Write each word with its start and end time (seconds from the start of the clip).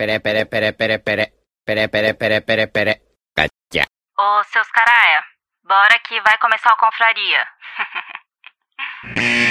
pere, 0.00 0.18
pere, 0.20 0.46
pere, 0.46 0.72
pere, 0.72 0.98
pere. 0.98 1.32
Pere, 1.62 1.88
pere, 1.88 2.14
pere, 2.14 2.40
pere, 2.40 2.68
pere. 2.68 3.00
Catia. 3.34 3.84
Ô, 4.16 4.42
seus 4.44 4.70
caraia, 4.70 5.22
bora 5.62 5.98
que 5.98 6.18
vai 6.22 6.38
começar 6.38 6.72
a 6.72 6.76
confraria. 6.76 7.46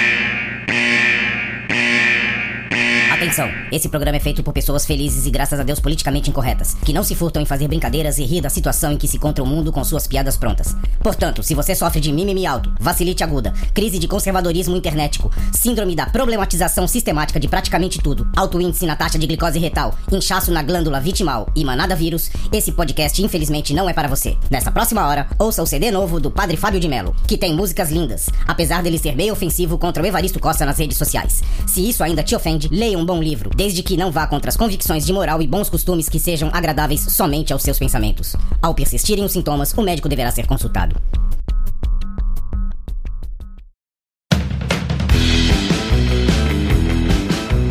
Atenção, 3.20 3.50
esse 3.70 3.86
programa 3.86 4.16
é 4.16 4.20
feito 4.20 4.42
por 4.42 4.54
pessoas 4.54 4.86
felizes 4.86 5.26
e 5.26 5.30
graças 5.30 5.60
a 5.60 5.62
Deus 5.62 5.78
politicamente 5.78 6.30
incorretas, 6.30 6.72
que 6.82 6.90
não 6.90 7.04
se 7.04 7.14
furtam 7.14 7.42
em 7.42 7.44
fazer 7.44 7.68
brincadeiras 7.68 8.16
e 8.16 8.24
rir 8.24 8.40
da 8.40 8.48
situação 8.48 8.92
em 8.92 8.96
que 8.96 9.06
se 9.06 9.18
encontra 9.18 9.44
o 9.44 9.46
mundo 9.46 9.70
com 9.70 9.84
suas 9.84 10.06
piadas 10.06 10.38
prontas. 10.38 10.74
Portanto, 11.02 11.42
se 11.42 11.54
você 11.54 11.74
sofre 11.74 12.00
de 12.00 12.10
mimimi 12.14 12.46
alto, 12.46 12.72
vacilite 12.80 13.22
aguda, 13.22 13.52
crise 13.74 13.98
de 13.98 14.08
conservadorismo 14.08 14.74
internetico, 14.74 15.30
síndrome 15.52 15.94
da 15.94 16.06
problematização 16.06 16.88
sistemática 16.88 17.38
de 17.38 17.46
praticamente 17.46 17.98
tudo, 17.98 18.26
alto 18.34 18.58
índice 18.58 18.86
na 18.86 18.96
taxa 18.96 19.18
de 19.18 19.26
glicose 19.26 19.58
retal, 19.58 19.94
inchaço 20.10 20.50
na 20.50 20.62
glândula 20.62 20.98
vitimal 20.98 21.46
e 21.54 21.62
manada 21.62 21.94
vírus, 21.94 22.30
esse 22.50 22.72
podcast 22.72 23.22
infelizmente 23.22 23.74
não 23.74 23.86
é 23.86 23.92
para 23.92 24.08
você. 24.08 24.34
Nessa 24.48 24.72
próxima 24.72 25.06
hora, 25.06 25.28
ouça 25.38 25.62
o 25.62 25.66
CD 25.66 25.90
novo 25.90 26.18
do 26.20 26.30
Padre 26.30 26.56
Fábio 26.56 26.80
de 26.80 26.88
Mello, 26.88 27.14
que 27.26 27.36
tem 27.36 27.54
músicas 27.54 27.90
lindas, 27.90 28.30
apesar 28.48 28.82
dele 28.82 28.96
ser 28.96 29.14
meio 29.14 29.34
ofensivo 29.34 29.76
contra 29.76 30.02
o 30.02 30.06
Evaristo 30.06 30.40
Costa 30.40 30.64
nas 30.64 30.78
redes 30.78 30.96
sociais. 30.96 31.42
Se 31.66 31.86
isso 31.86 32.02
ainda 32.02 32.22
te 32.22 32.34
ofende, 32.34 32.66
leia 32.72 32.98
um 32.98 33.09
bom 33.10 33.20
livro, 33.20 33.50
desde 33.56 33.82
que 33.82 33.96
não 33.96 34.12
vá 34.12 34.24
contra 34.24 34.50
as 34.50 34.56
convicções 34.56 35.04
de 35.04 35.12
moral 35.12 35.42
e 35.42 35.46
bons 35.46 35.68
costumes 35.68 36.08
que 36.08 36.20
sejam 36.20 36.48
agradáveis 36.52 37.00
somente 37.00 37.52
aos 37.52 37.60
seus 37.60 37.76
pensamentos. 37.76 38.36
Ao 38.62 38.72
persistirem 38.72 39.24
os 39.24 39.32
sintomas, 39.32 39.72
o 39.76 39.82
médico 39.82 40.08
deverá 40.08 40.30
ser 40.30 40.46
consultado. 40.46 40.94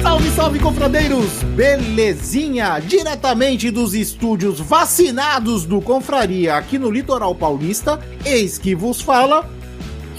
Salve, 0.01 0.29
salve, 0.31 0.59
confradeiros! 0.59 1.41
Belezinha? 1.55 2.79
Diretamente 2.79 3.71
dos 3.71 3.93
estúdios 3.93 4.59
vacinados 4.59 5.63
do 5.63 5.79
Confraria 5.79 6.55
aqui 6.55 6.77
no 6.77 6.91
Litoral 6.91 7.33
Paulista, 7.33 7.97
eis 8.25 8.57
que 8.57 8.75
vos 8.75 8.99
fala, 8.99 9.49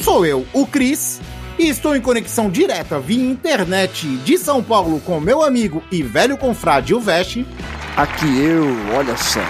sou 0.00 0.24
eu, 0.24 0.46
o 0.54 0.66
Cris, 0.66 1.20
e 1.60 1.68
estou 1.68 1.94
em 1.94 2.00
conexão 2.00 2.48
direta 2.48 2.98
via 2.98 3.22
internet 3.22 4.06
de 4.24 4.38
São 4.38 4.62
Paulo 4.62 4.98
com 5.00 5.20
meu 5.20 5.42
amigo 5.42 5.82
e 5.92 6.02
velho 6.02 6.38
confrade, 6.38 6.94
o 6.94 7.00
Veste, 7.00 7.46
Aqui 7.96 8.42
eu, 8.42 8.64
olha 8.96 9.14
só. 9.16 9.40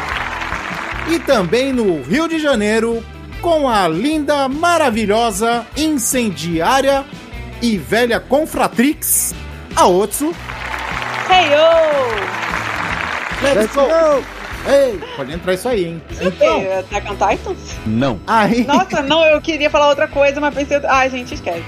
e 1.09 1.21
também 1.21 1.73
no 1.73 2.03
Rio 2.03 2.27
de 2.27 2.41
Janeiro 2.41 3.01
com 3.41 3.69
a 3.69 3.87
linda, 3.87 4.49
maravilhosa, 4.49 5.65
incendiária 5.77 7.05
e 7.63 7.77
velha 7.79 8.19
confratrix, 8.19 9.33
a 9.77 9.87
Otsu. 9.87 10.35
Hey, 11.31 11.53
yo! 11.53 11.61
Let's 13.55 13.73
go! 13.75 14.40
Ei, 14.69 15.01
pode 15.17 15.33
entrar 15.33 15.55
isso 15.55 15.69
aí, 15.69 15.87
hein? 15.87 16.03
Então, 16.21 16.59
Okay, 16.59 16.73
Attack 16.75 17.11
on 17.11 17.17
Titans? 17.17 17.77
Não. 17.87 18.21
aí... 18.27 18.65
Nossa, 18.65 19.03
não, 19.03 19.25
eu 19.25 19.41
queria 19.41 19.71
falar 19.71 19.89
outra 19.89 20.07
coisa, 20.07 20.39
mas 20.41 20.55
pensei. 20.55 20.81
Ai, 20.87 21.09
gente, 21.11 21.35
esquece. 21.35 21.63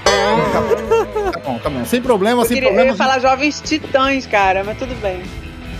Tá 1.33 1.39
bom, 1.39 1.57
tá 1.57 1.69
bom. 1.69 1.83
Sem 1.85 2.01
problema, 2.01 2.41
Eu, 2.41 2.45
sem 2.45 2.55
queria, 2.55 2.69
eu 2.69 2.73
problema. 2.73 2.91
ia 2.91 2.97
falar 2.97 3.19
Jovens 3.19 3.61
Titãs, 3.61 4.25
cara, 4.27 4.63
mas 4.63 4.77
tudo 4.77 4.93
bem. 5.01 5.21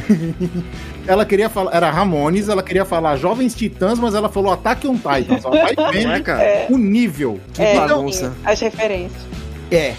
Ela 1.05 1.25
queria 1.25 1.49
falar, 1.49 1.75
era 1.75 1.91
Ramones, 1.91 2.47
ela 2.47 2.63
queria 2.63 2.85
falar 2.85 3.17
Jovens 3.17 3.53
Titãs, 3.53 3.99
mas 3.99 4.15
ela 4.15 4.29
falou 4.29 4.53
Ataque 4.53 4.87
on 4.87 4.95
Titans. 4.95 5.43
Ó, 5.43 5.49
vai 5.49 5.73
é, 5.77 5.91
vendo 5.91 6.23
cara? 6.23 6.67
o 6.69 6.77
nível. 6.77 7.41
Que 7.53 7.61
É, 7.61 7.75
bagunça. 7.75 8.27
enfim, 8.27 8.35
as 8.45 8.59
referências. 8.61 9.21
É. 9.69 9.95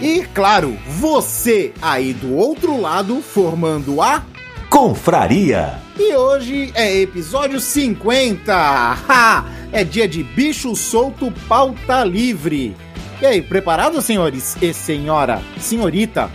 E 0.00 0.22
claro, 0.34 0.76
você 0.88 1.72
aí 1.80 2.12
do 2.12 2.34
outro 2.34 2.80
lado 2.80 3.22
formando 3.22 4.02
a. 4.02 4.22
Confraria. 4.70 5.74
E 5.98 6.14
hoje 6.14 6.70
é 6.74 7.00
episódio 7.00 7.60
50. 7.60 8.52
Ha! 8.54 9.44
É 9.72 9.84
dia 9.84 10.06
de 10.08 10.22
bicho 10.22 10.74
solto, 10.74 11.32
pauta 11.48 12.04
livre. 12.04 12.76
E 13.20 13.26
aí, 13.26 13.40
preparados, 13.42 14.04
senhores 14.04 14.56
e 14.60 14.72
senhora? 14.74 15.40
Senhorita? 15.58 16.30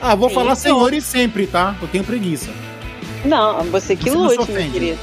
Ah, 0.00 0.14
vou 0.14 0.28
Sim, 0.28 0.34
falar 0.36 0.54
senhores 0.54 1.04
sempre, 1.04 1.46
tá? 1.46 1.74
Eu 1.80 1.88
tenho 1.88 2.04
preguiça. 2.04 2.50
Não, 3.24 3.62
você 3.64 3.94
que 3.94 4.10
Você 4.10 4.36
lute, 4.36 4.50
meu 4.52 4.70
querido. 4.70 4.98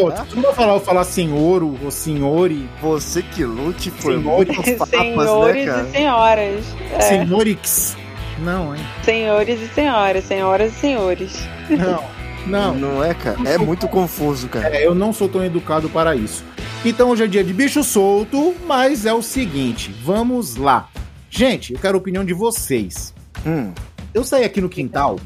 Pô, 0.00 0.10
tu 0.28 0.34
não 0.36 0.42
vai 0.42 0.52
falar, 0.54 0.72
eu 0.74 0.80
falar 0.80 1.04
senhor 1.04 1.62
ou 1.62 1.90
senhore, 1.92 2.68
Você 2.82 3.22
que 3.22 3.44
lute 3.44 3.90
por 3.92 4.12
Senhores. 4.14 4.56
muitos 4.56 4.74
papas, 4.78 4.88
Senhores 4.90 5.66
né, 5.66 5.72
cara? 5.72 5.88
e 5.88 5.92
senhoras. 5.92 6.64
É, 6.92 7.00
senhorix. 7.00 7.96
Não, 8.42 8.74
hein? 8.74 8.82
senhores 9.02 9.60
e 9.60 9.68
senhoras, 9.68 10.24
senhoras 10.24 10.72
e 10.72 10.76
senhores. 10.76 11.48
Não, 11.68 12.04
não. 12.46 12.74
Não 12.74 13.04
é, 13.04 13.12
cara? 13.14 13.36
É 13.48 13.58
muito 13.58 13.88
confuso, 13.88 14.48
cara. 14.48 14.74
É, 14.76 14.86
eu 14.86 14.94
não 14.94 15.12
sou 15.12 15.28
tão 15.28 15.44
educado 15.44 15.88
para 15.90 16.14
isso. 16.14 16.44
Então 16.84 17.10
hoje 17.10 17.24
é 17.24 17.26
dia 17.26 17.42
de 17.42 17.52
bicho 17.52 17.82
solto, 17.82 18.54
mas 18.66 19.04
é 19.04 19.12
o 19.12 19.20
seguinte, 19.22 19.92
vamos 20.04 20.56
lá. 20.56 20.88
Gente, 21.28 21.72
eu 21.74 21.78
quero 21.78 21.96
a 21.96 22.00
opinião 22.00 22.24
de 22.24 22.32
vocês. 22.32 23.12
Hum, 23.46 23.72
Eu 24.14 24.24
saí 24.24 24.44
aqui 24.44 24.60
no 24.60 24.68
quintal 24.68 25.18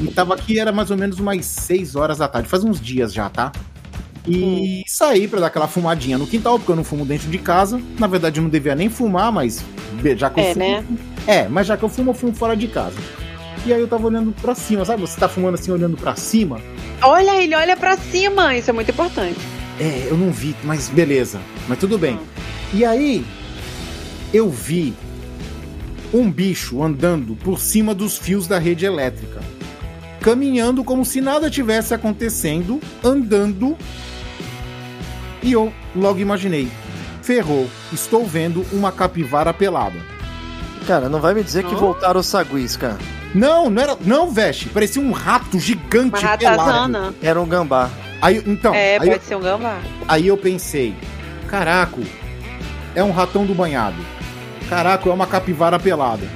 e 0.00 0.08
tava 0.08 0.34
aqui, 0.34 0.58
era 0.58 0.70
mais 0.72 0.90
ou 0.90 0.96
menos 0.96 1.18
umas 1.18 1.44
6 1.46 1.96
horas 1.96 2.18
da 2.18 2.28
tarde, 2.28 2.48
faz 2.48 2.62
uns 2.64 2.80
dias 2.80 3.12
já, 3.14 3.28
tá? 3.30 3.50
E 4.26 4.82
saí 4.86 5.26
pra 5.26 5.40
dar 5.40 5.46
aquela 5.46 5.66
fumadinha 5.66 6.18
no 6.18 6.26
quintal, 6.26 6.58
porque 6.58 6.70
eu 6.70 6.76
não 6.76 6.84
fumo 6.84 7.04
dentro 7.06 7.30
de 7.30 7.38
casa. 7.38 7.80
Na 7.98 8.06
verdade, 8.06 8.38
eu 8.38 8.42
não 8.42 8.50
devia 8.50 8.74
nem 8.74 8.90
fumar, 8.90 9.32
mas 9.32 9.64
já 10.16 10.28
que 10.28 10.40
eu 10.40 10.44
É, 10.44 10.52
fumo. 10.52 10.64
né? 10.66 10.84
É, 11.28 11.46
mas 11.46 11.66
já 11.66 11.76
que 11.76 11.82
eu 11.82 11.90
fumo, 11.90 12.12
eu 12.12 12.14
fumo 12.14 12.34
fora 12.34 12.56
de 12.56 12.66
casa. 12.66 12.96
E 13.66 13.70
aí 13.70 13.78
eu 13.78 13.86
tava 13.86 14.06
olhando 14.06 14.32
pra 14.40 14.54
cima, 14.54 14.82
sabe? 14.86 15.02
Você 15.02 15.20
tá 15.20 15.28
fumando 15.28 15.56
assim, 15.56 15.70
olhando 15.70 15.94
pra 15.94 16.16
cima. 16.16 16.58
Olha, 17.02 17.42
ele 17.42 17.54
olha 17.54 17.76
pra 17.76 17.98
cima, 17.98 18.56
isso 18.56 18.70
é 18.70 18.72
muito 18.72 18.90
importante. 18.90 19.38
É, 19.78 20.08
eu 20.08 20.16
não 20.16 20.32
vi, 20.32 20.56
mas 20.64 20.88
beleza. 20.88 21.38
Mas 21.68 21.78
tudo 21.78 21.98
bem. 21.98 22.18
E 22.72 22.82
aí, 22.82 23.26
eu 24.32 24.48
vi 24.48 24.94
um 26.14 26.30
bicho 26.30 26.82
andando 26.82 27.36
por 27.36 27.60
cima 27.60 27.94
dos 27.94 28.16
fios 28.16 28.46
da 28.46 28.58
rede 28.58 28.86
elétrica. 28.86 29.40
Caminhando 30.22 30.82
como 30.82 31.04
se 31.04 31.20
nada 31.20 31.50
tivesse 31.50 31.92
acontecendo, 31.92 32.80
andando. 33.04 33.76
E 35.42 35.52
eu 35.52 35.70
logo 35.94 36.20
imaginei: 36.20 36.70
ferrou, 37.20 37.68
estou 37.92 38.24
vendo 38.24 38.64
uma 38.72 38.90
capivara 38.90 39.52
pelada. 39.52 40.17
Cara, 40.88 41.08
não 41.10 41.20
vai 41.20 41.34
me 41.34 41.44
dizer 41.44 41.64
que 41.64 41.72
Não. 41.72 41.78
voltaram 41.78 42.18
os 42.18 42.26
saguis, 42.26 42.74
cara. 42.74 42.96
Não, 43.34 43.68
não 43.68 43.82
era. 43.82 43.96
Não, 44.00 44.30
veste, 44.30 44.70
parecia 44.70 45.02
um 45.02 45.12
rato 45.12 45.58
gigante 45.60 46.24
Uma 46.24 46.38
pelado. 46.38 47.14
Era 47.22 47.38
um 47.38 47.46
gambá. 47.46 47.90
Aí, 48.22 48.42
então, 48.46 48.74
É, 48.74 48.94
aí, 48.94 48.98
pode 49.00 49.10
eu, 49.10 49.20
ser 49.20 49.36
um 49.36 49.40
gambá. 49.40 49.78
aí 50.08 50.26
eu 50.26 50.36
pensei: 50.38 50.94
caraca, 51.46 52.00
é 52.94 53.04
um 53.04 53.10
ratão 53.10 53.44
do 53.44 53.54
banhado. 53.54 53.98
Caraca, 54.68 55.08
é 55.08 55.12
uma 55.12 55.26
capivara 55.26 55.78
pelada. 55.78 56.26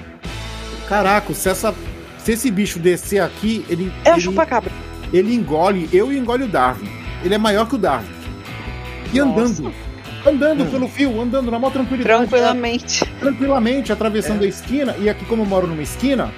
Caraca, 0.86 1.32
se, 1.32 1.48
essa, 1.48 1.74
se 2.19 2.32
esse 2.32 2.50
bicho 2.50 2.78
descer 2.78 3.20
aqui, 3.22 3.64
ele, 3.70 3.90
É 4.04 4.14
o 4.14 4.20
chupa-cabra. 4.20 4.70
ele 5.14 5.34
engole, 5.34 5.88
eu 5.94 6.12
e 6.12 6.19
engole 6.19 6.44
o 6.44 6.48
Darwin. 6.48 6.88
Ele 7.24 7.34
é 7.34 7.38
maior 7.38 7.66
que 7.66 7.74
o 7.74 7.78
Darwin. 7.78 8.06
E 9.14 9.19
Nossa. 9.19 9.30
andando, 9.40 9.72
andando 10.26 10.62
Hum. 10.64 10.70
pelo 10.70 10.88
fio, 10.88 11.20
andando 11.20 11.50
na 11.50 11.58
maior 11.58 11.72
tranquilidade. 11.72 12.18
Tranquilamente. 12.28 13.04
Tranquilamente, 13.20 13.92
atravessando 13.92 14.42
a 14.44 14.46
esquina. 14.46 14.94
E 14.98 15.08
aqui, 15.08 15.24
como 15.24 15.42
eu 15.42 15.46
moro 15.46 15.66
numa 15.66 15.82
esquina, 15.82 16.32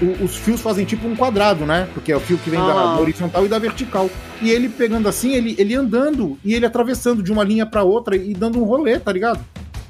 o- 0.00 0.24
os 0.24 0.36
fios 0.36 0.60
fazem 0.60 0.84
tipo 0.84 1.06
um 1.06 1.14
quadrado, 1.16 1.64
né? 1.64 1.88
Porque 1.94 2.10
é 2.12 2.16
o 2.16 2.20
fio 2.20 2.36
que 2.38 2.50
vem 2.50 2.58
da, 2.60 2.66
Aham. 2.66 2.94
da 2.96 3.00
horizontal 3.00 3.44
e 3.44 3.48
da 3.48 3.58
vertical. 3.58 4.10
E 4.40 4.50
ele 4.50 4.68
pegando 4.68 5.08
assim, 5.08 5.32
ele, 5.34 5.54
ele 5.58 5.74
andando 5.74 6.38
e 6.44 6.54
ele 6.54 6.66
atravessando 6.66 7.22
de 7.22 7.30
uma 7.32 7.44
linha 7.44 7.64
pra 7.64 7.82
outra 7.82 8.16
e 8.16 8.34
dando 8.34 8.60
um 8.60 8.64
rolê, 8.64 8.98
tá 8.98 9.12
ligado? 9.12 9.40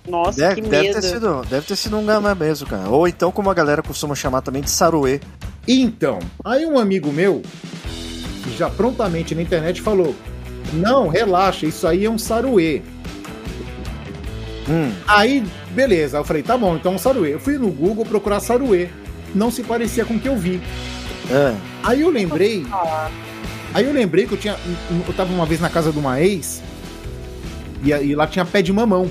Nossa, 0.08 0.38
Deve, 0.40 0.62
que 0.62 0.68
deve 0.68 0.88
medo. 0.88 0.94
ter 1.00 1.02
sido, 1.02 1.42
deve 1.48 1.64
ter 1.66 1.76
sido 1.76 1.96
um 1.96 2.04
gambá 2.04 2.34
mesmo, 2.34 2.66
cara. 2.66 2.88
Ou 2.88 3.06
então, 3.06 3.30
como 3.30 3.48
a 3.48 3.54
galera 3.54 3.82
costuma 3.82 4.14
chamar 4.16 4.40
também 4.42 4.60
de 4.60 4.68
saruê. 4.68 5.20
Então, 5.66 6.18
aí 6.44 6.66
um 6.66 6.76
amigo 6.76 7.12
meu, 7.12 7.40
já 8.58 8.68
prontamente 8.68 9.32
na 9.34 9.42
internet 9.42 9.80
falou: 9.80 10.12
Não, 10.72 11.08
relaxa, 11.08 11.66
isso 11.66 11.86
aí 11.86 12.04
é 12.04 12.10
um 12.10 12.18
saruê. 12.18 12.82
Hum, 14.68 14.92
Aí, 15.08 15.44
beleza, 15.72 16.16
eu 16.18 16.24
falei: 16.24 16.42
Tá 16.42 16.56
bom, 16.56 16.76
então 16.76 16.92
é 16.92 16.94
um 16.94 16.98
saruê. 16.98 17.34
Eu 17.34 17.40
fui 17.40 17.58
no 17.58 17.68
Google 17.70 18.04
procurar 18.04 18.40
saruê. 18.40 18.88
Não 19.34 19.50
se 19.50 19.62
parecia 19.62 20.04
com 20.04 20.14
o 20.14 20.20
que 20.20 20.28
eu 20.28 20.36
vi. 20.36 20.60
é. 21.30 21.54
Aí 21.82 22.00
eu 22.02 22.10
lembrei. 22.10 22.64
Aí 23.74 23.84
eu 23.84 23.92
lembrei 23.92 24.26
que 24.26 24.32
eu 24.32 24.38
tinha. 24.38 24.56
Eu 25.06 25.12
tava 25.14 25.32
uma 25.32 25.44
vez 25.46 25.60
na 25.60 25.68
casa 25.68 25.90
de 25.90 25.98
uma 25.98 26.20
ex. 26.20 26.62
E, 27.82 27.92
aí 27.92 28.14
lá 28.14 28.26
tinha 28.26 28.44
pé 28.44 28.62
de 28.62 28.72
mamão. 28.72 29.10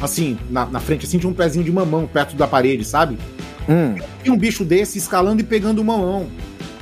Assim, 0.00 0.38
na, 0.50 0.66
na 0.66 0.78
frente, 0.78 1.06
assim, 1.06 1.18
tinha 1.18 1.30
um 1.30 1.34
pezinho 1.34 1.64
de 1.64 1.72
mamão 1.72 2.06
perto 2.06 2.36
da 2.36 2.46
parede, 2.46 2.84
sabe? 2.84 3.16
Hum, 3.66 3.94
E 4.22 4.30
um 4.30 4.36
bicho 4.36 4.62
desse 4.62 4.98
escalando 4.98 5.40
e 5.40 5.44
pegando 5.44 5.80
o 5.80 5.84
mamão. 5.84 6.28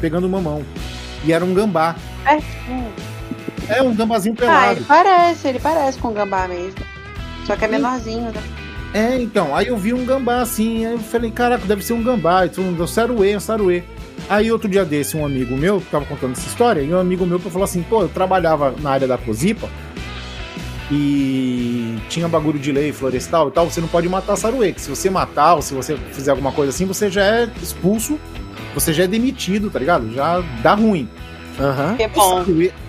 Pegando 0.00 0.26
o 0.26 0.30
mamão. 0.30 0.64
E 1.24 1.32
era 1.32 1.44
um 1.44 1.54
gambá. 1.54 1.94
É. 2.26 2.38
É 3.68 3.82
um 3.82 3.94
gambazinho 3.94 4.34
Ah, 4.38 4.40
pelado. 4.40 4.72
ele 4.72 4.84
parece, 4.86 5.48
ele 5.48 5.58
parece 5.58 5.98
com 5.98 6.08
um 6.08 6.14
gambá 6.14 6.46
mesmo. 6.48 6.80
Só 7.46 7.56
que 7.56 7.64
é 7.64 7.68
menorzinho, 7.68 8.30
né? 8.32 8.42
É, 8.92 9.20
então, 9.20 9.54
aí 9.56 9.66
eu 9.66 9.76
vi 9.76 9.92
um 9.92 10.04
gambá 10.04 10.40
assim, 10.40 10.86
aí 10.86 10.92
eu 10.92 10.98
falei, 10.98 11.30
caraca, 11.30 11.66
deve 11.66 11.84
ser 11.84 11.94
um 11.94 12.02
gambá, 12.02 12.46
então 12.46 12.62
um 12.62 12.86
saruê, 12.86 13.36
um 13.36 13.40
saruê. 13.40 13.82
Aí 14.28 14.50
outro 14.52 14.68
dia 14.68 14.84
desse, 14.84 15.16
um 15.16 15.26
amigo 15.26 15.56
meu 15.56 15.82
tava 15.90 16.04
contando 16.04 16.32
essa 16.32 16.46
história, 16.46 16.80
e 16.80 16.94
um 16.94 16.98
amigo 16.98 17.26
meu 17.26 17.38
falou 17.40 17.64
assim, 17.64 17.82
pô, 17.82 18.02
eu 18.02 18.08
trabalhava 18.08 18.72
na 18.80 18.90
área 18.90 19.08
da 19.08 19.18
Cozipa 19.18 19.68
e 20.90 21.96
tinha 22.08 22.28
bagulho 22.28 22.58
de 22.58 22.70
lei 22.70 22.92
florestal 22.92 23.48
e 23.48 23.50
tal, 23.50 23.68
você 23.68 23.80
não 23.80 23.88
pode 23.88 24.08
matar 24.08 24.36
saruê, 24.36 24.72
que 24.72 24.80
se 24.80 24.88
você 24.88 25.10
matar 25.10 25.54
ou 25.54 25.62
se 25.62 25.74
você 25.74 25.96
fizer 26.12 26.30
alguma 26.30 26.52
coisa 26.52 26.70
assim, 26.70 26.86
você 26.86 27.10
já 27.10 27.24
é 27.24 27.48
expulso, 27.62 28.18
você 28.74 28.92
já 28.92 29.04
é 29.04 29.06
demitido, 29.06 29.70
tá 29.70 29.78
ligado? 29.78 30.12
Já 30.12 30.42
dá 30.62 30.74
ruim. 30.74 31.08
Aham. 31.58 31.96
Que 31.96 32.04
E 32.04 32.08
bom. 32.08 32.44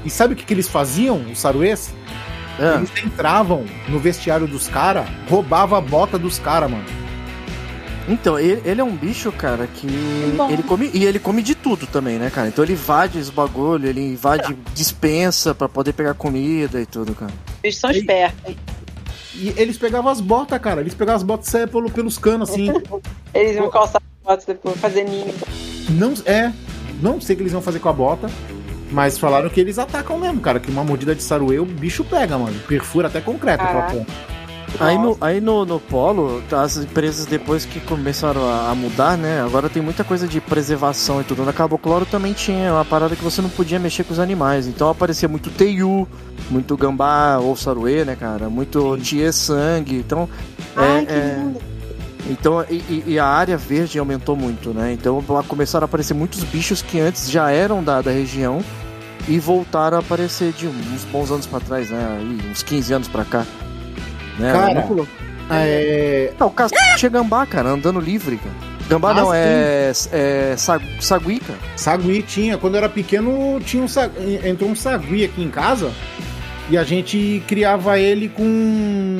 E 0.06 0.10
sabe 0.10 0.34
o 0.34 0.38
que, 0.38 0.46
que 0.46 0.54
eles 0.54 0.68
faziam, 0.68 1.18
os 1.32 1.40
saruês? 1.40 1.94
Ah. 2.60 2.78
Eles 2.78 2.92
entravam 3.04 3.66
no 3.90 4.00
vestiário 4.00 4.48
dos 4.48 4.68
caras, 4.68 5.08
roubava 5.30 5.78
a 5.78 5.82
bota 5.82 6.18
dos 6.18 6.40
caras, 6.40 6.72
mano. 6.72 6.86
Então, 8.08 8.40
ele, 8.40 8.62
ele 8.64 8.82
é 8.82 8.84
um 8.84 8.96
bicho, 8.96 9.32
cara, 9.32 9.68
que. 9.68 9.88
bom. 10.38 10.50
Ele 10.50 10.64
come. 10.64 10.92
E 10.94 11.06
ele 11.06 11.18
come 11.18 11.42
de 11.42 11.56
tudo 11.56 11.88
também, 11.88 12.20
né, 12.20 12.30
cara? 12.30 12.48
Então 12.48 12.64
ele 12.64 12.74
invade 12.74 13.18
os 13.18 13.30
bagulho, 13.30 13.88
ele 13.88 14.02
invade 14.02 14.56
dispensa 14.74 15.56
pra 15.56 15.68
poder 15.68 15.94
pegar 15.94 16.14
comida 16.14 16.80
e 16.80 16.86
tudo, 16.86 17.16
cara. 17.16 17.34
Eles 17.64 17.78
são 17.78 17.90
espertos. 17.90 18.56
E 19.34 19.54
eles 19.58 19.78
pegavam 19.78 20.12
as 20.12 20.22
botas, 20.22 20.60
cara. 20.60 20.82
Eles 20.82 20.94
pegavam 20.94 21.18
as 21.18 21.24
botas 21.24 21.54
e 21.54 21.68
pelo, 21.68 21.90
pelos 21.90 22.18
canos, 22.18 22.50
assim. 22.50 22.70
Eles 23.34 23.58
vão 23.58 23.70
calçar 23.70 24.02
fotos 24.24 24.46
depois, 24.46 24.80
fazer 24.80 25.04
ninho. 25.04 25.34
não, 25.90 26.14
é, 26.26 26.54
não 27.02 27.20
sei 27.20 27.34
o 27.34 27.38
que 27.38 27.44
eles 27.44 27.54
vão 27.54 27.62
fazer 27.62 27.80
com 27.80 27.90
a 27.90 27.94
bota. 27.94 28.30
Mas 28.92 29.18
falaram 29.18 29.50
que 29.50 29.60
eles 29.60 29.80
atacam 29.80 30.18
mesmo, 30.18 30.40
cara. 30.40 30.60
Que 30.60 30.70
uma 30.70 30.84
mordida 30.84 31.16
de 31.16 31.24
saruê 31.24 31.60
o 31.60 31.66
bicho 31.66 32.04
pega, 32.04 32.38
mano. 32.38 32.58
Perfura 32.68 33.08
até 33.08 33.20
concreto. 33.20 33.64
aquela 33.64 33.82
Caraca. 33.82 34.06
porra. 34.06 34.36
Aí, 34.80 34.98
no, 34.98 35.18
aí 35.22 35.42
no, 35.42 35.66
no 35.66 35.80
Polo, 35.80 36.42
tá, 36.50 36.62
as 36.62 36.78
empresas 36.78 37.26
depois 37.26 37.66
que 37.66 37.80
começaram 37.80 38.44
a, 38.46 38.72
a 38.72 38.76
mudar, 38.76 39.18
né? 39.18 39.42
Agora 39.42 39.70
tem 39.70 39.82
muita 39.82 40.04
coisa 40.04 40.28
de 40.28 40.42
preservação 40.42 41.22
e 41.22 41.24
tudo. 41.24 41.46
Na 41.46 41.54
Cabo 41.54 41.78
Cloro 41.78 42.06
também 42.06 42.34
tinha 42.34 42.74
uma 42.74 42.84
parada 42.84 43.16
que 43.16 43.24
você 43.24 43.42
não 43.42 43.50
podia 43.50 43.80
mexer 43.80 44.04
com 44.04 44.14
os 44.14 44.20
animais. 44.20 44.68
Então 44.68 44.90
aparecia 44.90 45.30
muito 45.30 45.50
teiu, 45.50 46.08
muito 46.50 46.76
gambá 46.76 47.38
ou 47.38 47.56
saruê, 47.56 48.04
né, 48.04 48.16
cara? 48.20 48.50
Muito 48.50 48.98
tie 48.98 49.32
sangue. 49.32 49.96
Então, 49.96 50.28
Ai, 50.76 51.04
é, 51.04 51.06
que 51.06 51.14
é, 51.14 51.38
lindo. 51.38 51.60
Então 52.30 52.64
e, 52.70 52.76
e- 52.76 53.04
e 53.08 53.20
a 53.20 53.26
área 53.26 53.58
verde 53.58 53.98
aumentou 54.00 54.36
muito, 54.36 54.70
né? 54.72 54.94
Então 54.94 55.24
lá 55.30 55.44
começaram 55.44 55.84
a 55.84 55.86
aparecer 55.86 56.14
muitos 56.14 56.44
bichos 56.44 56.82
que 56.82 57.00
antes 57.00 57.30
já 57.30 57.52
eram 57.52 57.84
da, 57.84 58.02
da 58.02 58.12
região 58.12 58.64
e 59.28 59.40
voltaram 59.40 59.98
a 59.98 60.00
aparecer 60.00 60.52
de 60.54 60.68
uns 60.68 61.04
bons 61.12 61.32
anos 61.32 61.46
pra 61.46 61.60
trás, 61.60 61.90
né? 61.90 62.18
Aí, 62.20 62.52
uns 62.52 62.62
15 62.64 62.94
anos 62.94 63.08
pra 63.08 63.26
cá. 63.26 63.46
Né? 64.40 64.52
Cara, 64.52 64.74
louco. 64.74 65.08
É. 65.50 66.32
Não, 66.40 66.48
o 66.48 66.52
casco 66.52 66.78
tinha 66.98 67.10
gambá, 67.10 67.46
cara, 67.46 67.70
andando 67.70 68.00
livre, 68.00 68.38
cara. 68.38 68.56
Gambá 68.90 69.12
Ah, 69.12 69.14
não, 69.16 69.34
é, 69.34 69.92
é 70.12 70.56
sa- 70.58 70.80
sagui, 71.00 71.40
cara. 71.40 71.58
Sagui 71.76 72.22
tinha. 72.22 72.58
Quando 72.58 72.76
eu 72.76 72.80
era 72.80 72.90
pequeno, 72.90 73.60
tinha 73.66 73.82
um 73.82 73.88
sa- 73.88 74.10
entrou 74.44 74.70
um 74.70 74.76
sagui 74.76 75.24
aqui 75.26 75.42
em 75.44 75.50
casa. 75.50 75.92
E 76.70 76.78
a 76.78 76.84
gente 76.84 77.44
criava 77.48 77.98
ele 78.00 78.28
com. 78.30 79.18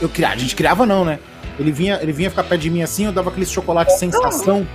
Eu 0.00 0.08
criava, 0.08 0.34
a 0.34 0.38
gente 0.38 0.54
criava 0.56 0.84
não, 0.86 1.04
né? 1.04 1.18
Ele 1.58 1.72
vinha, 1.72 1.98
ele 2.00 2.12
vinha 2.12 2.30
ficar 2.30 2.44
perto 2.44 2.60
de 2.62 2.70
mim 2.70 2.82
assim, 2.82 3.06
eu 3.06 3.12
dava 3.12 3.30
aqueles 3.30 3.50
chocolates 3.50 3.98
sensação. 3.98 4.66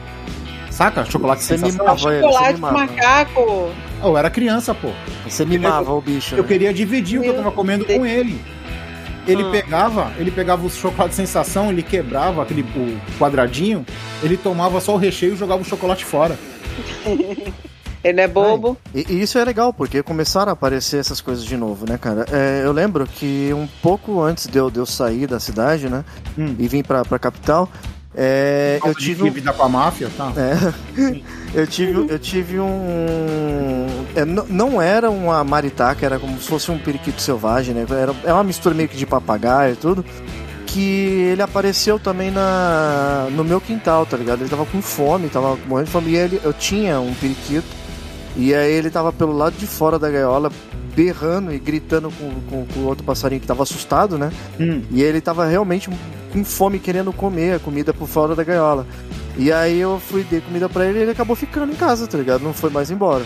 Saca? 0.70 1.06
Chocolate 1.06 1.44
Você 1.44 1.58
sensação. 1.58 1.86
mimava 1.86 2.14
ele, 2.14 2.24
Chocolate 2.24 2.50
com 2.50 2.56
mimava. 2.56 2.74
macaco. 2.78 3.72
Oh, 4.02 4.08
eu 4.08 4.18
era 4.18 4.30
criança, 4.30 4.74
pô. 4.74 4.90
Você 5.28 5.46
mimava 5.46 5.94
o 5.94 6.02
bicho. 6.02 6.36
Eu 6.36 6.42
né? 6.42 6.48
queria 6.48 6.74
dividir 6.74 7.20
o 7.20 7.22
que 7.22 7.28
eu 7.30 7.34
Meu 7.34 7.44
tava 7.44 7.56
comendo 7.56 7.86
Deus. 7.86 8.00
com 8.00 8.06
ele. 8.06 8.42
Ele 9.28 9.44
Ah. 9.44 9.50
pegava, 9.52 10.12
ele 10.18 10.32
pegava 10.32 10.66
o 10.66 10.70
chocolate 10.70 11.16
sensação, 11.16 11.70
ele 11.70 11.82
quebrava 11.84 12.42
aquele 12.42 12.64
o 12.76 13.00
quadradinho, 13.18 13.86
ele 14.22 14.36
tomava 14.36 14.82
só 14.82 14.96
o 14.96 14.98
recheio 14.98 15.34
e 15.34 15.38
jogava 15.38 15.62
o 15.62 15.66
chocolate 15.66 16.04
fora. 16.04 16.38
Ele 18.04 18.20
é 18.20 18.28
bobo. 18.28 18.78
E, 18.94 19.06
e 19.10 19.22
isso 19.22 19.38
é 19.38 19.46
legal, 19.46 19.72
porque 19.74 20.04
começaram 20.04 20.50
a 20.50 20.54
aparecer 20.54 20.98
essas 21.00 21.22
coisas 21.22 21.46
de 21.46 21.56
novo, 21.56 21.86
né, 21.88 21.98
cara? 21.98 22.26
É, 22.32 22.62
eu 22.66 22.72
lembro 22.72 23.08
que 23.08 23.52
um 23.54 23.68
pouco 23.82 24.22
antes 24.22 24.48
de 24.48 24.58
eu, 24.58 24.70
de 24.70 24.80
eu 24.80 24.86
sair 24.86 25.26
da 25.26 25.40
cidade, 25.40 25.88
né, 25.88 26.04
Hum. 26.38 26.56
e 26.60 26.68
vir 26.68 26.84
pra, 26.84 27.06
pra 27.06 27.18
capital, 27.18 27.70
é, 28.16 28.80
eu 28.86 28.94
tive 28.94 29.24
um, 29.24 29.32
vida 29.32 29.52
com 29.52 29.64
a 29.64 29.70
máfia, 29.70 30.10
tá? 30.16 30.32
É. 30.38 31.22
eu 31.56 31.66
tive, 31.66 32.12
eu 32.12 32.20
tive 32.20 32.60
um. 32.60 33.88
é, 34.16 34.24
não 34.24 34.80
era 34.82 35.10
uma 35.10 35.44
maritaca, 35.44 36.06
era 36.06 36.20
como 36.20 36.40
se 36.40 36.48
fosse 36.48 36.70
um 36.70 36.78
periquito 36.78 37.22
selvagem, 37.22 37.74
né? 37.74 37.86
Era, 37.90 38.14
é 38.24 38.32
uma 38.34 38.44
mistura 38.44 38.76
meio 38.76 38.88
que 38.88 38.98
de 38.98 39.06
papagaio 39.06 39.74
e 39.74 39.78
tudo. 39.78 40.06
Que 40.68 41.30
ele 41.32 41.42
apareceu 41.42 42.00
também 42.00 42.32
na, 42.32 43.28
no 43.32 43.44
meu 43.44 43.62
quintal, 43.62 44.06
tá 44.06 44.18
ligado? 44.18 44.42
Ele 44.42 44.50
tava 44.50 44.66
com 44.66 44.82
fome, 44.82 45.30
tava 45.30 45.56
morrendo 45.68 45.86
de 45.86 45.92
fome. 45.92 46.12
E 46.12 46.16
ele, 46.16 46.42
eu 46.44 46.54
tinha 46.54 47.00
um 47.00 47.14
periquito. 47.16 47.83
E 48.36 48.54
aí 48.54 48.72
ele 48.72 48.90
tava 48.90 49.12
pelo 49.12 49.32
lado 49.32 49.56
de 49.58 49.68
fora 49.68 50.00
da 50.00 50.10
gaiola, 50.10 50.52
berrando 50.96 51.54
e 51.54 51.60
gritando 51.60 52.12
com, 52.12 52.66
com, 52.66 52.80
o 52.80 52.86
outro 52.86 53.04
passarinho 53.04 53.42
que 53.42 53.48
tava 53.48 53.64
assustado, 53.64 54.18
né? 54.18 54.32
Hum. 54.60 54.82
E 54.92 55.04
ele 55.04 55.22
tava 55.22 55.46
realmente 55.46 55.90
com 56.32 56.44
fome, 56.44 56.80
querendo 56.80 57.14
comer 57.14 57.56
a 57.56 57.60
comida 57.60 57.94
por 57.94 58.08
fora 58.08 58.36
da 58.36 58.44
gaiola. 58.44 58.88
E 59.38 59.52
aí 59.52 59.80
eu 59.80 60.00
fui 60.00 60.24
dar 60.24 60.42
comida 60.42 60.70
pra 60.70 60.86
ele 60.86 61.00
e 61.00 61.02
ele 61.04 61.12
acabou 61.12 61.36
ficando 61.36 61.72
em 61.72 61.76
casa, 61.76 62.08
tá 62.08 62.18
ligado? 62.18 62.44
Não 62.44 62.54
foi 62.54 62.70
mais 62.70 62.92
embora. 62.92 63.24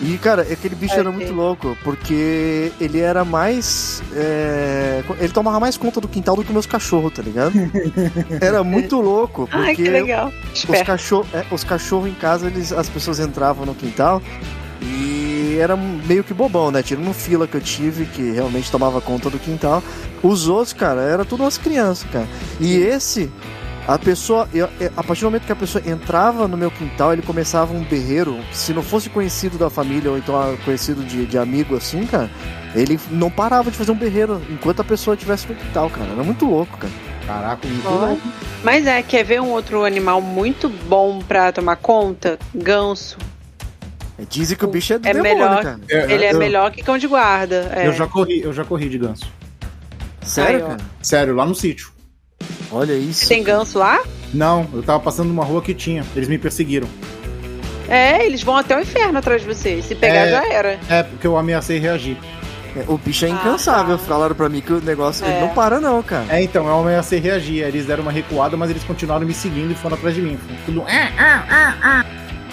E, 0.00 0.18
cara, 0.18 0.42
aquele 0.42 0.74
bicho 0.74 0.94
Ai, 0.94 1.00
era 1.00 1.10
muito 1.12 1.32
louco, 1.32 1.76
porque 1.84 2.72
ele 2.80 2.98
era 3.00 3.24
mais. 3.24 4.02
é, 4.12 5.02
Ele 5.20 5.32
tomava 5.32 5.60
mais 5.60 5.76
conta 5.76 6.00
do 6.00 6.08
quintal 6.08 6.34
do 6.34 6.42
que 6.44 6.52
meus 6.52 6.66
cachorros, 6.66 7.12
tá 7.12 7.22
ligado? 7.22 7.52
Era 8.42 8.64
muito 8.64 9.00
louco, 9.00 9.46
porque 9.46 9.56
Ai, 9.68 9.76
que 9.76 9.88
legal. 9.88 10.32
os 10.52 10.58
Esperto. 10.58 10.84
cachorros 10.86 11.28
os 11.50 11.62
cachorros 11.64 12.08
em 12.08 12.14
casa, 12.14 12.48
eles, 12.48 12.72
as 12.72 12.88
pessoas 12.88 13.20
entravam 13.20 13.64
no 13.64 13.74
quintal 13.74 14.20
e 14.82 15.56
era 15.60 15.76
meio 15.76 16.24
que 16.24 16.34
bobão, 16.34 16.70
né? 16.70 16.82
Tirando 16.82 17.08
um 17.08 17.14
fila 17.14 17.46
que 17.46 17.56
eu 17.56 17.60
tive, 17.60 18.04
que 18.06 18.32
realmente 18.32 18.70
tomava 18.70 19.00
conta 19.00 19.30
do 19.30 19.38
quintal. 19.38 19.82
Os 20.22 20.48
outros, 20.48 20.72
cara, 20.72 21.00
era 21.02 21.24
tudo 21.24 21.42
umas 21.44 21.56
crianças, 21.56 22.06
cara. 22.10 22.26
E 22.60 22.76
esse, 22.76 23.30
a 23.86 23.98
pessoa, 23.98 24.48
eu- 24.54 24.68
a 24.96 25.02
partir 25.02 25.20
do 25.22 25.26
momento 25.26 25.44
que 25.44 25.52
a 25.52 25.56
pessoa 25.56 25.82
entrava 25.86 26.48
no 26.48 26.56
meu 26.56 26.70
quintal, 26.70 27.12
ele 27.12 27.22
começava 27.22 27.72
um 27.74 27.82
berreiro, 27.84 28.38
se 28.52 28.72
não 28.72 28.82
fosse 28.82 29.10
conhecido 29.10 29.58
da 29.58 29.68
família 29.68 30.10
ou 30.10 30.16
então 30.18 30.34
ah, 30.40 30.56
conhecido 30.64 31.04
de, 31.04 31.26
de 31.26 31.36
amigo 31.36 31.76
assim, 31.76 32.06
cara, 32.06 32.30
ele 32.74 32.98
não 33.10 33.30
parava 33.30 33.70
de 33.70 33.76
fazer 33.76 33.92
um 33.92 33.96
berreiro 33.96 34.40
enquanto 34.50 34.80
a 34.80 34.84
pessoa 34.84 35.14
estivesse 35.14 35.46
no 35.48 35.54
quintal, 35.54 35.90
cara. 35.90 36.10
Era 36.12 36.22
muito 36.24 36.46
louco, 36.46 36.76
cara. 36.78 36.92
Caraca, 37.26 37.66
muito 37.66 37.88
louco. 37.88 38.20
Mas 38.62 38.86
é, 38.86 39.02
quer 39.02 39.22
ver 39.24 39.40
um 39.40 39.50
outro 39.50 39.84
animal 39.84 40.20
muito 40.20 40.68
bom 40.68 41.20
pra 41.20 41.52
tomar 41.52 41.76
conta? 41.76 42.38
Ganso. 42.54 43.16
Dizem 44.28 44.56
que 44.56 44.64
o 44.64 44.68
bicho 44.68 44.92
é 44.94 44.98
do 44.98 45.08
É 45.08 45.12
demônio, 45.12 45.34
melhor. 45.38 45.62
cara. 45.62 45.80
É, 45.90 46.12
Ele 46.12 46.24
é 46.24 46.32
eu, 46.32 46.38
melhor 46.38 46.70
que 46.70 46.82
cão 46.82 46.96
de 46.98 47.06
guarda. 47.06 47.70
É. 47.74 47.86
Eu 47.86 47.92
já 47.92 48.06
corri, 48.06 48.40
eu 48.42 48.52
já 48.52 48.64
corri 48.64 48.88
de 48.88 48.98
ganso. 48.98 49.24
Sério, 50.22 50.60
cara? 50.66 50.76
Sério, 51.02 51.34
lá 51.34 51.44
no 51.44 51.54
sítio. 51.54 51.93
Olha 52.70 52.92
isso. 52.94 53.28
Tem 53.28 53.42
ganso 53.42 53.78
lá? 53.78 54.02
Não, 54.32 54.66
eu 54.72 54.82
tava 54.82 55.00
passando 55.00 55.28
numa 55.28 55.44
rua 55.44 55.62
que 55.62 55.74
tinha. 55.74 56.04
Eles 56.16 56.28
me 56.28 56.38
perseguiram. 56.38 56.88
É, 57.88 58.24
eles 58.24 58.42
vão 58.42 58.56
até 58.56 58.76
o 58.76 58.80
inferno 58.80 59.18
atrás 59.18 59.42
de 59.42 59.46
você. 59.48 59.82
Se 59.82 59.94
pegar, 59.94 60.26
É. 60.26 60.30
já 60.30 60.46
era. 60.52 60.78
É, 60.88 61.02
porque 61.02 61.26
eu 61.26 61.36
ameacei 61.36 61.78
reagir. 61.78 62.16
É, 62.76 62.84
O 62.88 62.98
bicho 62.98 63.24
é 63.24 63.28
Ah, 63.28 63.32
incansável. 63.32 63.96
tá. 63.98 64.04
Falaram 64.04 64.34
pra 64.34 64.48
mim 64.48 64.60
que 64.60 64.72
o 64.72 64.80
negócio 64.80 65.24
ele 65.24 65.34
É. 65.34 65.40
não 65.42 65.50
para, 65.50 65.78
não, 65.80 66.02
cara. 66.02 66.24
É, 66.28 66.42
então, 66.42 66.66
eu 66.66 66.80
ameacei 66.80 67.20
reagir. 67.20 67.62
Eles 67.62 67.86
deram 67.86 68.02
uma 68.02 68.10
recuada, 68.10 68.56
mas 68.56 68.70
eles 68.70 68.82
continuaram 68.82 69.24
me 69.26 69.34
seguindo 69.34 69.70
e 69.70 69.74
foram 69.76 69.96
atrás 69.96 70.14
de 70.14 70.22
mim. 70.22 70.36
Foi 70.44 70.56
Tudo. 70.66 70.84
"Ah, 70.88 71.10
ah, 71.18 71.44
ah, 71.50 71.74
ah." 71.84 72.04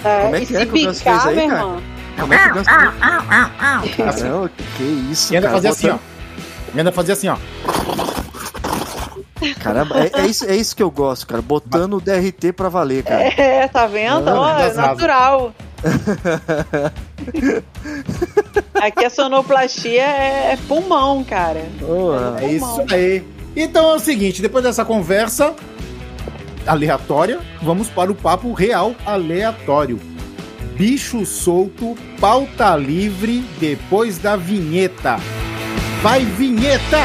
É, 0.08 0.22
Como 0.22 0.36
é 0.36 0.40
que 0.44 0.56
é 0.56 0.66
que 0.66 0.72
o 0.72 0.84
Ganso 0.84 1.02
fez 1.02 1.26
aí, 1.26 1.34
cara? 1.34 1.42
irmão? 1.46 1.82
Como 2.20 2.34
é 2.34 2.38
que 2.38 2.50
o 2.50 2.54
ganso. 2.54 2.70
Caramba, 2.70 4.50
que 4.76 4.82
isso, 5.10 5.32
E 5.32 5.36
ainda 5.36 5.48
cara. 5.48 5.56
fazia 5.56 5.70
assim, 5.70 5.88
ó. 5.90 5.96
E 6.74 6.78
ainda 6.78 6.92
fazia 6.92 7.14
assim, 7.14 7.28
ó. 7.28 7.36
Caramba, 9.60 10.00
é, 10.00 10.10
é 10.20 10.26
isso, 10.26 10.44
é 10.44 10.54
isso 10.54 10.74
que 10.76 10.82
eu 10.82 10.90
gosto, 10.90 11.26
cara. 11.26 11.42
Botando 11.42 11.94
o 11.94 12.00
DRT 12.00 12.52
pra 12.52 12.68
valer, 12.68 13.02
cara. 13.02 13.22
É, 13.22 13.68
tá 13.68 13.86
vendo? 13.86 14.24
Não, 14.24 14.38
Ó, 14.38 14.58
é 14.58 14.72
natural. 14.72 15.54
Aqui 18.80 19.04
a 19.04 19.10
sonoplastia 19.10 20.02
é, 20.02 20.52
é 20.52 20.58
pulmão, 20.68 21.24
cara. 21.24 21.64
Porra. 21.78 22.36
É 22.40 22.52
isso 22.52 22.84
aí. 22.90 23.24
Então 23.54 23.90
é 23.90 23.94
o 23.96 23.98
seguinte, 23.98 24.40
depois 24.40 24.64
dessa 24.64 24.84
conversa 24.84 25.54
aleatória, 26.66 27.40
vamos 27.60 27.88
para 27.88 28.10
o 28.10 28.14
papo 28.14 28.52
real 28.52 28.94
aleatório. 29.04 30.00
Bicho 30.76 31.26
solto, 31.26 31.96
pauta 32.18 32.74
livre 32.76 33.40
depois 33.60 34.18
da 34.18 34.36
vinheta. 34.36 35.18
Vai 36.02 36.24
vinheta! 36.24 36.98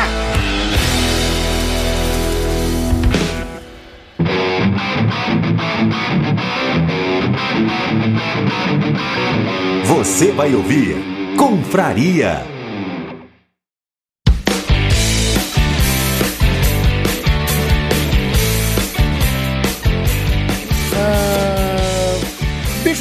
Você 9.85 10.31
vai 10.31 10.53
ouvir 10.53 10.95
Confraria. 11.37 12.43
Ah, 20.93 21.77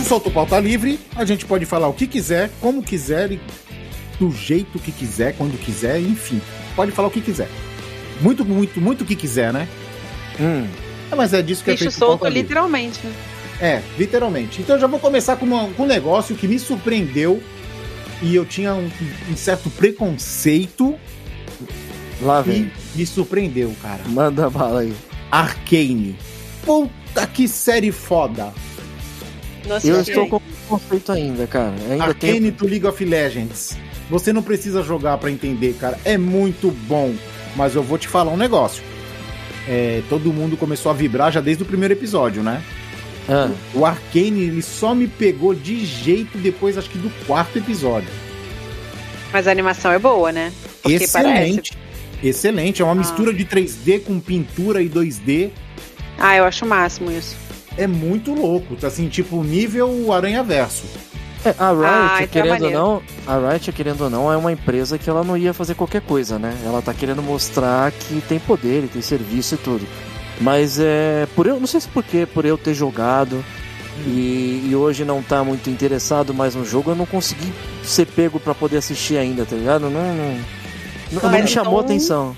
solta 0.07 0.29
o 0.29 0.33
pauta 0.33 0.61
livre, 0.61 1.00
a 1.17 1.25
gente 1.25 1.45
pode 1.45 1.67
falar 1.67 1.88
o 1.88 1.93
que 1.93 2.07
quiser, 2.07 2.50
como 2.61 2.83
quiser, 2.83 3.33
e 3.33 3.41
do 4.21 4.31
jeito 4.31 4.79
que 4.79 4.93
quiser, 4.93 5.35
quando 5.37 5.59
quiser, 5.59 6.00
enfim. 6.00 6.41
Pode 6.76 6.93
falar 6.93 7.09
o 7.09 7.11
que 7.11 7.21
quiser. 7.21 7.49
Muito, 8.21 8.45
muito, 8.45 8.81
muito 8.81 9.03
o 9.03 9.05
que 9.05 9.17
quiser, 9.17 9.53
né? 9.53 9.67
Hum. 10.41 10.67
É, 11.11 11.15
mas 11.15 11.35
é 11.35 11.43
disso 11.43 11.65
que 11.65 11.71
é 11.71 11.73
Bicho 11.73 11.85
feito 11.85 11.97
o 11.97 11.99
solto, 11.99 12.21
pauta 12.21 12.29
livre. 12.29 12.55
Literalmente. 13.60 13.64
É, 13.64 13.82
literalmente. 13.98 14.62
Então 14.62 14.76
eu 14.76 14.80
já 14.80 14.86
vou 14.86 14.98
começar 15.00 15.36
com, 15.36 15.46
uma- 15.46 15.68
com 15.70 15.82
um 15.84 15.86
negócio 15.86 16.34
que 16.36 16.46
me 16.48 16.58
surpreendeu 16.58 17.42
e 18.22 18.34
eu 18.34 18.44
tinha 18.44 18.75
um, 18.75 18.90
um 19.30 19.36
certo 19.36 19.68
preconceito 19.70 20.94
Lá 22.22 22.40
e 22.40 22.50
vem. 22.50 22.72
me 22.94 23.06
surpreendeu, 23.06 23.75
cara. 23.82 24.00
Manda 24.08 24.48
bala 24.50 24.80
aí. 24.80 24.92
Arcane. 25.30 26.16
Puta 26.64 27.26
que 27.26 27.46
série 27.48 27.92
foda. 27.92 28.52
Nossa, 29.66 29.86
Eu 29.86 30.00
estou 30.00 30.28
com 30.28 30.40
conceito 30.68 31.12
ainda, 31.12 31.46
cara. 31.46 31.75
Ainda. 31.90 32.04
Arcane 32.04 32.50
do 32.50 32.66
League 32.66 32.86
of 32.86 33.04
Legends. 33.04 33.76
Você 34.08 34.32
não 34.32 34.42
precisa 34.42 34.82
jogar 34.82 35.18
pra 35.18 35.30
entender, 35.30 35.75
cara. 35.75 35.98
É 36.04 36.16
muito 36.16 36.70
bom. 36.70 37.12
Mas 37.56 37.75
eu 37.75 37.82
vou 37.82 37.98
te 37.98 38.06
falar 38.06 38.30
um 38.30 38.36
negócio. 38.36 38.82
É, 39.68 40.02
todo 40.08 40.32
mundo 40.32 40.56
começou 40.56 40.90
a 40.90 40.94
vibrar 40.94 41.32
já 41.32 41.40
desde 41.40 41.64
o 41.64 41.66
primeiro 41.66 41.92
episódio, 41.94 42.42
né? 42.42 42.62
Ah, 43.28 43.50
O 43.75 43.85
Arcane, 43.85 44.42
ele 44.42 44.62
só 44.62 44.95
me 44.95 45.06
pegou 45.09 45.54
de 45.54 45.85
jeito 45.85 46.38
depois, 46.38 46.78
acho 46.78 46.88
que 46.90 46.99
do 46.99 47.11
quarto 47.26 47.59
episódio. 47.59 48.09
Mas 49.33 49.47
a 49.49 49.50
animação 49.50 49.90
é 49.92 49.99
boa, 49.99 50.30
né? 50.33 50.52
Porque 50.83 51.02
Excelente. 51.04 51.73
Excelente. 52.23 52.80
É 52.80 52.85
uma 52.85 52.92
Ah. 52.92 52.97
mistura 52.97 53.33
de 53.35 53.45
3D 53.45 53.99
com 54.00 54.18
pintura 54.21 54.80
e 54.80 54.88
2D. 54.88 55.50
Ah, 56.18 56.37
eu 56.37 56.45
acho 56.45 56.64
o 56.64 56.68
máximo 56.68 57.11
isso. 57.11 57.37
É 57.76 57.87
muito 57.87 58.33
louco. 58.33 58.76
Tá 58.76 58.87
assim, 58.87 59.09
tipo, 59.09 59.42
nível 59.42 60.12
Aranha 60.12 60.42
Verso. 60.42 60.85
é, 61.45 61.50
a 61.59 61.71
Riot, 61.71 61.85
Ah, 61.87 62.18
então 62.23 62.25
é 62.25 62.26
querendo 62.26 62.64
ou 62.64 62.71
não, 62.71 63.02
a 63.26 63.50
Riot, 63.50 63.73
querendo 63.73 64.00
ou 64.04 64.11
não, 64.11 64.33
é 64.33 64.37
uma 64.37 64.50
empresa 64.50 64.97
que 64.99 65.09
ela 65.11 65.23
não 65.23 65.37
ia 65.37 65.52
fazer 65.52 65.75
qualquer 65.75 66.00
coisa, 66.00 66.38
né? 66.38 66.56
Ela 66.64 66.80
tá 66.83 66.95
querendo 66.95 67.23
mostrar 67.23 67.92
que 67.92 68.21
tem 68.23 68.38
poder 68.38 68.88
tem 68.88 69.02
serviço 69.02 69.54
e 69.54 69.59
tudo. 69.59 69.87
Mas 70.40 70.78
é. 70.78 71.26
Por 71.35 71.47
eu, 71.47 71.59
não 71.59 71.66
sei 71.66 71.81
se 71.81 71.88
porque 71.88 72.26
por 72.26 72.45
eu 72.45 72.59
ter 72.59 72.75
jogado 72.75 73.45
e, 74.07 74.69
e 74.71 74.76
hoje 74.76 75.05
não 75.05 75.23
tá 75.23 75.43
muito 75.43 75.71
interessado 75.71 76.35
mais 76.35 76.55
no 76.55 76.64
jogo, 76.64 76.90
eu 76.90 76.95
não 76.95 77.07
consegui 77.07 77.52
ser 77.83 78.07
pego 78.07 78.38
pra 78.38 78.55
poder 78.55 78.76
assistir 78.78 79.16
ainda, 79.16 79.47
tá 79.47 79.57
ligado? 79.57 79.83
Não, 79.83 79.90
não, 79.90 80.38
não, 81.12 81.23
não 81.23 81.31
me 81.31 81.47
chamou 81.47 81.73
então- 81.75 81.81
atenção. 81.81 82.37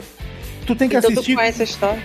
Tu 0.67 0.77
tem 0.77 0.89
que 0.89 0.97
então 0.97 1.11
tu 1.11 1.15
assistir. 1.15 1.35
conhece 1.35 1.63
a 1.63 1.65
história? 1.65 2.03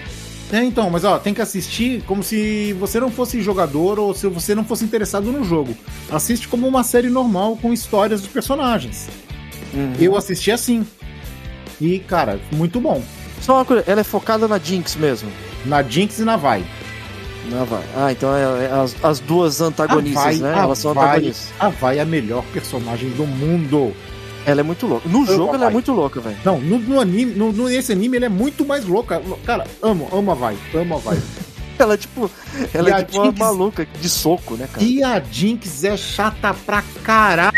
É, 0.52 0.64
então, 0.64 0.90
mas 0.90 1.04
ó, 1.04 1.18
tem 1.18 1.34
que 1.34 1.42
assistir 1.42 2.04
como 2.04 2.22
se 2.24 2.74
você 2.74 3.00
não 3.00 3.10
fosse 3.10 3.42
jogador 3.42 3.98
ou 4.00 4.14
se 4.14 4.28
você 4.28 4.54
não 4.54 4.64
fosse 4.64 4.84
interessado 4.86 5.32
no 5.32 5.44
jogo. 5.44 5.76
Assiste 6.12 6.48
como 6.48 6.68
uma 6.68 6.84
série 6.84 7.10
normal 7.10 7.58
com 7.62 7.74
histórias 7.74 8.22
dos 8.22 8.30
personagens. 8.30 9.10
Uhum. 9.74 9.94
Eu 10.00 10.16
assisti 10.16 10.52
assim. 10.52 10.86
E, 11.82 12.00
cara, 12.00 12.40
muito 12.52 12.80
bom. 12.80 13.02
Só 13.42 13.56
uma 13.56 13.66
coisa, 13.66 13.84
ela 13.88 14.02
é 14.02 14.04
focada 14.04 14.48
na 14.48 14.60
Jinx 14.60 14.96
mesmo. 14.96 15.30
Na 15.66 15.82
Jinx 15.84 16.20
e 16.20 16.24
na 16.24 16.36
Vai. 16.38 16.64
Não 17.50 17.66
vai. 17.66 17.84
Ah, 17.96 18.12
então 18.12 18.34
é, 18.36 18.66
é 18.66 18.72
as, 18.72 18.96
as 19.04 19.20
duas 19.20 19.60
antagonistas, 19.60 20.24
Vai, 20.24 20.36
né? 20.38 20.58
Elas 20.58 20.78
são 20.80 20.94
Vai, 20.94 21.06
antagonistas. 21.10 21.52
a 21.60 21.70
Vai 21.70 21.98
é 22.00 22.02
a 22.02 22.06
melhor 22.06 22.44
personagem 22.54 23.10
do 23.12 23.26
mundo. 23.26 23.94
Ela 24.46 24.60
é 24.62 24.64
muito 24.64 24.86
louca. 24.88 25.08
No 25.08 25.26
jogo 25.26 25.54
ela 25.56 25.68
é 25.68 25.70
muito 25.70 25.92
louca, 25.94 26.20
velho. 26.20 26.38
Não, 26.44 26.60
no, 26.60 26.78
no 26.80 27.00
anime, 27.00 27.34
no, 27.34 27.52
no- 27.52 27.68
nesse 27.70 27.92
anime 27.94 28.18
ele 28.18 28.26
é 28.26 28.30
muito 28.30 28.66
mais 28.66 28.86
louca. 28.86 29.22
Cara, 29.46 29.66
amo, 29.82 30.08
amo 30.12 30.32
a 30.32 30.36
Vai, 30.36 30.58
amo 30.74 30.96
a 30.96 31.00
Vai. 31.00 31.18
Ela 31.80 31.96
é 31.96 31.98
tipo. 31.98 32.30
Ela 32.74 32.90
E 32.90 32.92
é 32.92 32.96
a 32.96 33.04
tipo 33.04 33.18
uma 33.18 33.26
Jinx- 33.26 33.40
maluca 33.40 33.88
de 34.00 34.08
soco, 34.10 34.56
né, 34.56 34.68
cara? 34.72 34.86
e 34.86 35.04
a 35.04 35.20
Jinx 35.20 35.84
é 35.84 35.98
chata 35.98 36.54
pra 36.54 36.84
caralho. 37.04 37.52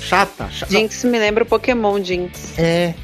Chata, 0.00 0.48
chata. 0.50 0.72
Jinx 0.72 1.04
me 1.04 1.18
lembra 1.18 1.44
o 1.44 1.46
Pokémon 1.46 2.02
Jinx. 2.02 2.58
É. 2.58 2.94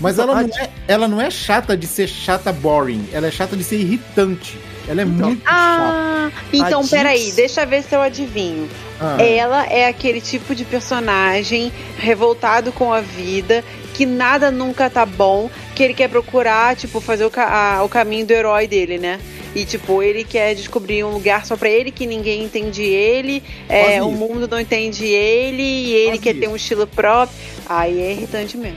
Mas 0.00 0.18
Então, 0.18 0.30
ela 0.30 0.42
não, 0.42 0.56
é, 0.58 0.70
ela 0.86 1.08
não 1.08 1.20
é 1.20 1.30
chata 1.30 1.76
de 1.76 1.86
ser 1.86 2.06
chata 2.08 2.52
boring. 2.52 3.08
Ela 3.12 3.26
é 3.26 3.30
chata 3.30 3.56
de 3.56 3.64
ser 3.64 3.76
irritante. 3.80 4.58
Ela 4.86 5.02
é 5.02 5.04
muito 5.04 5.40
chata. 5.40 5.46
Ah, 5.46 6.30
então 6.52 6.78
A 6.78 6.82
Jinx- 6.82 6.90
peraí, 6.90 7.32
deixa 7.32 7.62
eu 7.62 7.66
ver 7.66 7.82
se 7.82 7.94
eu 7.94 8.00
adivinho. 8.00 8.68
Ah, 9.00 9.20
Ela 9.22 9.64
é 9.66 9.86
aquele 9.86 10.20
tipo 10.20 10.54
de 10.54 10.64
personagem 10.64 11.72
revoltado 11.98 12.72
com 12.72 12.92
a 12.92 13.00
vida, 13.00 13.64
que 13.94 14.06
nada 14.06 14.50
nunca 14.50 14.88
tá 14.88 15.04
bom, 15.04 15.50
que 15.78 15.82
ele 15.84 15.94
quer 15.94 16.08
procurar, 16.08 16.74
tipo, 16.74 17.00
fazer 17.00 17.24
o, 17.24 17.30
ca- 17.30 17.76
a- 17.78 17.84
o 17.84 17.88
caminho 17.88 18.26
do 18.26 18.32
herói 18.32 18.66
dele, 18.66 18.98
né? 18.98 19.20
E, 19.54 19.64
tipo, 19.64 20.02
ele 20.02 20.24
quer 20.24 20.52
descobrir 20.56 21.04
um 21.04 21.10
lugar 21.12 21.46
só 21.46 21.56
pra 21.56 21.68
ele, 21.70 21.92
que 21.92 22.04
ninguém 22.04 22.42
entende 22.42 22.82
ele, 22.82 23.42
é, 23.68 24.02
o 24.02 24.10
mundo 24.10 24.48
não 24.50 24.58
entende 24.60 25.04
ele, 25.06 25.62
e 25.62 25.92
ele 25.94 26.06
Quase 26.10 26.18
quer 26.22 26.32
ter 26.34 26.42
isso. 26.46 26.50
um 26.50 26.56
estilo 26.56 26.86
próprio. 26.86 27.38
Aí 27.68 28.00
é 28.00 28.10
irritante 28.12 28.56
mesmo. 28.56 28.76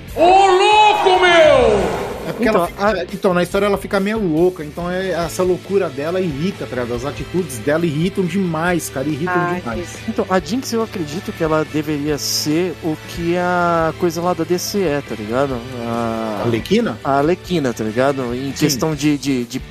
é 2.27 2.33
porque 2.33 2.47
Então, 2.47 2.55
ela 2.55 2.67
fica- 2.67 3.07
então, 3.13 3.33
na 3.33 3.43
história 3.43 3.65
ela 3.65 3.77
fica 3.77 3.99
meio 3.99 4.19
louca. 4.19 4.63
Então 4.63 4.89
é, 4.89 5.09
essa 5.09 5.43
loucura 5.43 5.89
dela 5.89 6.19
irrita, 6.21 6.65
tá 6.65 6.75
ligado? 6.75 6.93
As 6.95 7.05
atitudes 7.05 7.57
dela 7.59 7.85
irritam 7.85 8.23
demais, 8.23 8.89
cara. 8.89 9.07
Irritam 9.07 9.33
Ah, 9.35 9.55
demais. 9.59 9.89
Então, 10.07 10.25
a 10.29 10.39
Jinx 10.39 10.71
eu 10.73 10.83
acredito 10.83 11.31
que 11.31 11.43
ela 11.43 11.65
deveria 11.65 12.17
ser 12.17 12.73
o 12.83 12.95
que 13.09 13.35
a 13.37 13.93
coisa 13.99 14.21
lá 14.21 14.33
da 14.33 14.43
DC 14.43 14.79
é, 14.83 15.01
tá 15.07 15.15
ligado? 15.15 15.55
A 15.85 16.43
A, 16.45 16.47
Lequina? 16.91 16.99
a 17.03 17.17
Alequina, 17.19 17.73
tá 17.73 17.83
ligado? 17.83 18.33
Em 18.35 18.51
questão 18.51 18.93
de, 18.95 19.17
de, 19.17 19.45
de, 19.45 19.61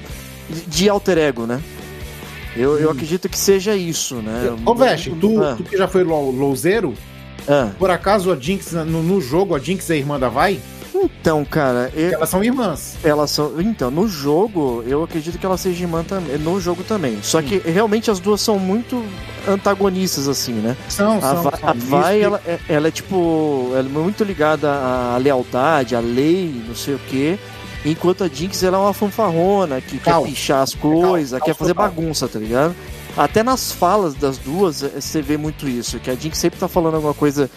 de 0.66 0.88
alter 0.88 1.18
ego, 1.18 1.46
né? 1.46 1.60
Eu, 2.56 2.78
eu 2.78 2.88
Hum. 2.88 2.92
acredito 2.92 3.28
que 3.28 3.38
seja 3.38 3.76
isso, 3.76 4.16
né? 4.16 4.56
Ô, 4.66 4.74
Veste, 4.74 5.10
tu, 5.20 5.42
Ah, 5.42 5.54
tu 5.56 5.62
que 5.64 5.76
já 5.76 5.86
foi 5.86 6.02
lou- 6.02 6.30
louzeiro, 6.32 6.94
ah. 7.48 7.70
por 7.78 7.90
acaso 7.90 8.32
a 8.32 8.36
Jinx, 8.36 8.72
no, 8.72 9.02
no 9.02 9.20
jogo, 9.20 9.54
a 9.54 9.58
Jinx 9.58 9.88
é 9.90 9.96
irmã 9.96 10.18
da 10.18 10.28
Vai? 10.28 10.58
Então, 10.94 11.44
cara, 11.44 11.90
eu- 11.94 12.14
Elas 12.14 12.28
são 12.28 12.42
irmãs. 12.42 12.96
Elas 13.04 13.30
são. 13.30 13.60
Então, 13.60 13.90
no 13.90 14.08
jogo, 14.08 14.82
eu 14.86 15.02
acredito 15.04 15.38
que 15.38 15.46
ela 15.46 15.56
seja 15.56 15.84
irmã 15.84 16.02
também. 16.02 16.36
No 16.38 16.60
jogo 16.60 16.82
também. 16.82 17.18
Só 17.22 17.40
que 17.40 17.58
realmente 17.58 18.10
as 18.10 18.18
duas 18.20 18.40
são 18.40 18.58
muito 18.58 19.02
antagonistas, 19.48 20.28
assim, 20.28 20.52
né? 20.54 20.76
São, 20.88 21.18
A, 21.18 21.20
são. 21.20 21.42
Va- 21.42 21.56
são. 21.58 21.68
a 21.68 21.72
Vai, 21.72 22.20
ela, 22.22 22.40
é- 22.46 22.58
ela 22.68 22.88
é 22.88 22.90
tipo. 22.90 23.70
Ela 23.72 23.80
é 23.88 23.92
muito 23.92 24.24
ligada 24.24 24.70
à 24.70 25.16
lealdade, 25.18 25.94
à 25.94 26.00
lei, 26.00 26.62
não 26.66 26.74
sei 26.74 26.94
o 26.94 27.00
quê. 27.08 27.38
Enquanto 27.84 28.24
a 28.24 28.28
Jinx 28.28 28.62
ela 28.62 28.76
é 28.76 28.80
uma 28.80 28.92
fanfarrona 28.92 29.80
que 29.80 29.98
Caos. 29.98 30.24
quer 30.24 30.30
pichar 30.30 30.62
as 30.62 30.74
coisas, 30.74 31.38
caos 31.38 31.44
quer 31.44 31.54
fazer 31.54 31.72
total. 31.74 31.88
bagunça, 31.88 32.28
tá 32.28 32.38
ligado? 32.38 32.74
Até 33.16 33.42
nas 33.42 33.72
falas 33.72 34.14
das 34.14 34.36
duas 34.38 34.82
eh, 34.82 35.00
você 35.00 35.22
vê 35.22 35.36
muito 35.38 35.66
isso, 35.66 35.98
que 35.98 36.10
a 36.10 36.14
Jinx 36.14 36.36
sempre 36.38 36.60
tá 36.60 36.68
falando 36.68 36.96
alguma 36.96 37.14
coisa 37.14 37.50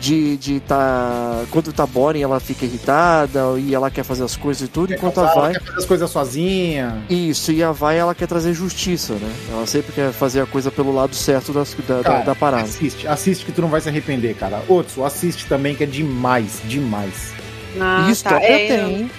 de, 0.00 0.36
de 0.38 0.60
tá. 0.60 1.44
Quando 1.50 1.72
tá 1.72 1.86
boring, 1.86 2.22
ela 2.22 2.40
fica 2.40 2.64
irritada 2.64 3.40
e 3.58 3.74
ela 3.74 3.90
quer 3.90 4.02
fazer 4.02 4.24
as 4.24 4.34
coisas 4.34 4.66
e 4.66 4.70
tudo, 4.70 4.92
enquanto 4.94 5.18
a 5.20 5.24
ela 5.24 5.34
Vai. 5.34 5.52
quer 5.52 5.60
fazer 5.62 5.78
as 5.78 5.84
coisas 5.84 6.10
sozinha. 6.10 7.02
Isso, 7.08 7.52
e 7.52 7.62
a 7.62 7.70
Vai 7.70 7.98
ela 7.98 8.14
quer 8.14 8.26
trazer 8.26 8.54
justiça, 8.54 9.12
né? 9.14 9.32
Ela 9.52 9.66
sempre 9.66 9.92
quer 9.92 10.10
fazer 10.12 10.40
a 10.40 10.46
coisa 10.46 10.70
pelo 10.70 10.92
lado 10.94 11.14
certo 11.14 11.52
das, 11.52 11.74
da, 11.86 11.96
da, 11.98 12.02
Cara, 12.02 12.24
da 12.24 12.34
parada. 12.34 12.62
Assiste, 12.64 13.06
assiste 13.06 13.44
que 13.44 13.52
tu 13.52 13.60
não 13.60 13.68
vai 13.68 13.80
se 13.80 13.88
arrepender, 13.88 14.34
cara. 14.34 14.62
Outro, 14.68 15.04
assiste 15.04 15.46
também 15.46 15.74
que 15.74 15.84
é 15.84 15.86
demais, 15.86 16.60
demais. 16.64 17.32
Ah, 17.78 18.06
e 18.08 18.12
história 18.12 18.40
tá. 18.40 18.52
É, 18.52 18.66
tem. 18.66 19.10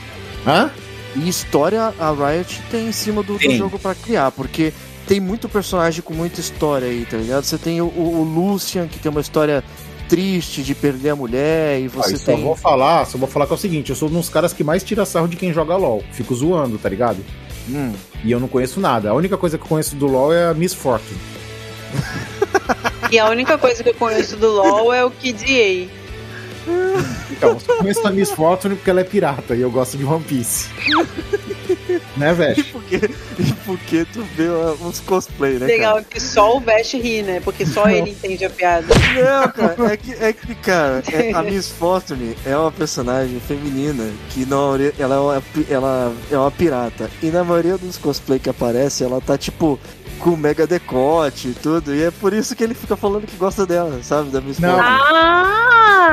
Hã? 0.45 0.71
E 1.15 1.27
história 1.29 1.93
a 1.99 2.11
Riot 2.11 2.61
tem 2.71 2.87
em 2.87 2.91
cima 2.91 3.21
do, 3.21 3.37
do 3.37 3.51
jogo 3.55 3.77
pra 3.77 3.93
criar, 3.93 4.31
porque 4.31 4.73
tem 5.07 5.19
muito 5.19 5.47
personagem 5.49 6.01
com 6.01 6.13
muita 6.13 6.39
história 6.39 6.87
aí, 6.87 7.05
tá 7.09 7.17
ligado? 7.17 7.43
Você 7.43 7.57
tem 7.57 7.81
o- 7.81 7.85
o 7.85 8.23
Lucian, 8.23 8.87
que 8.87 8.97
tem 8.97 9.11
uma 9.11 9.19
história 9.21 9.61
triste 10.11 10.61
de 10.61 10.75
perder 10.75 11.11
a 11.11 11.15
mulher, 11.15 11.79
e 11.79 11.87
você 11.87 12.11
Aí 12.11 12.19
só 12.19 12.25
tem. 12.33 12.43
vou 12.43 12.53
falar, 12.53 13.05
só 13.05 13.17
vou 13.17 13.29
falar 13.29 13.47
que 13.47 13.53
é 13.53 13.55
o 13.55 13.57
seguinte, 13.57 13.91
eu 13.91 13.95
sou 13.95 14.09
um 14.09 14.11
dos 14.11 14.27
caras 14.27 14.51
que 14.51 14.61
mais 14.61 14.83
tira 14.83 15.05
sarro 15.05 15.25
de 15.25 15.37
quem 15.37 15.53
joga 15.53 15.77
LOL. 15.77 16.03
Fico 16.11 16.35
zoando, 16.35 16.77
tá 16.77 16.89
ligado? 16.89 17.23
Hum. 17.69 17.93
E 18.21 18.29
eu 18.29 18.37
não 18.37 18.49
conheço 18.49 18.81
nada. 18.81 19.09
A 19.09 19.13
única 19.13 19.37
coisa 19.37 19.57
que 19.57 19.63
eu 19.63 19.69
conheço 19.69 19.95
do 19.95 20.07
LOL 20.07 20.33
é 20.33 20.49
a 20.49 20.53
Miss 20.53 20.73
Fortune. 20.73 21.17
E 23.09 23.17
a 23.17 23.29
única 23.29 23.57
coisa 23.57 23.81
que 23.81 23.89
eu 23.89 23.93
conheço 23.93 24.35
do 24.35 24.49
LoL 24.51 24.93
é 24.93 25.05
o 25.05 25.11
Kid 25.11 25.89
Então, 27.31 27.51
eu 27.51 27.59
só 27.61 27.77
conheço 27.77 28.05
a 28.05 28.11
Miss 28.11 28.31
Fortune 28.31 28.75
porque 28.75 28.89
ela 28.89 28.99
é 28.99 29.05
pirata 29.05 29.55
e 29.55 29.61
eu 29.61 29.71
gosto 29.71 29.97
de 29.97 30.03
One 30.03 30.23
Piece. 30.25 30.67
né, 32.17 32.31
E 32.31 32.33
velho? 32.33 32.63
por 32.65 32.83
que, 32.83 32.95
e 33.39 33.53
por 33.65 33.77
que 33.79 34.05
tu 34.05 34.23
vê 34.35 34.47
uh, 34.47 34.77
uns 34.81 34.99
cosplay, 34.99 35.53
né? 35.59 35.65
Legal 35.65 36.01
que 36.03 36.19
só 36.19 36.57
o 36.57 36.59
Vest 36.59 36.93
ri, 36.93 37.21
né? 37.21 37.39
Porque 37.43 37.65
só 37.65 37.89
ele 37.89 38.11
entende 38.11 38.45
a 38.45 38.49
piada. 38.49 38.87
Cara? 38.93 39.41
Não, 39.41 39.51
cara, 39.51 39.93
é 39.93 39.97
que, 39.97 40.11
é 40.13 40.33
que 40.33 40.55
cara, 40.55 41.03
é- 41.11 41.31
a 41.35 41.41
Miss 41.41 41.69
Fortune 41.69 42.35
é 42.45 42.55
uma 42.55 42.71
personagem 42.71 43.39
feminina 43.39 44.09
que 44.29 44.45
na 44.45 44.55
maioria, 44.55 44.93
ela 44.99 45.15
é, 45.15 45.19
uma, 45.19 45.43
ela 45.69 46.13
é 46.31 46.37
uma 46.37 46.51
pirata. 46.51 47.09
E 47.21 47.27
na 47.27 47.43
maioria 47.43 47.77
dos 47.77 47.97
cosplay 47.97 48.39
que 48.39 48.49
aparece, 48.49 49.03
ela 49.03 49.19
tá 49.21 49.37
tipo 49.37 49.79
com 50.19 50.35
mega 50.35 50.67
decote 50.67 51.47
e 51.49 51.53
tudo. 51.53 51.95
E 51.95 52.03
é 52.03 52.11
por 52.11 52.31
isso 52.33 52.55
que 52.55 52.63
ele 52.63 52.75
fica 52.75 52.95
falando 52.95 53.25
que 53.25 53.35
gosta 53.37 53.65
dela, 53.65 53.99
sabe? 54.03 54.29
Da 54.29 54.39
Miss 54.39 54.59
Não. 54.59 54.69
Fortune. 54.75 54.97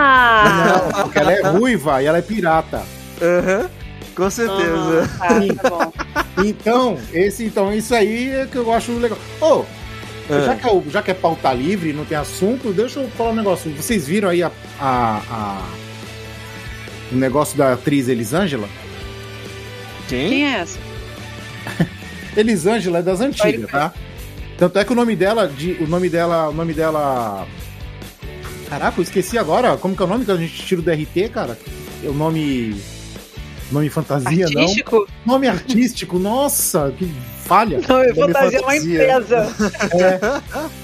Ah! 0.01 0.89
Não, 0.95 1.03
porque 1.05 1.19
ela 1.19 1.33
é 1.33 1.43
ruiva 1.43 2.03
e 2.03 2.07
ela 2.07 2.19
é 2.19 2.23
pirata. 2.23 2.83
Aham, 3.21 3.69
com 4.19 4.31
certeza. 4.31 5.11
Ah, 5.21 5.29
tá, 5.29 5.63
tá 5.63 5.71
bom. 5.71 5.93
Então, 6.45 6.99
esse, 7.13 7.45
então, 7.45 7.73
isso 7.73 7.95
aí 7.95 8.31
é 8.31 8.47
que 8.47 8.57
eu 8.57 8.73
acho 8.73 8.93
legal. 8.99 9.19
Ô, 9.41 9.65
É. 10.31 10.45
Já, 10.45 10.55
que 10.57 10.69
é, 10.69 10.83
já 10.91 11.03
que 11.03 11.11
é 11.11 11.15
pauta 11.15 11.53
livre, 11.55 11.93
não 11.95 12.05
tem 12.05 12.19
assunto, 12.19 12.71
deixa 12.73 13.01
eu 13.01 13.09
falar 13.17 13.31
um 13.31 13.37
negócio. 13.37 13.71
Vocês 13.73 14.07
viram 14.07 14.29
aí 14.29 14.43
a, 14.43 14.51
a- 14.79 15.23
a- 15.31 15.69
o 17.11 17.17
negócio 17.17 17.57
da 17.57 17.73
atriz 17.73 18.09
Elisângela? 18.09 18.69
Quem? 20.07 20.29
Quem 20.29 20.47
é 20.55 20.59
essa? 20.59 20.79
Elisângela 22.37 22.99
é 22.99 23.03
das 23.03 23.21
antigas, 23.23 23.71
tá? 23.71 23.93
Tanto 24.59 24.79
é 24.79 24.85
que 24.85 24.93
o 24.93 24.97
nome 24.97 25.17
dela, 25.17 25.47
de, 25.49 25.73
o 25.81 25.87
nome 25.87 26.09
dela, 26.11 26.49
o 26.49 26.53
nome 26.53 26.75
dela. 26.75 27.47
Caraca, 28.69 28.99
eu 29.01 29.03
esqueci 29.03 29.39
agora. 29.39 29.77
Como 29.79 29.97
que 29.97 30.03
é 30.03 30.05
o 30.05 30.09
nome 30.09 30.25
que 30.27 30.31
a 30.31 30.37
gente 30.37 30.63
tira 30.67 30.83
do 30.83 30.91
RT, 30.91 31.31
cara? 31.33 31.59
É 32.05 32.09
o 32.09 32.13
nome. 32.13 32.77
Nome 33.71 33.91
fantasia, 33.91 34.47
Artístico? 34.47 35.07
não? 35.27 35.35
Nome 35.35 35.47
artístico, 35.49 36.19
nossa, 36.19 36.93
que 36.97 37.05
falha. 37.45 37.77
É 37.77 37.89
Nome 37.93 38.15
fantasia 38.15 38.59
é 38.59 38.63
uma 38.63 38.71
fantasia. 38.73 39.03
empresa. 39.03 39.55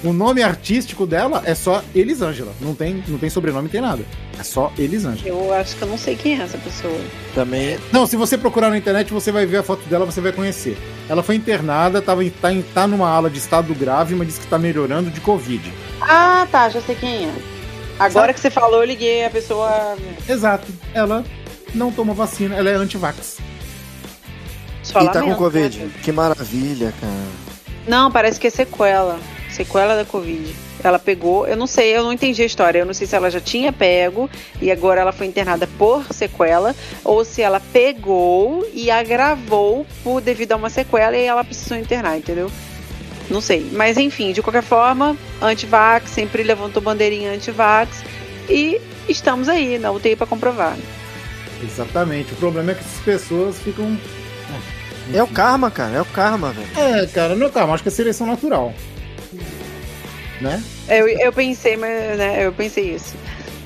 O 0.03 0.13
nome 0.13 0.43
artístico 0.43 1.07
dela 1.07 1.43
é 1.47 1.55
só 1.55 1.83
Elisângela. 1.95 2.53
Não 2.61 2.75
tem, 2.75 3.03
não 3.09 3.19
tem 3.19 3.31
sobrenome, 3.31 3.65
não 3.65 3.71
tem 3.71 3.81
nada. 3.81 4.05
É 4.39 4.43
só 4.43 4.73
Elisângela. 4.79 5.29
Eu 5.29 5.53
acho 5.55 5.77
que 5.77 5.83
eu 5.83 5.89
não 5.89 5.97
sei 5.99 6.15
quem 6.15 6.39
é 6.39 6.43
essa 6.43 6.59
pessoa. 6.59 6.99
Também. 7.35 7.79
Não, 7.93 8.07
se 8.07 8.17
você 8.17 8.37
procurar 8.37 8.69
na 8.71 8.77
internet, 8.77 9.13
você 9.13 9.33
vai 9.33 9.47
ver 9.47 9.59
a 9.59 9.63
foto 9.63 9.83
dela, 9.89 10.05
você 10.05 10.21
vai 10.21 10.33
conhecer. 10.33 10.77
Ela 11.09 11.23
foi 11.23 11.37
internada, 11.37 12.03
tava 12.03 12.25
em, 12.25 12.31
tá, 12.31 12.53
em- 12.53 12.63
tá 12.63 12.87
numa 12.87 13.09
ala 13.09 13.31
de 13.31 13.39
estado 13.39 13.75
grave, 13.75 14.15
mas 14.15 14.27
disse 14.29 14.41
que 14.41 14.47
tá 14.47 14.59
melhorando 14.59 15.11
de 15.11 15.21
Covid. 15.21 15.73
Ah, 16.03 16.47
tá, 16.51 16.69
já 16.69 16.81
sei 16.83 16.95
quem 16.97 17.27
é. 17.27 17.33
Agora 17.99 18.35
que 18.35 18.41
você 18.41 18.51
falou, 18.51 18.81
eu 18.83 18.87
liguei 18.89 19.25
a 19.25 19.31
pessoa. 19.31 19.97
Exato. 20.29 20.67
Ela 20.93 21.25
não 21.75 21.93
tomou 21.93 22.15
vacina, 22.15 22.57
ela 22.57 22.71
é 22.71 22.75
anti-vax. 22.75 23.39
Só 24.83 25.01
E 25.01 25.09
tá 25.11 25.23
com 25.23 25.35
Covid. 25.35 25.79
né? 25.79 25.91
Que 26.03 26.13
maravilha, 26.13 26.93
cara. 27.01 27.13
Não, 27.87 28.11
parece 28.11 28.39
que 28.39 28.47
é 28.47 28.51
sequela. 28.51 29.19
Sequela 29.51 29.97
da 29.97 30.05
Covid. 30.05 30.55
Ela 30.83 30.99
pegou, 30.99 31.47
eu 31.47 31.57
não 31.57 31.67
sei, 31.67 31.97
eu 31.97 32.03
não 32.03 32.13
entendi 32.13 32.43
a 32.43 32.47
história. 32.47 32.81
Eu 32.81 32.87
não 32.87 32.93
sei 32.93 33.07
se 33.07 33.17
ela 33.17 33.31
já 33.31 33.41
tinha 33.41 33.73
pego 33.73 34.29
e 34.61 34.71
agora 34.71 35.01
ela 35.01 35.13
foi 35.13 35.27
internada 35.27 35.67
por 35.79 36.05
sequela, 36.13 36.75
ou 37.03 37.25
se 37.25 37.41
ela 37.41 37.61
pegou 37.73 38.69
e 38.75 38.91
agravou 38.91 39.87
por 40.03 40.21
devido 40.21 40.53
a 40.53 40.57
uma 40.57 40.69
sequela 40.69 41.17
e 41.17 41.25
ela 41.25 41.43
precisou 41.43 41.79
internar, 41.79 42.19
entendeu? 42.19 42.51
Não 43.31 43.41
sei. 43.41 43.67
Mas 43.73 43.97
enfim, 43.97 44.33
de 44.33 44.43
qualquer 44.43 44.63
forma, 44.63 45.17
anti-vax, 45.41 46.11
sempre 46.11 46.43
levantou 46.43 46.83
bandeirinha 46.83 47.33
anti-vax 47.33 48.05
e 48.49 48.79
estamos 49.09 49.49
aí 49.49 49.79
na 49.79 49.91
UTI 49.91 50.17
pra 50.17 50.27
comprovar. 50.27 50.77
Exatamente. 51.65 52.33
O 52.33 52.37
problema 52.37 52.73
é 52.73 52.75
que 52.75 52.81
essas 52.81 53.01
pessoas 53.05 53.59
ficam. 53.59 53.99
É 55.13 55.23
o 55.23 55.27
karma, 55.27 55.71
cara. 55.71 55.97
É 55.97 56.01
o 56.01 56.05
karma, 56.07 56.53
velho. 56.53 56.69
É, 57.03 57.07
cara, 57.07 57.35
não, 57.35 57.51
calma, 57.51 57.75
acho 57.75 57.83
que 57.83 57.89
é 57.89 57.93
seleção 57.93 58.27
natural. 58.27 58.73
Né? 60.41 60.63
Eu, 60.89 61.09
eu 61.09 61.33
pensei, 61.33 61.77
mas 61.77 61.91
né, 62.19 62.47
eu 62.47 62.53
pensei 62.53 62.95
isso. 62.95 63.15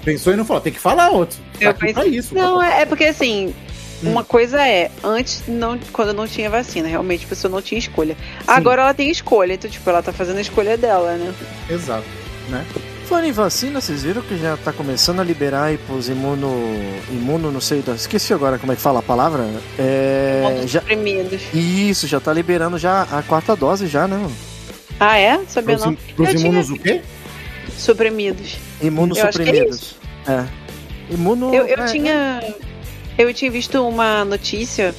Pensou 0.05 0.33
e 0.33 0.37
não 0.37 0.45
falou, 0.45 0.61
tem 0.63 0.73
que 0.73 0.79
falar 0.79 1.11
outro. 1.11 1.39
Tá 1.55 1.59
Eu 1.61 1.71
aqui 1.71 1.93
pensei- 1.93 2.09
isso. 2.11 2.35
Não, 2.35 2.55
papai. 2.59 2.79
é, 2.79 2.83
é 2.83 2.87
porque 2.87 3.05
assim, 3.05 3.55
Hum. 4.03 4.13
uma 4.13 4.23
coisa 4.23 4.65
é, 4.67 4.91
antes, 5.03 5.43
não, 5.49 5.79
quando 5.93 6.13
não 6.13 6.27
tinha 6.29 6.49
vacina, 6.49 6.87
realmente 6.89 7.25
a 7.25 7.29
pessoa 7.29 7.51
não 7.51 7.61
tinha 7.61 7.79
escolha. 7.79 8.17
Agora 8.47 8.83
ela 8.83 8.95
tem 8.95 9.11
escolha, 9.11 9.55
então, 9.55 9.69
tipo, 9.71 9.89
ela 9.91 10.03
tá 10.03 10.13
fazendo 10.13 10.39
a 10.39 10.41
escolha 10.41 10.77
dela, 10.77 11.15
né? 11.17 11.35
Exato. 11.69 12.05
Né? 12.49 12.65
Falando 13.09 13.25
em 13.25 13.33
vacina, 13.33 13.81
vocês 13.81 14.03
viram 14.03 14.21
que 14.21 14.37
já 14.37 14.57
tá 14.59 14.71
começando 14.71 15.21
a 15.21 15.25
liberar 15.25 15.65
aí 15.65 15.79
pros 15.79 16.11
imuno. 16.11 16.51
Imuno, 17.11 17.51
não 17.51 17.61
sei. 17.61 17.81
da- 17.81 17.95
Esqueci 17.95 18.35
agora 18.35 18.59
como 18.59 18.71
é 18.73 18.77
que 18.77 18.83
fala 18.83 18.99
a 18.99 19.03
palavra. 19.03 19.45
É. 19.79 20.63
Já... 20.67 20.81
suprimidos. 20.81 21.41
Isso, 21.55 22.07
já 22.07 22.21
tá 22.21 22.33
liberando 22.35 22.77
já 22.79 23.03
a 23.03 23.23
quarta 23.23 23.57
dose 23.57 23.87
já, 23.87 24.07
né? 24.07 24.31
Ah, 25.01 25.17
é? 25.19 25.41
Sabia 25.49 25.77
Pros, 25.79 25.87
não. 25.87 25.95
pros 25.95 26.29
Eu 26.29 26.35
tinha- 26.37 26.49
imunos 26.51 26.71
o 26.71 26.77
quê? 26.77 27.01
Suprimidos. 27.79 28.57
Imunossuprimidos. 28.83 29.95
É. 30.27 30.45
Imuno. 31.15 31.55
Eu, 31.55 31.67
eu 31.67 31.79
é, 31.83 31.87
tinha. 31.87 32.43
Eu 33.17 33.33
tinha 33.33 33.51
visto 33.51 33.83
uma 33.89 34.23
notícia 34.25 34.95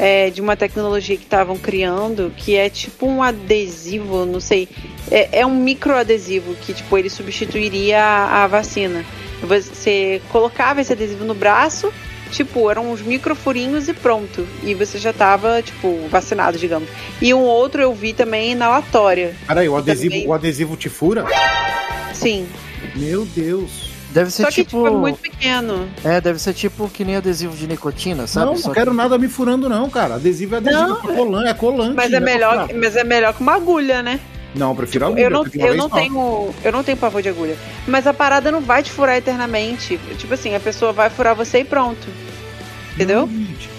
é, 0.00 0.30
de 0.30 0.40
uma 0.40 0.56
tecnologia 0.56 1.14
que 1.14 1.24
estavam 1.24 1.58
criando 1.58 2.32
que 2.34 2.56
é 2.56 2.70
tipo 2.70 3.06
um 3.06 3.22
adesivo, 3.22 4.24
não 4.24 4.40
sei. 4.40 4.66
É, 5.10 5.40
é 5.40 5.46
um 5.46 5.54
microadesivo 5.54 6.54
que, 6.54 6.72
tipo, 6.72 6.96
ele 6.96 7.10
substituiria 7.10 8.02
a, 8.02 8.44
a 8.44 8.46
vacina. 8.46 9.04
Você 9.42 10.22
colocava 10.30 10.80
esse 10.80 10.90
adesivo 10.90 11.24
no 11.26 11.34
braço, 11.34 11.92
tipo, 12.30 12.70
eram 12.70 12.90
uns 12.90 13.02
microfurinhos 13.02 13.88
e 13.88 13.92
pronto. 13.92 14.48
E 14.62 14.72
você 14.72 14.98
já 14.98 15.12
tava, 15.12 15.60
tipo, 15.60 16.08
vacinado, 16.08 16.56
digamos. 16.56 16.88
E 17.20 17.34
um 17.34 17.42
outro 17.42 17.82
eu 17.82 17.92
vi 17.92 18.14
também 18.14 18.54
na 18.54 18.68
latória. 18.70 19.36
Peraí, 19.46 19.68
o 19.68 19.76
adesivo, 19.76 20.14
Também. 20.14 20.28
o 20.28 20.32
adesivo 20.32 20.76
te 20.78 20.88
fura? 20.88 21.26
Sim. 22.14 22.48
Meu 22.96 23.26
Deus. 23.26 23.89
Deve 24.10 24.30
ser 24.30 24.42
Só 24.42 24.48
que, 24.48 24.54
tipo. 24.64 24.70
tipo, 24.70 24.86
é 24.86 24.90
muito 24.90 25.18
pequeno. 25.20 25.88
É, 26.04 26.20
deve 26.20 26.38
ser 26.40 26.52
tipo 26.52 26.88
que 26.88 27.04
nem 27.04 27.16
adesivo 27.16 27.56
de 27.56 27.66
nicotina, 27.66 28.26
sabe? 28.26 28.46
não, 28.46 28.56
Só 28.56 28.68
não 28.68 28.74
que- 28.74 28.80
quero 28.80 28.92
nada 28.92 29.16
me 29.18 29.28
furando, 29.28 29.68
não, 29.68 29.88
cara. 29.88 30.16
Adesivo 30.16 30.56
é 30.56 30.58
adesivo, 30.58 30.82
Não, 30.82 30.96
é 30.96 31.14
colante, 31.16 31.48
é 31.48 31.54
colante. 31.54 31.94
Mas 31.94 32.10
né, 32.10 32.16
é 32.16 32.20
melhor, 32.20 32.66
pra- 32.66 32.76
mas 32.76 32.96
é 32.96 33.04
melhor 33.04 33.32
que 33.34 33.40
uma 33.40 33.54
agulha, 33.54 34.02
né? 34.02 34.18
Não, 34.52 34.70
eu 34.70 34.74
prefiro 34.74 35.04
Tipo, 35.06 35.12
agulha. 35.12 35.24
eu 35.26 35.30
não, 35.30 35.44
eu 35.44 35.50
vez 35.50 35.76
não 35.76 35.88
tenho. 35.88 36.50
Eu 36.64 36.72
não 36.72 36.82
tenho 36.82 36.96
pavor 36.98 37.22
de 37.22 37.28
agulha. 37.28 37.56
Mas 37.86 38.04
a 38.08 38.12
parada 38.12 38.50
não 38.50 38.60
vai 38.60 38.82
te 38.82 38.90
furar 38.90 39.16
eternamente. 39.16 39.96
Tipo 40.18 40.34
assim, 40.34 40.56
a 40.56 40.60
pessoa 40.60 40.92
vai 40.92 41.08
furar 41.08 41.36
você 41.36 41.60
e 41.60 41.64
pronto. 41.64 42.08
Entendeu? 42.94 43.26
Não, 43.26 43.28
gente. 43.46 43.70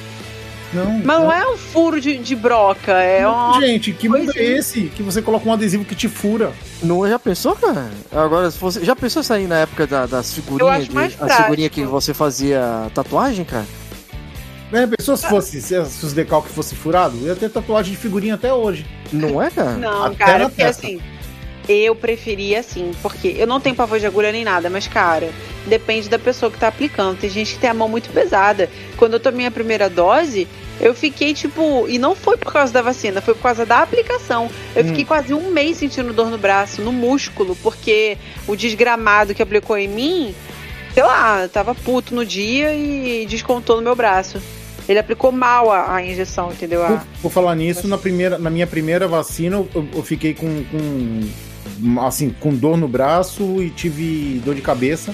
Não. 0.73 1.01
Mas 1.03 1.19
não 1.19 1.31
é 1.31 1.47
um 1.49 1.57
furo 1.57 1.99
de, 1.99 2.17
de 2.17 2.35
broca, 2.35 2.93
é 2.93 3.23
Não, 3.23 3.51
um. 3.51 3.59
Gente, 3.59 3.91
que 3.91 4.07
mundo 4.07 4.31
é 4.35 4.41
esse? 4.43 4.83
Que 4.87 5.03
você 5.03 5.21
coloca 5.21 5.47
um 5.47 5.51
adesivo 5.53 5.83
que 5.83 5.93
te 5.95 6.07
fura. 6.07 6.53
Não, 6.81 7.07
já 7.07 7.19
pensou, 7.19 7.55
cara? 7.55 7.89
Agora, 8.11 8.49
se 8.49 8.57
você. 8.57 8.83
Já 8.83 8.95
pensou 8.95 9.21
isso 9.21 9.33
aí 9.33 9.47
na 9.47 9.57
época 9.59 9.85
da, 9.85 10.05
das 10.05 10.37
Eu 10.37 10.43
figurinhas? 10.43 10.87
de- 10.87 11.17
a 11.19 11.29
figurinha 11.43 11.69
que 11.69 11.83
você 11.83 12.13
fazia 12.13 12.89
tatuagem, 12.95 13.43
cara? 13.43 13.65
Né? 14.71 14.87
Pensou 14.87 15.17
se 15.17 15.27
fosse, 15.27 15.61
se, 15.61 15.77
os 15.77 16.13
decalques 16.13 16.53
fosse 16.55 16.73
furado? 16.75 17.17
Eu 17.17 17.27
ia 17.27 17.35
ter 17.35 17.49
tatuagem 17.49 17.91
de 17.91 17.97
figurinha 17.99 18.35
até 18.35 18.53
hoje. 18.53 18.85
Não 19.11 19.41
é, 19.41 19.49
cara? 19.51 19.71
Não, 19.73 20.05
Até 20.05 20.15
cara, 20.15 20.39
na 20.39 20.49
porque 20.49 20.63
testa. 20.63 20.87
assim. 20.87 21.01
Eu 21.71 21.95
preferia 21.95 22.59
assim, 22.59 22.91
porque 23.01 23.33
eu 23.37 23.47
não 23.47 23.61
tenho 23.61 23.75
pavor 23.75 23.97
de 23.99 24.05
agulha 24.05 24.31
nem 24.31 24.43
nada, 24.43 24.69
mas, 24.69 24.87
cara, 24.87 25.29
depende 25.65 26.09
da 26.09 26.19
pessoa 26.19 26.51
que 26.51 26.57
tá 26.57 26.67
aplicando. 26.67 27.17
Tem 27.17 27.29
gente 27.29 27.53
que 27.53 27.59
tem 27.59 27.69
a 27.69 27.73
mão 27.73 27.87
muito 27.87 28.09
pesada. 28.09 28.69
Quando 28.97 29.13
eu 29.13 29.19
tomei 29.21 29.45
a 29.45 29.51
primeira 29.51 29.89
dose, 29.89 30.47
eu 30.81 30.93
fiquei, 30.93 31.33
tipo. 31.33 31.85
E 31.87 31.97
não 31.97 32.13
foi 32.13 32.35
por 32.35 32.51
causa 32.51 32.73
da 32.73 32.81
vacina, 32.81 33.21
foi 33.21 33.33
por 33.35 33.43
causa 33.43 33.65
da 33.65 33.79
aplicação. 33.81 34.49
Eu 34.75 34.83
Hum. 34.83 34.87
fiquei 34.87 35.05
quase 35.05 35.33
um 35.33 35.49
mês 35.51 35.77
sentindo 35.77 36.11
dor 36.11 36.29
no 36.29 36.37
braço, 36.37 36.81
no 36.81 36.91
músculo, 36.91 37.55
porque 37.63 38.17
o 38.47 38.55
desgramado 38.55 39.33
que 39.33 39.41
aplicou 39.41 39.77
em 39.77 39.87
mim, 39.87 40.35
sei 40.93 41.03
lá, 41.03 41.47
tava 41.47 41.73
puto 41.73 42.13
no 42.13 42.25
dia 42.25 42.73
e 42.73 43.25
descontou 43.29 43.77
no 43.77 43.81
meu 43.81 43.95
braço. 43.95 44.41
Ele 44.89 44.97
aplicou 44.99 45.31
mal 45.31 45.71
a, 45.71 45.95
a 45.95 46.03
injeção, 46.03 46.51
entendeu? 46.51 46.81
Por, 46.81 46.91
A- 46.97 47.05
por 47.21 47.31
falar 47.31 47.55
nisso, 47.55 47.87
na, 47.87 47.97
primeira, 47.99 48.37
na 48.39 48.49
minha 48.49 48.65
primeira 48.67 49.07
vacina, 49.07 49.55
eu, 49.73 49.87
eu 49.95 50.03
fiquei 50.03 50.33
com, 50.33 50.63
com. 50.65 51.19
Assim, 52.05 52.29
com 52.39 52.53
dor 52.53 52.77
no 52.77 52.87
braço 52.87 53.61
e 53.61 53.69
tive 53.69 54.41
dor 54.45 54.55
de 54.55 54.61
cabeça. 54.61 55.13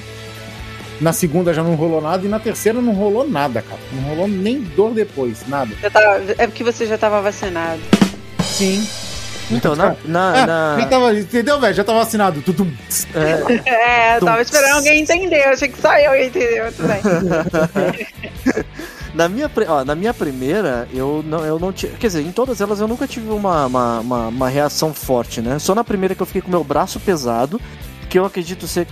Na 1.00 1.14
segunda 1.14 1.54
já 1.54 1.62
não 1.64 1.76
rolou 1.76 2.02
nada 2.02 2.26
e 2.26 2.30
na 2.30 2.40
terceira 2.40 2.82
não 2.82 2.92
rolou 2.94 3.28
nada, 3.30 3.62
cara. 3.62 3.80
Não 3.94 4.02
rolou 4.10 4.28
nem 4.28 4.60
dor 4.62 4.94
depois, 4.94 5.48
nada. 5.48 5.76
já 5.82 5.90
tava- 5.92 6.22
é 6.38 6.48
porque 6.48 6.64
você 6.64 6.86
já 6.88 6.98
tava 6.98 7.22
vacinado. 7.22 7.80
Sim. 8.44 8.88
Então, 9.50 9.76
na. 9.76 9.96
na, 10.04 10.38
É, 10.38 10.46
na- 10.46 10.78
já 10.80 10.86
tava, 10.88 11.14
entendeu, 11.18 11.60
velho? 11.60 11.74
Já 11.74 11.84
tava 11.84 12.00
vacinado. 12.00 12.42
Tudo. 12.42 12.68
é, 13.14 13.62
É, 14.14 14.18
eu 14.18 14.26
tava 14.26 14.42
esperando 14.42 14.76
alguém 14.78 15.02
entender. 15.02 15.46
Eu 15.46 15.52
achei 15.52 15.70
que 15.70 15.80
só 15.80 15.94
eu 15.98 16.16
ia 16.16 16.26
entender. 16.26 16.62
mas 16.64 16.76
Tudo 16.76 16.88
bem. 16.88 18.08
na, 19.18 19.28
minha, 19.28 19.50
ó, 19.68 19.84
na 19.84 19.96
minha 19.96 20.14
primeira, 20.14 20.88
eu 20.94 21.24
não, 21.26 21.44
eu 21.44 21.58
não 21.58 21.74
tive. 21.74 21.98
Quer 21.98 22.08
dizer, 22.08 22.22
em 22.22 22.32
todas 22.32 22.62
elas 22.62 22.80
eu 22.80 22.88
nunca 22.88 23.08
tive 23.08 23.30
uma, 23.32 23.66
uma, 23.66 24.00
uma, 24.00 24.28
uma 24.28 24.50
reação 24.50 24.94
forte, 24.94 25.42
né? 25.42 25.58
Só 25.58 25.74
na 25.74 25.84
primeira 25.84 26.14
que 26.14 26.22
eu 26.22 26.26
fiquei 26.26 26.42
com 26.42 26.52
meu 26.52 26.64
braço 26.64 27.00
pesado, 27.00 27.60
que 28.10 28.20
eu 28.20 28.26
acredito 28.26 28.68
ser 28.68 28.88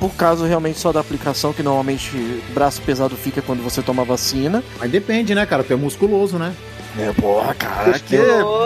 por 0.00 0.10
causa 0.14 0.46
realmente 0.46 0.78
só 0.78 0.90
da 0.90 1.00
aplicação, 1.00 1.52
que 1.52 1.62
normalmente 1.62 2.10
braço 2.54 2.80
pesado 2.80 3.14
fica 3.14 3.42
quando 3.42 3.62
você 3.62 3.82
toma 3.82 4.04
vacina. 4.04 4.64
Mas 4.78 4.90
depende, 4.90 5.34
né, 5.34 5.44
cara? 5.44 5.62
Tu 5.62 5.74
é 5.74 5.76
musculoso, 5.76 6.38
né? 6.38 6.54
É, 6.98 7.12
porra, 7.12 7.52
cara, 7.52 7.92
Gostoso. 7.92 8.22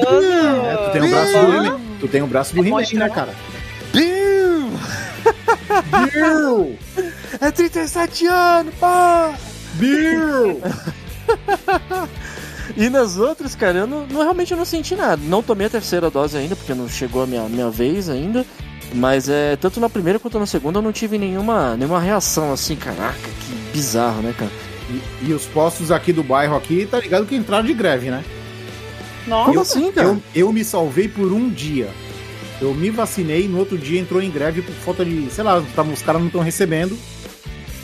É, 0.07 0.77
tu 0.77 0.93
tem 0.93 1.03
o 1.03 1.11
braço 1.11 1.33
do 1.33 1.53
He-Man. 1.53 1.81
Tu 1.99 2.09
tem 2.09 2.23
o 2.23 2.27
braço 2.29 2.55
do 2.55 2.63
É 2.63 2.69
He-Man, 2.69 2.83
né, 2.93 3.09
cara? 3.09 3.35
Bill! 3.93 4.71
Bill! 6.13 6.79
É 7.41 7.51
37 7.51 8.27
anos, 8.27 8.75
pá! 8.75 9.35
Bill! 9.75 10.61
E 12.77 12.89
nas 12.89 13.19
outras, 13.19 13.55
cara, 13.55 13.81
eu 13.81 13.87
não, 13.87 14.07
não- 14.07 14.23
realmente 14.23 14.53
eu 14.53 14.57
não 14.57 14.65
senti 14.65 14.95
nada. 14.95 15.21
Não 15.27 15.43
tomei 15.43 15.67
a 15.67 15.71
terceira 15.71 16.09
dose 16.11 16.39
ainda, 16.39 16.57
porque 16.57 16.73
não 16.73 16.89
chegou 16.89 17.23
a 17.23 17.27
minha, 17.27 17.43
minha 17.49 17.69
vez 17.69 18.09
ainda. 18.09 18.47
Mas 18.95 19.29
é 19.29 19.57
tanto 19.57 19.79
na 19.81 19.91
primeira 19.91 20.19
quanto 20.19 20.39
na 20.39 20.47
segunda 20.47 20.79
eu 20.79 20.83
não 20.83 20.93
tive 20.93 21.19
nenhuma, 21.19 21.77
nenhuma 21.77 22.01
reação 22.01 22.53
assim, 22.53 22.77
caraca, 22.77 23.19
que 23.19 23.73
bizarro, 23.77 24.23
né, 24.23 24.35
cara? 24.39 24.51
E, 25.23 25.29
e 25.29 25.33
os 25.35 25.45
postos 25.47 25.91
aqui 25.91 26.13
do 26.13 26.23
bairro 26.23 26.57
aqui, 26.57 26.87
tá 26.91 26.99
ligado 26.99 27.27
que 27.27 27.35
entraram 27.35 27.65
de 27.67 27.75
greve, 27.75 28.11
né? 28.11 28.23
Nossa. 29.27 29.47
Como 29.49 29.61
assim, 29.61 29.93
cara? 29.93 30.09
Eu, 30.09 30.23
eu 30.35 30.53
me 30.53 30.65
salvei 30.65 31.09
por 31.09 31.31
um 31.33 31.49
dia. 31.51 31.89
Eu 32.61 32.73
me 32.75 32.91
vacinei, 32.91 33.49
no 33.49 33.59
outro 33.59 33.77
dia 33.77 34.01
entrou 34.01 34.23
em 34.23 34.31
greve 34.31 34.63
por 34.63 34.75
falta 34.77 35.05
de, 35.05 35.29
sei 35.31 35.45
lá, 35.45 35.63
tavam- 35.75 35.93
os 35.93 36.01
caras 36.03 36.21
não 36.21 36.29
estão 36.29 36.41
recebendo. 36.43 36.97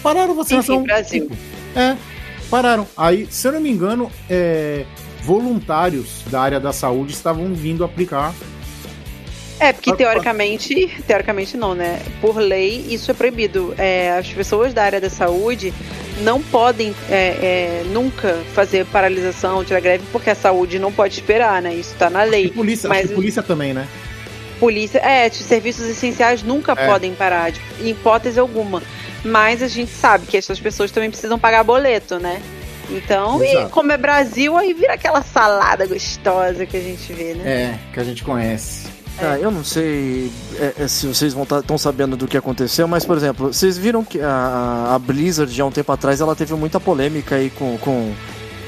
Pararam 0.03 0.33
a 0.33 0.37
vacinação. 0.37 0.77
Enfim, 0.77 0.85
Brasil. 0.87 1.31
É, 1.79 1.97
pararam. 2.51 2.87
Aí, 2.97 3.29
se 3.31 3.47
eu 3.47 3.53
não 3.53 3.61
me 3.61 3.71
engano, 3.71 4.11
é, 4.29 4.85
voluntários 5.23 6.23
da 6.27 6.41
área 6.41 6.59
da 6.59 6.73
saúde 6.73 7.13
estavam 7.13 7.55
vindo 7.55 7.85
aplicar. 7.85 8.35
É, 9.61 9.73
porque 9.73 9.95
teoricamente, 9.95 11.03
teoricamente 11.07 11.57
não, 11.57 11.75
né? 11.75 12.01
Por 12.21 12.37
lei, 12.39 12.87
isso 12.91 13.11
é 13.11 13.15
proibido. 13.15 13.75
É, 13.77 14.11
as 14.13 14.29
pessoas 14.29 14.73
da 14.73 14.85
área 14.85 15.01
da 15.01 15.11
saúde 15.11 15.73
não 16.23 16.41
podem 16.41 16.95
é, 17.11 17.15
é, 17.15 17.83
nunca 17.93 18.39
fazer 18.55 18.85
paralisação, 18.87 19.65
tirar 19.65 19.81
greve, 19.81 20.05
porque 20.13 20.31
a 20.31 20.35
saúde 20.35 20.79
não 20.79 20.93
pode 20.93 21.15
esperar, 21.15 21.61
né? 21.63 21.75
Isso 21.75 21.95
tá 21.99 22.09
na 22.09 22.27
E 22.27 22.31
lei. 22.31 22.49
polícia, 22.51 22.89
Mas- 22.89 22.99
acho 23.01 23.09
que 23.09 23.15
polícia 23.15 23.43
também, 23.43 23.73
né? 23.75 23.87
Polícia, 24.61 24.99
é, 24.99 25.29
serviços 25.31 25.89
essenciais 25.89 26.43
nunca 26.43 26.73
É. 26.73 26.87
podem 26.87 27.13
parar, 27.15 27.51
de, 27.53 27.61
em 27.81 27.91
hipótese 27.91 28.39
alguma. 28.41 28.83
Mas 29.25 29.63
a 29.63 29.69
gente 29.69 29.91
sabe 29.91 30.27
que 30.27 30.37
essas 30.37 30.61
pessoas 30.61 30.91
também 30.91 31.11
precisam 31.11 31.39
pagar 31.39 31.65
boleto, 31.65 32.19
né? 32.19 32.41
Então, 32.91 33.43
e 33.45 33.69
como 33.69 33.93
é 33.93 33.99
Brasil, 33.99 34.57
aí 34.57 34.73
vira 34.73 34.95
aquela 34.95 35.23
salada 35.23 35.87
gostosa 35.87 36.65
que 36.65 36.77
a 36.77 36.81
gente 36.81 37.13
vê, 37.13 37.35
né? 37.35 37.45
É, 37.47 37.79
que 37.93 38.01
a 38.01 38.05
gente 38.05 38.25
conhece. 38.25 38.89
Ah, 39.21 39.37
eu 39.39 39.51
não 39.51 39.65
sei 39.65 40.31
é, 40.59 40.85
é, 40.85 40.89
se 40.89 41.07
vocês 41.07 41.35
estão 41.35 41.77
sabendo 41.77 42.17
do 42.17 42.29
que 42.29 42.37
aconteceu, 42.37 42.87
mas, 42.87 43.05
por 43.05 43.17
exemplo, 43.17 43.53
vocês 43.53 43.77
viram 43.77 44.05
que 44.05 44.21
a, 44.21 44.95
a 44.95 44.99
Blizzard, 44.99 45.61
há 45.61 45.67
um 45.67 45.73
tempo 45.73 45.91
atrás, 45.91 46.21
ela 46.21 46.37
teve 46.37 46.55
muita 46.55 46.79
polêmica 46.79 47.35
aí 47.35 47.51
com, 47.51 47.77
com 47.79 48.15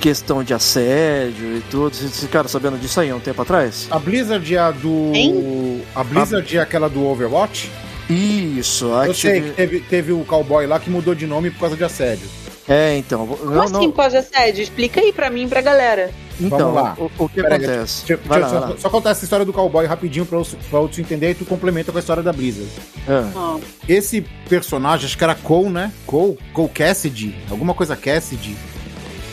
questão 0.01 0.43
de 0.43 0.53
assédio 0.53 1.59
e 1.59 1.63
tudo. 1.71 1.95
Vocês 1.95 2.19
ficaram 2.19 2.49
sabendo 2.49 2.79
disso 2.79 3.01
aí 3.01 3.11
há 3.11 3.17
um 3.17 3.21
tempo 3.21 3.41
atrás? 3.41 3.87
A 3.91 3.99
Blizzard 3.99 4.55
é 4.55 4.59
a 4.59 4.73
do. 4.73 5.13
Hein? 5.15 5.83
A 5.95 6.03
Blizzard 6.03 6.57
é 6.57 6.61
aquela 6.61 6.89
do 6.89 7.07
Overwatch? 7.07 7.71
Isso, 8.13 8.93
a 8.93 9.07
Eu 9.07 9.15
sei 9.15 9.41
que 9.41 9.51
teve, 9.51 9.81
teve 9.81 10.13
o 10.13 10.25
cowboy 10.25 10.67
lá 10.67 10.79
que 10.81 10.91
mudou 10.91 11.15
de 11.15 11.27
nome 11.27 11.51
por 11.51 11.61
causa 11.61 11.77
de 11.77 11.85
assédio. 11.85 12.29
É, 12.69 12.97
então. 12.97 13.27
Como 13.27 13.51
Não, 13.51 13.63
assim, 13.63 13.73
não, 13.73 13.81
por 13.91 13.97
causa 13.97 14.21
de 14.21 14.27
assédio? 14.27 14.63
Explica 14.63 15.01
aí 15.01 15.13
pra 15.13 15.31
mim 15.31 15.45
e 15.45 15.49
pra 15.49 15.61
galera. 15.61 16.11
então, 16.41 16.59
Vamos 16.59 16.75
lá. 16.75 16.97
O, 16.99 17.11
o 17.25 17.29
que 17.29 17.43
Pera 17.43 17.57
aí, 17.57 17.65
acontece? 17.65 18.07
Deixa, 18.07 18.23
Vai 18.27 18.41
deixa 18.41 18.55
lá, 18.55 18.61
eu 18.61 18.67
vai 18.69 18.77
só, 18.77 18.83
só 18.83 18.91
contar 18.91 19.11
essa 19.11 19.25
história 19.25 19.45
do 19.45 19.53
cowboy 19.53 19.87
rapidinho 19.87 20.25
pra, 20.27 20.39
os- 20.39 20.55
pra 20.69 20.79
outros 20.79 20.99
entenderem 20.99 21.33
e 21.33 21.39
tu 21.39 21.45
complementa 21.45 21.91
com 21.91 21.99
a 21.99 22.01
história 22.01 22.23
da 22.23 22.33
Blizzard. 22.33 22.69
lá. 23.09 23.31
Ah, 23.35 23.57
Ah, 23.57 23.61
Esse 23.89 24.21
personagem, 24.49 25.07
acho 25.07 25.17
que 25.19 25.25
era 25.25 25.35
Cole, 25.35 25.71
né? 25.71 25.93
Cole, 26.07 26.39
Cole 26.53 26.69
Cassidy, 26.69 27.35
alguma 27.51 27.75
coisa 27.75 27.97
Cassidy. 27.97 28.57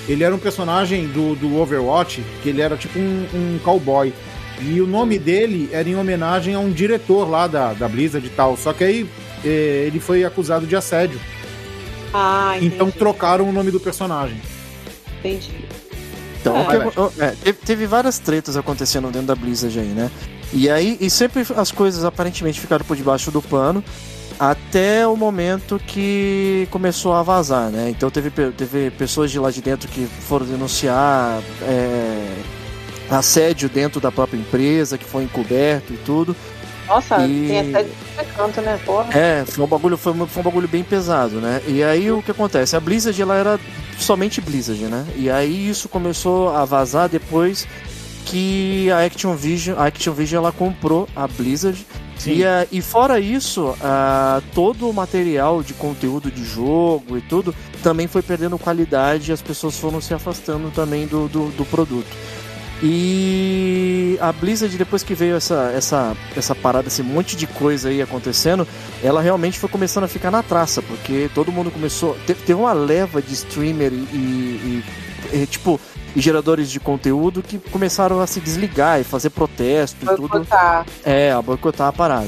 Ele 0.08 0.24
era 0.24 0.34
um 0.34 0.40
personagem 0.40 1.06
do, 1.08 1.36
do 1.36 1.58
Overwatch, 1.60 2.24
que 2.42 2.50
ele 2.50 2.62
era 2.62 2.78
tipo 2.78 2.98
um, 2.98 3.26
um 3.34 3.60
cowboy. 3.64 4.14
E 4.62 4.82
o 4.82 4.88
nome 4.88 5.20
dele 5.20 5.70
era 5.72 5.88
em 5.88 5.96
homenagem 5.96 6.56
a 6.56 6.60
um 6.60 6.72
diretor 6.72 7.30
lá 7.30 7.46
da, 7.48 7.74
da 7.74 7.88
Blizzard 7.88 8.26
e 8.26 8.30
tal. 8.32 8.58
Só 8.58 8.74
que 8.74 8.84
aí 8.84 9.10
eh, 9.46 9.84
ele 9.88 10.00
foi 10.00 10.24
acusado 10.26 10.66
de 10.66 10.76
assédio. 10.76 11.20
Ah, 12.14 12.54
entendi. 12.58 12.74
Então 12.76 12.90
trocaram 12.90 13.48
o 13.48 13.52
nome 13.54 13.70
do 13.72 13.80
personagem. 13.80 14.40
entendi. 15.20 15.52
Então, 16.40 16.56
É. 16.72 16.78
acon- 16.78 17.12
é, 17.20 17.28
teve, 17.44 17.58
teve 17.66 17.86
várias 17.88 18.20
tretas 18.20 18.56
acontecendo 18.56 19.10
dentro 19.12 19.28
da 19.28 19.36
Blizzard 19.36 19.78
aí, 19.80 19.88
né? 19.88 20.10
E 20.54 20.70
aí, 20.70 20.98
e 21.02 21.10
sempre 21.10 21.46
as 21.58 21.72
coisas 21.72 22.06
aparentemente 22.06 22.60
ficaram 22.60 22.86
por 22.86 22.96
debaixo 22.96 23.30
do 23.32 23.42
pano 23.42 23.84
até 24.40 25.06
o 25.06 25.16
momento 25.18 25.80
que 25.86 26.68
começou 26.72 27.12
a 27.14 27.22
vazar, 27.24 27.70
né? 27.70 27.90
Então 27.90 28.10
teve, 28.10 28.30
teve 28.52 28.92
pessoas 28.92 29.30
de 29.30 29.40
lá 29.40 29.52
de 29.52 29.62
dentro 29.62 29.90
que 29.90 30.06
foram 30.22 30.46
denunciar 30.46 31.42
é, 31.64 32.24
assédio 33.10 33.70
dentro 33.70 34.00
da 34.00 34.12
própria 34.12 34.38
empresa, 34.38 34.98
que 34.98 35.06
foi 35.06 35.24
encoberto 35.24 35.94
e 35.94 35.98
tudo. 35.98 36.36
Nossa, 36.88 37.18
E- 37.28 37.48
tem 37.74 37.84
de 37.86 38.32
canto, 38.34 38.62
né, 38.62 38.80
porra? 38.86 39.10
É, 39.18 39.44
foi 39.46 39.64
um 39.64 39.68
bagulho, 39.68 39.98
foi, 39.98 40.14
um- 40.14 40.26
foi 40.26 40.42
um 40.42 40.46
bagulho 40.46 40.68
bem 40.70 40.84
pesado, 40.84 41.42
né? 41.42 41.62
E 41.68 41.84
aí 41.84 42.10
o 42.12 42.22
que 42.24 42.32
acontece? 42.32 42.76
A 42.78 42.80
Blizzard 42.80 43.22
ela 43.22 43.36
era 43.36 43.60
somente 44.00 44.40
Blizzard, 44.40 44.86
né? 44.86 45.06
E 45.16 45.30
aí 45.30 45.70
isso 45.70 45.90
começou 45.90 46.50
a 46.56 46.64
vazar 46.64 47.10
depois 47.10 47.68
que 48.26 48.90
a 48.92 49.06
Action 49.06 49.36
Vision, 49.36 49.78
a 49.78 49.86
Action 49.88 50.14
Vision 50.14 50.42
ela 50.44 50.52
comprou 50.52 51.08
a 51.16 51.28
Blizzard. 51.28 51.86
E, 52.26 52.44
a- 52.46 52.66
e 52.72 52.82
fora 52.82 53.20
isso, 53.20 53.76
ah, 53.82 54.42
todo 54.56 54.90
o 54.90 54.94
material 54.94 55.62
de 55.62 55.74
conteúdo 55.74 56.32
de 56.32 56.44
jogo 56.44 57.18
e 57.18 57.22
tudo 57.22 57.54
também 57.84 58.08
foi 58.08 58.22
perdendo 58.22 58.58
qualidade 58.58 59.30
e 59.30 59.34
as 59.34 59.42
pessoas 59.42 59.78
foram 59.78 60.02
se 60.02 60.14
afastando 60.14 60.72
também 60.72 61.06
do, 61.06 61.28
do, 61.28 61.50
do 61.52 61.66
produto. 61.66 62.08
E 62.84 64.18
a 64.22 64.32
Blizzard, 64.32 64.78
depois 64.78 65.04
que 65.04 65.14
veio 65.14 65.36
essa, 65.36 65.72
essa, 65.76 66.16
essa 66.36 66.54
parada, 66.56 66.88
esse 66.88 67.02
monte 67.02 67.36
de 67.36 67.48
coisa 67.48 67.90
aí 67.90 68.02
acontecendo, 68.02 68.68
ela 69.04 69.22
realmente 69.22 69.60
foi 69.60 69.70
começando 69.70 70.04
a 70.04 70.08
ficar 70.08 70.30
na 70.32 70.44
traça, 70.44 70.82
porque 70.82 71.30
todo 71.34 71.52
mundo 71.52 71.72
começou. 71.72 72.16
Teve, 72.26 72.40
teve 72.42 72.60
uma 72.60 72.74
leva 72.74 73.22
de 73.22 73.34
streamer 73.34 73.92
e, 73.92 73.96
e- 73.96 74.84
e, 75.34 75.46
tipo, 75.46 75.80
e 76.16 76.22
geradores 76.22 76.70
de 76.70 76.80
conteúdo 76.80 77.42
que 77.42 77.58
começaram 77.58 78.20
a 78.22 78.28
se 78.28 78.40
desligar 78.40 79.00
e 79.02 79.04
fazer 79.04 79.30
protesto 79.32 79.98
e 80.06 80.08
tudo. 80.16 80.28
Boicotar. 80.30 80.86
É, 81.04 81.32
a 81.32 81.42
boicotar 81.42 81.88
a 81.88 81.92
parada. 81.94 82.28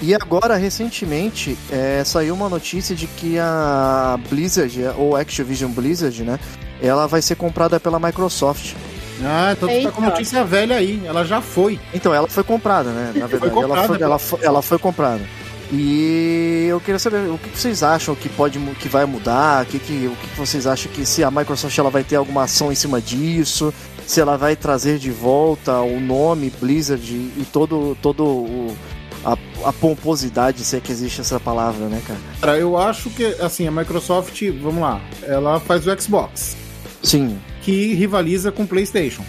E 0.00 0.14
agora, 0.14 0.56
recentemente, 0.56 1.56
é, 1.70 2.02
saiu 2.04 2.34
uma 2.34 2.48
notícia 2.48 2.94
de 2.96 3.06
que 3.06 3.38
a 3.38 4.18
Blizzard, 4.28 4.80
ou 4.96 5.16
Activision 5.16 5.70
Blizzard, 5.70 6.22
né? 6.22 6.38
Ela 6.80 7.06
vai 7.06 7.20
ser 7.20 7.34
comprada 7.34 7.78
pela 7.78 7.98
Microsoft. 7.98 8.74
Ah, 9.22 9.54
então 9.56 9.68
tu 9.68 9.82
tá 9.82 9.90
com 9.90 10.02
notícia 10.02 10.44
velha 10.44 10.76
aí. 10.76 11.02
Ela 11.04 11.24
já 11.24 11.40
foi. 11.40 11.78
Então, 11.92 12.14
ela 12.14 12.28
foi 12.28 12.44
comprada, 12.44 12.90
né? 12.90 13.12
Na 13.14 13.26
verdade, 13.26 13.52
comprada, 13.52 13.74
ela, 13.74 13.86
foi, 13.86 14.02
ela, 14.02 14.18
foi, 14.18 14.38
ela 14.42 14.62
foi 14.62 14.78
comprada. 14.78 15.22
E 15.70 16.66
eu 16.68 16.80
queria 16.80 16.98
saber 16.98 17.28
o 17.28 17.36
que 17.36 17.58
vocês 17.58 17.82
acham 17.82 18.14
que 18.14 18.28
pode 18.28 18.58
que 18.80 18.88
vai 18.88 19.04
mudar, 19.04 19.64
o 19.64 19.66
que, 19.66 19.78
que, 19.78 20.06
o 20.06 20.16
que 20.16 20.28
que 20.28 20.38
vocês 20.38 20.66
acham 20.66 20.90
que 20.90 21.04
se 21.04 21.22
a 21.22 21.30
Microsoft 21.30 21.76
ela 21.76 21.90
vai 21.90 22.02
ter 22.02 22.16
alguma 22.16 22.44
ação 22.44 22.72
em 22.72 22.74
cima 22.74 23.02
disso, 23.02 23.72
se 24.06 24.18
ela 24.18 24.38
vai 24.38 24.56
trazer 24.56 24.98
de 24.98 25.10
volta 25.10 25.78
o 25.80 26.00
nome 26.00 26.50
Blizzard 26.58 27.06
e 27.12 27.46
todo 27.52 27.94
todo 28.00 28.24
o, 28.24 28.76
a, 29.22 29.36
a 29.68 29.72
pomposidade, 29.72 30.64
se 30.64 30.76
é 30.76 30.80
que 30.80 30.90
existe 30.90 31.20
essa 31.20 31.38
palavra, 31.38 31.86
né, 31.86 32.00
cara? 32.06 32.20
Cara, 32.40 32.58
eu 32.58 32.78
acho 32.78 33.10
que, 33.10 33.24
assim, 33.40 33.66
a 33.66 33.70
Microsoft, 33.70 34.42
vamos 34.62 34.80
lá, 34.80 35.00
ela 35.22 35.60
faz 35.60 35.86
o 35.86 36.00
Xbox, 36.00 36.56
Sim. 37.02 37.38
Que 37.68 37.92
rivaliza 37.92 38.50
com 38.50 38.62
o 38.62 38.66
PlayStation. 38.66 39.22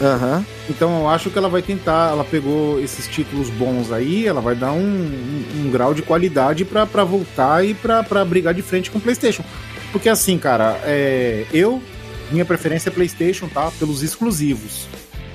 Aham. 0.00 0.42
Então 0.70 1.00
eu 1.00 1.08
acho 1.10 1.28
que 1.28 1.36
ela 1.36 1.48
vai 1.48 1.60
tentar, 1.60 2.10
ela 2.10 2.24
pegou 2.24 2.80
esses 2.82 3.06
títulos 3.06 3.50
bons 3.50 3.92
aí, 3.92 4.26
ela 4.26 4.40
vai 4.40 4.54
dar 4.54 4.72
um, 4.72 4.78
um- 4.80 5.44
um 5.66 5.70
grau 5.70 5.92
de 5.92 6.00
qualidade 6.00 6.64
pra 6.64 6.86
pra 6.86 7.04
voltar 7.04 7.62
e 7.66 7.74
pra 7.74 8.02
pra 8.02 8.24
brigar 8.24 8.54
de 8.54 8.62
frente 8.62 8.90
com 8.90 8.96
o 8.96 9.00
PlayStation. 9.00 9.44
Porque 9.92 10.08
assim, 10.08 10.38
cara, 10.38 10.80
é, 10.84 11.44
eu, 11.52 11.82
minha 12.30 12.46
preferência 12.46 12.88
é 12.88 12.92
PlayStation, 12.92 13.46
tá? 13.46 13.70
Pelos 13.78 14.02
exclusivos. 14.02 14.86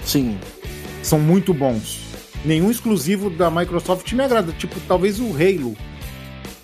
Sim. 0.03 0.35
São 1.03 1.19
muito 1.19 1.53
bons. 1.53 1.99
Nenhum 2.43 2.71
exclusivo 2.71 3.29
da 3.29 3.51
Microsoft 3.51 4.11
me 4.13 4.23
agrada. 4.23 4.51
Tipo, 4.57 4.79
talvez 4.87 5.19
o 5.19 5.27
Halo, 5.35 5.75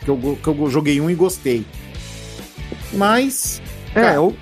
que 0.04 0.10
eu, 0.10 0.40
que 0.42 0.48
eu 0.48 0.70
joguei 0.72 1.00
um 1.00 1.08
e 1.08 1.14
gostei. 1.14 1.64
Mas. 2.94 3.62
É, 3.96 4.02
Cara, 4.02 4.22
o- 4.24 4.36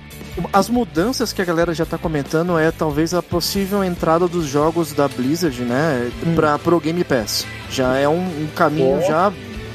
as 0.52 0.68
mudanças 0.68 1.32
que 1.32 1.40
a 1.40 1.44
galera 1.44 1.72
já 1.74 1.84
tá 1.86 1.96
comentando 1.98 2.58
é 2.58 2.70
talvez 2.70 3.14
a 3.14 3.22
possível 3.22 3.82
entrada 3.82 4.28
dos 4.28 4.46
jogos 4.46 4.92
da 4.92 5.08
Blizzard, 5.08 5.62
né, 5.62 6.10
Hum. 6.26 6.34
para 6.34 6.58
pro 6.58 6.78
Game 6.80 7.02
Pass. 7.04 7.46
Já 7.70 7.96
é 7.96 8.08
um, 8.08 8.18
um 8.26 8.46
caminho 8.54 8.98
Ó. 9.02 9.06
já 9.06 9.32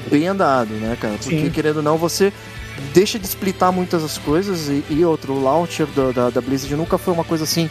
bem 0.10 0.28
andado, 0.28 0.74
né, 0.76 0.98
cara? 1.00 1.16
Porque 1.22 1.42
Sim. 1.46 1.50
querendo 1.50 1.78
ou 1.78 1.84
não, 1.84 1.98
você 1.98 2.32
deixa 2.94 3.18
de 3.20 3.26
splitar 3.28 3.72
muitas 3.72 4.02
das 4.02 4.18
coisas 4.18 4.68
e, 4.70 4.84
e 4.90 5.06
outro, 5.06 5.34
o 5.34 5.44
launcher 5.44 5.86
do- 5.88 6.14
da, 6.14 6.30
da 6.30 6.42
Blizzard 6.42 6.76
nunca 6.76 6.98
foi 6.98 7.14
uma 7.14 7.24
coisa 7.24 7.44
assim 7.44 7.70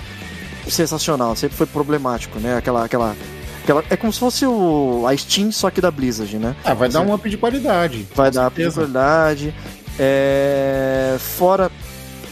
sensacional, 0.69 1.35
sempre 1.37 1.57
foi 1.57 1.67
problemático, 1.67 2.39
né? 2.39 2.57
Aquela 2.57 2.85
aquela 2.85 3.17
aquela 3.63 3.83
é 3.91 3.97
como 3.97 4.13
se 4.13 4.19
fosse 4.21 4.45
o 4.47 5.05
a 5.07 5.17
Steam 5.17 5.51
só 5.53 5.71
que 5.71 5.81
da 5.81 5.91
Blizzard, 5.91 6.37
né? 6.39 6.55
ah, 6.65 6.75
vai 6.75 6.89
dar 6.89 7.01
Sim. 7.01 7.07
um 7.11 7.15
up 7.15 7.29
de 7.29 7.37
qualidade. 7.37 8.07
vai 8.15 8.31
dar 8.31 8.43
certeza. 8.45 8.73
prioridade. 8.73 9.55
É, 9.99 11.17
fora 11.19 11.71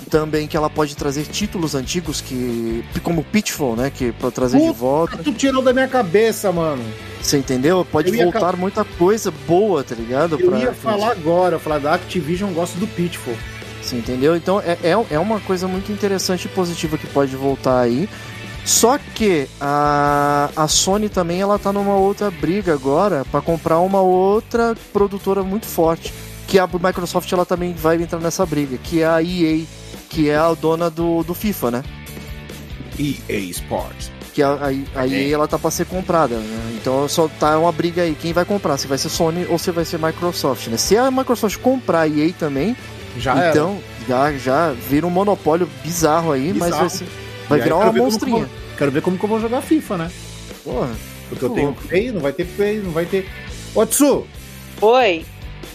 também 0.09 0.47
que 0.47 0.57
ela 0.57 0.69
pode 0.71 0.97
trazer 0.97 1.25
títulos 1.25 1.75
antigos 1.75 2.21
que 2.21 2.85
como 3.03 3.23
Pitfall, 3.25 3.77
né, 3.77 3.91
que 3.95 4.13
para 4.13 4.31
trazer 4.31 4.59
de 4.59 4.67
Puta, 4.67 4.79
volta, 4.79 5.17
Tu 5.19 5.33
tirou 5.33 5.63
da 5.63 5.73
minha 5.73 5.89
cabeça, 5.89 6.51
mano. 6.53 6.83
você 7.21 7.39
entendeu? 7.39 7.85
Pode 7.85 8.11
voltar 8.17 8.57
muita 8.57 8.85
coisa 8.85 9.31
boa, 9.47 9.85
tá 9.85 9.95
ligado? 9.95 10.39
Eu 10.41 10.49
Pra- 10.51 10.59
ia 10.59 10.73
falar 10.73 11.13
agora, 11.13 11.57
eu 11.57 11.61
falar 11.61 11.79
da 11.79 11.95
Activision, 11.95 12.53
gosto 12.53 12.77
do 12.79 12.87
Pitfall. 12.87 13.35
Você 13.83 13.97
entendeu? 13.97 14.37
Então 14.37 14.61
é, 14.61 14.77
é, 14.83 15.07
é 15.11 15.19
uma 15.19 15.41
coisa 15.41 15.67
muito 15.69 15.91
interessante 15.93 16.45
e 16.45 16.49
positiva 16.49 16.99
que 16.99 17.07
pode 17.07 17.35
voltar 17.37 17.81
aí. 17.81 18.09
Só 18.65 18.99
que 19.15 19.49
a, 19.59 20.51
a 20.55 20.69
Sony 20.69 21.09
também 21.09 21.41
ela 21.41 21.59
tá 21.59 21.73
numa 21.73 21.97
outra 21.97 22.31
briga 22.31 22.75
agora 22.75 23.25
para 23.33 23.41
comprar 23.41 23.79
uma 23.79 24.03
outra 24.03 24.77
produtora 24.93 25.43
muito 25.43 25.65
forte, 25.65 26.13
que 26.49 26.59
a 26.59 26.67
Microsoft 26.67 27.31
ela 27.33 27.45
também 27.47 27.73
vai 27.75 27.97
entrar 28.03 28.19
nessa 28.19 28.45
briga, 28.45 28.77
que 28.79 29.03
é 29.03 29.07
a 29.07 29.23
EA, 29.23 29.65
que 30.09 30.29
é 30.29 30.37
a 30.37 30.53
dona 30.55 30.91
do, 30.91 31.23
do 31.23 31.35
FIFA, 31.35 31.71
né? 31.71 31.83
EA 32.99 33.39
Sports. 33.51 34.11
que 34.35 34.43
a, 34.43 34.55
a, 34.55 35.01
a 35.01 35.07
EA 35.07 35.35
ela 35.35 35.47
tá 35.47 35.59
pra 35.59 35.71
ser 35.71 35.87
comprada, 35.87 36.37
né? 36.37 36.73
Então 36.81 37.09
só 37.09 37.29
tá 37.29 37.57
uma 37.59 37.71
briga 37.71 38.03
aí. 38.03 38.17
Quem 38.21 38.33
vai 38.33 38.45
comprar? 38.45 38.77
Se 38.79 38.87
vai 38.87 38.99
ser 38.99 39.09
Sony 39.09 39.47
ou 39.49 39.59
se 39.59 39.71
vai 39.71 39.85
ser 39.85 39.99
Microsoft, 40.01 40.67
né? 40.69 40.77
Se 40.77 40.97
a 40.97 41.11
Microsoft 41.11 41.59
comprar 41.59 42.01
a 42.03 42.09
EA 42.09 42.33
também, 42.33 42.77
Já 43.19 43.37
era. 43.37 43.51
então 43.51 43.79
já, 44.09 44.33
já 44.33 44.73
vira 44.73 45.07
um 45.07 45.11
monopólio 45.11 45.69
bizarro 45.85 46.33
aí, 46.33 46.49
mas 46.55 46.65
Bizarro. 46.71 46.81
vai, 46.81 46.89
ser, 46.91 47.07
vai 47.49 47.59
aí 47.59 47.65
virar 47.65 47.77
uma 47.77 47.87
como 47.87 47.99
monstrinha. 48.05 48.39
vou- 48.47 48.49
Quero 48.79 48.91
ver 48.93 49.03
como 49.03 49.19
que 49.19 49.25
eu 49.25 49.29
vou 49.29 49.41
jogar 49.41 49.61
FIFA, 49.61 49.97
né? 49.99 50.11
Porra. 50.65 50.89
Porque 51.29 51.45
eu 51.45 51.51
tenho 51.51 51.73
Play, 51.75 52.11
não 52.11 52.21
vai 52.23 52.33
ter 52.33 52.47
Play, 52.47 52.79
não 52.79 52.91
vai 52.93 53.05
ter. 53.05 53.29
Ô, 53.75 53.85
Tsu, 53.85 54.27
Oi. 54.81 55.27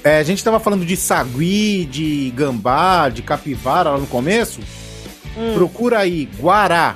É, 0.04 0.18
a 0.20 0.24
gente 0.24 0.44
tava 0.44 0.60
falando 0.60 0.86
de 0.86 0.96
sagui, 0.98 1.86
de 1.86 2.32
gambá, 2.36 3.10
de 3.10 3.22
capivara 3.22 3.92
lá 3.92 3.98
no 3.98 4.08
começo. 4.08 4.60
Hum. 5.38 5.54
Procura 5.54 6.00
aí, 6.00 6.30
Guará. 6.40 6.96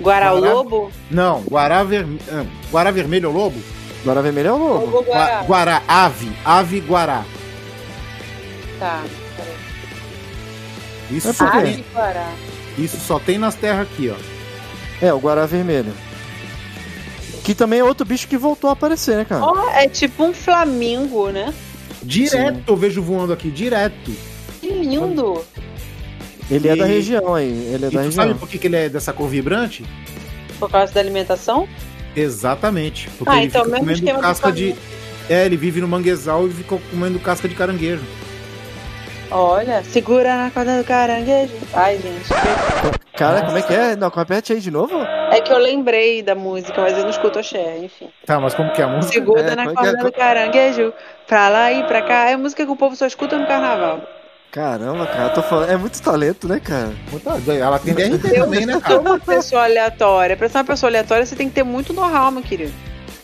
Guará 0.00 0.34
o 0.34 0.40
Guará? 0.40 0.52
Lobo? 0.54 0.90
Não, 1.10 1.40
Guará, 1.42 1.82
ver... 1.84 2.06
ah, 2.30 2.44
Guará 2.70 2.90
Vermelho 2.90 3.28
ou 3.30 3.34
Lobo? 3.34 3.58
Guará 4.04 4.20
Vermelho 4.20 4.48
é 4.48 4.52
o 4.52 4.58
lobo. 4.58 4.84
Lobo 4.86 5.02
Gua- 5.02 5.14
Guará. 5.14 5.42
Guará, 5.44 5.82
ave, 5.88 6.30
ave 6.44 6.80
Guará. 6.80 7.24
Tá. 8.78 9.02
Isso, 11.10 11.28
É 11.28 11.32
só 11.32 11.46
quê? 11.50 11.60
tem, 11.62 11.72
Ave 11.74 11.84
Guará. 11.94 12.32
isso 12.78 12.98
só 12.98 13.18
tem 13.18 13.38
nas 13.38 13.54
terras 13.54 13.82
aqui, 13.90 14.10
ó. 14.10 14.16
É, 15.04 15.12
o 15.12 15.18
Guará 15.18 15.46
Vermelho. 15.46 15.92
Que 17.44 17.54
também 17.54 17.80
é 17.80 17.84
outro 17.84 18.06
bicho 18.06 18.26
que 18.28 18.36
voltou 18.38 18.68
a 18.70 18.72
aparecer, 18.74 19.16
né, 19.16 19.24
cara? 19.24 19.44
Ó, 19.44 19.68
é 19.70 19.88
tipo 19.88 20.24
um 20.24 20.32
flamingo, 20.34 21.30
né? 21.30 21.52
Direto 22.04 22.62
eu 22.66 22.76
vejo 22.76 23.02
voando 23.02 23.32
aqui, 23.32 23.50
direto. 23.50 24.10
Que 24.60 24.68
lindo. 24.70 25.44
Ele 26.50 26.68
é 26.68 26.74
E- 26.74 26.78
da 26.78 26.84
região 26.84 27.34
aí. 27.34 27.48
Ele 27.72 27.74
é 27.74 27.76
E 27.76 27.78
da 27.78 27.88
tu 27.90 27.96
região. 28.04 28.12
sabe 28.12 28.34
por 28.34 28.48
que, 28.48 28.58
que 28.58 28.66
ele 28.66 28.76
é 28.76 28.88
dessa 28.88 29.12
cor 29.12 29.28
vibrante? 29.28 29.84
Por 30.58 30.70
causa 30.70 30.92
da 30.92 31.00
alimentação? 31.00 31.66
Exatamente. 32.14 33.08
Porque 33.18 33.32
Ah, 33.32 33.38
ele 33.38 33.46
então, 33.46 33.64
fica 33.64 33.82
mesmo 33.82 34.06
comendo 34.06 34.20
casca 34.20 34.52
de. 34.52 34.74
É, 35.28 35.46
ele 35.46 35.56
vive 35.56 35.80
no 35.80 35.88
manguezal 35.88 36.46
e 36.46 36.50
fica 36.52 36.78
comendo 36.90 37.18
casca 37.18 37.48
de 37.48 37.54
caranguejo. 37.54 38.02
Olha, 39.30 39.82
segura 39.82 40.36
na 40.36 40.50
corda 40.50 40.78
do 40.78 40.84
caranguejo. 40.84 41.52
Ai, 41.72 41.96
gente. 41.98 42.28
Cara, 43.16 43.42
como 43.42 43.56
é 43.56 43.62
que 43.62 43.72
é? 43.72 43.94
Não, 43.96 44.08
repete 44.08 44.52
aí 44.52 44.60
de 44.60 44.70
novo? 44.70 44.96
É 45.30 45.40
que 45.40 45.52
eu 45.52 45.58
lembrei 45.58 46.20
da 46.22 46.34
música, 46.34 46.80
mas 46.80 46.96
eu 46.96 47.04
não 47.04 47.10
escuto 47.10 47.38
axé, 47.38 47.78
enfim. 47.78 48.08
Tá, 48.26 48.40
mas 48.40 48.54
como 48.54 48.72
que 48.72 48.82
é 48.82 48.84
a 48.84 48.88
música? 48.88 49.12
Segura 49.14 49.40
É, 49.40 49.54
na 49.54 49.66
como 49.66 49.70
é 49.70 49.82
que 49.82 49.88
é? 49.88 49.92
corda 49.92 50.04
do 50.04 50.12
caranguejo. 50.12 50.92
Pra 51.26 51.48
lá 51.48 51.72
e 51.72 51.84
pra 51.84 52.02
cá. 52.02 52.28
É 52.30 52.36
música 52.36 52.64
que 52.66 52.70
o 52.72 52.76
povo 52.76 52.96
só 52.96 53.06
escuta 53.06 53.38
no 53.38 53.46
carnaval. 53.46 54.00
Caramba, 54.50 55.06
cara, 55.06 55.30
tô 55.30 55.42
falando. 55.42 55.70
É 55.70 55.76
muito 55.76 56.00
talento, 56.00 56.46
né, 56.48 56.60
cara? 56.60 56.92
Ela 57.60 57.78
tem 57.78 57.94
DRT 57.94 58.30
também, 58.34 58.66
né, 58.66 58.80
cara? 58.80 59.00
uma 59.00 59.18
pessoa 59.18 59.64
aleatória. 59.64 60.36
Pra 60.36 60.48
ser 60.48 60.58
uma 60.58 60.64
pessoa 60.64 60.90
aleatória, 60.90 61.24
você 61.26 61.34
tem 61.36 61.48
que 61.48 61.54
ter 61.54 61.64
muito 61.64 61.92
know-how, 61.92 62.30
meu 62.30 62.42
querido. 62.42 62.72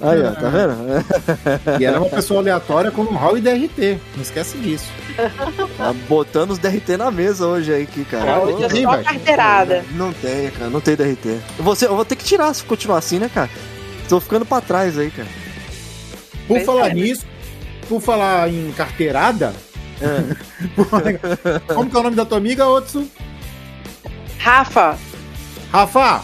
Aí, 0.03 0.23
ó, 0.23 0.31
tá 0.33 0.49
vendo? 0.49 1.81
E 1.81 1.85
ela 1.85 1.97
é 1.97 2.01
uma 2.01 2.09
pessoa 2.09 2.41
aleatória 2.41 2.91
com 2.91 3.03
um 3.03 3.15
hall 3.17 3.37
e 3.37 3.41
DRT. 3.41 3.99
Não 4.17 4.23
esquece 4.23 4.57
disso. 4.59 4.87
Tá 5.77 5.93
botando 6.09 6.53
os 6.53 6.59
DRT 6.59 6.97
na 6.97 7.11
mesa 7.11 7.47
hoje 7.47 7.73
aí, 7.73 7.83
aqui, 7.83 8.05
cara. 8.07 8.41
Hoje 8.41 8.55
não 8.59 8.65
é 8.65 8.69
tem, 8.69 8.83
só 8.85 9.03
carteirada. 9.03 9.85
Não 9.93 10.13
tem, 10.13 10.51
cara, 10.51 10.71
não 10.71 10.81
tem 10.81 10.97
DRT. 10.97 11.41
Eu 11.59 11.65
vou, 11.65 11.77
ser- 11.77 11.87
eu 11.87 11.97
vou 11.97 12.05
ter 12.05 12.17
que 12.17 12.25
tirar 12.25 12.53
se 12.55 12.65
continuar 12.65 12.99
assim, 12.99 13.19
né, 13.19 13.31
cara? 13.33 13.51
Tô 14.09 14.19
ficando 14.21 14.47
pra 14.47 14.61
trás 14.63 14.99
aí, 14.99 15.11
cara. 15.11 15.29
Por 16.49 16.55
Pois 16.57 16.65
falar 16.67 16.89
é. 16.91 16.95
nisso, 16.95 17.27
por 17.89 18.01
falar 18.01 18.49
em 18.49 18.73
carteirada, 18.73 19.53
É. 20.01 20.35
como 21.75 21.91
que 21.91 21.97
é 21.97 22.01
o 22.01 22.03
nome 22.03 22.17
da 22.17 22.25
tua 22.25 22.39
amiga, 22.39 22.67
Otsu? 22.67 23.07
Rafa, 24.39 24.97
Rafa, 25.71 26.23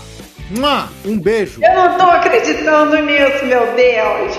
um 1.05 1.19
beijo. 1.19 1.61
eu 1.63 1.75
não 1.75 1.99
tô 1.99 2.05
acreditando 2.05 2.97
nisso, 3.03 3.45
meu 3.47 3.67
Deus. 3.75 4.35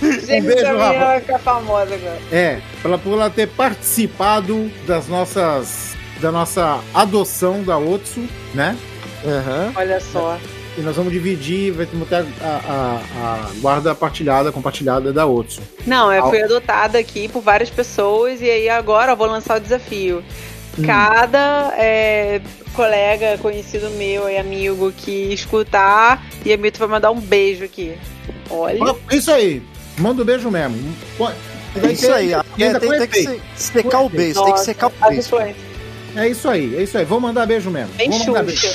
Gente, 0.26 0.42
Um 0.42 0.46
beijo, 0.46 0.66
a 0.66 0.88
menina 0.90 1.20
ficar 1.20 1.38
famosa 1.38 1.94
agora. 1.94 2.18
É, 2.30 2.60
pela, 2.82 2.98
por 2.98 3.12
ela 3.14 3.30
ter 3.30 3.48
participado 3.48 4.70
das 4.86 5.08
nossas. 5.08 5.96
da 6.20 6.30
nossa 6.30 6.80
adoção 6.94 7.62
da 7.62 7.78
Otsu, 7.78 8.28
né? 8.54 8.76
Aham. 9.24 9.72
Olha 9.76 10.00
só. 10.00 10.38
E 10.76 10.80
nós 10.80 10.94
vamos 10.94 11.12
dividir, 11.12 11.72
vai 11.72 11.86
ter 11.86 12.24
a, 12.40 12.46
a, 12.46 13.00
a 13.24 13.50
guarda 13.60 13.92
partilhada, 13.96 14.52
compartilhada 14.52 15.12
da 15.12 15.26
Otsu. 15.26 15.60
Não, 15.84 16.12
eu 16.12 16.28
fui 16.28 16.40
adotada 16.40 16.96
aqui 16.98 17.26
por 17.28 17.42
várias 17.42 17.68
pessoas 17.68 18.40
e 18.40 18.48
aí 18.48 18.68
agora 18.68 19.10
eu 19.12 19.16
vou 19.16 19.26
lançar 19.26 19.56
o 19.56 19.60
desafio. 19.60 20.22
Cada 20.84 21.72
é, 21.76 22.40
colega, 22.74 23.38
conhecido 23.38 23.90
meu 23.90 24.28
e 24.28 24.38
amigo 24.38 24.92
que 24.92 25.32
escutar, 25.32 26.24
e 26.44 26.52
a 26.52 26.56
Mito 26.56 26.78
vai 26.78 26.88
mandar 26.88 27.10
um 27.10 27.20
beijo 27.20 27.64
aqui. 27.64 27.96
Olha. 28.50 28.94
Isso 29.10 29.30
aí, 29.30 29.62
manda 29.98 30.22
um 30.22 30.24
beijo 30.24 30.50
mesmo. 30.50 30.76
É 31.76 31.80
vai 31.80 31.92
isso 31.92 32.06
ter- 32.06 32.12
aí, 32.12 32.34
ainda 32.34 32.76
É, 32.76 32.80
tem, 32.80 32.90
tem 32.90 33.08
que 33.08 33.40
secar 33.56 34.00
o 34.00 34.08
beijo, 34.08 34.44
tem 34.44 34.54
que 34.54 34.60
secar 34.60 34.86
o 34.88 35.08
beijo. 35.08 35.36
É 36.16 36.28
isso 36.28 36.48
aí, 36.48 36.74
é 36.76 36.82
isso 36.82 36.96
aí. 36.98 37.04
Vou 37.04 37.20
mandar 37.20 37.46
beijo 37.46 37.70
mesmo. 37.70 37.92
Bem 37.94 38.10
Vou 38.10 38.18
mandar 38.26 38.44
beijo. 38.44 38.66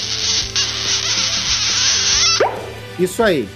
Isso 3.00 3.24
aí. 3.24 3.50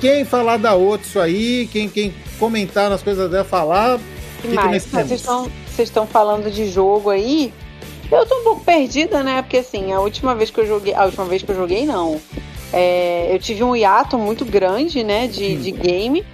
Quem 0.00 0.24
falar 0.24 0.58
da 0.58 0.74
Otsu 0.74 1.18
aí, 1.20 1.68
quem, 1.72 1.88
quem 1.88 2.14
comentar 2.38 2.90
nas 2.90 3.02
coisas 3.02 3.30
dela 3.30 3.44
falar, 3.44 3.98
Que 4.42 4.48
que 4.48 4.54
nós 4.54 4.84
temos? 4.84 5.22
Vocês 5.66 5.88
estão 5.88 6.06
falando 6.06 6.50
de 6.50 6.70
jogo 6.70 7.10
aí? 7.10 7.52
Eu 8.10 8.24
tô 8.26 8.40
um 8.40 8.44
pouco 8.44 8.64
perdida, 8.64 9.22
né? 9.22 9.42
Porque 9.42 9.58
assim, 9.58 9.92
a 9.92 10.00
última 10.00 10.34
vez 10.34 10.50
que 10.50 10.58
eu 10.60 10.66
joguei. 10.66 10.94
A 10.94 11.04
última 11.04 11.24
vez 11.24 11.42
que 11.42 11.50
eu 11.50 11.56
joguei, 11.56 11.84
não. 11.86 12.20
É, 12.72 13.28
eu 13.32 13.38
tive 13.38 13.62
um 13.64 13.74
hiato 13.74 14.18
muito 14.18 14.44
grande, 14.44 15.02
né? 15.02 15.26
De, 15.26 15.56
de 15.56 15.70
game. 15.70 16.24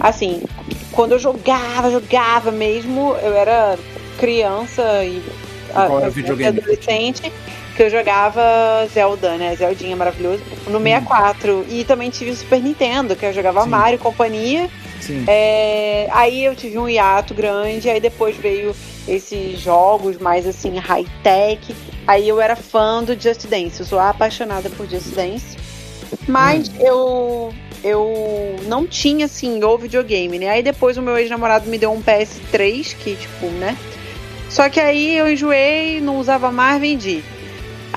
Assim, 0.00 0.42
quando 0.92 1.12
eu 1.12 1.18
jogava, 1.18 1.90
jogava 1.90 2.50
mesmo, 2.50 3.14
eu 3.22 3.34
era 3.34 3.78
criança 4.18 4.82
e 5.04 5.22
Qual 5.72 5.84
era 5.86 5.94
o 5.94 6.04
a- 6.06 6.08
videogame? 6.10 6.58
adolescente 6.58 7.32
que 7.76 7.82
eu 7.84 7.90
jogava 7.90 8.40
Zelda, 8.92 9.36
né? 9.36 9.54
Zeldinha 9.56 9.94
maravilhoso. 9.96 10.42
No 10.66 10.80
64. 10.80 11.64
E 11.68 11.84
também 11.84 12.10
tive 12.10 12.32
o 12.32 12.36
Super 12.36 12.60
Nintendo, 12.60 13.14
que 13.14 13.24
eu 13.24 13.32
jogava 13.32 13.62
Sim. 13.62 13.68
Mario 13.68 13.94
e 13.96 13.98
companhia. 13.98 14.68
sim. 15.00 15.24
É, 15.28 16.08
aí 16.10 16.44
eu 16.44 16.56
tive 16.56 16.76
um 16.78 16.88
hiato 16.88 17.34
grande, 17.34 17.88
aí 17.88 18.00
depois 18.00 18.36
veio 18.36 18.74
esses 19.08 19.58
jogos 19.60 20.18
mais 20.18 20.46
assim, 20.46 20.76
high-tech. 20.76 21.74
Aí 22.06 22.28
eu 22.28 22.40
era 22.40 22.54
fã 22.54 23.02
do 23.02 23.18
Just 23.18 23.46
Dance, 23.46 23.80
eu 23.80 23.86
sou 23.86 23.98
apaixonada 23.98 24.68
por 24.70 24.86
Just 24.88 25.14
Dance. 25.14 25.56
Mas 26.26 26.70
eu 26.78 27.52
eu 27.82 28.56
não 28.66 28.86
tinha 28.86 29.26
assim 29.26 29.62
o 29.62 29.78
videogame, 29.78 30.38
né? 30.38 30.48
Aí 30.48 30.62
depois 30.62 30.96
o 30.96 31.02
meu 31.02 31.16
ex-namorado 31.16 31.68
me 31.68 31.78
deu 31.78 31.92
um 31.92 32.02
PS3, 32.02 32.96
que 32.96 33.16
tipo, 33.16 33.46
né? 33.46 33.76
Só 34.48 34.68
que 34.68 34.80
aí 34.80 35.16
eu 35.16 35.30
enjoei, 35.30 36.00
não 36.00 36.18
usava 36.18 36.50
mais, 36.50 36.80
vendi. 36.80 37.22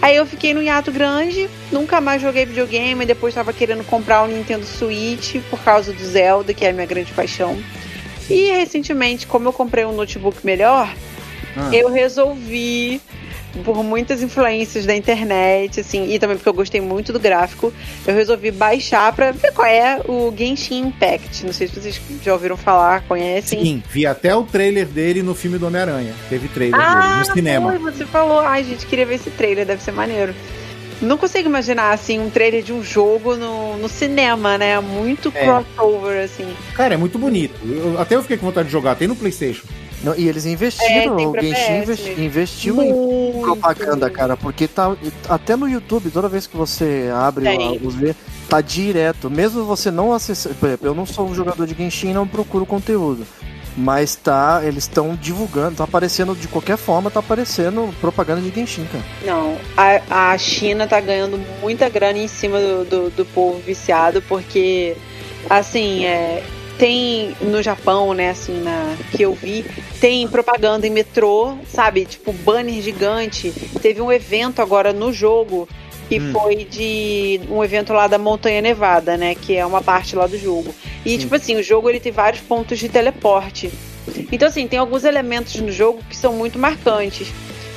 Aí 0.02 0.16
eu 0.16 0.26
fiquei 0.26 0.54
no 0.54 0.62
hiato 0.62 0.92
grande, 0.92 1.50
nunca 1.72 2.02
mais 2.02 2.22
joguei 2.22 2.46
videogame, 2.46 3.06
depois 3.06 3.36
tava 3.36 3.54
querendo 3.54 3.84
comprar 3.86 4.24
o 4.24 4.28
Nintendo 4.28 4.66
Switch 4.66 5.36
por 5.50 5.60
causa 5.60 5.94
do 5.94 6.04
Zelda, 6.04 6.54
que 6.54 6.66
é 6.66 6.70
a 6.70 6.74
minha 6.74 6.86
grande 6.86 7.14
paixão. 7.14 7.58
E 8.32 8.52
recentemente, 8.58 9.28
como 9.28 9.48
eu 9.48 9.54
comprei 9.54 9.86
um 9.86 9.94
notebook 9.94 10.38
melhor, 10.46 10.94
Ah. 11.56 11.70
eu 11.74 11.90
resolvi, 11.92 13.02
por 13.66 13.84
muitas 13.84 14.24
influências 14.24 14.86
da 14.86 14.96
internet, 14.96 15.82
assim, 15.82 16.10
e 16.14 16.18
também 16.18 16.38
porque 16.38 16.48
eu 16.48 16.54
gostei 16.54 16.80
muito 16.80 17.12
do 17.12 17.20
gráfico, 17.20 17.74
eu 18.08 18.16
resolvi 18.16 18.50
baixar 18.52 19.12
pra 19.14 19.32
ver 19.32 19.52
qual 19.52 19.68
é 19.68 20.00
o 20.08 20.34
Genshin 20.36 20.88
Impact. 20.88 21.46
Não 21.46 21.52
sei 21.52 21.68
se 21.68 21.80
vocês 21.80 22.00
já 22.24 22.32
ouviram 22.32 22.56
falar, 22.56 23.02
conhecem. 23.02 23.62
Sim, 23.62 23.84
vi 23.90 24.06
até 24.06 24.34
o 24.34 24.44
trailer 24.44 24.86
dele 24.86 25.22
no 25.22 25.36
filme 25.36 25.58
do 25.58 25.68
Homem-Aranha. 25.68 26.14
Teve 26.30 26.48
trailer 26.48 26.80
Ah, 26.80 27.02
dele 27.18 27.20
no 27.30 27.34
cinema. 27.36 27.70
Foi, 27.72 27.92
você 27.92 28.06
falou. 28.06 28.40
Ai, 28.40 28.64
gente, 28.64 28.86
queria 28.86 29.06
ver 29.06 29.16
esse 29.16 29.30
trailer, 29.32 29.66
deve 29.66 29.84
ser 29.84 29.92
maneiro. 29.92 30.34
Não 31.02 31.18
consigo 31.18 31.50
imaginar, 31.50 31.92
assim, 31.94 32.20
um 32.20 32.30
trailer 32.30 32.62
de 32.62 32.72
um 32.72 32.84
jogo 32.84 33.36
no, 33.36 33.76
no 33.78 33.90
cinema, 33.90 34.58
né? 34.58 34.80
Muito 34.80 35.32
É. 35.34 35.44
crossover, 35.46 36.24
assim. 36.26 36.54
Cara, 36.76 36.94
é 36.94 36.98
muito 36.98 37.18
bonito. 37.18 37.56
Eu- 37.66 38.00
até 38.00 38.16
eu 38.16 38.22
fiquei 38.22 38.38
com 38.38 38.46
vontade 38.46 38.68
de 38.68 38.72
jogar, 38.72 38.96
tem 38.96 39.08
no 39.08 39.16
Playstation. 39.16 39.66
Não, 40.04 40.16
e 40.16 40.28
eles 40.28 40.46
investiram, 40.48 41.20
É, 41.20 41.28
o 41.28 41.34
Genshin 41.40 41.78
investi- 41.84 42.22
investiu 42.22 42.82
em 42.82 42.92
Muito. 42.92 43.42
propaganda, 43.42 44.10
cara, 44.10 44.36
porque 44.36 44.68
tá 44.68 44.96
até 45.30 45.56
no 45.56 45.70
YouTube, 45.70 46.10
toda 46.10 46.28
vez 46.28 46.48
que 46.48 46.58
você 46.58 47.12
abre 47.14 47.48
os 47.84 47.94
vídeos, 47.96 48.16
tá 48.50 48.62
direto. 48.62 49.30
Mesmo 49.30 49.64
você 49.64 49.92
não 49.92 50.12
acessar, 50.12 50.54
por 50.56 50.66
exemplo, 50.70 50.88
eu 50.88 50.96
não 50.96 51.06
sou 51.06 51.28
um 51.28 51.36
jogador 51.36 51.68
de 51.68 51.76
Genshin, 51.76 52.14
não 52.14 52.28
procuro 52.28 52.66
conteúdo. 52.66 53.28
Mas 53.76 54.16
tá, 54.16 54.62
eles 54.64 54.84
estão 54.84 55.16
divulgando, 55.16 55.78
tá 55.78 55.84
aparecendo 55.84 56.36
de 56.36 56.48
qualquer 56.48 56.78
forma, 56.78 57.10
tá 57.10 57.20
aparecendo 57.20 57.94
propaganda 58.02 58.42
de 58.42 58.54
Genshin, 58.54 58.86
cara. 58.86 59.04
Não, 59.26 59.58
a, 59.78 60.32
a 60.32 60.38
China 60.38 60.88
tá 60.88 61.00
ganhando 61.00 61.40
muita 61.62 61.88
grana 61.88 62.20
em 62.20 62.28
cima 62.28 62.60
do, 62.60 62.86
do, 62.86 63.10
do 63.10 63.26
povo 63.26 63.60
viciado, 63.60 64.22
porque, 64.24 64.98
assim, 65.50 66.06
é, 66.06 66.44
tem 66.78 67.36
no 67.42 67.62
Japão, 67.62 68.14
né, 68.14 68.32
assim, 68.32 68.60
na, 68.62 68.96
que 69.12 69.22
eu 69.22 69.34
vi, 69.34 69.64
tem 70.00 70.28
propaganda 70.28 70.88
em 70.88 70.90
metrô, 70.90 71.56
sabe? 71.68 72.06
Tipo, 72.06 72.34
banner 72.34 72.82
gigante. 72.82 73.52
Teve 73.82 74.02
um 74.02 74.12
evento 74.12 74.62
agora 74.62 74.92
no 74.92 75.14
jogo 75.14 75.70
E 76.12 76.20
foi 76.32 76.66
de 76.66 77.40
um 77.50 77.64
evento 77.64 77.94
lá 77.94 78.06
da 78.06 78.18
Montanha 78.18 78.62
Nevada, 78.62 79.16
né? 79.16 79.34
Que 79.34 79.56
é 79.56 79.66
uma 79.66 79.82
parte 79.82 80.16
lá 80.16 80.28
do 80.28 80.38
jogo. 80.38 80.76
E, 81.06 81.18
tipo 81.18 81.34
assim, 81.34 81.56
o 81.56 81.64
jogo 81.64 81.90
ele 81.90 82.00
tem 82.00 82.12
vários 82.12 82.42
pontos 82.42 82.78
de 82.78 82.90
teleporte. 82.90 83.72
Então, 84.32 84.48
assim, 84.48 84.68
tem 84.68 84.78
alguns 84.78 85.06
elementos 85.06 85.56
no 85.56 85.72
jogo 85.72 86.02
que 86.10 86.18
são 86.18 86.34
muito 86.34 86.60
marcantes. 86.60 87.32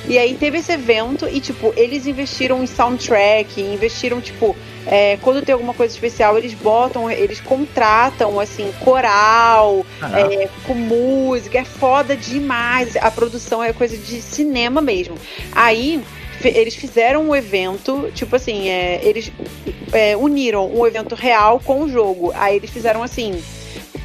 E 0.07 0.19
aí 0.19 0.35
teve 0.35 0.59
esse 0.59 0.71
evento 0.71 1.27
e, 1.27 1.39
tipo, 1.39 1.73
eles 1.75 2.05
investiram 2.05 2.63
em 2.63 2.67
soundtrack, 2.67 3.59
investiram, 3.59 4.21
tipo, 4.21 4.55
é, 4.85 5.17
quando 5.21 5.43
tem 5.43 5.53
alguma 5.53 5.73
coisa 5.73 5.93
especial, 5.93 6.37
eles 6.37 6.53
botam, 6.53 7.09
eles 7.09 7.41
contratam, 7.41 8.39
assim, 8.39 8.71
coral, 8.81 9.83
é, 10.13 10.47
com 10.67 10.75
música, 10.75 11.57
é 11.57 11.63
foda 11.63 12.15
demais. 12.15 12.95
A 12.97 13.09
produção 13.09 13.63
é 13.63 13.73
coisa 13.73 13.97
de 13.97 14.21
cinema 14.21 14.79
mesmo. 14.79 15.17
Aí 15.51 16.03
eles 16.43 16.75
fizeram 16.75 17.29
um 17.29 17.35
evento, 17.35 18.11
tipo 18.13 18.35
assim, 18.35 18.69
é, 18.69 18.99
eles 19.03 19.31
é, 19.91 20.15
uniram 20.15 20.69
um 20.73 20.85
evento 20.85 21.15
real 21.15 21.59
com 21.63 21.81
o 21.83 21.89
jogo. 21.89 22.31
Aí 22.35 22.55
eles 22.57 22.69
fizeram 22.69 23.01
assim. 23.03 23.41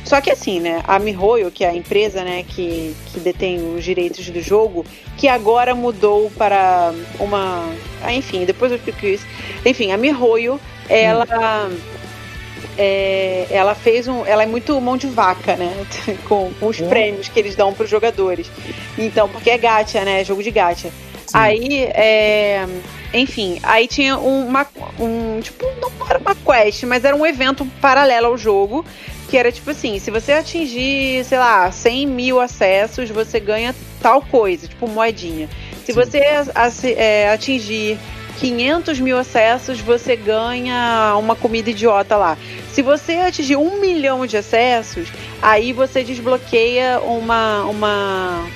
Só 0.05 0.21
que 0.21 0.31
assim, 0.31 0.61
né? 0.61 0.83
A 0.87 0.99
MiHoYo, 0.99 1.51
que 1.51 1.63
é 1.65 1.69
a 1.69 1.75
empresa, 1.75 2.25
né, 2.25 2.45
que, 2.49 2.97
que 3.13 3.21
detém 3.21 3.75
os 3.77 3.85
direitos 3.85 4.29
do 4.31 4.41
jogo, 4.41 4.85
que 5.17 5.29
agora 5.29 5.75
mudou 5.75 6.31
para 6.37 6.93
uma. 7.19 7.69
Ah, 8.03 8.13
enfim, 8.13 8.45
depois 8.45 8.73
eu 8.73 8.79
explico 8.79 9.07
isso. 9.07 9.27
Enfim, 9.65 9.93
a 9.93 9.97
MiHoYo, 9.99 10.59
ela. 10.89 11.71
é, 12.79 13.47
ela 13.51 13.75
fez 13.75 14.09
um. 14.09 14.25
Ela 14.25 14.43
é 14.43 14.47
muito 14.47 14.81
mão 14.81 14.97
de 14.97 15.07
vaca, 15.07 15.55
né? 15.57 15.71
Com, 16.27 16.51
com 16.59 16.67
os 16.67 16.81
Oh. 16.81 16.87
prêmios 16.89 17.29
que 17.29 17.39
eles 17.39 17.55
dão 17.55 17.73
para 17.75 17.85
os 17.85 17.91
jogadores. 17.91 18.51
Então, 18.99 19.29
porque 19.29 19.51
é 19.51 19.59
gacha, 19.59 20.03
né? 20.05 20.25
Jogo 20.25 20.43
de 20.43 20.51
gacha. 20.51 20.91
Aí, 21.33 21.85
é, 21.95 22.67
enfim, 23.15 23.59
aí 23.63 23.87
tinha 23.87 24.17
uma. 24.19 24.67
Um, 24.99 25.41
tipo, 25.41 25.65
não 25.81 25.91
era 26.09 26.19
uma 26.19 26.35
quest, 26.35 26.83
mas 26.85 27.05
era 27.05 27.15
um 27.17 27.27
evento 27.27 27.65
paralelo 27.81 28.27
ao 28.27 28.39
jogo. 28.39 28.85
Que 29.29 29.37
era 29.37 29.53
tipo 29.53 29.71
assim: 29.71 29.99
se 29.99 30.11
você 30.11 30.33
atingir, 30.33 31.25
sei 31.25 31.39
lá, 31.39 31.71
100 31.71 32.07
mil 32.07 32.41
acessos, 32.41 33.11
você 33.11 33.39
ganha 33.39 33.75
tal 34.03 34.21
coisa, 34.23 34.67
tipo 34.67 34.89
moedinha. 34.89 35.49
Se 35.85 35.93
você 35.93 36.21
aci- 36.55 36.95
é, 36.95 37.31
atingir 37.33 37.99
500 38.39 38.99
mil 39.01 39.19
acessos, 39.19 39.81
você 39.81 40.17
ganha 40.17 41.15
uma 41.19 41.37
comida 41.37 41.71
idiota 41.71 42.17
lá. 42.17 42.37
Se 42.73 42.83
você 42.83 43.15
atingir 43.17 43.57
um 43.57 43.81
milhão 43.81 44.27
de 44.27 44.37
acessos, 44.37 45.09
aí 45.43 45.73
você 45.73 46.03
desbloqueia 46.03 47.01
uma, 47.01 47.65
uma, 47.65 48.47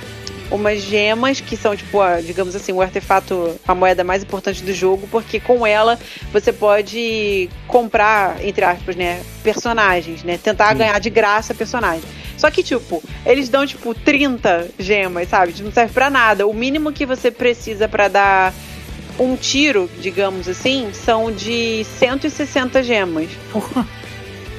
umas 0.54 0.80
gemas 0.80 1.40
que 1.40 1.56
são, 1.56 1.74
tipo, 1.76 2.00
a, 2.00 2.20
digamos 2.20 2.54
assim, 2.54 2.72
o 2.72 2.80
artefato, 2.80 3.54
a 3.66 3.74
moeda 3.74 4.04
mais 4.04 4.22
importante 4.22 4.62
do 4.62 4.72
jogo, 4.72 5.08
porque 5.10 5.40
com 5.40 5.66
ela 5.66 5.98
você 6.32 6.52
pode 6.52 7.48
comprar, 7.66 8.42
entre 8.44 8.64
aspas, 8.64 8.94
né, 8.96 9.22
personagens, 9.42 10.22
né? 10.22 10.38
Tentar 10.42 10.72
ganhar 10.74 10.98
de 11.00 11.10
graça 11.10 11.52
personagens. 11.54 12.04
Só 12.36 12.50
que, 12.50 12.62
tipo, 12.62 13.02
eles 13.24 13.48
dão, 13.48 13.66
tipo, 13.66 13.94
30 13.94 14.68
gemas, 14.78 15.28
sabe? 15.28 15.54
Não 15.62 15.72
serve 15.72 15.92
pra 15.92 16.10
nada. 16.10 16.46
O 16.46 16.52
mínimo 16.54 16.92
que 16.92 17.06
você 17.06 17.30
precisa 17.30 17.88
pra 17.88 18.08
dar 18.08 18.52
um 19.18 19.36
tiro, 19.36 19.88
digamos 20.00 20.48
assim, 20.48 20.90
são 20.92 21.30
de 21.30 21.84
160 21.98 22.82
gemas. 22.82 23.28
Porra, 23.52 23.86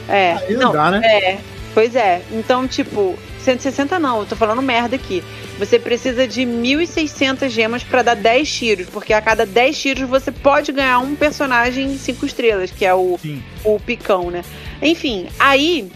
É. 0.07 0.33
aí 0.47 0.55
não, 0.55 0.71
dá, 0.71 0.91
né? 0.91 1.01
é, 1.05 1.37
pois 1.73 1.95
é. 1.95 2.21
Então, 2.31 2.65
tipo, 2.67 3.17
160 3.45 3.99
não, 3.99 4.19
eu 4.19 4.25
tô 4.25 4.35
falando 4.35 4.61
merda 4.61 4.95
aqui. 4.95 5.23
Você 5.57 5.79
precisa 5.79 6.27
de 6.27 6.41
1.600 6.41 7.47
gemas 7.49 7.83
pra 7.83 8.01
dar 8.01 8.15
10 8.15 8.51
tiros, 8.51 8.89
porque 8.89 9.13
a 9.13 9.21
cada 9.21 9.45
10 9.45 9.79
tiros 9.79 10.09
você 10.09 10.31
pode 10.31 10.71
ganhar 10.71 10.99
um 10.99 11.15
personagem 11.15 11.97
5 11.97 12.25
estrelas, 12.25 12.71
que 12.71 12.83
é 12.85 12.93
o, 12.93 13.17
Sim. 13.21 13.41
o 13.63 13.79
picão, 13.79 14.29
né? 14.29 14.43
Enfim, 14.81 15.27
aí, 15.39 15.87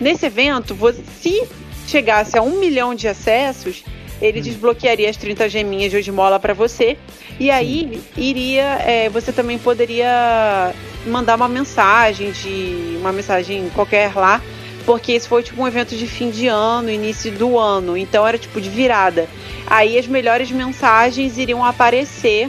nesse 0.00 0.26
evento, 0.26 0.74
você, 0.74 1.02
se 1.20 1.48
chegasse 1.86 2.36
a 2.36 2.42
um 2.42 2.60
milhão 2.60 2.94
de 2.94 3.08
acessos, 3.08 3.82
ele 4.20 4.40
desbloquearia 4.40 5.08
as 5.08 5.16
30 5.16 5.48
geminhas 5.48 5.90
de 5.90 5.96
Osmola 5.96 6.38
pra 6.38 6.52
você. 6.52 6.96
E 7.38 7.50
aí 7.50 8.00
iria. 8.16 8.78
é, 8.84 9.08
você 9.08 9.32
também 9.32 9.58
poderia 9.58 10.74
mandar 11.06 11.36
uma 11.36 11.48
mensagem 11.48 12.32
de. 12.32 12.96
uma 13.00 13.12
mensagem 13.12 13.70
qualquer 13.70 14.14
lá. 14.14 14.42
Porque 14.88 15.12
esse 15.12 15.28
foi 15.28 15.42
tipo 15.42 15.60
um 15.60 15.68
evento 15.68 15.94
de 15.94 16.06
fim 16.06 16.30
de 16.30 16.46
ano, 16.46 16.90
início 16.90 17.30
do 17.30 17.58
ano. 17.58 17.94
Então 17.94 18.26
era 18.26 18.38
tipo 18.38 18.58
de 18.58 18.70
virada. 18.70 19.28
Aí 19.66 19.98
as 19.98 20.06
melhores 20.06 20.50
mensagens 20.50 21.36
iriam 21.36 21.62
aparecer 21.62 22.48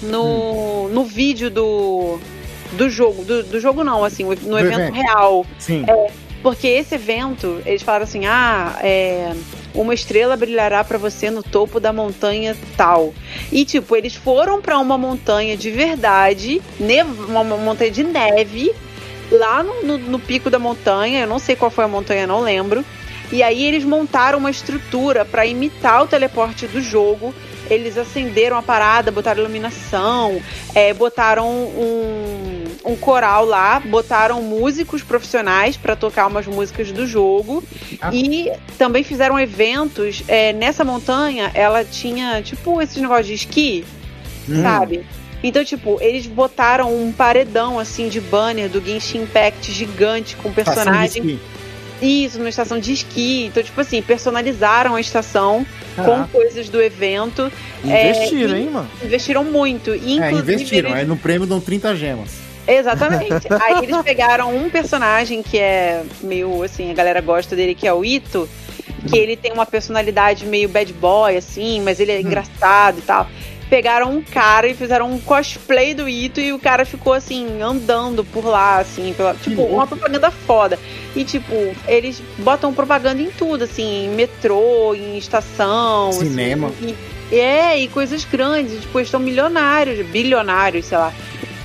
no, 0.00 0.88
no 0.88 1.04
vídeo 1.04 1.50
do, 1.50 2.18
do 2.72 2.88
jogo. 2.88 3.26
Do, 3.26 3.42
do 3.42 3.60
jogo 3.60 3.84
não, 3.84 4.02
assim, 4.02 4.24
no 4.24 4.58
evento, 4.58 4.80
evento. 4.80 4.94
real. 4.94 5.44
Sim. 5.58 5.84
Porque 6.42 6.66
esse 6.66 6.94
evento, 6.94 7.60
eles 7.66 7.82
falaram 7.82 8.04
assim: 8.04 8.24
ah, 8.24 8.78
é, 8.82 9.34
uma 9.74 9.92
estrela 9.92 10.38
brilhará 10.38 10.82
pra 10.82 10.96
você 10.96 11.30
no 11.30 11.42
topo 11.42 11.78
da 11.78 11.92
montanha 11.92 12.56
tal. 12.74 13.12
E, 13.52 13.66
tipo, 13.66 13.94
eles 13.94 14.14
foram 14.14 14.62
pra 14.62 14.78
uma 14.78 14.96
montanha 14.96 15.58
de 15.58 15.70
verdade, 15.70 16.62
uma 17.28 17.44
montanha 17.44 17.90
de 17.90 18.02
neve, 18.02 18.72
lá 19.30 19.62
no, 19.62 19.82
no- 19.82 19.98
no 19.98 20.18
pico 20.18 20.50
da 20.50 20.58
montanha. 20.58 21.20
Eu 21.22 21.26
não 21.26 21.38
sei 21.38 21.56
qual 21.56 21.70
foi 21.70 21.84
a 21.84 21.88
montanha, 21.88 22.26
não 22.26 22.40
lembro. 22.40 22.84
E 23.32 23.42
aí 23.44 23.64
eles 23.64 23.84
montaram 23.84 24.38
uma 24.38 24.50
estrutura 24.50 25.24
pra 25.24 25.46
imitar 25.46 26.02
o 26.02 26.06
teleporte 26.08 26.66
do 26.66 26.80
jogo. 26.80 27.32
Eles 27.68 27.96
acenderam 27.96 28.56
a 28.56 28.62
parada, 28.62 29.12
botaram 29.12 29.40
iluminação, 29.42 30.42
é, 30.74 30.92
botaram 30.92 31.48
um, 31.48 32.64
um 32.84 32.96
coral 32.96 33.44
lá, 33.44 33.78
botaram 33.78 34.42
músicos 34.42 35.04
profissionais 35.04 35.76
pra 35.76 35.94
tocar 35.94 36.26
umas 36.26 36.48
músicas 36.48 36.90
do 36.90 37.06
jogo 37.06 37.62
Ah. 38.00 38.10
e 38.12 38.50
também 38.76 39.04
fizeram 39.04 39.38
eventos. 39.38 40.24
é, 40.26 40.52
nessa 40.52 40.84
montanha, 40.84 41.52
ela 41.54 41.84
tinha 41.84 42.42
tipo 42.42 42.82
esses 42.82 42.96
negócios 42.96 43.28
de 43.28 43.34
esqui, 43.34 43.84
Hum. 44.48 44.62
sabe? 44.62 45.06
Então, 45.42 45.64
tipo, 45.64 45.98
eles 46.00 46.26
botaram 46.26 46.94
um 46.94 47.10
paredão 47.12 47.78
assim 47.78 48.08
de 48.08 48.20
banner 48.20 48.68
do 48.68 48.80
Genshin 48.84 49.22
Impact 49.22 49.72
gigante 49.72 50.36
com 50.36 50.52
personagem. 50.52 51.40
Isso, 52.02 52.38
numa 52.38 52.48
estação 52.48 52.78
de 52.78 52.92
esqui. 52.92 53.46
Então, 53.46 53.62
tipo 53.62 53.80
assim, 53.80 54.00
personalizaram 54.02 54.94
a 54.94 55.00
estação 55.00 55.66
com 55.96 56.02
Caraca. 56.04 56.28
coisas 56.32 56.68
do 56.68 56.80
evento. 56.80 57.50
É, 57.86 58.10
Investiram, 58.10 58.56
e- 58.56 58.60
hein, 58.62 58.70
mano? 58.70 58.90
Investiram 59.02 59.44
muito. 59.44 59.94
E, 59.94 60.18
É, 60.20 60.30
investiram. 60.32 60.90
eles- 60.90 61.00
Aí 61.02 61.06
no 61.06 61.16
prêmio 61.16 61.46
dão 61.46 61.60
30 61.60 61.94
gemas. 61.94 62.30
Exatamente. 62.66 63.46
Aí 63.62 63.84
eles 63.84 63.96
pegaram 64.02 64.54
um 64.54 64.70
personagem 64.70 65.42
que 65.42 65.58
é 65.58 66.02
meio 66.22 66.62
assim, 66.62 66.90
a 66.90 66.94
galera 66.94 67.20
gosta 67.20 67.54
dele, 67.56 67.74
que 67.74 67.86
é 67.86 67.92
o 67.92 68.04
Ito, 68.04 68.48
que 69.08 69.18
ele 69.18 69.36
tem 69.36 69.52
uma 69.52 69.66
personalidade 69.66 70.46
meio 70.46 70.68
bad 70.68 70.92
boy, 70.94 71.36
assim, 71.36 71.80
mas 71.82 71.98
ele 72.00 72.12
é 72.12 72.20
engraçado 72.20 72.98
e 72.98 73.02
tal. 73.02 73.26
Pegaram 73.70 74.10
um 74.12 74.20
cara 74.20 74.66
e 74.66 74.74
fizeram 74.74 75.10
um 75.10 75.18
cosplay 75.20 75.94
do 75.94 76.08
Ito 76.08 76.40
e 76.40 76.52
o 76.52 76.58
cara 76.58 76.84
ficou 76.84 77.12
assim, 77.14 77.62
andando 77.62 78.24
por 78.24 78.44
lá, 78.44 78.78
assim, 78.78 79.14
pela, 79.16 79.32
tipo, 79.34 79.62
uma 79.62 79.86
propaganda 79.86 80.30
foda. 80.30 80.76
E 81.14 81.24
tipo, 81.24 81.54
eles 81.86 82.20
botam 82.38 82.74
propaganda 82.74 83.22
em 83.22 83.30
tudo, 83.30 83.64
assim, 83.64 84.06
em 84.06 84.08
metrô, 84.10 84.94
em 84.94 85.16
estação, 85.16 86.08
assim, 86.08 86.30
Cinema. 86.30 86.72
e- 86.82 86.96
é, 87.34 87.78
e 87.78 87.86
coisas 87.86 88.24
grandes, 88.24 88.80
tipo, 88.80 88.98
estão 88.98 89.20
milionários, 89.20 90.04
bilionários, 90.06 90.86
sei 90.86 90.98
lá. 90.98 91.12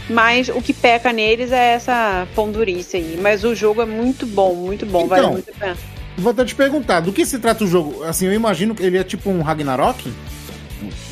Mas 0.08 0.48
o 0.50 0.62
que 0.62 0.72
peca 0.74 1.12
neles 1.12 1.52
é 1.52 1.74
essa 1.74 2.28
pondurice 2.36 2.98
aí. 2.98 3.18
Mas 3.20 3.44
o 3.44 3.56
jogo 3.56 3.82
é 3.82 3.86
muito 3.86 4.28
bom, 4.28 4.54
muito 4.54 4.86
bom, 4.86 5.08
vale 5.08 5.22
Então, 5.24 5.32
muito 5.34 5.50
a 5.50 5.54
pena. 5.60 5.78
Vou 6.16 6.32
até 6.32 6.46
te 6.46 6.54
perguntar, 6.54 7.00
do 7.00 7.12
que 7.12 7.26
se 7.26 7.40
trata 7.40 7.64
o 7.64 7.68
jogo? 7.68 8.04
Assim, 8.04 8.28
eu 8.28 8.34
imagino 8.34 8.76
que 8.76 8.84
ele 8.84 8.98
é 9.00 9.04
tipo 9.04 9.32
um 9.32 9.42
Ragnarok? 9.42 10.14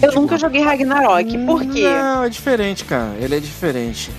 Eu 0.01 0.11
nunca 0.13 0.37
joguei 0.37 0.61
Ragnarok, 0.61 1.37
por 1.45 1.65
quê? 1.65 1.83
Não, 1.83 2.23
é 2.23 2.29
diferente, 2.29 2.85
cara. 2.85 3.15
Ele 3.19 3.35
é 3.35 3.39
diferente. 3.39 4.11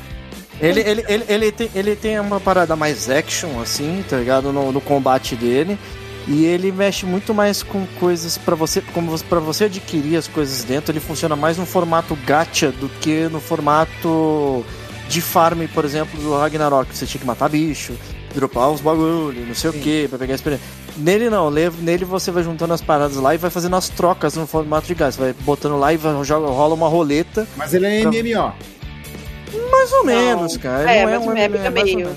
Ele, 0.61 0.81
ele, 0.81 1.05
ele, 1.09 1.25
ele, 1.29 1.53
tem, 1.53 1.71
ele 1.75 1.97
tem 1.97 2.19
uma 2.21 2.39
parada 2.39 2.77
mais 2.77 3.11
action, 3.11 3.61
assim, 3.61 4.05
tá 4.09 4.17
ligado? 4.17 4.53
No, 4.53 4.71
no 4.73 4.81
combate 4.81 5.35
dele. 5.35 5.79
E 6.27 6.47
ele 6.47 6.73
mexe 6.73 7.05
muito 7.05 7.35
mais 7.35 7.63
com 7.63 7.87
coisas 8.01 8.39
pra 8.39 8.55
você, 8.55 8.81
como 8.81 9.19
para 9.25 9.41
você 9.41 9.65
adquirir 9.65 10.17
as 10.17 10.27
coisas 10.27 10.65
dentro. 10.65 10.91
Ele 10.91 11.01
funciona 11.01 11.37
mais 11.37 11.59
no 11.59 11.67
formato 11.67 12.17
gacha 12.25 12.71
do 12.71 12.89
que 12.89 13.29
no 13.29 13.41
formato 13.41 14.65
de 15.09 15.21
farm, 15.21 15.67
por 15.75 15.85
exemplo, 15.85 16.19
do 16.21 16.37
Ragnarok. 16.37 16.97
Você 16.97 17.05
tinha 17.05 17.21
que 17.21 17.27
matar 17.27 17.51
bicho, 17.51 17.93
dropar 18.35 18.71
os 18.71 18.81
bagulho, 18.81 19.47
não 19.47 19.55
sei 19.55 19.71
o 19.71 19.73
que, 19.73 20.09
pra 20.09 20.19
pegar 20.19 20.35
experiência. 20.35 20.67
Nele 20.97 21.29
não, 21.31 21.49
le- 21.49 21.71
nele 21.81 22.05
você 22.05 22.31
vai 22.31 22.43
juntando 22.43 22.73
as 22.75 22.81
paradas 22.83 23.17
lá 23.17 23.35
e 23.35 23.39
vai 23.39 23.51
fazendo 23.51 23.77
as 23.77 23.89
trocas 23.89 24.35
no 24.37 24.47
formato 24.47 24.87
de 24.87 24.95
gás. 24.95 25.17
Vai 25.17 25.33
botando 25.41 25.79
lá 25.79 25.93
e 25.93 25.97
vai, 25.97 26.23
joga, 26.25 26.47
rola 26.49 26.75
uma 26.75 26.89
roleta. 26.89 27.47
Mas 27.57 27.73
ele 27.75 27.87
é 27.87 28.01
Então- 28.01 28.13
MMO. 28.13 28.53
Mais 29.71 29.93
ou 29.93 29.99
Não. 29.99 30.05
menos, 30.07 30.57
cara. 30.57 30.91
É, 30.91 31.03
Não 31.05 31.11
mais 31.11 31.23
ou 31.23 31.31
um 31.31 31.35
menos, 31.35 31.61
MMO, 31.61 31.67
é 31.67 31.71
meio. 31.71 31.97
menos. 31.99 32.17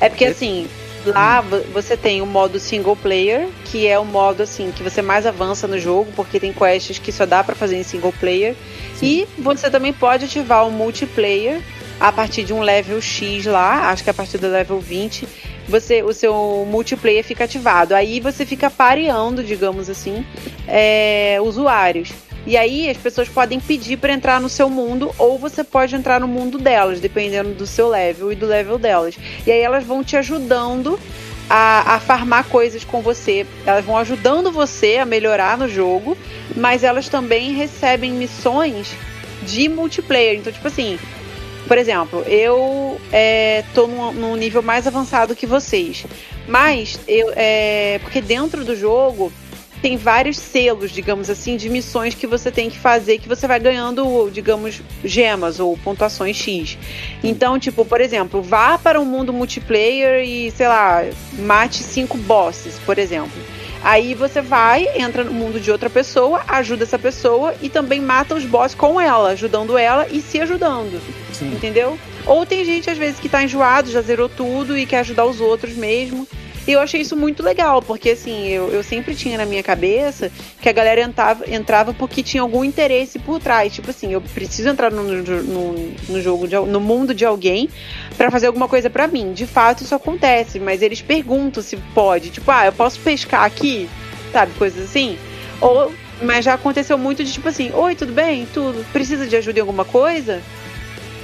É 0.00 0.08
porque 0.08 0.26
assim, 0.26 0.66
Lá 1.06 1.42
vo- 1.42 1.60
você 1.74 1.98
tem 1.98 2.22
o 2.22 2.26
modo 2.26 2.58
single 2.58 2.96
player, 2.96 3.48
que 3.66 3.86
é 3.86 3.98
o 3.98 4.06
modo 4.06 4.42
assim 4.42 4.72
que 4.74 4.82
você 4.82 5.02
mais 5.02 5.26
avança 5.26 5.68
no 5.68 5.78
jogo, 5.78 6.10
porque 6.16 6.40
tem 6.40 6.50
quests 6.50 6.98
que 6.98 7.12
só 7.12 7.26
dá 7.26 7.44
pra 7.44 7.54
fazer 7.54 7.76
em 7.76 7.82
single 7.82 8.10
player. 8.18 8.56
E 9.02 9.28
você 9.38 9.68
também 9.68 9.92
pode 9.92 10.24
ativar 10.24 10.66
o 10.66 10.70
multiplayer 10.70 11.60
a 12.00 12.12
partir 12.12 12.44
de 12.44 12.52
um 12.52 12.60
level 12.60 13.00
X 13.00 13.46
lá, 13.46 13.90
acho 13.90 14.04
que 14.04 14.10
a 14.10 14.14
partir 14.14 14.38
do 14.38 14.48
level 14.48 14.80
20, 14.80 15.26
você 15.68 16.02
o 16.02 16.12
seu 16.12 16.66
multiplayer 16.70 17.24
fica 17.24 17.44
ativado. 17.44 17.94
Aí 17.94 18.20
você 18.20 18.44
fica 18.44 18.70
pareando, 18.70 19.42
digamos 19.42 19.88
assim, 19.88 20.24
é, 20.66 21.38
usuários. 21.42 22.12
E 22.46 22.56
aí 22.58 22.90
as 22.90 22.98
pessoas 22.98 23.28
podem 23.28 23.58
pedir 23.58 23.96
para 23.96 24.12
entrar 24.12 24.40
no 24.40 24.50
seu 24.50 24.68
mundo 24.68 25.14
ou 25.16 25.38
você 25.38 25.64
pode 25.64 25.94
entrar 25.94 26.20
no 26.20 26.28
mundo 26.28 26.58
delas, 26.58 27.00
dependendo 27.00 27.54
do 27.54 27.66
seu 27.66 27.88
level 27.88 28.30
e 28.30 28.34
do 28.34 28.46
level 28.46 28.78
delas. 28.78 29.16
E 29.46 29.50
aí 29.50 29.60
elas 29.60 29.84
vão 29.84 30.04
te 30.04 30.16
ajudando 30.16 31.00
a, 31.48 31.94
a 31.94 32.00
farmar 32.00 32.44
coisas 32.44 32.84
com 32.84 33.00
você. 33.00 33.46
Elas 33.64 33.84
vão 33.84 33.96
ajudando 33.96 34.52
você 34.52 34.98
a 34.98 35.06
melhorar 35.06 35.56
no 35.56 35.68
jogo, 35.68 36.18
mas 36.54 36.84
elas 36.84 37.08
também 37.08 37.54
recebem 37.54 38.12
missões 38.12 38.94
de 39.42 39.68
multiplayer. 39.68 40.36
Então, 40.36 40.52
tipo 40.52 40.68
assim, 40.68 40.98
por 41.66 41.78
exemplo, 41.78 42.20
eu 42.26 43.00
é, 43.12 43.64
tô 43.74 43.86
num, 43.86 44.12
num 44.12 44.36
nível 44.36 44.62
mais 44.62 44.86
avançado 44.86 45.34
que 45.34 45.46
vocês. 45.46 46.04
Mas 46.46 46.98
eu 47.08 47.32
é, 47.34 47.98
porque 48.02 48.20
dentro 48.20 48.64
do 48.64 48.76
jogo 48.76 49.32
tem 49.84 49.98
vários 49.98 50.38
selos, 50.38 50.90
digamos 50.90 51.28
assim, 51.28 51.58
de 51.58 51.68
missões 51.68 52.14
que 52.14 52.26
você 52.26 52.50
tem 52.50 52.70
que 52.70 52.78
fazer 52.78 53.18
que 53.18 53.28
você 53.28 53.46
vai 53.46 53.60
ganhando, 53.60 54.30
digamos, 54.32 54.80
gemas 55.04 55.60
ou 55.60 55.76
pontuações 55.76 56.36
X. 56.36 56.78
Então, 57.22 57.58
tipo, 57.58 57.84
por 57.84 58.00
exemplo, 58.00 58.40
vá 58.40 58.78
para 58.78 58.98
um 58.98 59.04
mundo 59.04 59.30
multiplayer 59.30 60.24
e, 60.26 60.50
sei 60.52 60.68
lá, 60.68 61.04
mate 61.38 61.82
cinco 61.82 62.16
bosses, 62.16 62.78
por 62.86 62.98
exemplo. 62.98 63.38
Aí 63.82 64.14
você 64.14 64.40
vai, 64.40 64.88
entra 64.96 65.22
no 65.22 65.34
mundo 65.34 65.60
de 65.60 65.70
outra 65.70 65.90
pessoa, 65.90 66.42
ajuda 66.48 66.84
essa 66.84 66.98
pessoa 66.98 67.54
e 67.60 67.68
também 67.68 68.00
mata 68.00 68.34
os 68.34 68.46
bosses 68.46 68.74
com 68.74 68.98
ela, 68.98 69.32
ajudando 69.32 69.76
ela 69.76 70.08
e 70.10 70.22
se 70.22 70.40
ajudando. 70.40 70.98
Sim. 71.44 71.54
Entendeu? 71.54 71.98
Ou 72.26 72.46
tem 72.46 72.64
gente, 72.64 72.88
às 72.88 72.98
vezes, 72.98 73.20
que 73.20 73.28
tá 73.28 73.42
enjoado, 73.42 73.90
já 73.90 74.00
zerou 74.00 74.28
tudo 74.28 74.76
e 74.76 74.86
quer 74.86 75.00
ajudar 75.00 75.26
os 75.26 75.40
outros 75.40 75.74
mesmo. 75.74 76.26
E 76.66 76.72
eu 76.72 76.80
achei 76.80 77.02
isso 77.02 77.14
muito 77.14 77.42
legal, 77.42 77.82
porque 77.82 78.10
assim, 78.10 78.48
eu, 78.48 78.70
eu 78.70 78.82
sempre 78.82 79.14
tinha 79.14 79.36
na 79.36 79.44
minha 79.44 79.62
cabeça 79.62 80.32
que 80.62 80.68
a 80.68 80.72
galera 80.72 81.02
entrava, 81.02 81.44
entrava 81.46 81.92
porque 81.92 82.22
tinha 82.22 82.42
algum 82.42 82.64
interesse 82.64 83.18
por 83.18 83.38
trás. 83.38 83.74
Tipo 83.74 83.90
assim, 83.90 84.12
eu 84.12 84.22
preciso 84.22 84.70
entrar 84.70 84.90
no, 84.90 85.02
no, 85.02 85.72
no 86.08 86.22
jogo, 86.22 86.48
de, 86.48 86.56
no 86.56 86.80
mundo 86.80 87.12
de 87.12 87.26
alguém 87.26 87.68
pra 88.16 88.30
fazer 88.30 88.46
alguma 88.46 88.66
coisa 88.66 88.88
pra 88.88 89.06
mim. 89.06 89.34
De 89.34 89.46
fato, 89.46 89.84
isso 89.84 89.94
acontece, 89.94 90.58
mas 90.58 90.80
eles 90.80 91.02
perguntam 91.02 91.62
se 91.62 91.76
pode. 91.94 92.30
Tipo, 92.30 92.50
ah, 92.50 92.64
eu 92.64 92.72
posso 92.72 92.98
pescar 93.00 93.44
aqui? 93.44 93.86
Sabe, 94.32 94.52
coisas 94.54 94.84
assim. 94.84 95.18
Ou, 95.60 95.92
mas 96.22 96.46
já 96.46 96.54
aconteceu 96.54 96.96
muito 96.96 97.22
de 97.22 97.30
tipo 97.30 97.46
assim, 97.46 97.72
oi, 97.74 97.94
tudo 97.94 98.12
bem? 98.12 98.46
Tudo. 98.54 98.86
Precisa 98.90 99.26
de 99.26 99.36
ajuda 99.36 99.58
em 99.58 99.60
alguma 99.60 99.84
coisa? 99.84 100.40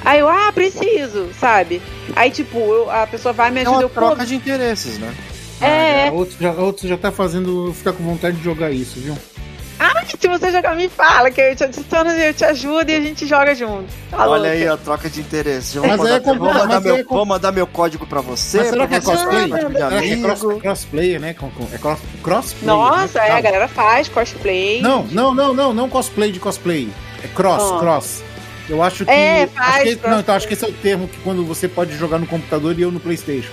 Aí 0.04 0.20
eu, 0.20 0.28
ah, 0.28 0.50
preciso, 0.52 1.28
sabe? 1.38 1.80
Aí, 2.16 2.30
tipo, 2.30 2.58
eu- 2.58 2.90
a 2.90 3.06
pessoa 3.06 3.32
vai 3.32 3.50
me 3.50 3.58
É 3.60 3.62
ajuda, 3.62 3.80
uma 3.80 3.88
pô, 3.88 4.00
troca 4.00 4.24
de 4.26 4.34
interesses, 4.34 4.98
né? 4.98 5.14
é, 5.60 6.08
Ah, 6.08 6.12
outro, 6.12 6.36
já, 6.40 6.52
outro 6.52 6.88
já 6.88 6.96
tá 6.96 7.12
fazendo 7.12 7.68
eu 7.68 7.74
ficar 7.74 7.92
com 7.92 8.02
vontade 8.02 8.36
de 8.38 8.42
jogar 8.44 8.70
isso, 8.70 8.98
viu? 9.00 9.16
se 10.20 10.28
você 10.28 10.50
jogar, 10.50 10.76
me 10.76 10.88
fala, 10.88 11.30
que 11.30 11.40
eu 11.40 11.56
te 11.56 11.64
adiciono, 11.64 12.10
eu 12.10 12.34
te 12.34 12.44
ajudo 12.44 12.90
e 12.90 12.94
a 12.94 13.00
gente 13.00 13.26
joga 13.26 13.54
junto. 13.54 13.86
Tá 14.10 14.18
Olha 14.18 14.28
louca. 14.28 14.48
aí 14.50 14.66
a 14.68 14.76
troca 14.76 15.08
de 15.08 15.20
interesses. 15.20 15.74
Eu 15.74 15.82
Mas 15.86 15.96
vou, 15.96 16.06
aí 16.06 16.12
é 16.12 16.18
mandar, 16.18 16.26
vou, 16.26 16.36
complicado, 16.38 16.68
mandar 16.68 16.80
meu, 16.80 16.96
é 16.96 17.02
vou 17.04 17.24
mandar 17.26 17.52
meu 17.52 17.66
código 17.66 18.06
pra 18.06 18.20
você. 18.20 18.58
Mas 18.58 18.68
será 18.68 18.86
que 18.86 18.94
é 18.96 19.00
cosplay? 19.00 19.48
Será 19.48 19.70
que 19.70 19.76
é 20.12 20.16
cross, 20.20 20.42
amigo. 20.44 20.60
crossplayer, 20.60 21.20
né? 21.20 21.30
É 21.72 21.78
cross, 21.78 21.98
crossplay. 22.22 22.66
Nossa, 22.66 23.18
né? 23.20 23.28
é, 23.28 23.32
a 23.32 23.40
galera 23.40 23.68
faz 23.68 24.08
cosplay. 24.08 24.82
Não, 24.82 25.04
não, 25.04 25.34
não, 25.34 25.54
não, 25.54 25.72
não 25.72 25.88
cosplay 25.88 26.30
de 26.32 26.38
cosplay. 26.40 26.90
É 27.24 27.28
cross, 27.28 27.62
Ah. 27.72 27.78
cross. 27.78 28.22
Eu 28.70 28.82
acho 28.82 29.04
que. 29.04 29.10
É, 29.10 29.42
acho 29.42 29.52
faz 29.52 29.94
que 29.96 30.08
não, 30.08 30.20
então 30.20 30.34
acho 30.34 30.46
que 30.46 30.54
esse 30.54 30.64
é 30.64 30.68
o 30.68 30.72
termo 30.72 31.08
que 31.08 31.18
quando 31.18 31.44
você 31.44 31.66
pode 31.66 31.96
jogar 31.96 32.18
no 32.18 32.26
computador 32.26 32.78
e 32.78 32.82
eu 32.82 32.92
no 32.92 33.00
Playstation. 33.00 33.50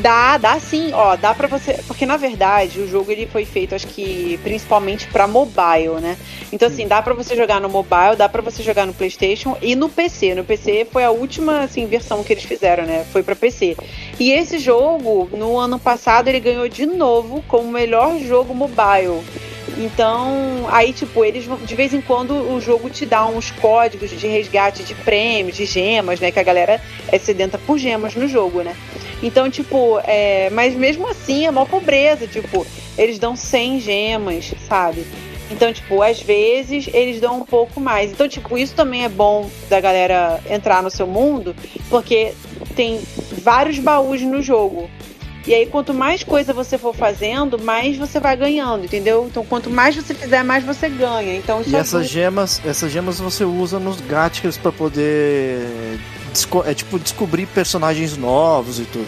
Dá, 0.00 0.36
dá 0.38 0.58
sim, 0.58 0.90
ó, 0.92 1.16
dá 1.16 1.34
pra 1.34 1.46
você, 1.46 1.74
porque 1.86 2.06
na 2.06 2.16
verdade 2.16 2.80
o 2.80 2.88
jogo 2.88 3.12
ele 3.12 3.26
foi 3.26 3.44
feito, 3.44 3.74
acho 3.74 3.86
que 3.86 4.38
principalmente 4.42 5.06
pra 5.08 5.28
mobile, 5.28 6.00
né? 6.00 6.16
Então 6.52 6.66
assim, 6.66 6.88
dá 6.88 7.00
pra 7.00 7.14
você 7.14 7.36
jogar 7.36 7.60
no 7.60 7.68
mobile, 7.68 8.16
dá 8.16 8.28
pra 8.28 8.42
você 8.42 8.62
jogar 8.62 8.86
no 8.86 8.94
PlayStation 8.94 9.56
e 9.60 9.76
no 9.76 9.88
PC. 9.88 10.34
No 10.34 10.44
PC 10.44 10.86
foi 10.90 11.04
a 11.04 11.10
última 11.10 11.60
assim 11.60 11.86
versão 11.86 12.24
que 12.24 12.32
eles 12.32 12.42
fizeram, 12.42 12.84
né? 12.84 13.04
Foi 13.12 13.22
pra 13.22 13.36
PC. 13.36 13.76
E 14.18 14.32
esse 14.32 14.58
jogo, 14.58 15.28
no 15.32 15.58
ano 15.58 15.78
passado, 15.78 16.28
ele 16.28 16.40
ganhou 16.40 16.68
de 16.68 16.86
novo 16.86 17.44
como 17.46 17.70
melhor 17.70 18.18
jogo 18.18 18.54
mobile. 18.54 19.22
Então, 19.78 20.66
aí, 20.70 20.92
tipo, 20.92 21.24
eles 21.24 21.44
vão- 21.46 21.58
de 21.58 21.74
vez 21.74 21.94
em 21.94 22.00
quando 22.00 22.34
o 22.34 22.60
jogo 22.60 22.90
te 22.90 23.06
dá 23.06 23.24
uns 23.26 23.50
códigos 23.52 24.10
de 24.10 24.26
resgate 24.26 24.82
de 24.82 24.94
prêmios, 24.94 25.56
de 25.56 25.64
gemas, 25.64 26.20
né? 26.20 26.30
Que 26.30 26.38
a 26.40 26.42
galera 26.42 26.80
é 27.08 27.18
sedenta 27.18 27.56
por 27.58 27.78
gemas 27.78 28.14
no 28.14 28.28
jogo, 28.28 28.62
né? 28.62 28.74
Então, 29.22 29.48
tipo, 29.48 30.00
é, 30.04 30.50
mas 30.50 30.74
mesmo 30.74 31.08
assim 31.08 31.46
é 31.46 31.50
mó 31.50 31.64
pobreza, 31.64 32.26
tipo, 32.26 32.66
eles 32.98 33.18
dão 33.18 33.36
100 33.36 33.80
gemas, 33.80 34.52
sabe? 34.66 35.06
Então, 35.50 35.72
tipo, 35.72 36.02
às 36.02 36.20
vezes 36.20 36.88
eles 36.92 37.20
dão 37.20 37.38
um 37.38 37.44
pouco 37.44 37.78
mais. 37.78 38.10
Então, 38.10 38.26
tipo, 38.26 38.56
isso 38.56 38.74
também 38.74 39.04
é 39.04 39.08
bom 39.08 39.48
da 39.68 39.80
galera 39.80 40.40
entrar 40.50 40.82
no 40.82 40.90
seu 40.90 41.06
mundo, 41.06 41.54
porque 41.90 42.32
tem 42.74 43.00
vários 43.42 43.78
baús 43.78 44.22
no 44.22 44.40
jogo. 44.40 44.90
E 45.46 45.52
aí, 45.52 45.66
quanto 45.66 45.92
mais 45.92 46.22
coisa 46.22 46.52
você 46.52 46.78
for 46.78 46.94
fazendo, 46.94 47.60
mais 47.60 47.96
você 47.96 48.20
vai 48.20 48.36
ganhando, 48.36 48.84
entendeu? 48.84 49.26
Então, 49.28 49.44
quanto 49.44 49.68
mais 49.68 49.96
você 49.96 50.14
fizer, 50.14 50.44
mais 50.44 50.64
você 50.64 50.88
ganha. 50.88 51.34
Então, 51.34 51.62
E 51.66 51.74
essas 51.74 52.08
gemas, 52.08 52.60
essas 52.64 52.92
gemas 52.92 53.18
você 53.18 53.44
usa 53.44 53.80
nos 53.80 54.00
gatos 54.00 54.56
pra 54.56 54.70
poder 54.70 55.98
é 56.64 56.74
tipo 56.74 56.98
descobrir 56.98 57.46
personagens 57.46 58.16
novos 58.16 58.78
e 58.78 58.84
tudo. 58.84 59.06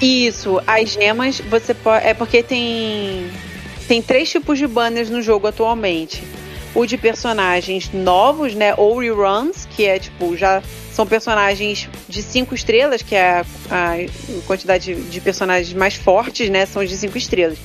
Isso, 0.00 0.60
as 0.66 0.90
gemas 0.90 1.40
você 1.40 1.72
pode. 1.72 2.06
É 2.06 2.12
porque 2.14 2.42
tem. 2.42 3.30
Tem 3.88 4.02
três 4.02 4.28
tipos 4.28 4.58
de 4.58 4.66
banners 4.66 5.08
no 5.08 5.22
jogo 5.22 5.46
atualmente. 5.46 6.22
O 6.76 6.84
de 6.84 6.98
personagens 6.98 7.90
novos, 7.90 8.54
né? 8.54 8.74
Ou 8.76 8.98
reruns, 8.98 9.66
que 9.74 9.86
é 9.86 9.98
tipo, 9.98 10.36
já 10.36 10.62
são 10.92 11.06
personagens 11.06 11.88
de 12.06 12.22
cinco 12.22 12.54
estrelas, 12.54 13.00
que 13.00 13.14
é 13.14 13.42
a, 13.70 13.94
quantidade 14.46 14.94
de 14.94 15.20
personagens 15.22 15.72
mais 15.72 15.94
fortes, 15.94 16.50
né? 16.50 16.66
São 16.66 16.84
de 16.84 16.94
cinco 16.94 17.16
estrelas. 17.16 17.56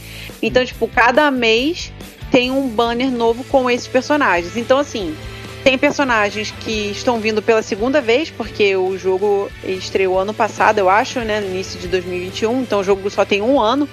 Então, 0.41 0.63
tipo, 0.65 0.87
cada 0.87 1.29
mês 1.29 1.91
tem 2.31 2.51
um 2.51 2.69
banner 2.69 3.11
novo 3.11 3.43
com 3.43 3.69
esses 3.69 3.87
personagens. 3.87 4.55
Então, 4.55 4.77
assim, 4.77 5.13
tem 5.61 5.77
personagens 5.77 6.51
que 6.51 6.89
estão 6.91 7.19
vindo 7.19 7.41
pela 7.41 7.61
segunda 7.61 7.99
vez, 7.99 8.31
porque 8.31 8.75
o 8.77 8.97
jogo 8.97 9.51
estreou 9.63 10.17
ano 10.17 10.33
passado, 10.33 10.79
eu 10.79 10.89
acho, 10.89 11.19
né? 11.19 11.41
No 11.41 11.47
início 11.47 11.77
de 11.77 11.89
2021, 11.89 12.61
então 12.61 12.79
o 12.79 12.83
jogo 12.83 13.09
só 13.09 13.25
tem 13.25 13.41
um 13.41 13.59
ano, 13.59 13.89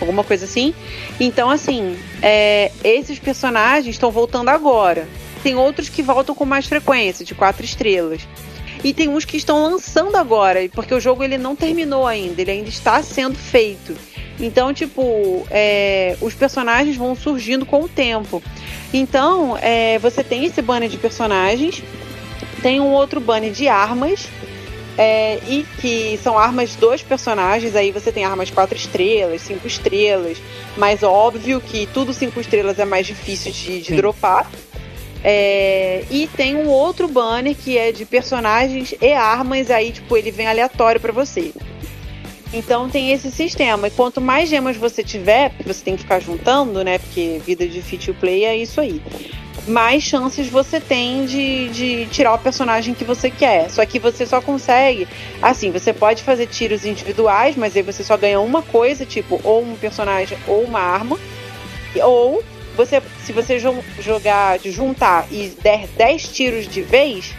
alguma 0.00 0.24
coisa 0.24 0.44
assim. 0.44 0.74
Então, 1.18 1.50
assim, 1.50 1.96
é, 2.22 2.70
esses 2.82 3.18
personagens 3.18 3.94
estão 3.94 4.10
voltando 4.10 4.48
agora. 4.48 5.08
Tem 5.42 5.54
outros 5.54 5.88
que 5.88 6.02
voltam 6.02 6.34
com 6.34 6.44
mais 6.44 6.66
frequência, 6.66 7.24
de 7.24 7.34
quatro 7.34 7.64
estrelas. 7.64 8.26
E 8.82 8.92
tem 8.92 9.08
uns 9.08 9.24
que 9.24 9.36
estão 9.36 9.62
lançando 9.62 10.16
agora, 10.16 10.60
porque 10.72 10.94
o 10.94 11.00
jogo 11.00 11.24
ele 11.24 11.36
não 11.36 11.56
terminou 11.56 12.06
ainda, 12.06 12.40
ele 12.40 12.50
ainda 12.50 12.68
está 12.68 13.02
sendo 13.02 13.36
feito. 13.36 13.96
Então, 14.40 14.72
tipo, 14.72 15.44
é, 15.50 16.16
os 16.20 16.34
personagens 16.34 16.96
vão 16.96 17.14
surgindo 17.16 17.66
com 17.66 17.82
o 17.82 17.88
tempo. 17.88 18.42
Então, 18.92 19.58
é, 19.60 19.98
você 19.98 20.22
tem 20.22 20.44
esse 20.44 20.62
banner 20.62 20.88
de 20.88 20.96
personagens, 20.96 21.82
tem 22.62 22.80
um 22.80 22.92
outro 22.92 23.20
banner 23.20 23.50
de 23.50 23.66
armas, 23.66 24.28
é, 24.98 25.38
e 25.46 25.64
que 25.80 26.18
são 26.20 26.36
armas 26.36 26.74
dos 26.74 27.02
personagens. 27.02 27.76
Aí 27.76 27.92
você 27.92 28.10
tem 28.10 28.24
armas 28.24 28.50
quatro 28.50 28.76
estrelas, 28.76 29.42
cinco 29.42 29.66
estrelas, 29.66 30.38
mas 30.76 31.04
óbvio 31.04 31.60
que 31.60 31.86
tudo 31.86 32.12
cinco 32.12 32.40
estrelas 32.40 32.80
é 32.80 32.84
mais 32.84 33.06
difícil 33.06 33.52
de, 33.52 33.80
de 33.80 33.94
dropar. 33.94 34.50
É, 35.22 36.04
e 36.10 36.26
tem 36.36 36.56
um 36.56 36.68
outro 36.68 37.08
banner 37.08 37.54
que 37.54 37.78
é 37.78 37.92
de 37.92 38.04
personagens 38.04 38.94
e 39.00 39.12
armas, 39.12 39.70
aí 39.70 39.92
tipo 39.92 40.16
ele 40.16 40.32
vem 40.32 40.48
aleatório 40.48 41.00
pra 41.00 41.12
você. 41.12 41.52
Então 42.52 42.88
tem 42.88 43.12
esse 43.12 43.30
sistema. 43.30 43.88
E 43.88 43.90
quanto 43.90 44.20
mais 44.20 44.48
gemas 44.48 44.76
você 44.76 45.04
tiver, 45.04 45.50
porque 45.50 45.72
você 45.72 45.84
tem 45.84 45.94
que 45.94 46.02
ficar 46.02 46.18
juntando, 46.18 46.82
né? 46.82 46.98
Porque 46.98 47.40
vida 47.44 47.68
de 47.68 47.82
fit 47.82 48.06
to 48.06 48.14
play 48.14 48.44
é 48.44 48.56
isso 48.56 48.80
aí. 48.80 49.02
Mais 49.66 50.02
chances 50.02 50.48
você 50.48 50.80
tem 50.80 51.26
de, 51.26 51.68
de 51.68 52.06
tirar 52.06 52.34
o 52.34 52.38
personagem 52.38 52.94
que 52.94 53.04
você 53.04 53.30
quer. 53.30 53.70
Só 53.70 53.84
que 53.84 53.98
você 53.98 54.24
só 54.24 54.40
consegue. 54.40 55.06
Assim, 55.42 55.70
você 55.70 55.92
pode 55.92 56.22
fazer 56.22 56.46
tiros 56.46 56.84
individuais, 56.84 57.56
mas 57.56 57.76
aí 57.76 57.82
você 57.82 58.02
só 58.02 58.16
ganha 58.16 58.40
uma 58.40 58.62
coisa, 58.62 59.04
tipo, 59.04 59.40
ou 59.44 59.62
um 59.62 59.74
personagem 59.76 60.38
ou 60.46 60.62
uma 60.64 60.80
arma. 60.80 61.18
Ou 62.02 62.42
você, 62.76 63.02
se 63.24 63.32
você 63.32 63.58
jo- 63.58 63.82
jogar 64.00 64.58
juntar 64.60 65.26
e 65.30 65.48
der 65.62 65.86
10 65.96 66.28
tiros 66.28 66.68
de 66.68 66.80
vez, 66.80 67.34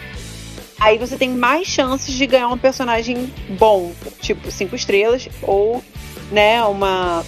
aí 0.78 0.98
você 0.98 1.16
tem 1.16 1.30
mais 1.30 1.66
chances 1.66 2.14
de 2.14 2.26
ganhar 2.26 2.48
um 2.48 2.58
personagem 2.58 3.32
bom, 3.58 3.92
tipo 4.20 4.50
cinco 4.50 4.76
estrelas, 4.76 5.28
ou, 5.42 5.82
né, 6.30 6.62
uma, 6.64 7.24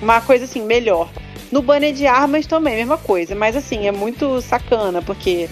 uma 0.00 0.20
coisa 0.20 0.44
assim, 0.44 0.62
melhor. 0.62 1.10
No 1.50 1.62
banner 1.62 1.92
de 1.92 2.06
armas 2.06 2.46
também, 2.46 2.76
mesma 2.76 2.96
coisa, 2.98 3.34
mas 3.34 3.56
assim, 3.56 3.86
é 3.86 3.92
muito 3.92 4.40
sacana, 4.40 5.02
porque 5.02 5.48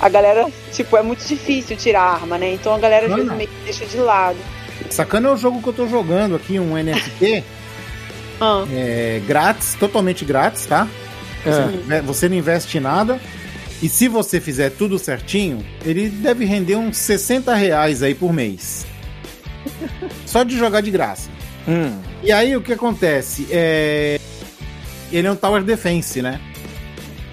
a 0.00 0.08
galera, 0.08 0.46
tipo, 0.72 0.96
é 0.96 1.02
muito 1.02 1.24
difícil 1.26 1.76
tirar 1.76 2.02
arma, 2.02 2.36
né? 2.38 2.54
Então 2.54 2.74
a 2.74 2.78
galera 2.78 3.06
às 3.06 3.14
vezes 3.14 3.32
meio 3.32 3.48
que 3.48 3.64
deixa 3.64 3.86
de 3.86 3.96
lado. 3.98 4.36
Sacana 4.90 5.28
é 5.28 5.32
o 5.32 5.36
jogo 5.36 5.62
que 5.62 5.68
eu 5.68 5.72
tô 5.72 5.86
jogando 5.86 6.34
aqui, 6.36 6.58
um 6.58 6.76
NFT, 6.76 7.44
Ah, 8.40 8.64
é, 8.72 9.20
grátis, 9.26 9.74
totalmente 9.74 10.24
grátis, 10.24 10.64
tá? 10.66 10.86
Você- 11.44 12.00
Você 12.02 12.28
não 12.28 12.36
investe 12.36 12.78
em 12.78 12.80
nada. 12.80 13.20
E 13.82 13.88
se 13.88 14.06
você 14.08 14.40
fizer 14.40 14.70
tudo 14.70 14.98
certinho, 14.98 15.64
ele 15.84 16.08
deve 16.08 16.44
render 16.44 16.76
uns 16.76 16.96
60 16.98 17.54
reais 17.54 18.02
aí 18.02 18.14
por 18.14 18.32
mês. 18.32 18.86
Só 20.26 20.42
de 20.42 20.56
jogar 20.56 20.80
de 20.80 20.90
graça. 20.90 21.30
Hum. 21.68 21.96
E 22.22 22.32
aí 22.32 22.56
o 22.56 22.60
que 22.60 22.72
acontece? 22.72 23.46
É... 23.50 24.18
Ele 25.10 25.26
é 25.26 25.30
um 25.30 25.36
Tower 25.36 25.62
Defense, 25.62 26.20
né? 26.20 26.40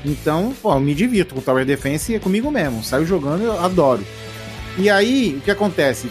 Então, 0.06 0.54
pô, 0.62 0.80
me 0.80 0.94
divirto 0.94 1.34
com 1.34 1.42
o 1.42 1.44
Tower 1.44 1.66
Defense 1.66 2.12
e 2.12 2.16
é 2.16 2.20
comigo 2.20 2.52
mesmo. 2.52 2.84
Saio 2.84 3.06
jogando, 3.06 3.44
eu 3.44 3.60
adoro. 3.60 4.06
E 4.78 4.90
aí, 4.90 5.36
o 5.38 5.42
que 5.42 5.52
acontece? 5.52 6.10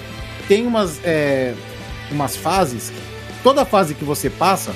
Tem 0.49 0.67
umas, 0.67 1.01
é, 1.05 1.55
umas 2.11 2.37
fases. 2.37 2.93
Toda 3.43 3.65
fase 3.65 3.95
que 3.95 4.05
você 4.05 4.29
passa, 4.29 4.75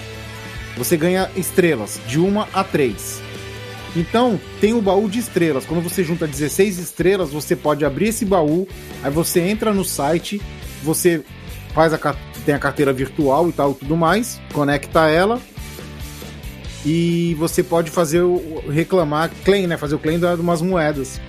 você 0.77 0.97
ganha 0.97 1.31
estrelas, 1.37 2.01
de 2.07 2.19
uma 2.21 2.49
a 2.53 2.63
três. 2.63 3.21
Então, 3.97 4.39
tem 4.61 4.75
o 4.75 4.81
baú 4.81 5.09
de 5.09 5.19
estrelas. 5.19 5.65
Quando 5.65 5.83
você 5.83 6.05
junta 6.05 6.27
16 6.27 6.79
estrelas, 6.79 7.31
você 7.31 7.57
pode 7.57 7.85
abrir 7.85 8.09
esse 8.09 8.25
baú. 8.25 8.69
Aí 9.03 9.11
você 9.11 9.41
entra 9.41 9.73
no 9.73 9.85
site, 9.85 10.41
você 10.83 11.23
faz 11.75 11.93
a, 11.93 12.17
tem 12.45 12.55
a 12.55 12.59
carteira 12.59 12.93
virtual 12.93 13.49
e 13.49 13.53
tal, 13.53 13.75
tudo 13.75 13.97
mais, 13.97 14.41
conecta 14.53 15.09
ela 15.09 15.41
e 16.91 17.35
você 17.35 17.63
pode 17.63 17.91
fazer 17.91 18.23
o 18.23 18.37
o- 18.37 18.71
reclamar 18.71 19.31
claim, 19.45 19.67
né? 19.67 19.77
Fazer 19.77 19.95
o 19.95 19.99
claim 19.99 20.19
de 20.19 20.25
umas 20.25 20.63
moedas, 20.63 21.21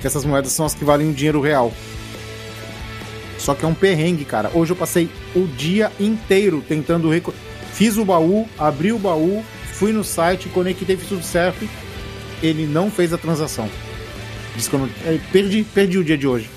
que 0.00 0.06
essas 0.06 0.24
moedas 0.24 0.52
são 0.52 0.64
as 0.64 0.72
que 0.74 0.84
valem 0.84 1.08
um 1.08 1.12
dinheiro 1.12 1.40
real. 1.40 1.72
Só 3.36 3.54
que 3.54 3.64
é 3.64 3.68
um 3.68 3.74
perrengue, 3.74 4.24
cara. 4.24 4.50
Hoje 4.54 4.72
eu 4.72 4.76
passei 4.76 5.08
o 5.34 5.46
dia 5.46 5.90
inteiro 5.98 6.62
tentando 6.66 7.10
fiz 7.72 7.96
o 7.96 8.04
baú, 8.04 8.46
abri 8.56 8.92
o 8.92 8.98
baú, 8.98 9.42
fui 9.72 9.92
no 9.92 10.04
site, 10.04 10.48
conectei, 10.50 10.96
fiz 10.96 11.08
tudo 11.08 11.24
certo. 11.24 11.68
Ele 12.42 12.66
não 12.66 12.88
fez 12.90 13.12
a 13.12 13.18
transação. 13.18 13.68
Disse 14.54 14.68
que 14.70 14.76
eu 14.76 14.80
não... 14.80 14.90
é, 15.06 15.18
perdi, 15.32 15.64
perdi 15.64 15.98
o 15.98 16.04
dia 16.04 16.16
de 16.18 16.26
hoje. 16.28 16.48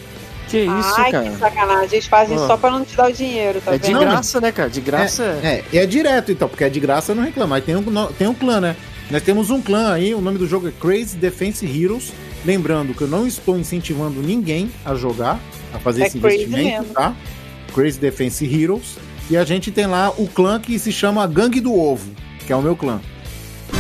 Que 0.47 0.59
isso, 0.65 0.93
Ai, 0.97 1.11
cara. 1.11 1.29
que 1.29 1.37
sacanagem. 1.37 1.89
Eles 1.93 2.05
fazem 2.07 2.37
Ó. 2.37 2.47
só 2.47 2.57
pra 2.57 2.69
não 2.71 2.85
te 2.85 2.95
dar 2.95 3.09
o 3.09 3.13
dinheiro, 3.13 3.59
tá 3.61 3.73
É 3.73 3.77
de 3.77 3.87
vendo? 3.87 4.01
Não, 4.01 4.11
graça, 4.11 4.39
né, 4.41 4.51
cara? 4.51 4.69
De 4.69 4.81
graça 4.81 5.23
é. 5.41 5.63
É, 5.73 5.77
é 5.79 5.85
direto 5.85 6.31
então, 6.31 6.47
porque 6.47 6.63
é 6.63 6.69
de 6.69 6.79
graça 6.79 7.15
não 7.15 7.23
reclamo. 7.23 7.53
Aí 7.53 7.61
tem 7.61 7.75
um, 7.75 7.83
tem 8.17 8.27
um 8.27 8.33
clã, 8.33 8.59
né? 8.61 8.75
Nós 9.09 9.21
temos 9.23 9.49
um 9.49 9.61
clã 9.61 9.93
aí, 9.93 10.13
o 10.13 10.21
nome 10.21 10.37
do 10.37 10.47
jogo 10.47 10.67
é 10.67 10.71
Crazy 10.71 11.17
Defense 11.17 11.65
Heroes. 11.65 12.11
Lembrando 12.45 12.93
que 12.93 13.01
eu 13.01 13.07
não 13.07 13.25
estou 13.25 13.57
incentivando 13.57 14.21
ninguém 14.21 14.69
a 14.85 14.93
jogar, 14.95 15.39
a 15.73 15.79
fazer 15.79 16.03
É 16.03 16.07
esse 16.07 16.17
investimento, 16.17 16.79
mesmo. 16.81 16.93
tá? 16.93 17.13
Crazy 17.73 17.99
Defense 17.99 18.45
Heroes. 18.45 18.97
E 19.29 19.37
a 19.37 19.43
gente 19.45 19.71
tem 19.71 19.85
lá 19.87 20.11
o 20.17 20.27
clã 20.27 20.59
que 20.59 20.77
se 20.77 20.91
chama 20.91 21.25
Gangue 21.25 21.61
do 21.61 21.73
Ovo, 21.73 22.11
que 22.45 22.51
é 22.51 22.55
o 22.55 22.61
meu 22.61 22.75
clã. 22.75 22.99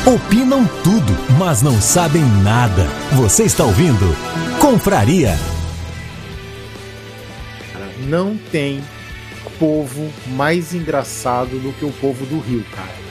Opinam 0.05 0.65
tudo, 0.83 1.13
mas 1.37 1.61
não 1.61 1.79
sabem 1.81 2.23
nada. 2.43 2.85
Você 3.13 3.43
está 3.43 3.63
ouvindo 3.63 4.15
Confraria. 4.59 5.35
Não 8.07 8.37
tem 8.51 8.81
povo 9.59 10.11
mais 10.27 10.73
engraçado 10.73 11.59
do 11.59 11.71
que 11.73 11.85
o 11.85 11.91
povo 11.91 12.25
do 12.25 12.39
Rio, 12.39 12.65
cara. 12.75 13.03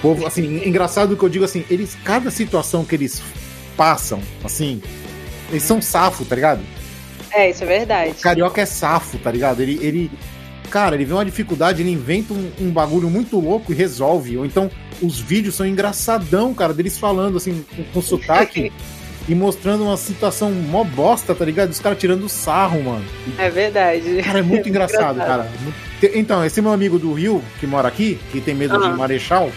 Povo, 0.00 0.26
assim, 0.26 0.66
engraçado 0.66 1.16
que 1.16 1.22
eu 1.22 1.28
digo 1.28 1.44
assim, 1.44 1.64
eles, 1.70 1.96
cada 2.04 2.30
situação 2.30 2.84
que 2.84 2.94
eles 2.94 3.22
passam, 3.76 4.20
assim, 4.42 4.82
eles 5.48 5.62
são 5.62 5.80
safo, 5.80 6.24
tá 6.24 6.34
ligado? 6.34 6.60
É, 7.30 7.50
isso 7.50 7.62
é 7.62 7.66
verdade. 7.66 8.14
Carioca 8.14 8.60
é 8.60 8.66
safo, 8.66 9.18
tá 9.18 9.30
ligado? 9.30 9.60
Ele, 9.60 9.78
ele 9.80 10.10
cara, 10.70 10.96
ele 10.96 11.04
vê 11.04 11.12
uma 11.12 11.24
dificuldade, 11.24 11.82
ele 11.82 11.90
inventa 11.90 12.32
um, 12.32 12.50
um 12.60 12.70
bagulho 12.70 13.08
muito 13.10 13.38
louco 13.38 13.72
e 13.72 13.74
resolve. 13.74 14.38
Ou 14.38 14.46
então, 14.46 14.70
os 15.00 15.20
vídeos 15.20 15.54
são 15.54 15.66
engraçadão, 15.66 16.52
cara, 16.54 16.72
deles 16.72 16.98
falando, 16.98 17.36
assim, 17.36 17.64
com, 17.76 17.84
com 17.84 18.02
sotaque 18.02 18.72
e 19.28 19.34
mostrando 19.34 19.84
uma 19.84 19.96
situação 19.96 20.50
mó 20.50 20.82
bosta, 20.84 21.34
tá 21.34 21.44
ligado? 21.44 21.70
Os 21.70 21.78
caras 21.80 21.98
tirando 21.98 22.28
sarro, 22.28 22.82
mano. 22.82 23.04
É 23.38 23.48
verdade. 23.50 24.22
Cara, 24.22 24.40
é 24.40 24.42
muito 24.42 24.68
engraçado, 24.70 25.16
cara. 25.18 25.48
Muito- 25.60 26.16
Então, 26.18 26.44
esse 26.44 26.60
meu 26.60 26.72
amigo 26.72 26.98
do 26.98 27.12
Rio, 27.12 27.42
que 27.60 27.66
mora 27.66 27.86
aqui, 27.88 28.18
que 28.32 28.40
tem 28.40 28.54
medo 28.54 28.76
de 28.78 28.86
Ah. 28.86 28.90
Marechal, 28.96 29.50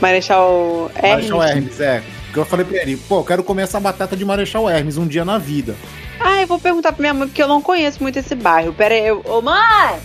Marechal 0.00 0.90
Hermes. 0.94 1.28
Marechal 1.30 1.42
Hermes, 1.42 1.80
é. 1.80 2.02
Que 2.32 2.38
eu 2.38 2.44
falei 2.44 2.64
pra 2.64 2.80
ele, 2.80 2.96
pô, 2.96 3.18
eu 3.20 3.24
quero 3.24 3.42
comer 3.42 3.62
essa 3.62 3.80
batata 3.80 4.16
de 4.16 4.24
Marechal 4.24 4.68
Hermes 4.70 4.96
um 4.96 5.06
dia 5.06 5.24
na 5.24 5.36
vida. 5.36 5.74
Ah, 6.20 6.40
eu 6.42 6.46
vou 6.46 6.60
perguntar 6.60 6.92
pra 6.92 7.00
minha 7.00 7.14
mãe, 7.14 7.26
porque 7.26 7.42
eu 7.42 7.48
não 7.48 7.60
conheço 7.62 8.00
muito 8.02 8.18
esse 8.18 8.34
bairro. 8.34 8.72
Pera 8.74 8.94
aí, 8.94 9.06
eu... 9.06 9.22
Ô, 9.24 9.40
mãe! 9.40 9.98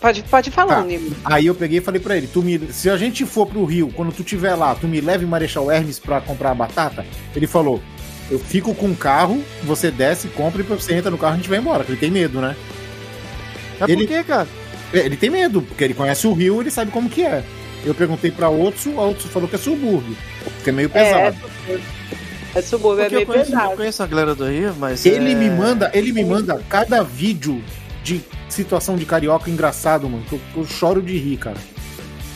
Pode, 0.00 0.22
pode 0.22 0.50
falando, 0.50 0.88
Tá. 1.22 1.34
Aí 1.34 1.46
eu 1.46 1.54
peguei 1.54 1.78
e 1.78 1.82
falei 1.82 2.00
pra 2.00 2.16
ele, 2.16 2.26
tu 2.26 2.42
me, 2.42 2.58
se 2.72 2.88
a 2.88 2.96
gente 2.96 3.26
for 3.26 3.46
pro 3.46 3.64
Rio, 3.64 3.88
quando 3.94 4.12
tu 4.12 4.22
tiver 4.22 4.54
lá, 4.54 4.74
tu 4.74 4.86
me 4.86 5.00
leve 5.00 5.24
em 5.24 5.28
Marechal 5.28 5.70
Hermes 5.70 5.98
pra 5.98 6.20
comprar 6.20 6.52
a 6.52 6.54
batata? 6.54 7.04
Ele 7.34 7.46
falou, 7.46 7.82
eu 8.30 8.38
fico 8.38 8.72
com 8.74 8.86
o 8.90 8.96
carro, 8.96 9.42
você 9.64 9.90
desce, 9.90 10.28
compra 10.28 10.60
e 10.60 10.64
você 10.64 10.94
entra 10.94 11.10
no 11.10 11.18
carro 11.18 11.32
e 11.32 11.34
a 11.34 11.36
gente 11.38 11.48
vai 11.48 11.58
embora, 11.58 11.78
porque 11.80 11.92
ele 11.92 12.00
tem 12.00 12.10
medo, 12.10 12.40
né? 12.40 12.54
É 13.80 13.84
Ele- 13.90 14.06
por 14.06 14.14
quê, 14.14 14.22
cara? 14.24 14.46
É, 14.92 14.98
Ele 15.00 15.16
tem 15.16 15.28
medo, 15.30 15.60
porque 15.62 15.82
ele 15.82 15.94
conhece 15.94 16.24
o 16.26 16.32
Rio, 16.32 16.60
ele 16.60 16.70
sabe 16.70 16.92
como 16.92 17.08
que 17.10 17.22
é. 17.22 17.42
Eu 17.84 17.94
perguntei 17.94 18.30
pra 18.30 18.48
outro, 18.48 18.92
o 18.92 18.96
outro 18.96 19.28
falou 19.28 19.48
que 19.48 19.56
é 19.56 19.58
subúrbio, 19.58 20.16
que 20.62 20.70
é 20.70 20.72
meio 20.72 20.88
É, 20.94 21.04
pesado. 21.04 21.36
é 22.54 22.62
subúrbio, 22.62 23.00
é 23.00 23.04
Porque 23.08 23.14
eu 23.14 23.18
meio 23.18 23.26
conheço, 23.26 23.50
eu 23.52 23.56
pesado. 23.58 23.76
conheço 23.76 24.02
a 24.02 24.06
galera 24.06 24.34
do 24.36 24.46
Rio, 24.48 24.74
mas. 24.78 25.04
Ele 25.04 25.32
é- 25.32 25.34
me 25.34 25.50
manda, 25.50 25.90
ele 25.92 26.12
me 26.12 26.24
manda 26.24 26.62
cada 26.68 27.02
vídeo 27.02 27.60
de 28.04 28.20
situação 28.54 28.96
de 28.96 29.04
carioca 29.04 29.50
engraçado, 29.50 30.08
mano, 30.08 30.24
eu, 30.32 30.40
eu 30.56 30.66
choro 30.66 31.02
de 31.02 31.16
rir, 31.18 31.36
cara. 31.36 31.56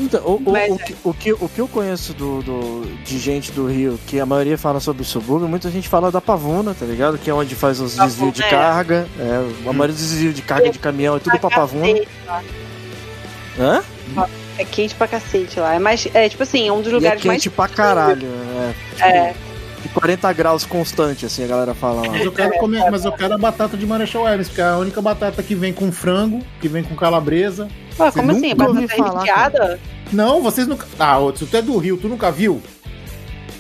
Então, 0.00 0.20
o, 0.24 0.36
o, 0.36 0.52
Mas 0.52 0.70
o, 0.72 0.78
que, 0.78 0.94
o, 1.02 1.12
que, 1.14 1.32
o 1.32 1.48
que 1.48 1.60
eu 1.60 1.66
conheço 1.66 2.14
do, 2.14 2.40
do- 2.42 2.86
de 3.04 3.18
gente 3.18 3.50
do 3.50 3.66
Rio, 3.66 3.98
que 4.06 4.20
a 4.20 4.24
maioria 4.26 4.56
fala 4.56 4.78
sobre 4.78 5.02
subúrbio, 5.02 5.48
muita 5.48 5.68
gente 5.72 5.88
fala 5.88 6.08
da 6.12 6.20
Pavuna, 6.20 6.72
tá 6.72 6.86
ligado? 6.86 7.18
Que 7.18 7.28
é 7.28 7.34
onde 7.34 7.56
faz 7.56 7.80
os 7.80 7.96
desvios 7.96 8.32
de 8.32 8.44
é. 8.44 8.48
carga. 8.48 9.08
É, 9.18 9.68
a 9.68 9.72
maioria 9.72 9.94
dos 9.96 10.08
desvios 10.08 10.34
de 10.36 10.42
carga 10.42 10.70
de 10.70 10.78
caminhão 10.78 11.16
é 11.16 11.18
tudo 11.18 11.36
pra 11.40 11.50
Pavuna. 11.50 11.86
Hã? 13.58 13.82
É 14.56 14.64
quente 14.64 14.94
pra 14.94 15.08
cacete 15.08 15.58
lá. 15.58 15.74
É 15.74 15.78
mais. 15.80 16.06
É 16.14 16.28
tipo 16.28 16.42
assim, 16.44 16.68
é 16.68 16.72
um 16.72 16.78
dos 16.80 16.86
E 16.88 16.90
é 16.90 16.94
lugares 16.94 17.24
mais. 17.24 17.42
quente 17.42 17.50
pra 17.50 17.66
caralho. 17.68 18.26
É, 18.26 18.72
tipo, 18.94 19.04
É. 19.04 19.34
de 19.82 19.88
40 19.88 20.32
graus 20.32 20.64
constante, 20.66 21.24
assim, 21.26 21.44
a 21.44 21.46
galera 21.46 21.74
fala 21.74 22.02
lá. 22.02 22.08
Mas 22.12 22.24
eu 22.24 22.32
quero 22.32 22.52
comer, 22.58 22.90
mas 22.90 23.04
eu 23.04 23.12
quero 23.12 23.34
a 23.34 23.38
batata 23.38 23.76
de 23.76 23.86
Marechal 23.86 24.26
Hermes, 24.28 24.48
porque 24.48 24.60
é 24.60 24.64
a 24.64 24.76
única 24.78 25.00
batata 25.00 25.42
que 25.42 25.54
vem 25.54 25.72
com 25.72 25.90
frango, 25.92 26.40
que 26.60 26.68
vem 26.68 26.82
com 26.82 26.94
calabresa. 26.96 27.68
Ué, 27.98 28.10
como 28.12 28.32
Você 28.32 28.38
assim? 28.38 28.54
Batata 28.54 28.88
falar, 28.88 29.20
recheada? 29.20 29.80
Não, 30.12 30.42
vocês 30.42 30.66
nunca. 30.66 30.86
Ah, 30.98 31.18
outro, 31.18 31.46
tu 31.46 31.56
é 31.56 31.62
do 31.62 31.76
Rio, 31.78 31.96
tu 31.96 32.08
nunca 32.08 32.30
viu? 32.30 32.62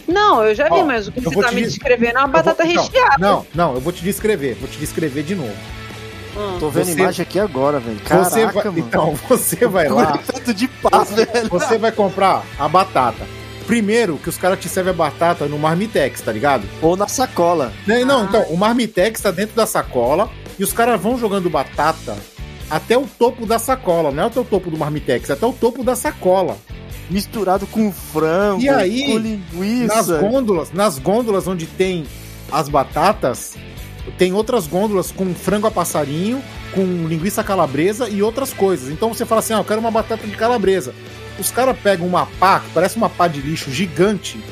Não, 0.06 0.42
eu 0.42 0.54
já 0.54 0.64
vi, 0.64 0.80
Ó, 0.80 0.84
mas 0.84 1.06
o 1.08 1.12
que 1.12 1.20
você 1.20 1.34
vou 1.34 1.44
tá 1.44 1.52
me 1.52 1.60
descrevendo 1.62 2.16
é 2.16 2.20
uma 2.20 2.26
vou- 2.28 2.32
batata 2.32 2.66
então, 2.66 2.82
recheada. 2.82 3.16
Não, 3.18 3.46
não, 3.54 3.74
eu 3.74 3.80
vou 3.80 3.92
te 3.92 4.02
descrever, 4.02 4.54
vou 4.54 4.68
te 4.68 4.78
descrever 4.78 5.22
de 5.22 5.34
novo. 5.34 5.52
Hum. 6.36 6.56
Tô 6.60 6.70
vendo 6.70 6.86
Você- 6.86 6.92
imagem 6.92 7.22
aqui 7.22 7.38
agora, 7.38 7.78
velho. 7.78 7.98
Caraca, 8.00 8.30
você 8.30 8.46
vai, 8.46 8.64
mano. 8.64 8.78
então, 8.78 9.14
você 9.28 9.66
vai 9.66 9.88
lá, 9.88 10.18
Tanto 10.26 10.54
de 10.54 10.68
paz, 10.68 11.10
velho. 11.10 11.48
você 11.50 11.76
vai 11.76 11.92
comprar 11.92 12.42
a 12.58 12.68
batata. 12.68 13.26
Primeiro 13.68 14.16
que 14.16 14.30
os 14.30 14.38
caras 14.38 14.58
te 14.58 14.66
servem 14.66 14.94
a 14.94 14.96
batata 14.96 15.44
no 15.44 15.58
Marmitex, 15.58 16.22
tá 16.22 16.32
ligado? 16.32 16.66
Ou 16.80 16.96
na 16.96 17.06
sacola. 17.06 17.70
Não, 17.86 18.02
não, 18.06 18.24
então, 18.24 18.42
o 18.44 18.56
Marmitex 18.56 19.20
tá 19.20 19.30
dentro 19.30 19.54
da 19.54 19.66
sacola 19.66 20.30
e 20.58 20.64
os 20.64 20.72
caras 20.72 20.98
vão 20.98 21.18
jogando 21.18 21.50
batata 21.50 22.16
até 22.70 22.96
o 22.96 23.06
topo 23.06 23.44
da 23.44 23.58
sacola, 23.58 24.10
não 24.10 24.22
é 24.22 24.26
até 24.26 24.40
o 24.40 24.44
topo 24.44 24.70
do 24.70 24.78
Marmitex, 24.78 25.28
é 25.28 25.34
até 25.34 25.44
o 25.44 25.52
topo 25.52 25.84
da 25.84 25.94
sacola. 25.94 26.56
Misturado 27.10 27.66
com 27.66 27.92
frango, 27.92 28.62
E 28.62 28.70
aí, 28.70 29.06
com 29.06 29.18
Nas 29.18 29.22
linguiça. 29.22 30.18
gôndolas, 30.18 30.72
nas 30.72 30.98
gôndolas 30.98 31.46
onde 31.46 31.66
tem 31.66 32.06
as 32.50 32.70
batatas, 32.70 33.54
tem 34.16 34.32
outras 34.32 34.66
gôndolas 34.66 35.10
com 35.10 35.34
frango 35.34 35.66
a 35.66 35.70
passarinho, 35.70 36.42
com 36.74 37.06
linguiça 37.06 37.44
calabresa 37.44 38.08
e 38.08 38.22
outras 38.22 38.52
coisas. 38.54 38.88
Então 38.90 39.12
você 39.12 39.26
fala 39.26 39.40
assim: 39.40 39.52
ah, 39.52 39.58
eu 39.58 39.64
quero 39.64 39.80
uma 39.80 39.90
batata 39.90 40.26
de 40.26 40.36
calabresa. 40.36 40.94
Os 41.38 41.50
caras 41.50 41.76
pegam 41.78 42.06
uma 42.06 42.26
pá, 42.26 42.60
que 42.60 42.70
parece 42.74 42.96
uma 42.96 43.08
pá 43.08 43.28
de 43.28 43.40
lixo 43.40 43.70
gigante, 43.70 44.42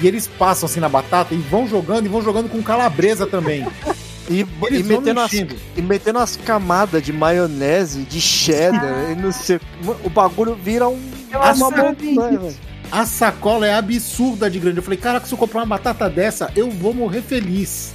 e 0.00 0.06
eles 0.06 0.26
passam 0.26 0.66
assim 0.66 0.80
na 0.80 0.88
batata 0.88 1.34
e 1.34 1.38
vão 1.38 1.66
jogando 1.68 2.06
e 2.06 2.08
vão 2.08 2.20
jogando 2.22 2.48
com 2.48 2.60
calabresa 2.62 3.26
também. 3.26 3.66
E, 4.30 4.46
e 4.70 4.82
metendo 4.82 5.20
as, 5.20 5.32
e 5.32 5.82
metendo 5.82 6.18
as 6.18 6.36
camadas 6.36 7.02
de 7.02 7.12
maionese, 7.12 8.02
de 8.02 8.20
cheddar, 8.20 9.10
e 9.12 9.14
não 9.14 9.30
sei. 9.32 9.60
O 10.04 10.08
bagulho 10.10 10.54
vira 10.54 10.88
um, 10.88 10.98
uma 11.32 11.70
montanha, 11.70 12.38
velho. 12.38 12.56
A 12.90 13.06
sacola 13.06 13.66
é 13.66 13.74
absurda 13.74 14.50
de 14.50 14.58
grande. 14.58 14.76
Eu 14.78 14.82
falei, 14.82 14.98
caraca, 14.98 15.26
se 15.26 15.32
eu 15.32 15.38
comprar 15.38 15.60
uma 15.60 15.66
batata 15.66 16.08
dessa, 16.10 16.50
eu 16.54 16.70
vou 16.70 16.92
morrer 16.92 17.22
feliz. 17.22 17.94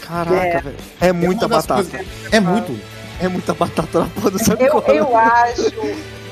Caraca, 0.00 0.36
É. 0.46 0.60
velho. 0.60 0.76
É 1.00 1.12
muita 1.12 1.46
uma 1.46 1.56
das 1.56 1.66
batata. 1.66 1.88
coisas- 1.98 2.06
É 2.32 2.40
muito. 2.40 2.78
É 3.20 3.28
muita 3.28 3.52
batata 3.52 4.00
na 4.00 4.06
porra 4.06 4.30
do 4.30 4.38
Eu, 4.58 4.94
eu 4.94 5.16
acho 5.16 5.70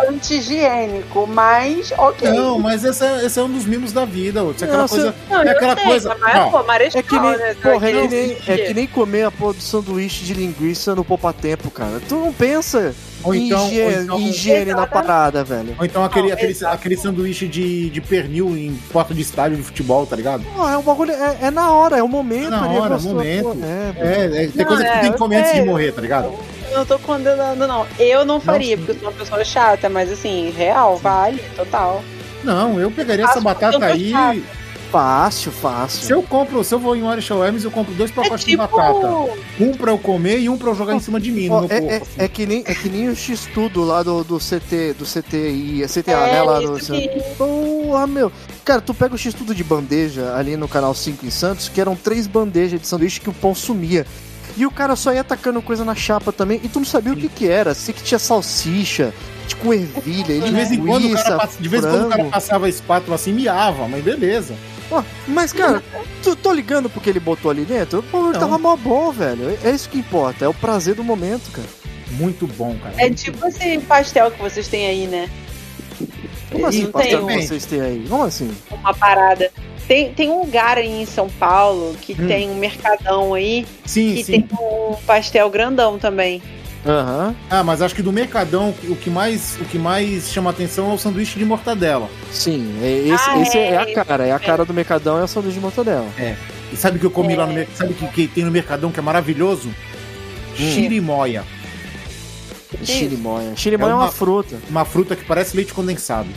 anti-higiênico, 0.01 1.27
mas 1.27 1.93
ok. 1.97 2.31
Não, 2.31 2.59
mas 2.59 2.85
esse 2.85 3.05
é, 3.05 3.25
esse 3.27 3.39
é 3.39 3.43
um 3.43 3.49
dos 3.51 3.65
mimos 3.65 3.93
da 3.93 4.05
vida, 4.05 4.43
outro. 4.43 4.65
É 4.65 4.69
aquela 4.69 4.83
Não, 4.83 4.89
coisa. 4.89 5.15
Não, 5.29 5.43
é 5.43 5.51
aquela 5.51 5.75
sei, 5.77 5.85
coisa. 5.85 6.17
Mas, 6.21 6.35
Não, 6.35 6.51
pô, 6.51 6.63
marechal, 6.63 7.01
É 7.01 7.03
que 7.03 7.19
nem, 7.19 7.31
né? 7.37 7.57
porra, 7.63 7.89
é 7.89 7.93
que 7.93 8.09
nem, 8.09 8.37
é 8.47 8.57
que 8.67 8.75
nem 8.75 8.87
comer 8.87 9.25
a 9.25 9.31
porra 9.31 9.55
do 9.55 9.63
sanduíche 9.63 10.25
de 10.25 10.35
linguiça 10.35 10.95
no 10.95 11.05
poupa-tempo, 11.05 11.71
cara. 11.71 12.01
Tu 12.09 12.15
não 12.15 12.33
pensa 12.33 12.95
Ou 13.25 13.35
em 13.35 13.47
então- 13.47 13.67
higiene, 13.67 13.95
ou 13.97 14.03
então- 14.03 14.21
higiene 14.21 14.73
na 14.73 14.87
parada, 14.87 15.43
velho. 15.45 15.75
Ou 15.79 15.85
então 15.85 16.05
aquele, 16.05 16.29
Não, 16.29 16.35
aquele, 16.35 16.53
exato. 16.53 16.75
aquele 16.75 16.97
sanduíche 16.97 17.49
de, 17.49 17.91
de 17.91 18.01
pernil 18.01 18.57
em 18.57 18.75
porta 18.93 19.13
de 19.15 19.21
estádio 19.23 19.57
de 19.57 19.63
futebol, 19.63 20.07
tá 20.07 20.15
ligado? 20.17 20.45
Pô, 20.57 20.69
é 20.69 20.77
um 20.77 20.83
bagulho, 20.83 21.13
é, 21.13 21.37
é 21.43 21.51
na 21.51 21.71
hora, 21.73 21.99
é 21.99 22.03
o 22.03 22.09
momento. 22.09 22.47
É 22.47 22.51
na 22.51 22.65
ali, 22.65 22.79
hora, 22.79 22.95
gostoso, 22.95 23.15
momento. 23.15 23.43
pô, 23.45 23.57
É, 23.65 23.95
É, 23.99 24.25
é, 24.25 24.47
tem 24.47 24.53
Não, 24.57 24.65
coisa 24.65 24.83
que 24.85 24.89
é, 24.89 24.93
tu 24.99 25.01
tem 25.03 25.13
que 25.13 25.19
comer 25.19 25.37
antes 25.37 25.55
de 25.55 25.63
morrer, 25.63 25.93
tá 25.93 26.01
ligado? 26.01 26.33
Eu 26.71 26.79
não 26.79 26.87
tô 26.87 26.99
condenando, 26.99 27.67
não. 27.67 27.87
Eu 27.99 28.25
não 28.25 28.41
faria, 28.41 28.77
sim. 28.77 28.85
porque 28.85 28.93
eu 28.93 29.01
sou 29.01 29.09
uma 29.11 29.15
pessoa 29.19 29.45
chata, 29.45 29.89
mas 29.89 30.11
assim, 30.13 30.51
real, 30.51 30.97
vale, 30.97 31.43
total. 31.57 32.03
Não, 32.45 32.79
eu 32.81 32.91
pegaria 32.91 33.25
essa 33.25 33.35
Faço 33.35 33.45
batata 33.45 33.77
eu 33.77 33.83
aí. 33.83 34.11
chata. 34.11 34.41
fácil, 34.93 35.51
fácil. 35.53 36.03
Se 36.07 36.13
eu 36.13 36.23
compro, 36.23 36.63
se 36.65 36.73
eu 36.75 36.79
vou 36.79 36.95
em 36.97 37.03
Marshall 37.03 37.45
Hermes, 37.45 37.65
eu 37.65 37.71
compro 37.71 37.93
dois 37.95 38.11
É 38.11 38.15
pacotes 38.15 38.45
tipo. 38.45 38.51
de 38.51 38.57
batata. 38.73 39.07
Um 39.61 39.73
pra 39.73 39.91
eu 39.93 39.99
comer 39.99 40.39
e 40.39 40.49
um 40.49 40.57
pra 40.57 40.71
eu 40.71 40.75
jogar 40.75 40.95
em 40.95 41.01
cima 41.01 41.21
de 41.21 41.31
mim, 41.31 41.49
meu 41.49 41.65
é, 41.65 41.69
corpo. 41.69 41.75
é, 41.93 41.97
assim. 41.97 42.11
é 42.17 42.29
que 42.29 42.47
nem, 42.47 42.63
é 42.65 42.75
que 42.75 42.89
nem 42.89 43.09
o 43.09 43.15
X-Tudo 43.17 43.85
lá 43.85 44.03
do, 44.03 44.23
do 44.25 44.39
CT, 44.39 44.95
do 44.99 45.05
CTI, 45.05 45.83
é 45.83 45.87
CTA, 45.89 46.13
É, 46.13 46.33
né? 46.33 46.43
Lá 46.43 46.61
no, 46.61 46.79
que- 46.79 47.09
Porra, 47.37 48.07
meu. 48.07 48.33
Cara, 48.65 48.81
tu 48.81 48.95
pega 48.95 49.15
o 49.15 49.19
X-Tudo 49.19 49.55
de 49.55 49.65
bandeja 49.65 50.35
ali 50.37 50.57
no 50.57 50.69
canal 50.69 50.95
5 50.95 51.27
em 51.27 51.31
Santos, 51.31 51.69
que 51.69 51.81
eram 51.81 51.97
três 51.97 52.27
bandejas 52.27 52.81
de 52.81 52.87
sanduíche 52.87 53.21
que 53.21 53.29
o 53.29 53.33
pão 53.35 53.55
sumia. 53.55 54.07
E 54.59 54.67
o 54.67 54.71
cara 54.73 54.97
só 54.97 55.13
ia 55.13 55.21
atacando 55.21 55.63
coisa 55.63 55.85
na 55.85 55.95
chapa 55.95 56.33
também, 56.33 56.61
e 56.65 56.69
tu 56.69 56.81
não 56.81 56.85
sabia 56.87 57.13
o 57.13 57.17
que 57.17 57.29
que 57.29 57.47
era. 57.49 57.75
Sei 57.75 57.95
que 57.95 58.03
tinha 58.03 58.19
salsicha, 58.19 59.15
tipo 59.47 59.73
ervilha, 59.73 60.41
De 60.41 60.51
vez 60.51 60.73
em 60.73 60.85
quando 60.85 61.07
o 61.07 61.15
cara, 61.15 61.37
passa- 61.39 61.63
de 61.63 61.69
vez 61.69 61.85
em 61.85 61.89
quando 61.89 62.07
o 62.07 62.09
cara 62.11 62.25
passava 62.25 62.67
a 62.67 62.69
espátula 62.69 63.15
assim, 63.15 63.33
miava, 63.33 63.87
mas 63.87 64.03
beleza. 64.03 64.55
Ó, 64.91 65.03
mas, 65.29 65.53
cara, 65.53 65.81
tu, 66.23 66.35
tô 66.35 66.53
ligando 66.53 66.91
porque 66.91 67.09
ele 67.09 67.21
botou 67.21 67.51
ali 67.51 67.65
dentro? 67.65 68.03
Pô, 68.11 68.33
tava 68.33 68.59
mó 68.59 68.75
bom, 68.75 69.13
velho. 69.13 69.57
É 69.63 69.71
isso 69.71 69.89
que 69.89 69.99
importa, 69.99 70.45
é 70.45 70.49
o 70.49 70.55
prazer 70.55 70.95
do 70.97 71.05
momento, 71.05 71.51
cara. 71.53 71.69
Muito 72.13 72.47
bom, 72.49 72.75
cara. 72.83 72.95
É 72.97 73.11
tipo 73.11 73.47
esse 73.47 73.79
pastel 73.81 74.31
que 74.33 74.41
vocês 74.43 74.67
têm 74.67 74.87
aí, 74.89 75.07
né? 75.07 75.31
Como 76.51 76.67
assim, 76.67 76.85
não 76.85 76.91
pastel 76.93 77.27
tem 77.27 77.39
que 77.39 77.47
vocês 77.47 77.65
têm 77.67 77.81
aí? 77.81 78.07
Como 78.09 78.23
assim? 78.25 78.51
uma 78.71 78.95
parada. 78.95 79.51
Tem, 79.89 80.13
tem 80.13 80.29
um 80.31 80.41
lugar 80.43 80.77
aí 80.77 81.03
em 81.03 81.07
São 81.07 81.29
Paulo 81.31 81.97
que 82.03 82.13
Hum. 82.13 82.27
tem 82.29 82.51
um 82.51 82.55
mercadão 82.57 83.33
aí 83.35 83.67
Sim, 83.87 84.15
que 84.17 84.25
sim. 84.25 84.33
tem 84.43 84.49
um 84.61 84.95
pastel 85.07 85.49
grandão 85.49 85.99
também. 85.99 86.43
Aham. 86.87 87.35
Ah, 87.51 87.65
mas 87.65 87.83
acho 87.83 87.95
que 87.95 88.03
do 88.03 88.13
Mercadão, 88.13 88.73
o 88.85 88.95
que 88.95 89.11
mais, 89.11 89.59
o 89.61 89.65
que 89.65 89.77
mais 89.79 90.31
chama 90.31 90.51
atenção 90.51 90.91
é 90.91 90.95
o 90.95 90.99
sanduíche 90.99 91.37
de 91.39 91.45
mortadela. 91.45 92.09
Sim, 92.31 92.79
é- 92.83 93.09
esse, 93.15 93.31
Ah, 93.31 93.39
esse 93.41 93.59
é, 93.59 93.71
é, 93.73 93.77
a 93.79 94.05
cara, 94.05 94.27
é 94.27 94.33
a 94.33 94.39
cara 94.39 94.65
do 94.65 94.73
Mercadão 94.73 95.19
é 95.19 95.25
o 95.25 95.27
sanduíche 95.29 95.57
de 95.57 95.61
mortadela. 95.61 96.07
E 96.73 96.77
sabe 96.77 96.97
o 96.99 97.01
que 97.01 97.07
eu 97.07 97.11
comi 97.11 97.33
É. 97.33 97.37
lá 97.37 97.47
no 97.47 97.53
Mercadão? 97.53 97.77
Sabe 97.79 97.93
o 97.93 97.97
que, 97.97 98.07
que 98.29 98.29
tem 98.29 98.45
no 98.45 98.51
Mercadão 98.53 98.93
que 98.93 99.01
é 99.01 99.03
maravilhoso? 99.03 99.71
Chirimoia. 100.55 101.45
Chirimoia. 102.85 103.53
Chirimoia 103.57 103.91
é 103.91 103.93
É 103.93 103.95
uma, 103.97 104.05
uma- 104.05 104.13
fruta. 104.13 104.57
Uma 104.71 104.85
fruta 104.85 105.17
que 105.17 105.25
parece 105.25 105.57
leite 105.57 105.75
condensado. 105.75 106.29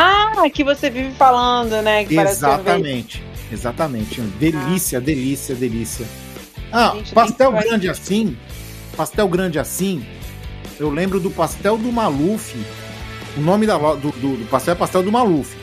Ah, 0.00 0.48
que 0.50 0.62
você 0.62 0.88
vive 0.90 1.10
falando, 1.14 1.82
né? 1.82 2.04
Que 2.04 2.14
parece 2.14 2.40
sorvete. 2.40 2.62
Exatamente. 2.70 3.24
Exatamente. 3.50 4.20
Delícia, 4.38 5.00
delícia, 5.00 5.54
delícia. 5.54 6.06
Ah, 6.70 6.92
Gente, 6.96 7.12
pastel 7.12 7.50
grande 7.52 7.88
assim. 7.88 8.36
Pastel 8.96 9.28
grande 9.28 9.58
assim. 9.58 10.06
Eu 10.78 10.90
lembro 10.90 11.18
do 11.18 11.30
pastel 11.30 11.76
do 11.76 11.90
Maluf. 11.90 12.54
O 13.36 13.40
nome 13.40 13.66
da, 13.66 13.76
do, 13.76 13.96
do, 14.12 14.36
do 14.36 14.46
pastel 14.48 14.72
é 14.72 14.76
pastel 14.76 15.02
do 15.02 15.10
Maluf. 15.10 15.56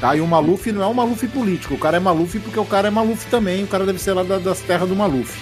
Tá? 0.00 0.14
E 0.14 0.20
o 0.20 0.26
Maluf 0.26 0.70
não 0.70 0.82
é 0.82 0.86
um 0.86 0.94
Maluf 0.94 1.26
político. 1.28 1.74
O 1.74 1.78
cara 1.78 1.96
é 1.96 2.00
Maluf 2.00 2.38
porque 2.38 2.58
o 2.60 2.64
cara 2.64 2.86
é 2.88 2.90
Maluf 2.90 3.26
também. 3.26 3.64
O 3.64 3.66
cara 3.66 3.84
deve 3.84 3.98
ser 3.98 4.12
lá 4.12 4.22
da- 4.22 4.38
das 4.38 4.60
terras 4.60 4.88
do 4.88 4.94
Maluf. 4.94 5.36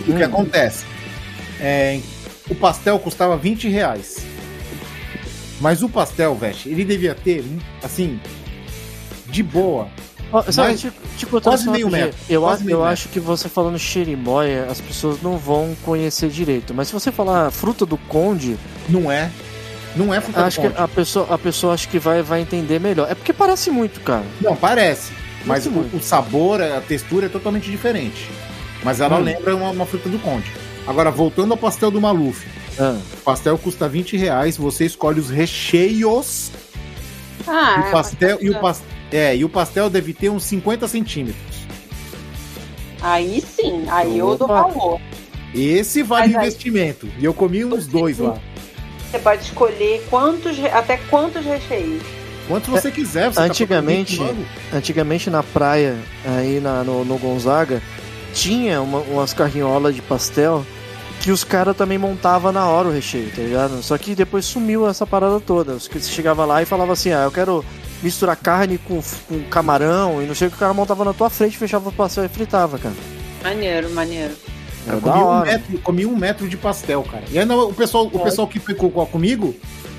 O 0.00 0.04
que 0.04 0.12
Hum. 0.12 0.24
acontece? 0.24 0.84
É, 1.60 2.00
o 2.48 2.54
pastel 2.54 2.98
custava 2.98 3.36
20 3.36 3.68
reais. 3.68 4.24
Mas 5.60 5.82
o 5.82 5.88
pastel, 5.88 6.34
velho, 6.34 6.56
ele 6.66 6.84
devia 6.84 7.14
ter, 7.14 7.44
assim, 7.82 8.20
de 9.26 9.42
boa. 9.42 9.88
Sabe, 10.50 10.74
te, 10.76 10.92
te 11.16 11.24
cortando 11.24 11.52
quase 11.54 11.70
meio 11.70 11.88
metro, 11.88 12.18
Eu, 12.28 12.42
quase 12.42 12.56
acho, 12.56 12.64
meio 12.66 12.74
eu 12.76 12.80
metro. 12.80 12.92
acho 12.92 13.08
que 13.08 13.20
você 13.20 13.48
falando 13.48 13.78
chirimoia, 13.78 14.66
as 14.68 14.80
pessoas 14.80 15.22
não 15.22 15.38
vão 15.38 15.74
conhecer 15.84 16.28
direito. 16.28 16.74
Mas 16.74 16.88
se 16.88 16.94
você 16.94 17.12
falar 17.12 17.50
fruta 17.50 17.86
do 17.86 17.96
conde, 17.96 18.56
Não 18.88 19.10
é. 19.10 19.30
Não 19.94 20.12
é 20.12 20.20
fruta 20.20 20.44
acho 20.44 20.60
do 20.60 20.62
que 20.62 20.68
conde. 20.68 20.82
a 20.82 20.88
pessoa, 20.88 21.26
a 21.30 21.38
pessoa 21.38 21.72
acho 21.74 21.88
que 21.88 21.98
vai, 21.98 22.22
vai 22.22 22.40
entender 22.42 22.78
melhor. 22.80 23.10
É 23.10 23.14
porque 23.14 23.32
parece 23.32 23.70
muito, 23.70 24.00
cara. 24.00 24.24
Não, 24.42 24.54
parece. 24.56 25.12
Mas 25.46 25.64
o, 25.64 25.70
o 25.70 26.00
sabor, 26.02 26.60
a 26.60 26.80
textura 26.82 27.26
é 27.26 27.28
totalmente 27.30 27.70
diferente. 27.70 28.28
Mas 28.82 29.00
ela 29.00 29.16
Hum. 29.18 29.22
lembra 29.22 29.56
uma, 29.56 29.70
uma 29.70 29.86
fruta 29.86 30.08
do 30.08 30.18
conde. 30.18 30.50
Agora, 30.86 31.10
voltando 31.10 31.52
ao 31.52 31.56
pastel 31.56 31.90
do 31.90 32.00
Maluf. 32.00 32.44
Ah, 32.78 32.98
O 33.14 33.16
pastel 33.22 33.56
custa 33.58 33.88
20 33.88 34.16
reais, 34.16 34.56
você 34.56 34.84
escolhe 34.84 35.18
os 35.20 35.30
recheios. 35.30 36.50
Ah, 37.46 37.82
e, 37.84 37.88
o 37.88 37.92
pastel, 37.92 38.38
e, 38.40 38.50
o 38.50 38.60
pas- 38.60 38.82
é, 39.12 39.36
e 39.36 39.44
o 39.44 39.48
pastel 39.48 39.88
deve 39.88 40.12
ter 40.12 40.28
uns 40.28 40.44
50 40.44 40.86
centímetros. 40.88 41.56
Aí 43.00 43.40
sim, 43.40 43.84
aí 43.88 44.18
eu 44.18 44.36
dou 44.36 44.46
Opa. 44.48 44.62
valor. 44.62 45.00
Esse 45.54 46.02
vale 46.02 46.28
Mas 46.32 46.36
aí- 46.36 46.46
investimento. 46.48 47.08
E 47.18 47.24
eu 47.24 47.32
comi 47.32 47.64
uns 47.64 47.86
dois 47.86 48.18
lá. 48.18 48.36
Você 49.10 49.18
pode 49.18 49.42
escolher 49.42 50.04
quantos, 50.10 50.58
até 50.72 50.96
quantos 51.08 51.44
recheios. 51.44 52.02
Quanto 52.48 52.70
você 52.70 52.90
quiser. 52.90 53.28
Você 53.30 53.36
tá 53.36 53.42
Antigamente- 53.44 54.18
logo. 54.18 54.36
antigamente 54.72 55.30
na 55.30 55.42
praia, 55.42 55.96
aí 56.24 56.60
na, 56.60 56.82
no, 56.84 57.04
no 57.04 57.16
Gonzaga, 57.18 57.80
tinha 58.34 58.80
uma- 58.82 59.00
umas 59.00 59.32
carrinholas 59.32 59.94
de 59.94 60.02
pastel 60.02 60.64
que 61.26 61.32
os 61.32 61.42
caras 61.42 61.76
também 61.76 61.98
montavam 61.98 62.52
na 62.52 62.66
hora 62.66 62.86
o 62.86 62.92
recheio, 62.92 63.28
tá 63.34 63.42
ligado? 63.42 63.82
Só 63.82 63.98
que 63.98 64.14
depois 64.14 64.44
sumiu 64.44 64.88
essa 64.88 65.04
parada 65.04 65.40
toda. 65.40 65.72
Os 65.72 65.88
que 65.88 65.98
você 65.98 66.08
chegava 66.08 66.44
lá 66.44 66.62
e 66.62 66.64
falava 66.64 66.92
assim, 66.92 67.10
ah, 67.12 67.24
eu 67.24 67.32
quero 67.32 67.64
misturar 68.00 68.36
carne 68.36 68.78
com, 68.78 69.02
com 69.28 69.42
camarão 69.50 70.22
e 70.22 70.26
não 70.26 70.36
sei 70.36 70.46
o 70.46 70.50
que 70.52 70.56
o 70.56 70.60
cara 70.60 70.72
montava 70.72 71.04
na 71.04 71.12
tua 71.12 71.28
frente, 71.28 71.58
fechava 71.58 71.88
o 71.88 71.92
pastel 71.92 72.24
e 72.24 72.28
fritava, 72.28 72.78
cara. 72.78 72.94
Maneiro, 73.42 73.90
maneiro. 73.90 74.34
Eu 74.86 75.00
comi 75.00 75.18
um, 75.18 75.40
metro, 75.40 75.78
comi 75.80 76.06
um 76.06 76.16
metro 76.16 76.48
de 76.48 76.56
pastel, 76.56 77.02
cara. 77.02 77.24
E 77.28 77.36
ainda 77.36 77.56
o 77.56 77.74
pessoal, 77.74 78.04
o 78.06 78.18
pessoal 78.20 78.46
que 78.46 78.60
ficou 78.60 78.88
com- 78.88 79.04
comigo, 79.06 79.52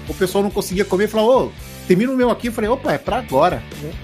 o 0.07 0.13
pessoal 0.13 0.41
não 0.41 0.49
conseguia 0.49 0.85
comer 0.85 1.03
e 1.03 1.07
falou, 1.09 1.47
ô, 1.47 1.51
termina 1.89 2.13
o 2.13 2.15
meu 2.15 2.29
aqui. 2.31 2.47
Eu 2.47 2.53
falei, 2.53 2.69
opa, 2.69 2.93
é 2.93 2.97
pra 2.97 3.17
agora. 3.17 3.61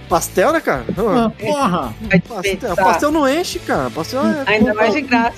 Pastel, 0.09 0.51
né, 0.51 0.59
cara? 0.59 0.83
Ah, 0.97 1.31
porra! 1.39 1.93
Pastel, 2.27 2.75
pastel 2.75 3.11
não 3.13 3.29
enche, 3.29 3.59
cara. 3.59 3.89
Pastel 3.89 4.25
é. 4.25 4.43
Ainda 4.45 4.73
mais 4.73 4.93
de 4.93 4.99
graça. 5.03 5.37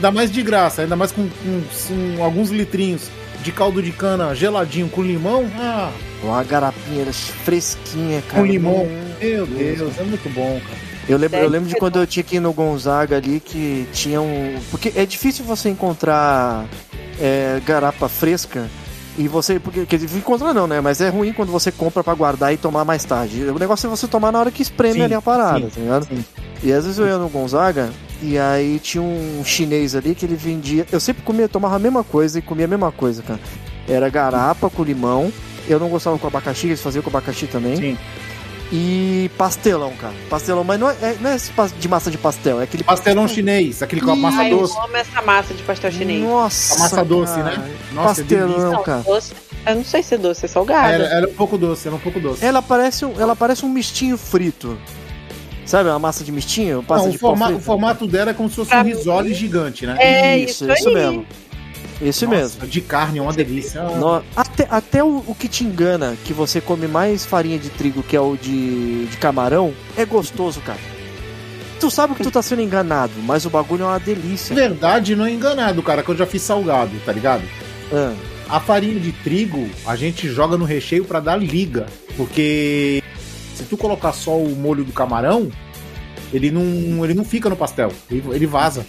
Dá 0.00 0.10
mais 0.10 0.30
de 0.30 0.42
graça, 0.42 0.82
ainda 0.82 0.96
mais 0.96 1.12
com, 1.12 1.28
com- 1.28 1.62
com 2.16 2.24
alguns 2.24 2.50
litrinhos 2.50 3.02
de 3.42 3.52
caldo 3.52 3.82
de 3.82 3.92
cana 3.92 4.34
geladinho 4.34 4.88
com 4.88 5.02
limão. 5.02 5.44
Ah, 5.58 5.90
Uma 6.22 6.42
garapinha 6.42 7.04
fresquinha, 7.44 8.22
cara. 8.28 8.42
com 8.42 8.46
limão. 8.46 8.86
Meu 9.20 9.46
Deus, 9.46 9.98
é 9.98 10.02
muito 10.02 10.28
bom, 10.34 10.60
cara. 10.66 10.78
Eu 11.08 11.18
lembro, 11.18 11.38
eu 11.38 11.48
lembro 11.48 11.68
de 11.68 11.74
quando 11.76 11.98
eu 11.98 12.06
tinha 12.06 12.22
que 12.22 12.36
ir 12.36 12.40
no 12.40 12.52
Gonzaga 12.52 13.16
ali 13.18 13.38
que 13.38 13.86
tinha 13.92 14.20
um. 14.22 14.58
Porque 14.70 14.90
é 14.96 15.04
difícil 15.04 15.44
você 15.44 15.68
encontrar 15.68 16.64
é, 17.20 17.60
garapa 17.66 18.08
fresca 18.08 18.66
e 19.18 19.28
você. 19.28 19.60
Porque 19.60 19.84
quer 19.84 19.98
dizer, 19.98 20.16
encontrar 20.16 20.54
não, 20.54 20.66
né? 20.66 20.80
Mas 20.80 21.02
é 21.02 21.10
ruim 21.10 21.32
quando 21.34 21.52
você 21.52 21.70
compra 21.70 22.02
pra 22.02 22.14
guardar 22.14 22.54
e 22.54 22.56
tomar 22.56 22.86
mais 22.86 23.04
tarde. 23.04 23.42
O 23.44 23.58
negócio 23.58 23.86
é 23.86 23.90
você 23.90 24.06
tomar 24.08 24.32
na 24.32 24.40
hora 24.40 24.50
que 24.50 24.62
espreme 24.62 24.94
Sim, 24.94 25.02
ali 25.02 25.14
a 25.14 25.20
parada, 25.20 25.60
sim, 25.66 25.70
tá 25.74 25.80
ligado? 25.82 26.06
sim. 26.06 26.24
E 26.62 26.72
às 26.72 26.84
vezes 26.84 26.98
eu 26.98 27.06
ia 27.06 27.18
no 27.18 27.28
Gonzaga 27.28 27.90
e 28.26 28.38
aí 28.38 28.78
tinha 28.78 29.02
um 29.02 29.42
chinês 29.44 29.94
ali 29.94 30.14
que 30.14 30.24
ele 30.24 30.36
vendia. 30.36 30.86
Eu 30.90 31.00
sempre 31.00 31.22
comia, 31.22 31.48
tomava 31.48 31.76
a 31.76 31.78
mesma 31.78 32.02
coisa 32.04 32.38
e 32.38 32.42
comia 32.42 32.64
a 32.64 32.68
mesma 32.68 32.90
coisa, 32.92 33.22
cara. 33.22 33.40
Era 33.88 34.08
garapa 34.08 34.70
com 34.70 34.82
limão. 34.82 35.32
Eu 35.68 35.78
não 35.80 35.88
gostava 35.88 36.18
com 36.18 36.26
abacaxi, 36.26 36.66
eles 36.68 36.80
faziam 36.82 37.02
com 37.02 37.10
abacaxi 37.10 37.46
também. 37.46 37.76
Sim. 37.76 37.98
E 38.72 39.30
pastelão, 39.38 39.92
cara. 40.00 40.14
Pastelão, 40.28 40.64
mas 40.64 40.80
não 40.80 40.90
é, 40.90 40.94
é- 41.00 41.16
não 41.20 41.30
é 41.30 41.36
de 41.78 41.88
massa 41.88 42.10
de 42.10 42.18
pastel, 42.18 42.60
é 42.60 42.64
aquele 42.64 42.82
Pastelão 42.82 43.28
chinês, 43.28 43.82
aquele 43.82 44.00
com 44.00 44.10
a 44.10 44.16
massa 44.16 44.38
Ai, 44.40 44.52
eu 44.52 44.58
doce. 44.60 44.76
amo 44.78 44.96
essa 44.96 45.22
massa 45.22 45.54
de 45.54 45.62
pastel 45.62 45.92
chinês. 45.92 46.22
Nossa, 46.24 46.74
A 46.74 46.78
massa 46.78 47.04
doce, 47.04 47.34
cara. 47.34 47.58
né? 47.58 47.76
Nossa, 47.92 48.20
é. 48.20 48.24
Pastelão, 48.24 48.72
Não, 48.72 48.82
cara. 48.82 49.02
doce. 49.02 49.32
Eu 49.66 49.76
não 49.76 49.84
sei 49.84 50.02
se 50.02 50.14
é 50.14 50.18
doce, 50.18 50.44
é 50.44 50.48
salgado. 50.48 50.92
Era, 50.92 51.04
era 51.04 51.28
um 51.28 51.34
pouco 51.34 51.56
doce, 51.56 51.86
era 51.86 51.96
um 51.96 52.00
pouco 52.00 52.18
doce. 52.20 52.44
Ela 52.44 52.60
parece 52.62 53.04
um, 53.04 53.14
ela 53.20 53.36
parece 53.36 53.64
um 53.64 53.68
mistinho 53.68 54.16
frito. 54.18 54.76
Sabe, 55.66 55.88
uma 55.88 55.98
massa 55.98 56.22
de 56.22 56.30
mistinho? 56.30 56.82
Passa 56.82 57.04
Não, 57.04 57.10
de 57.10 57.16
o, 57.16 57.20
forma- 57.20 57.50
o 57.50 57.60
formato 57.60 58.06
dela 58.06 58.30
é 58.30 58.34
como 58.34 58.48
se 58.50 58.56
fosse 58.56 58.74
um 58.74 58.82
risole 58.82 59.30
mim- 59.30 59.34
gigante, 59.34 59.86
né? 59.86 59.96
É 59.98 60.38
isso, 60.38 60.64
isso, 60.64 60.72
isso 60.74 60.92
mesmo. 60.92 61.26
Esse 62.02 62.26
Nossa, 62.26 62.36
mesmo. 62.36 62.66
De 62.66 62.80
carne, 62.80 63.18
é 63.18 63.22
uma 63.22 63.32
delícia. 63.32 63.82
No- 63.82 64.22
até 64.36 64.66
até 64.70 65.02
o, 65.04 65.22
o 65.26 65.34
que 65.34 65.48
te 65.48 65.64
engana, 65.64 66.16
que 66.24 66.32
você 66.32 66.60
come 66.60 66.86
mais 66.86 67.24
farinha 67.24 67.58
de 67.58 67.70
trigo, 67.70 68.02
que 68.02 68.16
é 68.16 68.20
o 68.20 68.36
de, 68.36 69.06
de 69.06 69.16
camarão, 69.16 69.72
é 69.96 70.04
gostoso, 70.04 70.60
cara. 70.60 70.78
Tu 71.80 71.90
sabe 71.90 72.14
que 72.14 72.22
tu 72.22 72.30
tá 72.30 72.42
sendo 72.42 72.62
enganado, 72.62 73.12
mas 73.24 73.44
o 73.46 73.50
bagulho 73.50 73.82
é 73.84 73.86
uma 73.86 74.00
delícia. 74.00 74.54
Verdade, 74.54 75.14
não 75.16 75.24
é 75.26 75.30
enganado, 75.32 75.82
cara, 75.82 76.02
que 76.02 76.08
eu 76.10 76.16
já 76.16 76.26
fiz 76.26 76.42
salgado, 76.42 76.92
tá 77.06 77.12
ligado? 77.12 77.42
Ah, 77.92 78.12
A 78.48 78.60
farinha 78.60 78.98
de 78.98 79.12
trigo 79.12 79.68
a 79.86 79.94
gente 79.96 80.28
joga 80.28 80.56
no 80.56 80.64
recheio 80.64 81.04
pra 81.04 81.20
dar 81.20 81.36
liga, 81.36 81.86
porque 82.16 83.02
se 83.54 83.64
tu 83.64 83.76
colocar 83.76 84.12
só 84.12 84.36
o 84.38 84.54
molho 84.56 84.84
do 84.84 84.92
camarão, 84.92 85.50
ele 86.32 86.50
não, 86.50 87.04
ele 87.04 87.14
não 87.14 87.24
fica 87.24 87.48
no 87.48 87.56
pastel, 87.56 87.92
ele, 88.10 88.22
ele 88.32 88.46
vaza. 88.46 88.84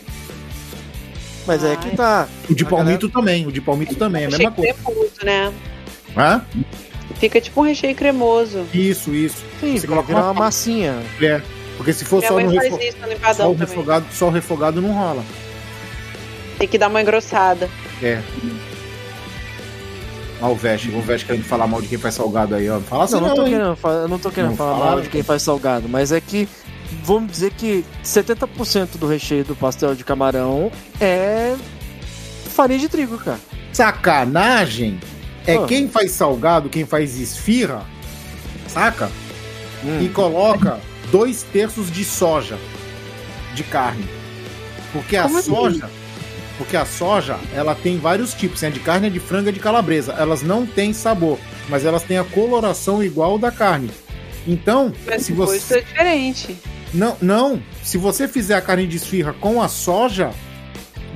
mas 1.46 1.64
é 1.64 1.76
que 1.76 1.96
tá. 1.96 2.28
O 2.50 2.56
de 2.56 2.66
palmito 2.66 3.10
também, 3.10 3.46
o 3.46 3.52
de 3.52 3.62
palmito 3.62 3.96
também, 3.96 4.24
é 4.24 4.26
a 4.28 4.30
mesma 4.30 4.52
coisa. 4.52 4.74
cremoso, 4.74 5.12
né? 5.24 5.54
Hã? 6.18 6.42
Fica 7.20 7.40
tipo 7.40 7.62
um 7.62 7.64
recheio 7.64 7.96
cremoso. 7.96 8.66
Isso, 8.74 9.14
isso. 9.14 9.44
Sim, 9.60 9.78
Você 9.78 9.88
coloca 9.88 10.12
uma 10.12 10.24
uma 10.32 10.34
massinha. 10.34 10.96
É, 11.22 11.42
porque 11.78 11.94
se 11.94 12.04
for 12.04 12.18
Minha 12.18 12.30
só 12.30 12.40
no 12.40 12.50
refo- 12.50 12.80
isso 12.82 12.98
no 12.98 13.36
só 13.36 13.52
refogado, 13.54 14.06
só 14.12 14.28
o 14.28 14.32
refogado 14.32 14.82
não 14.82 14.92
rola. 14.92 15.24
Tem 16.58 16.68
que 16.68 16.78
dar 16.78 16.88
uma 16.88 17.02
engrossada. 17.02 17.70
É. 18.02 18.22
Olha 20.42 20.52
o 20.52 20.56
Veste, 20.56 20.90
o 20.90 21.02
Veste 21.02 21.26
querendo 21.28 21.44
falar 21.46 21.66
mal 21.68 21.82
de 21.82 21.88
quem 21.88 21.98
faz 21.98 22.14
salgado 22.16 22.56
aí, 22.56 22.70
ó. 22.70 22.80
Fala 22.82 23.06
assim, 23.06 23.14
Não, 23.16 23.22
não, 23.22 23.28
não 23.30 23.36
tô 23.36 23.44
querendo, 23.46 23.78
eu 23.84 24.08
não 24.08 24.20
tô 24.20 24.32
querendo 24.32 24.50
Não 24.52 24.58
falar 24.58 24.78
fala. 24.78 24.86
mal 24.92 25.02
de 25.02 25.10
quem 25.10 25.24
faz 25.24 25.42
salgado, 25.42 25.88
mas 25.88 26.12
é 26.12 26.20
que 26.20 26.48
vamos 27.04 27.32
dizer 27.32 27.52
que 27.54 27.86
70% 28.04 28.98
do 28.98 29.08
recheio 29.08 29.44
do 29.46 29.56
pastel 29.56 29.96
de 29.96 30.04
camarão 30.04 30.72
é 31.00 31.56
farinha 32.54 32.80
de 32.80 32.90
trigo, 32.90 33.18
cara. 33.18 33.40
Sacanagem 33.72 35.00
é 35.48 35.56
Ah. 35.56 35.66
quem 35.66 35.88
faz 35.88 36.12
salgado, 36.12 36.70
quem 36.70 36.86
faz 36.86 37.18
esfirra, 37.20 37.84
saca? 38.68 39.10
Hum. 39.84 40.02
E 40.02 40.10
coloca 40.10 40.80
dois 41.12 41.44
terços 41.44 41.90
de 41.92 42.04
soja 42.04 42.58
de 43.54 43.64
carne. 43.64 44.06
Porque 44.92 45.16
a 45.18 45.24
Como 45.24 45.38
assim? 45.38 45.50
soja. 45.54 45.90
Porque 46.58 46.78
a 46.78 46.86
soja, 46.86 47.38
ela 47.54 47.76
tem 47.76 47.98
vários 47.98 48.34
tipos. 48.34 48.64
A 48.64 48.70
de 48.70 48.80
carne, 48.80 49.08
a 49.08 49.10
de 49.10 49.20
frango 49.20 49.50
e 49.50 49.52
de 49.52 49.60
calabresa. 49.60 50.14
Elas 50.14 50.42
não 50.42 50.66
têm 50.66 50.94
sabor, 50.94 51.38
mas 51.68 51.84
elas 51.86 52.04
têm 52.04 52.18
a 52.18 52.24
coloração 52.24 53.04
igual 53.04 53.38
da 53.38 53.52
carne. 53.52 53.92
Então, 54.48 54.94
Mas 55.06 55.24
se 55.24 55.34
você. 55.34 55.80
é 55.80 55.82
diferente. 55.82 56.56
Não, 56.94 57.18
não. 57.22 57.62
Se 57.84 57.98
você 57.98 58.28
fizer 58.28 58.54
a 58.56 58.62
carne 58.62 58.88
de 58.88 58.96
esfirra 58.98 59.34
com 59.34 59.62
a 59.62 59.68
soja, 59.68 60.30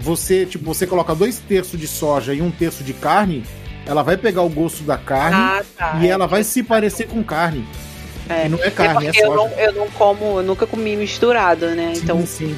você, 0.02 0.46
tipo, 0.46 0.66
você 0.66 0.86
coloca 0.88 1.14
dois 1.16 1.40
terços 1.40 1.80
de 1.80 1.88
soja 1.88 2.34
e 2.34 2.42
um 2.42 2.52
terço 2.52 2.84
de 2.84 2.92
carne, 2.94 3.44
ela 3.86 4.02
vai 4.04 4.18
pegar 4.18 4.42
o 4.42 4.50
gosto 4.50 4.84
da 4.84 4.98
carne 4.98 5.38
Ah, 5.38 5.64
tá. 5.78 6.00
e 6.02 6.08
É. 6.08 6.10
ela 6.10 6.28
vai 6.28 6.44
se 6.44 6.64
parecer 6.64 7.08
com 7.08 7.24
carne. 7.24 7.66
É. 8.28 8.46
E 8.46 8.50
não 8.50 8.60
é 8.62 8.68
É 8.68 8.72
carne, 8.72 9.06
é, 9.08 9.10
eu 9.10 9.14
soja. 9.14 9.36
não, 9.36 9.48
eu 9.60 9.74
não 9.74 9.88
como, 9.92 10.40
eu 10.40 10.44
nunca 10.44 10.68
comi 10.68 10.96
misturado, 10.96 11.68
né? 11.68 11.94
Sim, 11.96 12.02
Então, 12.04 12.26
sim. 12.26 12.58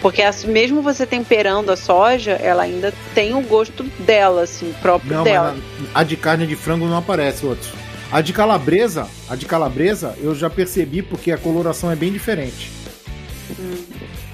Porque 0.00 0.22
as- 0.22 0.44
mesmo 0.44 0.82
você 0.82 1.04
temperando 1.06 1.70
a 1.70 1.76
soja, 1.76 2.32
ela 2.32 2.62
ainda 2.62 2.92
tem 3.14 3.34
o 3.34 3.40
gosto 3.42 3.84
dela, 4.00 4.42
assim, 4.42 4.72
próprio 4.80 5.12
Não, 5.14 5.24
dela. 5.24 5.54
mas 5.56 5.88
a, 5.94 6.02
de 6.02 6.16
carne 6.16 6.46
de 6.46 6.56
frango 6.56 6.86
não 6.86 6.96
aparece 6.96 7.44
outros. 7.46 7.70
A 8.12 8.20
de 8.20 8.32
calabresa, 8.32 9.06
a 9.28 9.36
de 9.36 9.46
calabresa, 9.46 10.16
eu 10.20 10.34
já 10.34 10.50
percebi 10.50 11.00
porque 11.02 11.30
a 11.30 11.38
coloração 11.38 11.90
é 11.92 11.96
bem 11.96 12.10
diferente. 12.12 12.70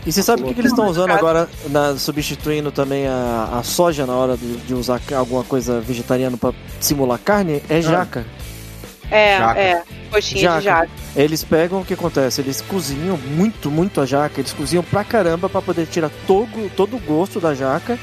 E 0.06 0.12
você 0.12 0.22
sabe 0.22 0.42
o 0.42 0.46
que, 0.46 0.54
que 0.54 0.60
eles 0.60 0.70
estão 0.70 0.86
usando 0.88 1.10
agora, 1.10 1.48
na- 1.68 1.96
substituindo 1.96 2.70
também 2.70 3.06
a, 3.08 3.58
a 3.58 3.62
soja 3.64 4.06
na 4.06 4.14
hora 4.14 4.36
de, 4.36 4.56
de 4.58 4.72
usar 4.72 5.00
alguma 5.16 5.42
coisa 5.42 5.80
vegetariana 5.80 6.36
pra 6.36 6.52
simular 6.80 7.18
carne? 7.18 7.60
É 7.68 7.80
jaca. 7.82 8.24
É, 9.10 9.38
Jaca. 9.38 9.60
é. 9.60 9.82
Coxinha 10.10 10.40
Jaca. 10.42 10.58
de 10.58 10.64
jaca. 10.64 10.90
Eles 11.14 11.44
pegam 11.44 11.80
o 11.80 11.84
que 11.84 11.94
acontece? 11.94 12.40
Eles 12.40 12.60
cozinham 12.60 13.16
muito, 13.16 13.70
muito 13.70 14.00
a 14.00 14.06
jaca. 14.06 14.40
Eles 14.40 14.52
cozinham 14.52 14.82
pra 14.84 15.04
caramba 15.04 15.48
pra 15.48 15.60
poder 15.62 15.86
tirar 15.86 16.10
todo, 16.26 16.70
todo 16.76 16.96
o 16.96 17.00
gosto 17.00 17.38
da 17.40 17.54
jaca. 17.54 17.98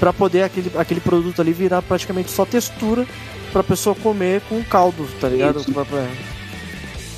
Pra 0.00 0.12
poder 0.12 0.42
aquele, 0.44 0.70
aquele 0.78 1.00
produto 1.00 1.40
ali 1.42 1.52
virar 1.52 1.82
praticamente 1.82 2.30
só 2.30 2.44
textura 2.44 3.04
pra 3.52 3.62
pessoa 3.64 3.96
comer 3.96 4.40
com 4.48 4.62
caldo, 4.62 5.08
tá 5.20 5.28
ligado? 5.28 5.64
Pra- 5.72 5.84
pra- 5.84 6.06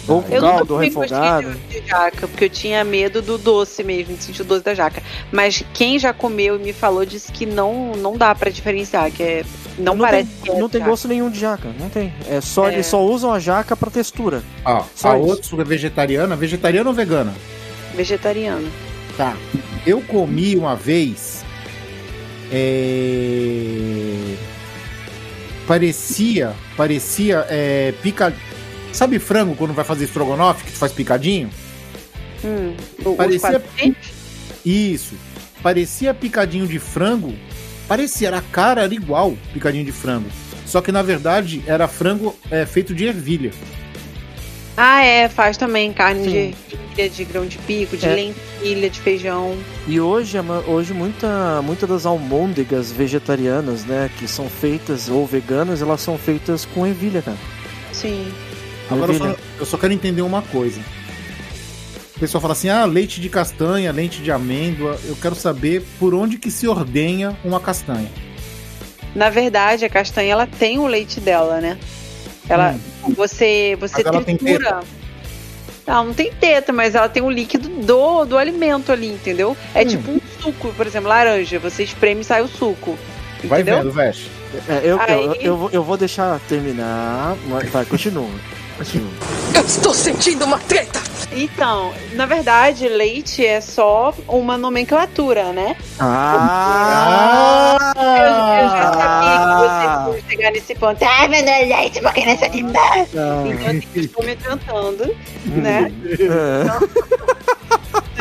Ou 0.09 0.22
com 0.22 0.35
Eu 0.35 0.41
nunca 0.41 0.55
caldo, 0.57 0.76
refogado. 0.78 1.47
coxinha 1.49 1.81
de 1.83 1.87
jaca, 1.89 2.26
porque 2.28 2.45
eu 2.47 2.51
tinha 2.51 2.83
medo 2.83 3.20
do 3.20 3.37
doce 3.37 3.85
mesmo, 3.85 4.16
de 4.16 4.22
sentir 4.24 4.43
o 4.43 4.45
doce 4.45 4.64
da 4.64 4.74
jaca. 4.74 5.03
Mas 5.31 5.62
quem 5.74 5.99
já 5.99 6.12
comeu 6.12 6.57
e 6.57 6.59
me 6.59 6.72
falou 6.72 7.05
disse 7.05 7.31
que 7.31 7.45
não, 7.47 7.93
não 7.93 8.16
dá 8.16 8.35
pra 8.35 8.51
diferenciar, 8.51 9.11
que 9.11 9.22
é, 9.22 9.45
não, 9.81 9.95
não 9.97 10.05
parece 10.05 10.28
tem, 10.31 10.43
que 10.43 10.51
é 10.51 10.61
não 10.61 10.68
tem 10.68 10.81
jaca. 10.81 10.91
gosto 10.91 11.09
nenhum 11.09 11.31
de 11.31 11.41
jaca, 11.41 11.68
não 11.78 11.89
tem. 11.89 12.12
É 12.28 12.41
só 12.41 12.68
É. 12.68 12.74
eles 12.74 12.87
só 12.87 13.05
usam 13.05 13.33
a 13.33 13.39
jaca 13.41 13.76
pra 13.76 13.91
textura. 13.91 14.43
Ó, 14.64 14.85
Só 14.95 15.12
a 15.12 15.18
isso. 15.18 15.28
outra 15.28 15.62
é 15.62 15.64
vegetariana, 15.64 16.37
vegetariana 16.37 16.89
ou 16.89 16.95
vegana? 16.95 17.35
vegetariana. 17.97 18.68
Tá. 19.16 19.37
Eu 19.87 20.01
comi 20.03 20.57
uma 20.57 20.76
vez. 20.76 21.45
é, 22.53 24.35
Parecia. 25.66 26.53
Parecia. 26.76 27.47
É... 27.49 27.93
Pica... 28.03 28.33
Sabe 28.93 29.18
frango 29.20 29.55
quando 29.55 29.72
vai 29.72 29.85
fazer 29.85 30.05
estrogonofe, 30.05 30.64
que 30.64 30.72
tu 30.72 30.78
faz 30.78 30.91
picadinho? 30.93 31.49
Hum, 32.45 32.74
Parecia-? 33.16 33.62
Isso. 34.64 35.14
Parecia 35.62 36.12
picadinho 36.12 36.66
de 36.66 36.78
frango. 36.81 37.33
Parecia, 37.91 38.28
era 38.28 38.38
a 38.38 38.41
cara, 38.41 38.82
era 38.84 38.95
igual 38.95 39.36
picadinho 39.53 39.84
de 39.84 39.91
frango. 39.91 40.28
Só 40.64 40.80
que 40.80 40.93
na 40.93 41.03
verdade 41.03 41.61
era 41.66 41.88
frango 41.88 42.36
é, 42.49 42.64
feito 42.64 42.95
de 42.95 43.05
ervilha. 43.05 43.51
Ah, 44.76 45.03
é, 45.03 45.28
faz 45.28 45.57
também 45.57 45.93
carne 45.93 46.22
Sim. 46.22 46.30
de 46.30 46.36
ervilha, 46.36 47.11
de 47.11 47.24
grão 47.24 47.47
de 47.47 47.59
pico, 47.59 47.97
de 47.97 48.07
É. 48.07 48.14
lentilha, 48.14 48.88
de 48.88 49.01
feijão. 49.01 49.59
E 49.88 50.01
hoje, 50.01 50.38
hoje 50.68 50.95
muita, 50.95 51.61
muita 51.62 51.84
das 51.84 52.07
almôndegas 52.07 52.93
vegetarianas, 52.93 53.84
né, 53.84 54.09
que 54.20 54.28
são 54.28 54.49
feitas 54.49 55.09
ou 55.09 55.26
veganas, 55.26 55.82
elas 55.82 56.01
são 56.01 56.16
feitas 56.16 56.64
com 56.64 56.86
ervilha, 56.86 57.20
cara. 57.22 57.36
Sim. 57.93 58.32
Agora 58.88 59.12
eu 59.12 59.18
só, 59.18 59.36
eu 59.59 59.66
só 59.66 59.76
quero 59.76 59.93
entender 59.93 60.22
uma 60.22 60.43
coisa. 60.43 60.80
O 62.21 62.25
pessoal 62.29 62.43
fala 62.43 62.53
assim: 62.53 62.68
ah, 62.68 62.85
leite 62.85 63.18
de 63.18 63.31
castanha, 63.31 63.91
leite 63.91 64.21
de 64.21 64.31
amêndoa. 64.31 64.99
Eu 65.07 65.16
quero 65.16 65.35
saber 65.35 65.83
por 65.99 66.12
onde 66.12 66.37
que 66.37 66.51
se 66.51 66.68
ordenha 66.68 67.35
uma 67.43 67.59
castanha. 67.59 68.11
Na 69.14 69.31
verdade, 69.31 69.87
a 69.87 69.89
castanha 69.89 70.33
ela 70.33 70.47
tem 70.47 70.79
o 70.79 70.87
leite 70.87 71.18
dela, 71.18 71.62
né? 71.62 71.79
Ela, 72.47 72.77
você, 73.16 73.75
você 73.81 74.03
Mas 74.03 74.05
ela 74.07 74.23
tem 74.23 74.37
tritura. 74.37 74.81
Não, 75.87 76.05
não 76.05 76.12
tem 76.12 76.31
teta, 76.31 76.75
mas 76.75 76.95
ela 76.95 77.09
tem 77.09 77.23
o 77.23 77.31
líquido 77.31 77.71
do, 77.71 78.27
do 78.27 78.37
alimento 78.37 78.93
ali, 78.93 79.07
entendeu? 79.09 79.57
É 79.75 79.81
Hum. 79.83 79.87
tipo 79.87 80.11
um 80.11 80.21
suco, 80.43 80.75
por 80.75 80.87
exemplo, 80.87 81.09
laranja. 81.09 81.59
Você 81.59 81.83
espreme 81.85 82.21
e 82.21 82.25
sai 82.25 82.43
o 82.43 82.49
suco. 82.49 82.99
Vai 83.45 83.62
Entendeu? 83.62 83.83
vendo, 83.83 83.93
Veste. 83.93 84.31
É, 84.68 84.81
eu, 84.85 85.01
Aí- 85.01 85.25
eu, 85.25 85.35
eu, 85.37 85.57
vou- 85.57 85.71
eu 85.73 85.83
vou 85.83 85.97
deixar 85.97 86.39
terminar, 86.41 87.35
mas 87.49 87.71
vai, 87.71 87.87
continua. 87.87 88.29
Continua. 88.81 89.11
Eu 89.55 89.62
estou 89.62 89.93
sentindo 89.93 90.47
uma 90.47 90.59
treta! 90.59 90.99
Então, 91.33 91.95
na 92.14 92.26
verdade, 92.26 92.89
leite 92.89 93.47
é 93.47 93.61
só 93.61 94.12
uma 94.26 94.59
nomenclatura, 94.59 95.53
né? 95.53 95.76
Ah! 96.01 97.93
Eu, 97.95 98.64
eu 98.64 98.70
já 98.70 98.93
sabia 98.93 99.39
que 99.39 99.47
vocês 99.55 100.16
iam 100.16 100.22
chegar 100.28 100.51
nesse 100.51 100.74
ponto. 100.74 101.01
Ah, 101.05 101.28
não 101.28 101.37
é 101.37 101.66
leite, 101.66 102.01
porque 102.01 102.24
nessa. 102.24 102.47
Ah. 102.47 102.49
Então, 103.47 103.66
assim, 103.66 103.87
eu 103.95 104.03
estou 104.03 104.24
me 104.24 104.33
adiantando, 104.33 105.16
né? 105.47 105.93
É. 106.18 106.64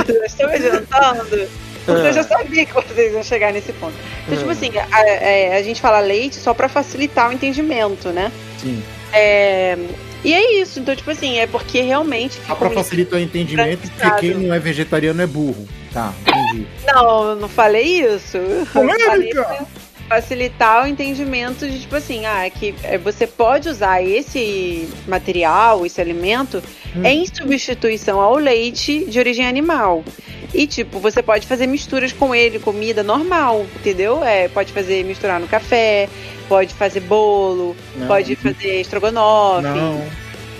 Eu 0.07 0.23
estou 0.25 0.47
me 0.47 0.53
adiantando. 0.55 1.49
Porque 1.85 2.07
eu 2.07 2.13
já 2.13 2.23
sabia 2.23 2.65
que 2.65 2.73
vocês 2.73 3.13
iam 3.13 3.23
chegar 3.23 3.53
nesse 3.53 3.71
ponto. 3.73 3.93
Então, 4.27 4.37
tipo 4.37 4.51
assim, 4.51 4.71
a, 4.91 5.07
é, 5.07 5.57
a 5.57 5.63
gente 5.63 5.81
fala 5.81 5.99
leite 5.99 6.35
só 6.35 6.53
pra 6.53 6.69
facilitar 6.69 7.29
o 7.29 7.33
entendimento, 7.33 8.09
né? 8.09 8.31
Sim. 8.59 8.83
É, 9.11 9.75
e 10.23 10.33
é 10.33 10.61
isso. 10.61 10.79
Então, 10.79 10.95
tipo 10.95 11.09
assim, 11.11 11.37
é 11.37 11.47
porque 11.47 11.81
realmente 11.81 12.39
Só 12.45 12.55
pra 12.55 12.69
facilitar 12.69 13.19
o 13.19 13.21
entendimento 13.23 13.81
que 13.81 13.87
branqueado. 13.89 14.19
quem 14.21 14.33
não 14.33 14.53
é 14.53 14.59
vegetariano 14.59 15.21
é 15.21 15.27
burro. 15.27 15.67
Tá, 15.93 16.13
entendi. 16.21 16.67
Não, 16.85 17.29
eu 17.29 17.35
não 17.35 17.49
falei 17.49 18.01
isso. 18.05 18.37
Polêmica! 18.73 19.65
facilitar 20.09 20.83
o 20.83 20.87
entendimento 20.87 21.69
de 21.69 21.81
tipo 21.81 21.95
assim, 21.95 22.25
ah, 22.25 22.43
é 22.43 22.49
que 22.49 22.73
é, 22.81 22.97
você 22.97 23.27
pode 23.27 23.69
usar 23.69 24.01
esse 24.03 24.89
material, 25.07 25.85
esse 25.85 26.01
alimento, 26.01 26.63
Hum. 26.95 27.05
em 27.05 27.27
substituição 27.27 28.19
ao 28.19 28.35
leite 28.37 29.05
de 29.05 29.19
origem 29.19 29.45
animal. 29.45 30.03
E 30.51 30.65
tipo, 30.65 30.97
você 30.99 31.21
pode 31.21 31.45
fazer 31.45 31.67
misturas 31.67 32.11
com 32.11 32.33
ele, 32.33 32.57
comida 32.57 33.03
normal, 33.03 33.67
entendeu? 33.75 34.23
É, 34.23 34.47
pode 34.47 34.73
fazer 34.73 35.03
misturar 35.05 35.39
no 35.39 35.47
café, 35.47 36.09
pode 36.49 36.73
fazer 36.73 36.99
bolo, 37.01 37.75
Não. 37.95 38.07
pode 38.07 38.35
fazer 38.35 38.81
estrogonofe, 38.81 39.61
Não. 39.67 40.01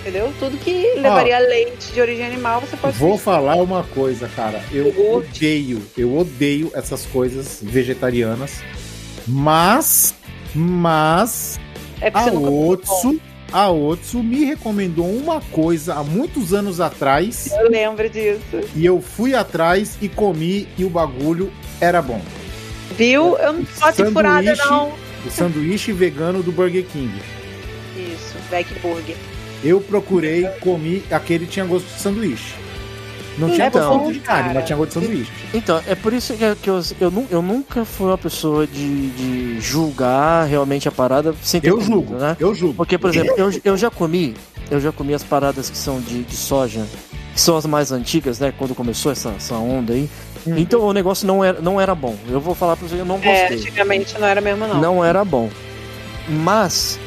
entendeu? 0.00 0.32
Tudo 0.38 0.56
que 0.56 0.94
levaria 0.96 1.38
leite 1.40 1.92
de 1.92 2.00
origem 2.00 2.24
animal, 2.24 2.60
você 2.62 2.76
pode 2.76 2.96
Vou 2.96 3.18
falar 3.18 3.56
uma 3.56 3.82
coisa, 3.82 4.26
cara. 4.34 4.62
Eu 4.72 4.86
Iogurte. 4.86 5.36
odeio, 5.44 5.82
eu 5.98 6.16
odeio 6.16 6.70
essas 6.74 7.04
coisas 7.06 7.58
vegetarianas. 7.60 8.62
Mas, 9.26 10.14
mas 10.54 11.60
É 12.00 12.10
a 12.14 12.24
Otsu, 12.32 13.20
a 13.52 13.68
Otsu 13.70 14.22
me 14.22 14.44
recomendou 14.44 15.06
uma 15.06 15.40
coisa 15.52 15.94
há 15.94 16.02
muitos 16.04 16.54
anos 16.54 16.80
atrás 16.80 17.52
Eu 17.52 17.68
lembro 17.70 18.08
disso. 18.08 18.60
e 18.74 18.86
eu 18.86 19.00
fui 19.00 19.34
atrás 19.34 19.98
e 20.00 20.08
comi 20.08 20.66
e 20.78 20.84
o 20.84 20.88
bagulho 20.90 21.52
era 21.80 22.00
bom. 22.00 22.20
Viu? 22.96 23.36
Eu 23.38 23.52
não 23.52 23.64
assim 23.82 24.04
furada, 24.12 24.54
não. 24.56 24.92
O 25.26 25.30
sanduíche 25.30 25.92
vegano 25.92 26.42
do 26.42 26.50
Burger 26.52 26.84
King. 26.84 27.12
Isso, 27.96 28.36
Veg 28.50 28.66
Burger. 28.80 29.16
Eu 29.62 29.80
procurei, 29.80 30.44
comi, 30.60 31.02
aquele 31.10 31.46
tinha 31.46 31.64
gosto 31.66 31.86
de 31.86 32.00
sanduíche. 32.00 32.54
Não 33.38 33.50
tinha 33.50 33.66
Então, 33.68 33.98
gosto 33.98 34.12
de 34.12 34.20
carne, 34.20 34.42
cara. 34.42 34.54
mas 34.54 34.64
tinha 34.66 34.76
gosto 34.76 34.98
de 34.98 35.06
sanduíche. 35.06 35.32
Então, 35.54 35.82
é 35.86 35.94
por 35.94 36.12
isso 36.12 36.34
que, 36.34 36.54
que 36.56 36.70
eu, 36.70 36.80
eu, 37.00 37.26
eu 37.30 37.42
nunca 37.42 37.84
fui 37.84 38.06
uma 38.06 38.18
pessoa 38.18 38.66
de, 38.66 39.10
de 39.10 39.60
julgar 39.60 40.46
realmente 40.46 40.88
a 40.88 40.92
parada 40.92 41.34
sem 41.42 41.60
ter 41.60 41.68
Eu 41.70 41.74
comido, 41.76 41.90
julgo, 41.92 42.14
né? 42.16 42.36
eu 42.40 42.54
julgo. 42.54 42.74
Porque, 42.74 42.96
por 42.98 43.10
exemplo, 43.10 43.34
eu, 43.36 43.50
eu 43.64 43.76
já 43.76 43.90
comi, 43.90 44.34
eu 44.70 44.80
já 44.80 44.90
comi 44.92 45.14
as 45.14 45.22
paradas 45.22 45.68
que 45.70 45.76
são 45.76 46.00
de, 46.00 46.22
de 46.22 46.36
soja, 46.36 46.84
que 47.34 47.40
são 47.40 47.56
as 47.56 47.66
mais 47.66 47.92
antigas, 47.92 48.38
né? 48.38 48.52
Quando 48.56 48.74
começou 48.74 49.12
essa, 49.12 49.30
essa 49.36 49.54
onda 49.54 49.92
aí. 49.92 50.08
Hum. 50.46 50.54
Então 50.56 50.80
o 50.82 50.92
negócio 50.92 51.26
não 51.26 51.44
era, 51.44 51.60
não 51.60 51.80
era 51.80 51.94
bom. 51.94 52.16
Eu 52.28 52.40
vou 52.40 52.54
falar 52.54 52.76
pra 52.76 52.88
você, 52.88 52.96
eu 52.96 53.04
não 53.04 53.18
É, 53.22 53.40
gostei. 53.40 53.58
antigamente 53.58 54.18
não 54.18 54.26
era 54.26 54.40
mesmo, 54.40 54.66
não. 54.66 54.80
não 54.80 55.04
era 55.04 55.24
bom. 55.24 55.50
Mas, 56.28 56.98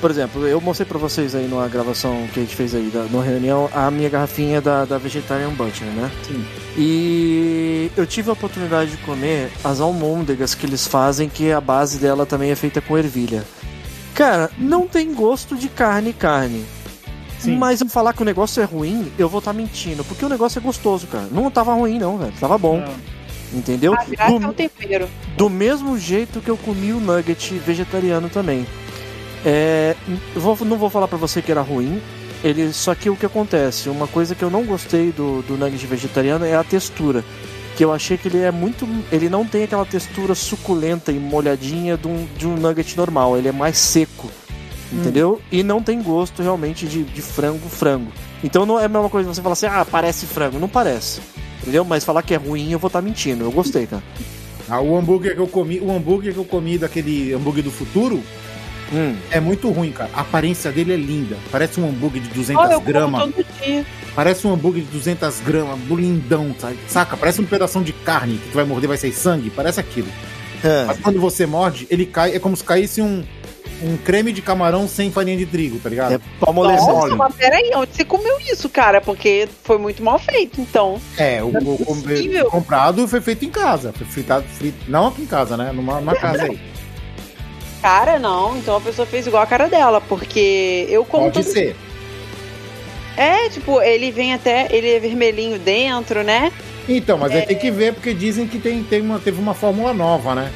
por 0.00 0.10
exemplo, 0.10 0.46
eu 0.46 0.60
mostrei 0.60 0.86
pra 0.86 0.98
vocês 0.98 1.34
aí 1.34 1.46
numa 1.46 1.68
gravação 1.68 2.26
que 2.32 2.40
a 2.40 2.42
gente 2.42 2.56
fez 2.56 2.74
aí, 2.74 2.90
da, 2.92 3.00
numa 3.04 3.22
reunião, 3.22 3.68
a 3.72 3.90
minha 3.90 4.08
garrafinha 4.08 4.60
da, 4.60 4.84
da 4.84 4.98
Vegetarian 4.98 5.50
Butcher, 5.50 5.86
né? 5.88 6.10
Sim. 6.26 6.44
E 6.76 7.90
eu 7.96 8.06
tive 8.06 8.30
a 8.30 8.32
oportunidade 8.32 8.92
de 8.92 8.96
comer 8.98 9.50
as 9.62 9.80
almôndegas 9.80 10.54
que 10.54 10.64
eles 10.66 10.86
fazem, 10.86 11.28
que 11.28 11.52
a 11.52 11.60
base 11.60 11.98
dela 11.98 12.24
também 12.24 12.50
é 12.50 12.56
feita 12.56 12.80
com 12.80 12.96
ervilha. 12.96 13.44
Cara, 14.14 14.50
não 14.58 14.86
tem 14.86 15.14
gosto 15.14 15.54
de 15.56 15.68
carne 15.68 16.12
carne. 16.12 16.64
Sim. 17.40 17.56
Mas 17.56 17.80
eu 17.80 17.88
falar 17.88 18.12
que 18.12 18.22
o 18.22 18.24
negócio 18.24 18.60
é 18.62 18.64
ruim, 18.64 19.10
eu 19.18 19.28
vou 19.28 19.38
estar 19.38 19.52
mentindo. 19.52 20.04
Porque 20.04 20.24
o 20.24 20.28
negócio 20.28 20.58
é 20.58 20.62
gostoso, 20.62 21.06
cara. 21.06 21.26
Não 21.30 21.50
tava 21.50 21.72
ruim, 21.74 21.98
não, 21.98 22.18
velho. 22.18 22.32
Tava 22.38 22.56
bom. 22.58 22.82
Entendeu? 23.52 23.94
A 23.94 24.04
graça 24.04 24.32
é 24.34 24.38
Do- 24.38 24.48
o 24.48 24.52
tempero. 24.52 25.08
do 25.36 25.50
mesmo 25.50 25.98
jeito 25.98 26.40
que 26.40 26.48
eu 26.48 26.56
comi 26.56 26.92
o 26.92 27.00
nugget 27.00 27.54
vegetariano 27.58 28.28
também. 28.28 28.64
É, 29.44 29.96
eu 30.34 30.40
vou- 30.40 30.56
não 30.64 30.76
vou 30.76 30.90
falar 30.90 31.08
pra 31.08 31.18
você 31.18 31.40
que 31.42 31.50
era 31.50 31.60
ruim. 31.62 32.00
Ele, 32.44 32.72
só 32.72 32.94
que 32.94 33.10
o 33.10 33.16
que 33.16 33.26
acontece, 33.26 33.88
uma 33.88 34.06
coisa 34.06 34.34
que 34.34 34.42
eu 34.42 34.50
não 34.50 34.64
gostei 34.64 35.12
do, 35.12 35.42
do 35.42 35.56
nugget 35.56 35.84
vegetariano 35.86 36.44
é 36.44 36.54
a 36.54 36.64
textura. 36.64 37.24
Que 37.76 37.84
eu 37.84 37.92
achei 37.92 38.16
que 38.18 38.28
ele 38.28 38.38
é 38.42 38.50
muito. 38.50 38.86
Ele 39.10 39.28
não 39.28 39.44
tem 39.46 39.64
aquela 39.64 39.84
textura 39.86 40.34
suculenta 40.34 41.10
e 41.12 41.18
molhadinha 41.18 41.96
de 41.96 42.06
um, 42.08 42.26
de 42.36 42.46
um 42.46 42.54
nugget 42.56 42.96
normal. 42.96 43.36
Ele 43.36 43.48
é 43.48 43.52
mais 43.52 43.78
seco. 43.78 44.30
Entendeu? 44.92 45.40
E 45.52 45.62
não 45.62 45.82
tem 45.82 46.02
gosto 46.02 46.42
realmente 46.42 46.86
de, 46.86 47.04
de 47.04 47.22
frango, 47.22 47.68
frango. 47.68 48.10
Então 48.42 48.66
não 48.66 48.78
é 48.78 48.86
a 48.86 48.88
mesma 48.88 49.08
coisa 49.08 49.32
você 49.32 49.40
falar 49.40 49.52
assim, 49.52 49.66
ah, 49.66 49.86
parece 49.88 50.26
frango. 50.26 50.58
Não 50.58 50.68
parece. 50.68 51.20
Entendeu? 51.62 51.84
Mas 51.84 52.04
falar 52.04 52.22
que 52.22 52.34
é 52.34 52.36
ruim, 52.36 52.72
eu 52.72 52.78
vou 52.78 52.88
estar 52.88 53.02
mentindo. 53.02 53.44
Eu 53.44 53.52
gostei, 53.52 53.86
cara. 53.86 54.02
Ah, 54.68 54.80
o 54.80 54.96
hambúrguer 54.96 55.34
que 55.34 55.40
eu 55.40 55.48
comi, 55.48 55.80
o 55.80 55.90
hambúrguer 55.90 56.32
que 56.32 56.38
eu 56.38 56.44
comi 56.44 56.78
daquele 56.78 57.32
hambúrguer 57.32 57.62
do 57.62 57.70
futuro 57.70 58.22
Hum. 58.92 59.16
é 59.30 59.38
muito 59.38 59.70
ruim, 59.70 59.92
cara. 59.92 60.10
A 60.12 60.22
aparência 60.22 60.72
dele 60.72 60.92
é 60.92 60.96
linda. 60.96 61.36
Parece 61.50 61.80
um 61.80 61.88
hambúrguer 61.88 62.22
de 62.22 62.28
200 62.30 62.64
Olha, 62.64 62.72
eu 62.74 62.80
como 62.80 62.92
gramas. 62.92 63.30
Parece 64.14 64.46
um 64.46 64.52
hambúrguer 64.52 64.82
de 64.82 64.90
200 64.90 65.40
gramas, 65.40 65.78
lindão, 65.88 66.54
sabe? 66.58 66.76
Saca? 66.88 67.16
Parece 67.16 67.40
um 67.40 67.44
pedação 67.44 67.82
de 67.82 67.92
carne 67.92 68.38
que 68.38 68.50
tu 68.50 68.54
vai 68.54 68.64
morder, 68.64 68.88
vai 68.88 68.96
sair 68.96 69.12
sangue. 69.12 69.50
Parece 69.50 69.78
aquilo. 69.78 70.08
É. 70.64 70.84
Mas 70.84 70.98
quando 70.98 71.20
você 71.20 71.46
morde, 71.46 71.86
ele 71.88 72.04
cai, 72.04 72.34
é 72.34 72.38
como 72.38 72.56
se 72.56 72.64
caísse 72.64 73.00
um, 73.00 73.22
um 73.82 73.96
creme 73.96 74.32
de 74.32 74.42
camarão 74.42 74.86
sem 74.88 75.10
farinha 75.10 75.36
de 75.36 75.46
trigo, 75.46 75.78
tá 75.78 75.88
ligado? 75.88 76.12
É 76.14 76.18
pra 76.38 76.50
amolecer. 76.50 76.86
Nossa, 76.86 77.16
mas 77.16 77.34
peraí, 77.34 77.70
onde 77.74 77.94
você 77.94 78.04
comeu 78.04 78.38
isso, 78.40 78.68
cara? 78.68 79.00
Porque 79.00 79.48
foi 79.64 79.78
muito 79.78 80.02
mal 80.02 80.18
feito, 80.18 80.60
então. 80.60 81.00
É, 81.16 81.42
o, 81.42 81.50
é 81.56 81.58
o- 81.60 82.42
o- 82.46 82.50
comprado 82.50 83.06
foi 83.08 83.20
feito 83.20 83.44
em 83.44 83.50
casa. 83.50 83.92
Foi 83.92 84.06
fritado, 84.06 84.44
frit... 84.48 84.74
não 84.88 85.08
aqui 85.08 85.22
em 85.22 85.26
casa, 85.26 85.56
né? 85.56 85.72
Numa, 85.72 86.00
numa 86.00 86.14
casa 86.14 86.44
aí. 86.44 86.58
Cara, 87.82 88.18
não. 88.18 88.56
Então 88.58 88.76
a 88.76 88.80
pessoa 88.80 89.06
fez 89.06 89.26
igual 89.26 89.42
a 89.42 89.46
cara 89.46 89.66
dela, 89.68 90.00
porque 90.00 90.86
eu 90.90 91.04
como 91.04 91.24
Pode 91.30 91.42
todo 91.44 91.52
ser. 91.52 91.74
É, 93.16 93.48
tipo, 93.48 93.80
ele 93.82 94.10
vem 94.10 94.32
até. 94.34 94.68
Ele 94.70 94.88
é 94.90 95.00
vermelhinho 95.00 95.58
dentro, 95.58 96.22
né? 96.22 96.52
Então, 96.88 97.16
mas 97.18 97.32
aí 97.32 97.42
tem 97.42 97.56
que 97.58 97.70
ver, 97.70 97.94
porque 97.94 98.12
dizem 98.12 98.46
que 98.46 98.58
tem, 98.58 98.82
tem 98.82 99.00
uma, 99.00 99.18
teve 99.18 99.40
uma 99.40 99.54
fórmula 99.54 99.92
nova, 99.92 100.34
né? 100.34 100.50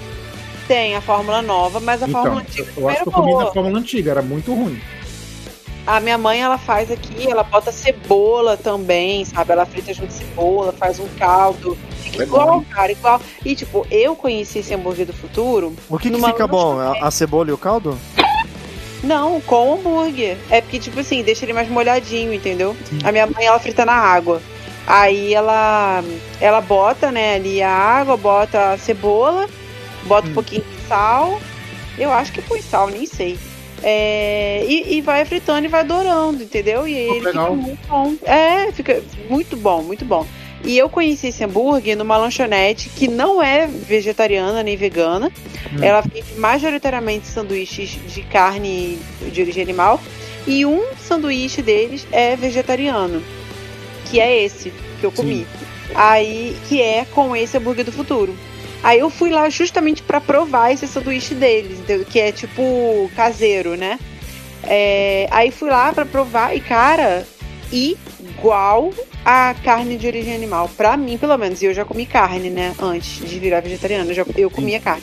Tem 0.67 0.97
a 0.97 1.01
fórmula 1.01 1.43
nova, 1.43 1.79
mas 1.81 2.03
a 2.03 2.09
então, 2.09 2.23
fórmula 2.23 2.43
antiga 2.43 2.73
eu 2.77 2.89
acho 2.89 3.03
que 3.03 3.09
eu 3.09 3.13
comi 3.13 3.33
era 3.33 3.45
na 3.45 3.53
fórmula 3.53 3.79
antiga, 3.79 4.11
era 4.11 4.23
muito 4.23 4.55
ruim. 4.55 4.81
A 5.87 6.01
minha 6.01 6.17
mãe, 6.17 6.41
ela 6.41 6.57
faz 6.57 6.91
aqui, 6.91 7.31
ela 7.31 7.43
bota 7.43 7.71
cebola 7.71 8.57
também, 8.57 9.23
sabe? 9.27 9.53
Ela 9.53 9.67
frita 9.67 9.93
junto 9.93 10.13
cebola, 10.13 10.73
faz 10.73 10.99
um 10.99 11.07
caldo. 11.19 11.77
Fica 12.01 12.23
É 12.23 12.27
igual, 12.27 12.61
bom, 12.61 12.65
cara, 12.71 12.91
igual. 12.91 13.21
E, 13.45 13.55
tipo, 13.55 13.87
eu 13.91 14.17
conheci 14.17 14.61
esse 14.61 14.73
hambúrguer 14.73 15.05
do 15.05 15.13
futuro. 15.13 15.75
O 15.91 15.99
que, 15.99 16.11
que 16.11 16.23
fica 16.23 16.47
bom? 16.47 16.81
A, 16.81 17.07
a 17.07 17.11
cebola 17.11 17.51
e 17.51 17.53
o 17.53 17.59
caldo? 17.59 17.99
Não, 19.03 19.43
com 19.43 19.73
o 19.73 19.75
hambúrguer. 19.75 20.39
É 20.49 20.63
porque, 20.63 20.79
tipo 20.79 20.99
assim, 21.01 21.23
deixa 21.23 21.45
ele 21.45 21.53
mais 21.53 21.69
molhadinho, 21.69 22.33
entendeu? 22.33 22.75
A 23.05 23.13
minha 23.13 23.27
mãe, 23.27 23.45
ela 23.45 23.59
frita 23.59 23.85
na 23.85 23.93
água. 23.93 24.41
Aí 24.87 25.35
ela, 25.35 26.03
ela 26.41 26.61
bota, 26.63 27.11
né, 27.13 27.37
ali 27.37 27.63
a 27.63 27.71
água, 27.71 28.17
bota 28.17 28.73
a 28.73 28.79
cebola, 28.79 29.49
bota 30.07 30.27
um 30.29 30.31
Hum. 30.31 30.35
pouquinho 30.35 30.63
de 30.63 30.87
sal. 30.89 31.41
Eu 31.99 32.13
acho 32.13 32.33
que 32.33 32.43
põe 32.43 32.61
sal, 32.61 32.89
nem 32.89 33.07
sei. 33.07 33.39
É, 33.83 34.65
e, 34.67 34.97
e 34.97 35.01
vai 35.03 35.25
fritando 35.25 35.67
e 35.67 35.69
vai 35.69 35.85
dourando, 35.85 36.43
entendeu? 36.43 36.89
E 36.89 36.95
ele 36.95 37.21
legal. 37.21 37.51
fica 37.51 37.67
muito 37.67 37.89
bom. 37.89 38.15
É, 38.25 38.73
fica 38.73 39.03
muito 39.29 39.57
bom, 39.57 39.83
muito 39.83 40.05
bom. 40.05 40.27
E 40.65 40.79
eu 40.79 40.89
conheci 40.89 41.27
esse 41.29 41.45
hambúrguer 41.45 41.95
numa 41.97 42.17
lanchonete 42.17 42.89
que 42.89 43.07
não 43.07 43.43
é 43.43 43.67
vegetariana 43.67 44.63
nem 44.63 44.77
vegana. 44.77 45.31
Hum. 45.73 45.83
Ela 45.83 46.01
vende 46.01 46.25
majoritariamente 46.39 47.27
sanduíches 47.27 47.99
de 48.09 48.23
carne 48.23 48.99
de 49.31 49.43
origem 49.43 49.63
animal. 49.63 50.01
E 50.47 50.65
um 50.65 50.83
sanduíche 50.99 51.61
deles 51.61 52.07
é 52.11 52.35
vegetariano. 52.37 53.23
Que 54.11 54.21
é 54.21 54.43
esse 54.43 54.73
que 55.01 55.05
eu 55.05 55.13
comi. 55.13 55.47
Aí, 55.95 56.57
que 56.69 56.81
é 56.81 57.05
com 57.05 57.37
esse 57.37 57.57
hambúrguer 57.59 57.85
do 57.85 57.93
futuro. 57.93 58.35
Aí 58.85 59.01
eu 59.01 59.09
fui 59.09 59.31
lá 59.31 59.49
justamente 59.49 60.03
pra 60.03 60.21
provar 60.21 60.71
esse 60.71 60.87
sanduíche 60.87 61.35
deles, 61.35 61.79
que 62.11 62.21
é 62.21 62.31
tipo 62.31 63.11
caseiro, 63.17 63.77
né? 63.77 63.99
É, 64.63 65.27
aí 65.31 65.51
fui 65.51 65.71
lá 65.71 65.91
pra 65.91 66.05
provar 66.05 66.55
e, 66.55 66.61
cara, 66.61 67.27
igual 67.73 68.93
a 69.25 69.55
carne 69.65 69.97
de 69.97 70.07
origem 70.07 70.35
animal. 70.35 70.71
Pra 70.77 70.97
mim, 70.99 71.17
pelo 71.17 71.37
menos. 71.39 71.63
E 71.63 71.65
eu 71.65 71.75
já 71.75 71.85
comi 71.85 72.05
carne, 72.05 72.51
né? 72.51 72.75
Antes 72.79 73.27
de 73.27 73.39
virar 73.39 73.61
vegetariana. 73.61 74.11
Eu, 74.11 74.15
já, 74.15 74.25
eu 74.37 74.51
comia 74.51 74.79
carne. 74.79 75.03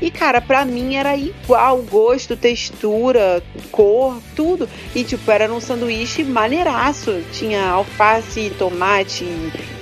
E, 0.00 0.10
cara, 0.10 0.40
pra 0.40 0.64
mim 0.64 0.94
era 0.94 1.14
igual. 1.14 1.78
Gosto, 1.82 2.36
textura, 2.36 3.42
cor, 3.70 4.16
tudo. 4.34 4.66
E, 4.94 5.04
tipo, 5.04 5.30
era 5.30 5.46
num 5.46 5.60
sanduíche 5.60 6.24
maneiraço. 6.24 7.22
Tinha 7.32 7.68
alface, 7.68 8.50
tomate, 8.58 9.26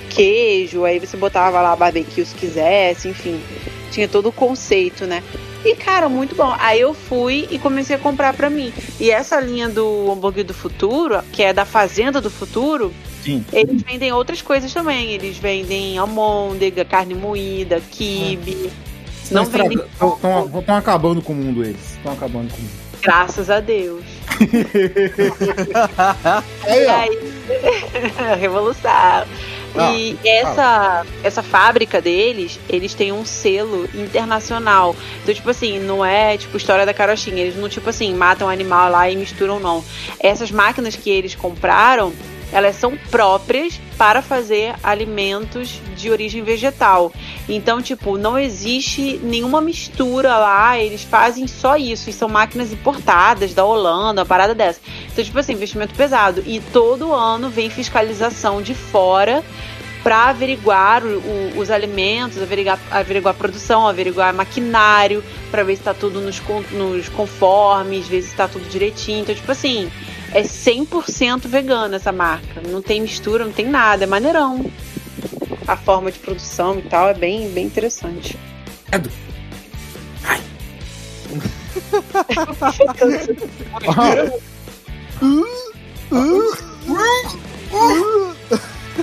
queijo. 0.09 0.83
Aí 0.83 0.99
você 0.99 1.15
botava 1.15 1.61
lá 1.61 1.75
barbecue 1.75 2.25
se 2.25 2.35
quisesse, 2.35 3.07
enfim. 3.07 3.41
Tinha 3.91 4.07
todo 4.07 4.29
o 4.29 4.31
conceito, 4.31 5.05
né? 5.05 5.23
E, 5.63 5.75
cara, 5.75 6.07
muito 6.07 6.35
bom. 6.35 6.55
Aí 6.57 6.79
eu 6.79 6.93
fui 6.93 7.47
e 7.51 7.59
comecei 7.59 7.95
a 7.95 7.99
comprar 7.99 8.33
pra 8.33 8.49
mim. 8.49 8.73
E 8.99 9.11
essa 9.11 9.39
linha 9.39 9.67
do 9.67 10.11
hambúrguer 10.11 10.45
do 10.45 10.53
futuro, 10.53 11.21
que 11.33 11.43
é 11.43 11.51
da 11.51 11.65
Fazenda 11.65 12.21
do 12.21 12.29
Futuro, 12.29 12.93
Sim. 13.21 13.43
eles 13.51 13.81
vendem 13.81 14.11
outras 14.13 14.41
coisas 14.41 14.73
também. 14.73 15.11
Eles 15.11 15.37
vendem 15.37 15.97
almôndega, 15.97 16.85
carne 16.85 17.13
moída, 17.13 17.81
quibe. 17.91 18.71
Não 19.31 19.45
vendem 19.45 19.79
Estão 20.59 20.77
acabando 20.77 21.21
com 21.21 21.33
o 21.33 21.35
mundo 21.35 21.63
eles. 21.63 21.95
Estão 21.97 22.13
acabando 22.13 22.49
com 22.51 22.57
o 22.57 22.61
mundo. 22.61 22.89
Graças 23.01 23.49
a 23.49 23.59
Deus. 23.59 24.03
Aí, 26.65 26.85
E 26.85 26.87
aí, 26.87 27.19
revolução. 28.39 29.25
Ah, 29.75 29.93
e 29.93 30.17
essa, 30.25 31.05
essa 31.23 31.43
fábrica 31.43 32.01
deles, 32.01 32.59
eles 32.69 32.93
têm 32.93 33.11
um 33.11 33.25
selo 33.25 33.87
internacional. 33.93 34.95
Então, 35.21 35.33
tipo 35.33 35.49
assim, 35.49 35.79
não 35.79 36.03
é 36.03 36.37
tipo 36.37 36.57
história 36.57 36.85
da 36.85 36.93
carochinha. 36.93 37.41
Eles 37.41 37.55
não, 37.55 37.69
tipo 37.69 37.89
assim, 37.89 38.13
matam 38.13 38.49
animal 38.49 38.91
lá 38.91 39.09
e 39.09 39.15
misturam, 39.15 39.59
não. 39.59 39.83
Essas 40.19 40.51
máquinas 40.51 40.95
que 40.95 41.09
eles 41.09 41.35
compraram, 41.35 42.13
elas 42.51 42.75
são 42.75 42.97
próprias 43.11 43.79
para 43.97 44.21
fazer 44.21 44.73
alimentos 44.81 45.79
de 45.95 46.09
origem 46.09 46.41
vegetal. 46.43 47.11
Então, 47.47 47.81
tipo, 47.81 48.17
não 48.17 48.37
existe 48.39 49.19
nenhuma 49.23 49.61
mistura 49.61 50.37
lá, 50.37 50.79
eles 50.79 51.03
fazem 51.03 51.45
só 51.47 51.75
isso. 51.77 52.09
E 52.09 52.13
são 52.13 52.29
máquinas 52.29 52.71
importadas 52.71 53.53
da 53.53 53.63
Holanda, 53.65 54.21
uma 54.21 54.25
parada 54.25 54.55
dessa. 54.55 54.79
Então, 55.11 55.23
tipo 55.23 55.37
assim, 55.37 55.53
investimento 55.53 55.93
pesado. 55.93 56.43
E 56.45 56.59
todo 56.73 57.13
ano 57.13 57.49
vem 57.49 57.69
fiscalização 57.69 58.61
de 58.61 58.73
fora 58.73 59.43
para 60.01 60.29
averiguar 60.29 61.03
o- 61.03 61.17
o- 61.19 61.59
os 61.59 61.69
alimentos, 61.69 62.41
averiguar, 62.41 62.79
averiguar 62.89 63.35
a 63.35 63.37
produção, 63.37 63.85
averiguar 63.85 64.33
maquinário, 64.33 65.21
para 65.51 65.61
ver 65.63 65.75
se 65.75 65.83
tá 65.83 65.93
tudo 65.93 66.21
nos, 66.21 66.41
nos 66.71 67.09
conformes, 67.09 68.07
ver 68.07 68.21
se 68.21 68.33
tá 68.33 68.47
tudo 68.47 68.67
direitinho. 68.69 69.19
Então, 69.19 69.35
tipo 69.35 69.51
assim, 69.51 69.91
é 70.33 70.41
100% 70.41 71.47
vegana 71.47 71.95
essa 71.95 72.11
marca. 72.11 72.61
Não 72.67 72.81
tem 72.81 73.01
mistura, 73.01 73.45
não 73.45 73.51
tem 73.51 73.67
nada, 73.67 74.03
é 74.03 74.07
maneirão. 74.07 74.65
A 75.67 75.77
forma 75.77 76.11
de 76.11 76.19
produção 76.19 76.79
e 76.79 76.81
tal 76.83 77.09
é 77.09 77.13
bem, 77.13 77.49
bem 77.49 77.65
interessante. 77.65 78.37
Edu. 78.91 79.09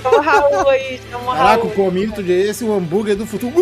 Chama 0.01 0.17
o 0.17 0.21
Raul 0.21 0.69
aí, 0.69 0.99
chama 1.09 1.23
o 1.23 1.35
Caraca, 1.35 1.63
Raul. 1.63 1.67
o 1.67 1.71
comito 1.71 2.21
de 2.21 2.31
esse, 2.33 2.63
o 2.63 2.73
hambúrguer 2.73 3.15
do 3.15 3.25
futuro. 3.25 3.53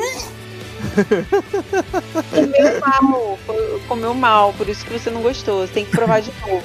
Comeu 2.32 2.80
mal, 2.80 3.40
comeu 3.88 4.14
mal, 4.14 4.54
por 4.54 4.68
isso 4.68 4.86
que 4.86 4.94
você 4.94 5.10
não 5.10 5.22
gostou. 5.22 5.66
Você 5.66 5.74
tem 5.74 5.86
que 5.86 5.92
provar 5.92 6.22
de 6.22 6.32
novo. 6.42 6.64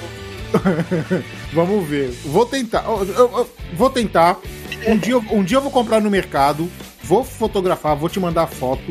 Vamos 1.52 1.86
ver. 1.88 2.10
Vou 2.24 2.46
tentar. 2.46 2.84
eu- 2.86 3.04
eu- 3.04 3.38
eu 3.38 3.50
vou 3.74 3.90
tentar. 3.90 4.38
Um 4.86 4.96
dia, 4.96 5.12
eu- 5.14 5.24
um 5.30 5.42
dia 5.42 5.58
eu 5.58 5.62
vou 5.62 5.70
comprar 5.70 6.00
no 6.00 6.10
mercado, 6.10 6.70
vou 7.02 7.24
fotografar, 7.24 7.96
vou 7.96 8.08
te 8.08 8.18
mandar 8.20 8.46
foto. 8.46 8.82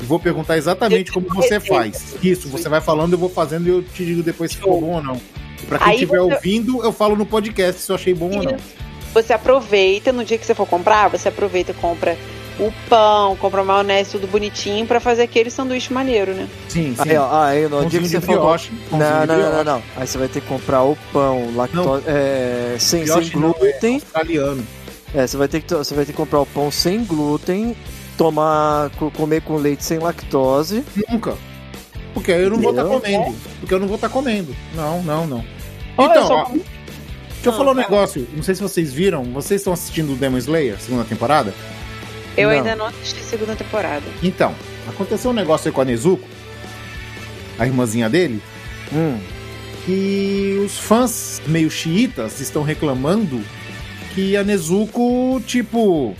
e 0.00 0.04
Vou 0.04 0.18
perguntar 0.18 0.56
exatamente 0.56 1.12
como 1.12 1.28
você 1.28 1.60
faz. 1.60 2.16
Isso, 2.22 2.48
você 2.48 2.68
vai 2.68 2.80
falando, 2.80 3.12
eu 3.12 3.18
vou 3.18 3.28
fazendo 3.28 3.66
e 3.68 3.70
eu 3.70 3.82
te 3.82 4.04
digo 4.04 4.22
depois 4.22 4.50
se 4.50 4.56
ficou 4.56 4.80
bom 4.80 4.94
ou 4.96 5.02
não. 5.02 5.20
Pra 5.68 5.78
quem 5.78 5.94
estiver 5.94 6.18
você- 6.18 6.34
ouvindo, 6.34 6.82
eu 6.82 6.92
falo 6.92 7.14
no 7.14 7.24
podcast 7.24 7.80
se 7.80 7.90
eu 7.90 7.94
achei 7.96 8.12
bom 8.12 8.26
ou 8.36 8.42
não. 8.42 8.56
Você 9.14 9.32
aproveita, 9.32 10.12
no 10.12 10.24
dia 10.24 10.36
que 10.38 10.44
você 10.46 10.54
for 10.54 10.66
comprar, 10.66 11.08
você 11.08 11.28
aproveita 11.28 11.70
e 11.70 11.74
compra 11.74 12.16
o 12.58 12.72
pão, 12.88 13.34
compra 13.36 13.60
a 13.60 13.64
maionese, 13.64 14.12
tudo 14.12 14.26
bonitinho, 14.26 14.86
pra 14.86 15.00
fazer 15.00 15.22
aquele 15.22 15.50
sanduíche 15.50 15.92
maneiro, 15.92 16.32
né? 16.34 16.48
Sim, 16.68 16.94
sim. 16.94 17.10
Aí, 17.10 17.16
ó, 17.16 17.42
aí 17.44 17.68
no 17.68 17.84
dia 17.86 18.00
que 18.00 18.08
você 18.08 18.18
brioche, 18.20 18.70
Não, 18.90 18.98
não, 18.98 19.52
não, 19.52 19.64
não. 19.64 19.82
Aí 19.96 20.06
você 20.06 20.18
vai 20.18 20.28
ter 20.28 20.40
que 20.40 20.46
comprar 20.48 20.82
o 20.82 20.96
pão, 21.12 21.54
lactose, 21.56 22.04
é, 22.06 22.76
sem, 22.78 23.06
sem 23.06 23.16
é 23.26 23.30
glúten. 23.30 23.94
australiano. 23.94 24.66
É, 25.14 25.26
você 25.26 25.36
vai 25.36 25.48
ter 25.48 25.60
que 25.60 25.74
você 25.74 25.94
vai 25.94 26.04
ter 26.04 26.12
que 26.12 26.16
comprar 26.16 26.40
o 26.40 26.46
pão 26.46 26.70
sem 26.70 27.04
glúten, 27.04 27.76
tomar, 28.16 28.90
co- 28.98 29.10
comer 29.10 29.42
com 29.42 29.56
leite 29.56 29.84
sem 29.84 29.98
lactose. 29.98 30.84
Nunca. 31.10 31.34
Porque 32.14 32.32
aí 32.32 32.42
eu 32.42 32.50
não 32.50 32.58
vou 32.58 32.70
estar 32.70 32.82
Entendeu? 32.84 33.00
comendo. 33.22 33.36
Porque 33.60 33.74
eu 33.74 33.80
não 33.80 33.86
vou 33.86 33.96
estar 33.96 34.08
comendo. 34.08 34.54
Não, 34.74 35.02
não, 35.02 35.26
não. 35.26 35.44
Olha 35.98 36.10
Então, 36.10 36.26
só 36.26 36.34
ó, 36.42 36.44
deixa 36.48 36.62
eu 37.44 37.52
Ah, 37.52 37.56
falar 37.56 37.72
um 37.72 37.74
tá. 37.74 37.80
negócio. 37.82 38.26
Não 38.34 38.42
sei 38.42 38.54
se 38.54 38.62
vocês 38.62 38.92
viram. 38.92 39.24
Vocês 39.24 39.60
estão 39.60 39.72
assistindo 39.72 40.12
o 40.12 40.16
Demon 40.16 40.38
Slayer, 40.38 40.78
segunda 40.80 41.04
temporada? 41.04 41.52
Eu 42.36 42.48
Não. 42.48 42.56
ainda 42.56 42.74
não 42.76 42.86
assisti 42.86 43.20
a 43.20 43.24
segunda 43.24 43.54
temporada. 43.56 44.04
Então, 44.22 44.54
aconteceu 44.88 45.30
um 45.30 45.34
negócio 45.34 45.68
aí 45.68 45.72
com 45.72 45.80
a 45.80 45.84
Nezuko, 45.84 46.26
a 47.58 47.66
irmãzinha 47.66 48.08
dele, 48.08 48.40
Hum. 48.92 49.18
que 49.84 50.60
os 50.64 50.78
fãs 50.78 51.42
meio 51.46 51.70
xiitas 51.70 52.40
estão 52.40 52.62
reclamando 52.62 53.40
que 54.14 54.36
a 54.36 54.44
Nezuko, 54.44 55.42
tipo, 55.46 56.14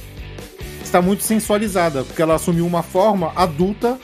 está 0.83 1.01
muito 1.03 1.23
sensualizada, 1.23 2.03
porque 2.05 2.21
ela 2.23 2.35
assumiu 2.35 2.67
uma 2.67 2.83
forma 2.83 3.33
adulta 3.37 3.99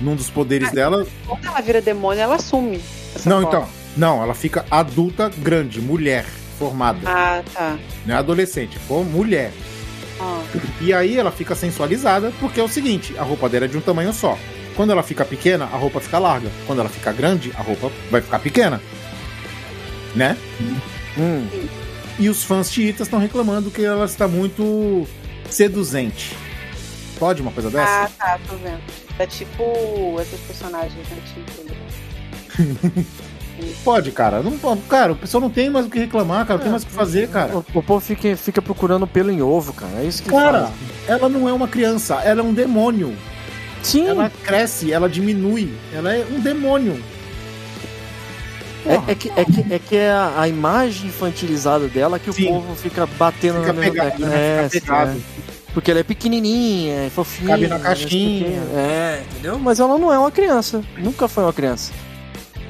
num 0.00 0.14
dos 0.16 0.28
poderes 0.30 0.70
dela. 0.72 1.06
Quando 1.26 1.46
ela 1.46 1.60
vira 1.60 1.80
demônio, 1.80 2.22
ela 2.22 2.36
assume. 2.36 2.80
essa 3.14 3.28
Não, 3.28 3.42
forma. 3.42 3.58
então, 3.58 3.68
não, 3.96 4.22
ela 4.22 4.34
fica 4.34 4.64
adulta 4.70 5.30
grande, 5.38 5.80
mulher, 5.80 6.24
formada, 6.58 7.00
Ah, 7.04 7.42
tá. 7.52 7.78
não 8.06 8.14
é 8.14 8.18
adolescente, 8.18 8.78
for 8.80 9.04
mulher. 9.04 9.52
E 10.80 10.92
aí 10.92 11.16
ela 11.16 11.30
fica 11.30 11.54
sensualizada 11.54 12.32
porque 12.40 12.60
é 12.60 12.62
o 12.62 12.68
seguinte, 12.68 13.14
a 13.18 13.22
roupa 13.22 13.48
dela 13.48 13.64
é 13.64 13.68
de 13.68 13.76
um 13.76 13.80
tamanho 13.80 14.12
só. 14.12 14.38
Quando 14.76 14.90
ela 14.90 15.02
fica 15.02 15.24
pequena, 15.24 15.64
a 15.64 15.76
roupa 15.76 16.00
fica 16.00 16.18
larga. 16.18 16.50
Quando 16.66 16.80
ela 16.80 16.88
fica 16.88 17.12
grande, 17.12 17.52
a 17.56 17.62
roupa 17.62 17.90
vai 18.10 18.20
ficar 18.20 18.38
pequena. 18.38 18.80
Né? 20.14 20.36
Hum. 21.18 21.46
E 22.18 22.28
os 22.28 22.42
fãs 22.44 22.70
xiitas 22.70 23.06
estão 23.06 23.18
reclamando 23.18 23.70
que 23.70 23.84
ela 23.84 24.04
está 24.04 24.26
muito 24.28 25.06
seduzente. 25.48 26.36
Pode 27.18 27.40
uma 27.42 27.52
coisa 27.52 27.70
dessa? 27.70 28.04
Ah, 28.04 28.10
tá, 28.18 28.40
tô 28.48 28.56
vendo. 28.56 28.82
É 29.18 29.26
tipo 29.26 30.20
esses 30.20 30.40
personagens 30.40 31.06
antigos. 31.12 31.62
Pode, 33.84 34.10
cara. 34.10 34.42
Não, 34.42 34.56
cara, 34.88 35.12
o 35.12 35.16
pessoal 35.16 35.40
não 35.40 35.50
tem 35.50 35.70
mais 35.70 35.86
o 35.86 35.90
que 35.90 35.98
reclamar, 35.98 36.46
cara. 36.46 36.58
Não 36.58 36.62
tem 36.62 36.70
mais 36.70 36.82
o 36.82 36.86
que 36.86 36.92
fazer, 36.92 37.28
cara. 37.28 37.56
O, 37.56 37.64
o 37.74 37.82
povo 37.82 38.00
fica, 38.00 38.36
fica 38.36 38.62
procurando 38.62 39.06
pelo 39.06 39.30
em 39.30 39.42
ovo, 39.42 39.72
cara. 39.72 40.00
É 40.00 40.04
isso 40.04 40.22
que 40.22 40.30
Cara, 40.30 40.66
faz. 40.66 40.72
ela 41.08 41.28
não 41.28 41.48
é 41.48 41.52
uma 41.52 41.68
criança, 41.68 42.16
ela 42.24 42.40
é 42.40 42.44
um 42.44 42.52
demônio. 42.52 43.16
Sim, 43.82 44.06
Ela 44.06 44.30
cresce, 44.44 44.92
ela 44.92 45.08
diminui. 45.08 45.72
Ela 45.92 46.14
é 46.14 46.24
um 46.30 46.38
demônio. 46.38 47.02
é, 48.86 49.12
é 49.12 49.14
que, 49.14 49.30
é, 49.34 49.44
que, 49.44 49.74
é 49.74 49.78
que 49.78 49.96
é 49.96 50.10
a, 50.10 50.34
a 50.38 50.48
imagem 50.48 51.08
infantilizada 51.08 51.88
dela 51.88 52.18
que 52.18 52.32
Sim. 52.32 52.44
o 52.44 52.48
povo 52.48 52.74
fica 52.76 53.06
batendo 53.06 53.60
Fica 53.60 53.72
na 53.72 53.80
pegado, 53.80 54.18
né? 54.24 54.68
É, 54.72 54.76
é. 54.76 55.16
Porque 55.74 55.90
ela 55.90 56.00
é 56.00 56.04
pequenininha, 56.04 57.06
é 57.06 57.10
fofinha. 57.10 57.48
Cabe 57.48 57.66
na 57.66 57.78
né, 57.78 57.84
caixinha. 57.84 58.62
É, 58.74 59.22
entendeu? 59.30 59.58
Mas 59.58 59.80
ela 59.80 59.98
não 59.98 60.12
é 60.12 60.18
uma 60.18 60.30
criança. 60.30 60.82
Nunca 60.98 61.26
foi 61.26 61.42
uma 61.42 61.52
criança. 61.52 61.92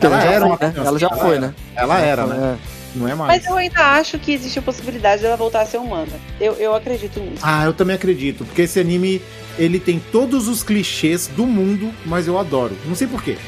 Ela 0.07 0.21
já 0.21 0.31
era 0.31 0.41
foi, 0.41 0.49
uma 0.49 0.59
né? 0.61 0.75
Ela 0.77 0.99
já 0.99 1.07
Ela 1.09 1.17
foi, 1.17 1.37
era. 1.37 1.41
né? 1.47 1.55
Ela 1.77 2.01
era, 2.01 2.27
foi, 2.27 2.37
né? 2.37 2.59
é. 2.69 2.83
Não 2.95 3.09
é 3.09 3.15
mais. 3.15 3.29
Mas 3.43 3.51
eu 3.51 3.57
ainda 3.57 3.81
acho 3.93 4.19
que 4.19 4.33
existe 4.33 4.59
a 4.59 4.63
possibilidade 4.63 5.23
dela 5.23 5.37
voltar 5.37 5.63
a 5.63 5.67
ser 5.67 5.79
humana. 5.79 6.13
Eu, 6.39 6.53
eu 6.55 6.75
acredito 6.75 7.19
nisso. 7.21 7.41
Ah, 7.43 7.65
eu 7.65 7.73
também 7.73 7.97
acredito, 7.97 8.45
porque 8.45 8.63
esse 8.63 8.79
anime 8.79 9.23
ele 9.59 9.81
tem 9.81 9.99
todos 10.13 10.47
os 10.47 10.63
clichês 10.63 11.27
do 11.29 11.47
mundo, 11.47 11.91
mas 12.05 12.27
eu 12.27 12.39
adoro. 12.39 12.77
Não 12.87 12.95
sei 12.95 13.07
porquê. 13.07 13.39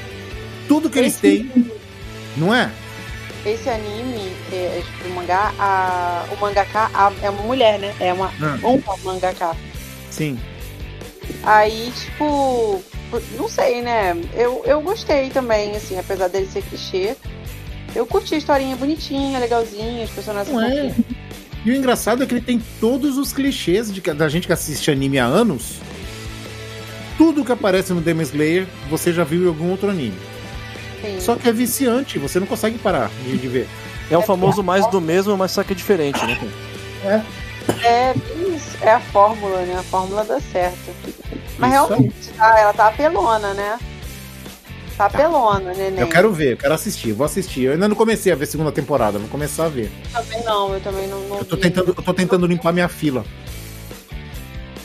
Tudo 0.66 0.88
que 0.88 0.98
eles 0.98 1.16
têm, 1.16 1.50
não 2.38 2.54
é? 2.54 2.70
Esse 3.44 3.68
anime, 3.68 4.32
é, 4.50 4.56
é, 4.56 4.82
o 5.06 5.10
mangá, 5.10 5.52
a, 5.58 6.24
o 6.32 6.40
mangaka 6.40 6.90
a- 6.94 7.12
é 7.20 7.28
uma 7.28 7.42
mulher, 7.42 7.78
né? 7.78 7.94
É 8.00 8.14
uma, 8.14 8.32
Ah. 8.40 8.58
uma 8.62 8.96
mangaka. 9.04 9.54
Sim. 10.10 10.38
Aí, 11.42 11.92
tipo, 11.94 12.82
não 13.36 13.48
sei, 13.48 13.82
né? 13.82 14.16
Eu, 14.34 14.62
eu 14.64 14.80
gostei 14.80 15.30
também, 15.30 15.76
assim, 15.76 15.98
apesar 15.98 16.28
dele 16.28 16.46
ser 16.46 16.62
clichê. 16.62 17.16
Eu 17.94 18.06
curti 18.06 18.34
a 18.34 18.38
historinha 18.38 18.76
bonitinha, 18.76 19.38
legalzinha, 19.38 20.04
os 20.04 20.10
personagens 20.10 20.54
Não 20.54 20.62
é. 20.62 20.94
E 21.64 21.70
o 21.70 21.74
engraçado 21.74 22.22
é 22.22 22.26
que 22.26 22.34
ele 22.34 22.40
tem 22.40 22.60
todos 22.80 23.16
os 23.16 23.32
clichês 23.32 23.92
de, 23.92 24.00
da 24.00 24.28
gente 24.28 24.46
que 24.46 24.52
assiste 24.52 24.90
anime 24.90 25.18
há 25.18 25.24
anos. 25.24 25.80
Tudo 27.16 27.44
que 27.44 27.52
aparece 27.52 27.92
no 27.92 28.00
Demon 28.00 28.22
Slayer, 28.22 28.66
você 28.90 29.12
já 29.12 29.24
viu 29.24 29.44
em 29.44 29.48
algum 29.48 29.70
outro 29.70 29.88
anime. 29.88 30.18
Sim. 31.00 31.20
Só 31.20 31.36
que 31.36 31.48
é 31.48 31.52
viciante, 31.52 32.18
você 32.18 32.40
não 32.40 32.46
consegue 32.46 32.76
parar 32.78 33.10
de, 33.24 33.38
de 33.38 33.48
ver. 33.48 33.68
É 34.10 34.18
o 34.18 34.22
famoso 34.22 34.62
mais 34.62 34.86
do 34.88 35.00
mesmo, 35.00 35.36
mas 35.36 35.52
só 35.52 35.62
que 35.62 35.72
é 35.72 35.76
diferente, 35.76 36.22
né? 36.26 36.38
cara? 37.02 37.24
É, 37.82 38.14
isso, 38.54 38.76
é 38.82 38.90
a 38.90 39.00
fórmula, 39.00 39.62
né? 39.62 39.76
A 39.78 39.82
fórmula 39.82 40.24
dá 40.24 40.40
certo. 40.40 40.94
Mas 41.58 41.72
Isso 41.74 41.86
realmente, 41.86 42.28
tá, 42.36 42.58
ela 42.58 42.72
tá 42.72 42.88
apelona, 42.88 43.54
né? 43.54 43.78
Tá 44.96 45.06
apelona, 45.06 45.72
neném. 45.74 46.00
Eu 46.00 46.08
quero 46.08 46.32
ver, 46.32 46.52
eu 46.52 46.56
quero 46.56 46.74
assistir, 46.74 47.08
eu 47.10 47.16
vou 47.16 47.24
assistir. 47.24 47.62
Eu 47.64 47.72
ainda 47.72 47.88
não 47.88 47.96
comecei 47.96 48.32
a 48.32 48.36
ver 48.36 48.44
a 48.44 48.46
segunda 48.46 48.70
temporada, 48.72 49.18
vou 49.18 49.28
começar 49.28 49.64
a 49.66 49.68
ver. 49.68 49.90
Também 50.12 50.42
não, 50.44 50.72
eu 50.74 50.80
também 50.80 51.08
não, 51.08 51.20
não 51.28 51.38
Eu 51.38 51.44
tô 51.44 51.56
vi. 51.56 51.62
tentando, 51.62 51.88
eu 51.96 52.02
tô 52.02 52.14
tentando 52.14 52.46
limpar 52.46 52.72
minha 52.72 52.88
fila. 52.88 53.24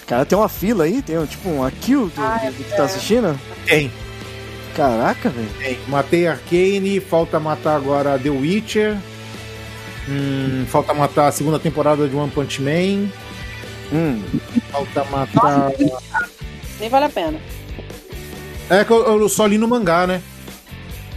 Cara, 0.08 0.26
tem 0.26 0.36
uma 0.38 0.50
fila 0.50 0.86
aí, 0.86 1.02
tem 1.04 1.24
tipo 1.28 1.48
uma 1.50 1.70
kill 1.70 2.08
do, 2.08 2.22
Ah, 2.22 2.40
do- 2.44 2.52
do 2.52 2.64
que 2.64 2.72
tá 2.72 2.84
é. 2.84 2.86
assistindo. 2.86 3.40
Tem, 3.66 3.92
Caraca, 4.76 5.30
velho. 5.30 5.50
tem. 5.60 5.78
Matei 5.88 6.26
Arcane, 6.28 7.00
falta 7.00 7.40
matar 7.40 7.76
agora 7.76 8.18
The 8.18 8.30
Witcher. 8.30 8.98
Hum, 10.08 10.66
falta 10.68 10.94
matar 10.96 11.28
a 11.28 11.32
segunda 11.32 11.60
temporada 11.60 12.08
de 12.08 12.16
One 12.16 12.32
Punch 12.32 12.60
Man. 12.62 13.10
Hum. 13.94 14.24
Falta 14.72 15.04
matar. 15.06 15.72
Nem 16.80 16.90
vale 16.90 17.06
a 17.06 17.10
pena. 17.10 17.40
É 18.70 18.84
que 18.84 18.92
eu, 18.92 19.20
eu 19.22 19.30
só 19.30 19.46
li 19.46 19.58
no 19.58 19.68
mangá, 19.68 20.06
né? 20.08 20.22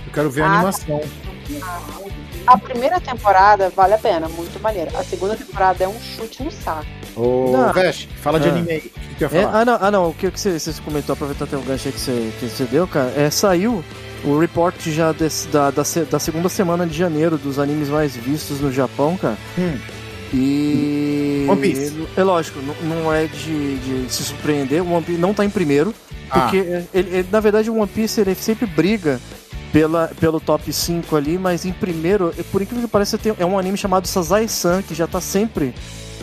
Eu 0.06 0.12
quero 0.12 0.30
ver 0.30 0.42
a 0.42 0.46
Ah, 0.46 0.54
animação. 0.54 1.00
A 2.46 2.58
primeira 2.58 3.00
temporada 3.00 3.70
vale 3.70 3.94
a 3.94 3.98
pena, 3.98 4.28
muito 4.28 4.58
maneira. 4.60 4.90
A 4.98 5.04
segunda 5.04 5.36
temporada 5.36 5.84
é 5.84 5.88
um 5.88 6.00
chute 6.00 6.42
no 6.42 6.50
saco. 6.50 6.86
Ô, 7.14 7.50
Não. 7.52 7.72
Vesh, 7.72 8.08
fala 8.22 8.40
de 8.40 8.48
Ah. 8.48 8.52
anime 8.52 8.70
aí. 8.72 8.78
O 9.12 9.14
que 9.16 9.24
ia 9.24 9.26
É, 9.26 9.42
falar? 9.44 9.60
ah, 9.60 9.64
não, 9.64 9.78
ah, 9.80 9.90
não, 9.90 10.08
o 10.10 10.14
que, 10.14 10.30
que 10.30 10.40
você, 10.40 10.58
você 10.58 10.72
comentou, 10.82 11.12
aproveitar 11.12 11.44
até 11.44 11.56
o 11.56 11.60
gancho 11.60 11.86
aí 11.88 11.92
que 11.92 12.00
você, 12.00 12.32
que 12.40 12.46
você 12.48 12.64
deu, 12.64 12.88
cara, 12.88 13.12
é, 13.16 13.30
saiu 13.30 13.84
o 14.24 14.38
report 14.38 14.74
já 14.88 15.12
desse- 15.12 15.46
da, 15.48 15.70
da, 15.70 15.82
da 16.10 16.18
segunda 16.18 16.48
semana 16.48 16.86
de 16.86 16.96
janeiro 16.96 17.36
dos 17.36 17.58
animes 17.58 17.88
mais 17.88 18.16
vistos 18.16 18.60
no 18.60 18.72
Japão, 18.72 19.16
cara. 19.16 19.36
Hum. 19.58 19.78
E. 20.32 21.46
One 21.48 21.60
Piece. 21.60 21.92
É 22.16 22.22
lógico, 22.22 22.58
não, 22.82 23.12
é 23.12 23.26
de, 23.26 23.76
de 23.78 24.12
se 24.12 24.22
surpreender, 24.24 24.82
o 24.82 24.92
One 24.92 25.04
Piece 25.04 25.20
não 25.20 25.34
tá 25.34 25.44
em 25.44 25.50
primeiro, 25.50 25.94
porque 26.32 26.58
Ah. 26.58 26.82
ele, 26.94 27.16
ele- 27.18 27.26
na 27.30 27.40
verdade 27.40 27.70
o 27.70 27.76
One 27.76 27.86
Piece 27.86 28.20
ele 28.20 28.34
sempre 28.34 28.66
briga 28.66 29.20
pela, 29.72 30.08
pelo 30.20 30.38
top 30.40 30.72
5 30.72 31.16
ali, 31.16 31.38
mas 31.38 31.64
em 31.64 31.72
primeiro, 31.72 32.32
por 32.50 32.60
incrível 32.62 32.86
que 32.86 32.90
pareça, 32.92 33.16
tem, 33.18 33.34
é 33.38 33.44
um 33.46 33.58
anime 33.58 33.76
chamado 33.76 34.06
Sazai-san, 34.06 34.82
que 34.82 34.94
já 34.94 35.06
tá 35.06 35.20
sempre 35.20 35.74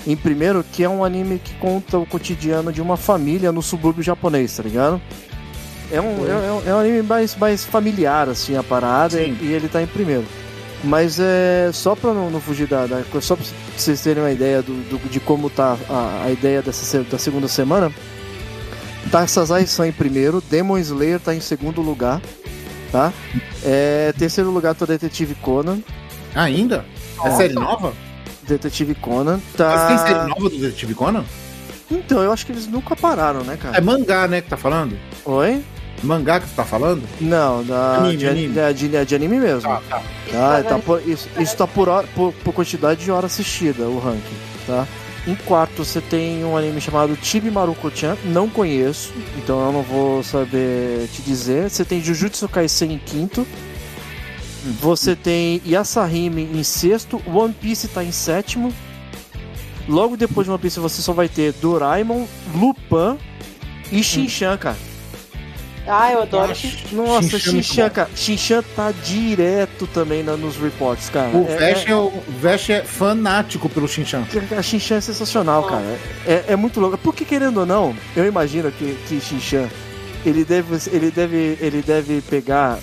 em 0.08 0.16
primeiro, 0.16 0.64
que 0.72 0.84
é 0.84 0.90
um 0.90 1.04
anime 1.04 1.40
que 1.44 1.54
conta 1.56 1.98
o 1.98 2.06
cotidiano 2.06 2.72
de 2.72 2.82
uma 2.82 2.96
família 2.98 3.52
no 3.52 3.62
subúrbio 3.62 4.02
japonês, 4.04 4.56
tá 4.56 4.64
ligado? 4.64 5.02
É 5.92 6.00
um, 6.00 6.26
é, 6.26 6.30
é 6.30 6.52
um- 6.52 6.70
é 6.70 6.76
um 6.76 6.80
anime 6.80 7.02
mais, 7.02 7.36
mais 7.36 7.64
familiar, 7.66 8.30
assim, 8.30 8.56
a 8.56 8.62
parada, 8.64 9.20
e, 9.22 9.36
e 9.42 9.52
ele 9.54 9.68
tá 9.68 9.82
em 9.82 9.88
primeiro. 9.88 10.24
Mas 10.84 11.20
é 11.20 11.70
só 11.74 11.94
pra 11.96 12.14
não, 12.14 12.30
não 12.32 12.40
fugir 12.40 12.66
da, 12.68 12.86
da 12.88 13.02
só 13.22 13.36
pra 13.36 13.46
vocês 13.78 14.02
terem 14.02 14.24
uma 14.24 14.32
ideia 14.32 14.62
do, 14.62 14.74
do- 14.90 15.10
de 15.10 15.20
como 15.20 15.50
tá 15.50 15.78
a, 15.90 16.24
a 16.26 16.32
ideia 16.32 16.62
dessa, 16.62 17.04
da 17.04 17.18
segunda 17.18 17.48
semana. 17.50 17.92
Tá 19.12 19.26
Sasai-san 19.28 19.88
em 19.88 19.92
primeiro, 19.92 20.42
Demon 20.50 20.78
Slayer 20.78 21.20
tá 21.20 21.34
em 21.36 21.40
segundo 21.42 21.82
lugar, 21.82 22.22
tá? 22.92 23.12
É, 23.64 24.14
terceiro 24.18 24.52
lugar 24.52 24.74
tá 24.76 24.86
Detetive 24.86 25.36
Conan. 25.36 25.80
Ainda? 26.36 26.86
É 27.26 27.32
série 27.32 27.54
nova? 27.54 27.94
Detetive 28.48 28.96
Conan 28.96 29.40
tá. 29.58 29.70
Mas 29.70 29.88
tem 29.88 29.98
série 30.14 30.30
nova 30.30 30.50
do 30.50 30.58
Detetive 30.58 30.94
Conan? 30.94 31.26
Então, 31.92 32.22
eu 32.22 32.32
acho 32.32 32.46
que 32.46 32.52
eles 32.52 32.68
nunca 32.68 32.96
pararam, 32.96 33.42
né, 33.44 33.56
É 33.56 33.58
cara? 33.58 33.82
mangá, 33.82 34.28
né, 34.28 34.42
que 34.42 34.50
tá 34.50 34.56
falando? 34.58 34.96
Oi? 35.26 35.62
Mangá 36.04 36.40
que 36.40 36.48
tu 36.48 36.56
tá 36.56 36.64
falando? 36.64 37.04
Não, 37.20 37.64
da, 37.64 37.98
Anime, 37.98 38.18
de, 38.18 38.28
anime. 38.28 38.54
De, 38.74 38.88
de- 38.90 39.06
de 39.06 39.16
anime 39.16 39.38
mesmo. 39.40 39.62
Tá, 39.70 39.82
tá. 39.90 40.02
Tá, 40.32 40.64
tá 40.64 40.80
por- 40.80 41.02
isso, 41.08 41.28
isso 41.40 41.56
tá 41.58 41.66
por, 41.68 41.90
hora- 41.90 42.08
por, 42.16 42.32
por 42.34 42.54
quantidade 42.54 43.04
de 43.04 43.12
hora 43.12 43.26
assistida, 43.26 43.84
o 43.84 44.00
ranking, 44.00 44.22
tá? 44.68 44.88
Em 45.28 45.36
quarto, 45.36 45.84
você 45.84 46.00
tem 46.02 46.44
um 46.46 46.56
anime 46.56 46.80
chamado 46.80 47.18
Chibi 47.22 47.52
Maruko-chan, 47.52 48.18
não 48.26 48.48
conheço, 48.50 49.14
então 49.38 49.60
eu 49.68 49.72
não 49.74 49.82
vou 49.84 50.24
saber 50.24 51.08
te 51.14 51.22
dizer. 51.22 51.70
Você 51.70 51.84
tem 51.84 52.02
Jujutsu 52.02 52.48
Kaisen 52.48 52.94
em 52.94 52.98
quinto. 52.98 53.46
Você 54.82 55.16
tem 55.16 55.62
Yasahime 55.66 56.44
em 56.54 56.64
sexto, 56.64 57.22
One 57.28 57.54
Piece 57.54 57.88
tá 57.88 58.04
em 58.04 58.12
sétimo. 58.12 58.74
Logo 59.88 60.16
depois 60.18 60.46
de 60.46 60.52
One 60.52 60.60
Piece 60.62 60.80
você 60.80 61.02
só 61.02 61.14
vai 61.14 61.28
ter 61.30 61.54
Doraemon, 61.54 62.26
Lupin 62.56 63.18
e 63.92 64.04
Shinchan, 64.04 64.58
cara. 64.58 64.78
Ah, 65.88 66.12
eu 66.12 66.22
adoro. 66.22 66.54
Nossa, 66.92 67.40
Shinchan 67.40 67.86
é 67.86 67.90
cara. 67.90 68.10
Shinchan 68.16 68.64
tá 68.76 68.92
direto 68.92 69.88
também 69.88 70.22
na- 70.22 70.38
nos 70.38 70.56
reports, 70.58 71.10
cara. 71.10 71.30
O 71.36 71.48
É- 71.50 71.56
Vesh 71.58 71.88
é, 71.88 71.96
o 71.96 72.12
Vesh 72.40 72.70
é 72.70 72.84
fanático 72.84 73.68
pelo 73.68 73.88
Shinchan. 73.88 74.24
A 74.56 74.62
Shinchan 74.62 74.96
é 74.98 75.02
sensacional, 75.02 75.64
cara. 75.64 75.98
É, 76.28 76.44
é 76.50 76.56
muito 76.56 76.80
louco. 76.80 76.98
Porque, 77.00 77.26
querendo 77.26 77.62
ou 77.62 77.66
não, 77.66 77.96
eu 78.16 78.26
imagino 78.26 78.72
que, 78.72 78.96
que 79.08 79.20
Shinchan, 79.20 79.68
ele 80.26 80.44
deve, 80.46 80.76
ele, 80.92 81.10
deve, 81.10 81.58
ele 81.60 81.82
deve 81.82 82.22
pegar... 82.22 82.78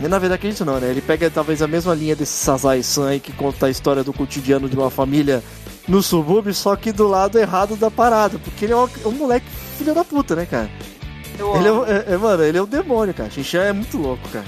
Na 0.00 0.18
verdade, 0.18 0.34
acredito 0.40 0.64
não, 0.64 0.80
né? 0.80 0.90
Ele 0.90 1.00
pega 1.02 1.30
talvez 1.30 1.62
a 1.62 1.68
mesma 1.68 1.94
linha 1.94 2.16
desse 2.16 2.32
Sazai-san 2.32 3.08
aí, 3.08 3.20
que 3.20 3.30
conta 3.30 3.66
a 3.66 3.70
história 3.70 4.02
do 4.02 4.12
cotidiano 4.12 4.68
de 4.68 4.76
uma 4.76 4.90
família 4.90 5.44
no 5.86 6.02
subúrbio, 6.02 6.52
só 6.54 6.74
que 6.74 6.90
do 6.90 7.06
lado 7.06 7.38
errado 7.38 7.76
da 7.76 7.88
parada. 7.88 8.36
Porque 8.38 8.64
ele 8.64 8.72
é 8.72 8.76
um, 8.76 8.88
é 9.04 9.06
um 9.06 9.12
moleque 9.12 9.46
filho 9.78 9.94
da 9.94 10.02
puta, 10.02 10.34
né, 10.34 10.44
cara? 10.50 10.68
Eu 11.38 11.56
Ele 11.56 11.66
é, 11.66 11.70
amo. 11.70 11.80
um- 11.82 11.86
é- 11.86 12.04
é, 12.08 12.16
mano, 12.16 12.42
ele 12.44 12.58
é 12.58 12.62
um 12.62 12.66
demônio, 12.66 13.14
cara. 13.14 13.30
Shinchan 13.30 13.62
é 13.62 13.72
muito 13.72 13.96
louco, 13.98 14.28
cara. 14.28 14.44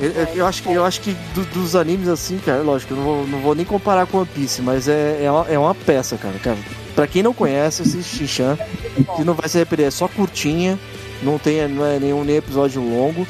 Ele- 0.00 0.18
é- 0.18 0.32
eu 0.34 0.46
acho 0.46 0.62
que, 0.62 0.72
eu 0.72 0.84
acho 0.84 1.00
que 1.00 1.12
do- 1.34 1.44
dos 1.46 1.76
animes 1.76 2.08
assim, 2.08 2.38
cara, 2.38 2.62
lógico, 2.62 2.92
eu 2.94 2.96
não 2.96 3.04
vou, 3.04 3.26
não 3.26 3.38
vou 3.40 3.54
nem 3.54 3.64
comparar 3.64 4.06
com 4.06 4.18
One 4.18 4.26
Piece, 4.34 4.60
mas 4.62 4.88
é, 4.88 5.22
é, 5.24 5.30
uma, 5.30 5.46
é 5.48 5.58
uma 5.58 5.74
peça, 5.74 6.16
cara, 6.16 6.38
cara. 6.38 6.58
Pra 6.94 7.06
quem 7.06 7.22
não 7.22 7.32
conhece, 7.32 7.82
esse 7.82 8.02
Shinchan, 8.02 8.58
que 9.16 9.24
não 9.24 9.34
vai 9.34 9.48
se 9.48 9.56
arrepender, 9.58 9.86
é 9.86 9.90
só 9.90 10.08
curtinha, 10.08 10.78
não 11.22 11.38
tem 11.38 11.66
não 11.68 11.86
é 11.86 11.98
nenhum 11.98 12.24
nem 12.24 12.36
episódio 12.36 12.82
longo, 12.82 13.26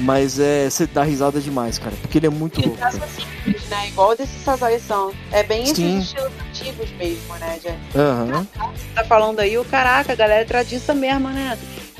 mas 0.00 0.38
é 0.38 0.68
você 0.68 0.86
dá 0.86 1.02
risada 1.02 1.40
demais, 1.40 1.78
cara, 1.78 1.94
porque 2.02 2.18
ele 2.18 2.26
é 2.26 2.30
muito 2.30 2.60
Ele 2.60 2.66
louco, 2.68 2.80
cara. 2.82 2.92
simples, 2.92 3.64
né? 3.68 3.88
Igual 3.88 4.14
desse 4.16 4.38
Sazai-san. 4.40 5.10
É 5.32 5.42
bem 5.42 5.62
esses 5.62 5.78
estilos 5.78 6.30
antigos 6.50 6.90
mesmo, 6.98 7.34
né, 7.40 7.58
gente? 7.62 7.78
Aham. 7.96 8.46
Você 8.74 8.86
tá 8.94 9.04
falando 9.04 9.40
aí, 9.40 9.56
o 9.56 9.64
caraca, 9.64 10.12
a 10.12 10.16
galera 10.16 10.42
é 10.42 10.44
tradiça 10.44 10.92
mesmo, 10.92 11.28
né? 11.30 11.56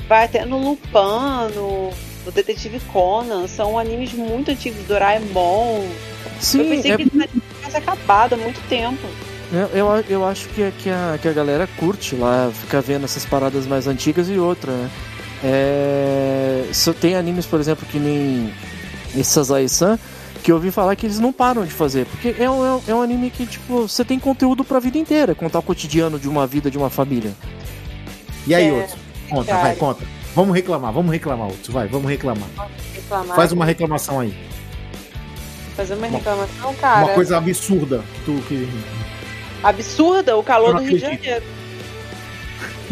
Vai 0.07 0.25
até 0.25 0.45
no 0.45 0.57
Lupin, 0.57 1.53
no, 1.55 1.89
Detetive 2.31 2.79
Conan, 2.91 3.47
são 3.47 3.77
animes 3.79 4.13
muito 4.13 4.51
antigos, 4.51 4.85
Doraemon. 4.85 5.81
eu 5.83 5.91
Sim, 6.39 6.69
pensei 6.69 6.91
é- 6.91 6.97
que 6.97 7.03
isso 7.03 7.11
tivesse 7.55 7.77
acabado 7.77 8.33
há 8.33 8.37
muito 8.37 8.61
tempo. 8.69 9.05
Eu, 9.51 9.67
eu, 9.67 10.05
eu 10.09 10.25
acho 10.25 10.47
que, 10.49 10.71
que, 10.79 10.89
a, 10.89 11.17
que 11.21 11.27
a 11.27 11.31
galera 11.33 11.67
curte 11.77 12.15
lá, 12.15 12.51
fica 12.53 12.81
vendo 12.81 13.05
essas 13.05 13.25
paradas 13.25 13.65
mais 13.65 13.87
antigas 13.87 14.29
e 14.29 14.37
outra, 14.37 14.71
né? 14.73 14.89
É, 15.43 16.65
só 16.73 16.91
tem 16.93 17.15
animes, 17.15 17.45
por 17.45 17.59
exemplo, 17.59 17.85
que 17.89 17.97
nem 17.97 18.53
esse 19.15 19.31
Sazai-san, 19.31 19.97
que 20.43 20.51
eu 20.51 20.55
ouvi 20.55 20.69
falar 20.71 20.95
que 20.95 21.05
eles 21.05 21.19
não 21.19 21.31
param 21.31 21.63
de 21.65 21.71
fazer, 21.71 22.05
porque 22.07 22.35
é 22.37 22.49
um, 22.49 22.65
é 22.65 22.71
um- 22.75 22.81
é 22.89 22.95
um 22.95 23.01
anime 23.01 23.29
que, 23.29 23.45
tipo, 23.45 23.87
você 23.87 24.03
tem 24.03 24.19
conteúdo 24.19 24.63
pra 24.65 24.79
vida 24.79 24.97
inteira, 24.97 25.33
contar 25.33 25.59
o 25.59 25.63
cotidiano 25.63 26.19
de 26.19 26.27
uma 26.27 26.45
vida, 26.45 26.69
de 26.69 26.77
uma 26.77 26.89
família. 26.89 27.31
E 28.45 28.53
aí, 28.53 28.67
É, 28.67 28.71
outro? 28.73 28.97
Conta, 29.29 29.51
cara. 29.51 29.61
vai, 29.63 29.75
conta. 29.75 30.05
Vamos 30.35 30.55
reclamar, 30.55 30.93
vamos 30.93 31.11
reclamar, 31.11 31.47
outro. 31.47 31.71
Vai, 31.73 31.87
vamos 31.87 32.09
reclamar. 32.09 32.47
Reclamar, 32.93 33.35
Faz 33.35 33.51
uma 33.51 33.65
reclamação 33.65 34.19
aí. 34.19 34.37
fazer 35.75 35.93
uma 35.95 36.07
uma- 36.07 36.17
reclamação, 36.17 36.73
cara. 36.75 37.05
Uma 37.05 37.13
coisa 37.13 37.37
absurda 37.37 38.03
que 38.13 38.21
tu 38.25 38.41
que. 38.47 38.69
absurda 39.63 40.35
o 40.37 40.43
calor 40.43 40.75
do 40.75 40.81
Rio 40.83 40.93
de. 40.93 40.99
Janeiro. 40.99 41.45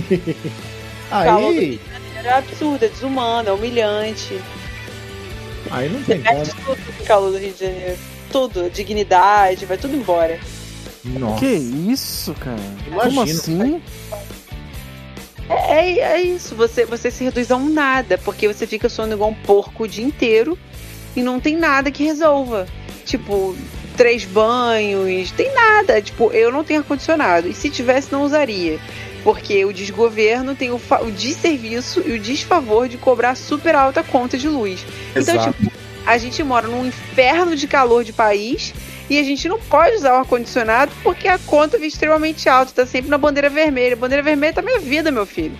calor 1.10 1.42
do 1.42 1.52
Rio 1.52 1.62
Aí, 1.62 1.78
de 1.78 1.92
Janeiro 1.94 2.28
é 2.28 2.32
absurdo, 2.34 2.86
é 2.86 2.88
desumano, 2.88 3.50
é 3.50 3.52
humilhante. 3.52 4.40
aí 5.72 5.90
não 5.90 6.02
tem 6.04 6.22
como. 6.22 6.36
Perde 6.36 6.52
tudo 6.66 6.80
o 7.00 7.06
calor 7.06 7.32
do 7.32 7.38
Rio 7.38 7.54
de 7.54 7.60
Janeiro. 7.60 7.98
Tudo, 8.32 8.70
dignidade, 8.70 9.66
vai 9.66 9.78
tudo 9.78 9.96
embora. 9.96 10.40
Nossa. 11.04 11.40
Que 11.40 11.46
isso, 11.54 12.34
cara? 12.34 12.58
Imagino, 12.88 13.00
Como 13.10 13.22
assim? 13.22 13.82
É, 15.50 16.00
é 16.00 16.22
isso, 16.22 16.56
você, 16.56 16.86
você 16.86 17.12
se 17.12 17.24
reduz 17.24 17.52
a 17.52 17.56
um 17.56 17.70
nada, 17.70 18.18
porque 18.18 18.48
você 18.48 18.66
fica 18.66 18.90
soando 18.90 19.14
igual 19.14 19.30
um 19.30 19.34
porco 19.34 19.84
o 19.84 19.88
dia 19.88 20.04
inteiro 20.04 20.58
e 21.16 21.22
não 21.22 21.40
tem 21.40 21.56
nada 21.56 21.92
que 21.92 22.04
resolva. 22.04 22.66
Tipo, 23.06 23.56
três 23.96 24.26
banhos, 24.26 25.32
tem 25.32 25.54
nada. 25.54 26.02
Tipo, 26.02 26.32
eu 26.32 26.52
não 26.52 26.64
tenho 26.64 26.82
ar-condicionado. 26.82 27.48
E 27.48 27.54
se 27.54 27.70
tivesse, 27.70 28.12
não 28.12 28.24
usaria. 28.24 28.80
Porque 29.24 29.66
o 29.66 29.74
desgoverno 29.74 30.56
tem 30.56 30.72
o, 30.72 30.80
o 31.02 31.12
desserviço 31.12 32.02
e 32.06 32.14
o 32.14 32.20
desfavor 32.20 32.88
de 32.88 32.98
cobrar 32.98 33.36
super 33.36 33.76
alta 33.76 34.04
conta 34.04 34.38
de 34.38 34.48
luz. 34.48 34.86
Então, 35.16 35.36
Exato. 35.36 35.54
tipo, 35.54 35.72
a 36.06 36.18
gente 36.18 36.44
mora 36.44 36.68
num 36.68 36.86
inferno 36.86 37.56
de 37.56 37.68
calor 37.68 38.04
de 38.04 38.14
país 38.14 38.74
e 39.10 39.20
a 39.20 39.24
gente 39.24 39.48
não 39.48 39.60
pode 39.60 39.96
usar 39.98 40.14
o 40.14 40.18
ar-condicionado 40.18 40.92
porque 41.04 41.28
a 41.28 41.38
conta 41.40 41.78
vem 41.78 41.88
extremamente 41.88 42.48
alta, 42.50 42.72
tá 42.74 42.86
sempre 42.86 43.10
na 43.10 43.18
bandeira 43.18 43.50
vermelha. 43.50 43.96
Bandeira 43.96 44.24
vermelha 44.24 44.54
tá 44.54 44.62
minha 44.62 44.80
vida, 44.80 45.12
meu 45.12 45.26
filho. 45.26 45.58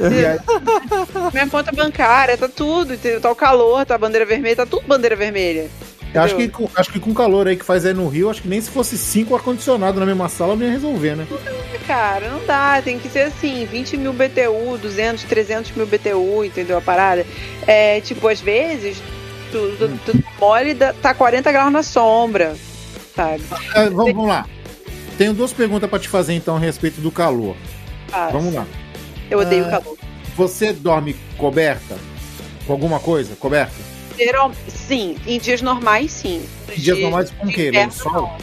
Aí, 0.00 1.30
Minha 1.32 1.48
conta 1.48 1.70
bancária, 1.72 2.36
tá 2.36 2.48
tudo? 2.48 2.96
Tá 3.20 3.30
o 3.30 3.34
calor, 3.36 3.84
tá 3.84 3.94
a 3.94 3.98
bandeira 3.98 4.24
vermelha, 4.26 4.56
tá 4.56 4.66
tudo 4.66 4.86
bandeira 4.86 5.14
vermelha. 5.14 5.68
eu 6.14 6.22
acho, 6.22 6.34
que, 6.36 6.48
com- 6.48 6.68
acho 6.74 6.90
que 6.92 6.98
com 7.00 7.10
o 7.10 7.14
calor 7.14 7.46
aí 7.46 7.56
que 7.56 7.64
faz 7.64 7.84
aí 7.86 7.94
no 7.94 8.08
Rio, 8.08 8.30
acho 8.30 8.42
que 8.42 8.48
nem 8.48 8.60
se 8.60 8.70
fosse 8.70 8.96
cinco 8.98 9.34
ar-condicionado 9.34 10.00
na 10.00 10.06
mesma 10.06 10.28
sala 10.28 10.56
não 10.56 10.64
ia 10.66 10.72
resolver, 10.72 11.14
né? 11.16 11.26
Cara, 11.86 12.28
não 12.28 12.44
dá, 12.46 12.80
tem 12.82 12.98
que 12.98 13.08
ser 13.08 13.20
assim, 13.26 13.64
20 13.66 13.96
mil 13.96 14.12
BTU, 14.12 14.78
200, 14.80 15.24
300 15.24 15.70
mil 15.72 15.86
BTU, 15.86 16.44
entendeu? 16.44 16.78
A 16.78 16.80
parada. 16.80 17.24
É, 17.66 18.00
tipo, 18.00 18.28
às 18.28 18.40
vezes, 18.40 18.96
tu, 19.50 19.76
tu, 19.78 20.12
tu 20.12 20.24
mole, 20.40 20.74
dá- 20.74 20.92
tá 20.94 21.12
40 21.14 21.50
graus 21.52 21.72
na 21.72 21.82
sombra, 21.82 22.54
sabe? 23.14 23.42
É, 23.74 23.88
vamos, 23.90 24.12
vamos 24.12 24.28
lá. 24.28 24.46
Tenho 25.18 25.32
duas 25.34 25.52
perguntas 25.52 25.88
pra 25.88 25.98
te 25.98 26.08
fazer 26.08 26.34
então 26.34 26.56
a 26.56 26.58
respeito 26.58 27.00
do 27.00 27.10
calor. 27.10 27.56
Ah, 28.12 28.28
Vamos 28.32 28.52
lá. 28.54 28.66
Eu 29.30 29.38
odeio 29.40 29.66
Ah, 29.66 29.70
calor. 29.70 29.96
Você 30.36 30.72
dorme 30.72 31.14
coberta? 31.36 31.96
Com 32.66 32.72
alguma 32.72 32.98
coisa? 32.98 33.34
Coberta? 33.36 33.74
Geral, 34.18 34.52
sim, 34.68 35.16
em 35.26 35.38
dias 35.38 35.62
normais, 35.62 36.10
sim. 36.10 36.44
Nos 36.68 36.76
Dias 36.80 36.98
normais 36.98 37.30
com 37.30 37.44
o 37.46 37.48
de 37.48 37.54
quê? 37.54 37.70
Lençol? 37.70 38.36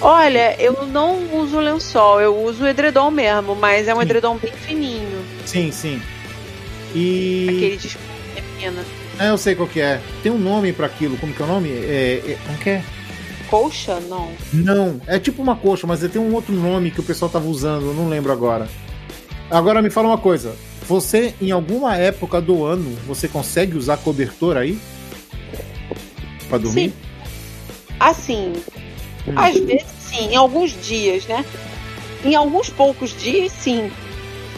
Olha, 0.00 0.54
eu 0.60 0.86
não 0.86 1.18
uso 1.40 1.58
lençol, 1.58 2.20
eu 2.20 2.36
uso 2.44 2.66
edredom 2.66 3.10
mesmo, 3.10 3.54
mas 3.56 3.88
é 3.88 3.94
um 3.94 3.98
Sim. 3.98 4.02
edredom 4.02 4.36
bem 4.36 4.52
fininho. 4.52 5.24
Sim, 5.46 5.72
sim. 5.72 6.02
E. 6.94 7.46
Aquele 7.48 7.76
de. 7.76 7.98
É, 9.18 9.30
eu 9.30 9.38
sei 9.38 9.54
qual 9.54 9.66
que 9.68 9.80
é. 9.80 10.00
Tem 10.22 10.30
um 10.30 10.38
nome 10.38 10.72
pra 10.72 10.86
aquilo. 10.86 11.16
Como 11.16 11.32
que 11.32 11.40
é 11.40 11.44
o 11.44 11.48
nome? 11.48 11.70
É, 11.70 12.22
é, 12.26 12.38
como 12.46 12.58
que 12.58 12.70
é? 12.70 12.82
Colcha? 13.50 14.00
Não. 14.00 14.30
Não, 14.52 15.00
é 15.06 15.18
tipo 15.18 15.42
uma 15.42 15.56
coxa, 15.56 15.86
mas 15.86 16.00
tem 16.00 16.20
um 16.20 16.34
outro 16.34 16.54
nome 16.54 16.90
que 16.90 17.00
o 17.00 17.04
pessoal 17.04 17.30
tava 17.30 17.46
usando, 17.48 17.86
eu 17.86 17.94
não 17.94 18.08
lembro 18.08 18.32
agora. 18.32 18.68
Agora 19.50 19.80
me 19.80 19.90
fala 19.90 20.08
uma 20.08 20.18
coisa. 20.18 20.54
Você, 20.88 21.34
em 21.40 21.50
alguma 21.50 21.96
época 21.96 22.40
do 22.40 22.64
ano, 22.64 22.96
você 23.06 23.28
consegue 23.28 23.76
usar 23.76 23.96
cobertor 23.98 24.56
aí? 24.56 24.78
Pra 26.48 26.58
dormir? 26.58 26.90
Sim. 26.90 26.94
Assim, 27.98 28.52
Hum. 29.26 29.32
às 29.36 29.56
vezes 29.56 29.86
sim, 30.00 30.28
em 30.32 30.36
alguns 30.36 30.70
dias, 30.84 31.26
né? 31.26 31.44
Em 32.24 32.34
alguns 32.34 32.68
poucos 32.68 33.10
dias, 33.20 33.52
sim. 33.52 33.90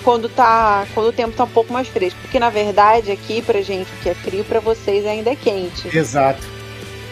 Quando 0.04 0.28
tá, 0.28 0.86
quando 0.94 1.08
o 1.08 1.12
tempo 1.12 1.36
tá 1.36 1.44
um 1.44 1.48
pouco 1.48 1.72
mais 1.72 1.88
fresco, 1.88 2.18
porque 2.22 2.38
na 2.38 2.50
verdade 2.50 3.10
aqui 3.10 3.42
pra 3.42 3.60
gente 3.60 3.88
que 4.02 4.08
é 4.08 4.14
frio, 4.14 4.44
pra 4.44 4.60
vocês 4.60 5.04
ainda 5.06 5.30
é 5.30 5.36
quente, 5.36 5.88
Exato. 5.96 6.42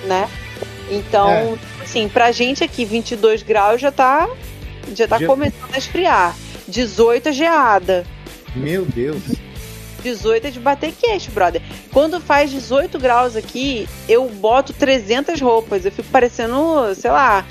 né? 0.06 0.28
Então, 0.90 1.28
É. 1.30 1.82
assim, 1.82 2.08
pra 2.08 2.30
gente 2.32 2.62
aqui 2.62 2.84
22 2.84 3.42
graus 3.42 3.80
já 3.80 3.90
tá 3.90 4.28
Já 4.94 5.08
tá 5.08 5.18
Já- 5.18 5.26
começando 5.26 5.74
a 5.74 5.78
esfriar. 5.78 6.36
18 6.68 7.28
é 7.30 7.32
geada. 7.32 8.06
Meu 8.54 8.84
Deus. 8.84 9.20
18 10.00 10.46
é 10.46 10.50
de 10.52 10.60
bater 10.60 10.92
queixo, 10.92 11.32
brother. 11.32 11.60
Quando 11.92 12.20
faz 12.20 12.52
18 12.52 12.96
graus 12.96 13.34
aqui, 13.34 13.88
eu 14.08 14.28
boto 14.28 14.72
300 14.72 15.40
roupas. 15.40 15.84
Eu 15.84 15.90
fico 15.90 16.08
parecendo, 16.10 16.94
sei 16.94 17.10
lá, 17.10 17.44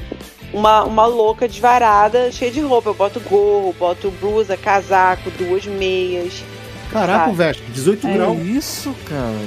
uma, 0.54 0.84
uma 0.86 1.06
louca 1.06 1.46
desvarada, 1.46 2.32
cheia 2.32 2.52
de 2.52 2.62
roupa. 2.62 2.92
Eu 2.92 2.94
boto 2.94 3.20
gorro, 3.20 3.76
boto 3.78 4.10
blusa, 4.12 4.56
casaco, 4.56 5.30
duas 5.32 5.66
meias. 5.66 6.42
Caraca, 6.90 7.26
Sabe? 7.26 7.36
Veste, 7.36 7.64
18 7.74 8.08
É 8.08 8.14
graus. 8.14 8.38
isso, 8.46 8.96
cara. 9.10 9.46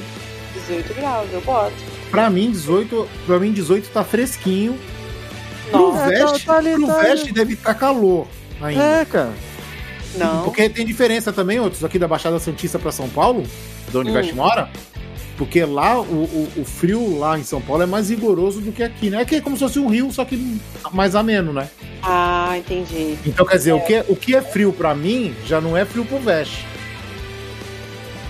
18 0.54 0.92
graus, 0.94 1.26
eu 1.32 1.40
boto. 1.40 1.72
Pra 2.10 2.30
mim, 2.30 2.50
18, 2.50 3.08
pra 3.26 3.38
mim, 3.38 3.52
18 3.52 3.88
tá 3.90 4.02
fresquinho. 4.04 4.78
Pro 5.70 5.90
É, 5.90 5.98
tá- 5.98 6.06
Veste, 6.06 6.46
tá 6.46 6.56
ali, 6.56 6.72
pro 6.74 6.86
tá 6.86 7.00
Veste 7.02 7.32
deve 7.32 7.52
estar 7.54 7.74
calor 7.74 8.26
ainda. 8.60 8.82
É, 8.82 9.04
cara. 9.04 9.32
não. 10.16 10.44
Porque 10.44 10.68
tem 10.68 10.86
diferença 10.86 11.32
também, 11.32 11.60
outros 11.60 11.84
aqui 11.84 11.98
da 11.98 12.08
Baixada 12.08 12.38
Santista 12.38 12.78
pra 12.78 12.90
São 12.90 13.08
Paulo, 13.08 13.42
de 13.90 13.96
onde 13.98 14.08
o 14.08 14.12
Hum. 14.12 14.14
Veste 14.14 14.34
mora. 14.34 14.70
Porque 15.36 15.64
lá, 15.64 16.00
o, 16.00 16.02
o, 16.24 16.52
o 16.56 16.64
frio 16.64 17.16
lá 17.18 17.38
em 17.38 17.44
São 17.44 17.60
Paulo 17.60 17.82
é 17.84 17.86
mais 17.86 18.10
rigoroso 18.10 18.60
do 18.60 18.72
que 18.72 18.82
aqui, 18.82 19.08
né? 19.08 19.20
Aqui 19.20 19.36
é 19.36 19.40
como 19.40 19.56
se 19.56 19.62
fosse 19.62 19.78
um 19.78 19.86
rio, 19.86 20.10
só 20.10 20.24
que 20.24 20.58
mais 20.92 21.14
ameno, 21.14 21.52
né? 21.52 21.68
Ah, 22.02 22.54
entendi. 22.58 23.16
Então, 23.24 23.46
quer 23.46 23.56
dizer, 23.58 23.72
o, 23.72 23.80
que, 23.80 24.04
o 24.08 24.16
que 24.16 24.34
é 24.34 24.42
frio 24.42 24.72
pra 24.72 24.94
mim, 24.96 25.32
já 25.46 25.60
não 25.60 25.76
é 25.76 25.84
frio 25.84 26.04
pro 26.04 26.18
Veste. 26.18 26.66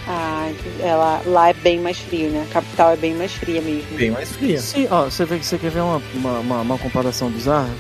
Ah. 0.09 0.51
Ela, 0.81 1.23
lá 1.27 1.51
é 1.51 1.53
bem 1.53 1.81
mais 1.81 1.99
frio, 1.99 2.31
né? 2.31 2.47
A 2.49 2.55
capital 2.55 2.93
é 2.93 2.97
bem 2.97 3.15
mais 3.15 3.33
fria 3.33 3.61
mesmo. 3.61 3.97
Bem 3.97 4.11
mais 4.11 4.31
fria. 4.31 4.59
Sim, 4.59 4.89
ó, 4.91 5.05
você, 5.05 5.25
vê, 5.25 5.37
você 5.37 5.59
quer 5.59 5.71
ver 5.71 5.81
uma, 5.81 6.03
uma, 6.15 6.39
uma, 6.39 6.61
uma 6.63 6.79
comparação 6.79 7.31
bizarra? 7.31 7.71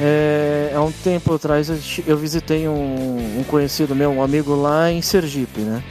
É, 0.00 0.72
há 0.74 0.80
um 0.80 0.92
tempo 0.92 1.34
atrás 1.34 1.68
eu, 1.68 1.78
eu 2.06 2.16
visitei 2.16 2.68
um, 2.68 3.38
um 3.38 3.44
conhecido 3.44 3.94
meu, 3.94 4.10
um 4.10 4.22
amigo 4.22 4.54
lá 4.54 4.90
em 4.90 5.00
Sergipe, 5.00 5.60
né? 5.60 5.82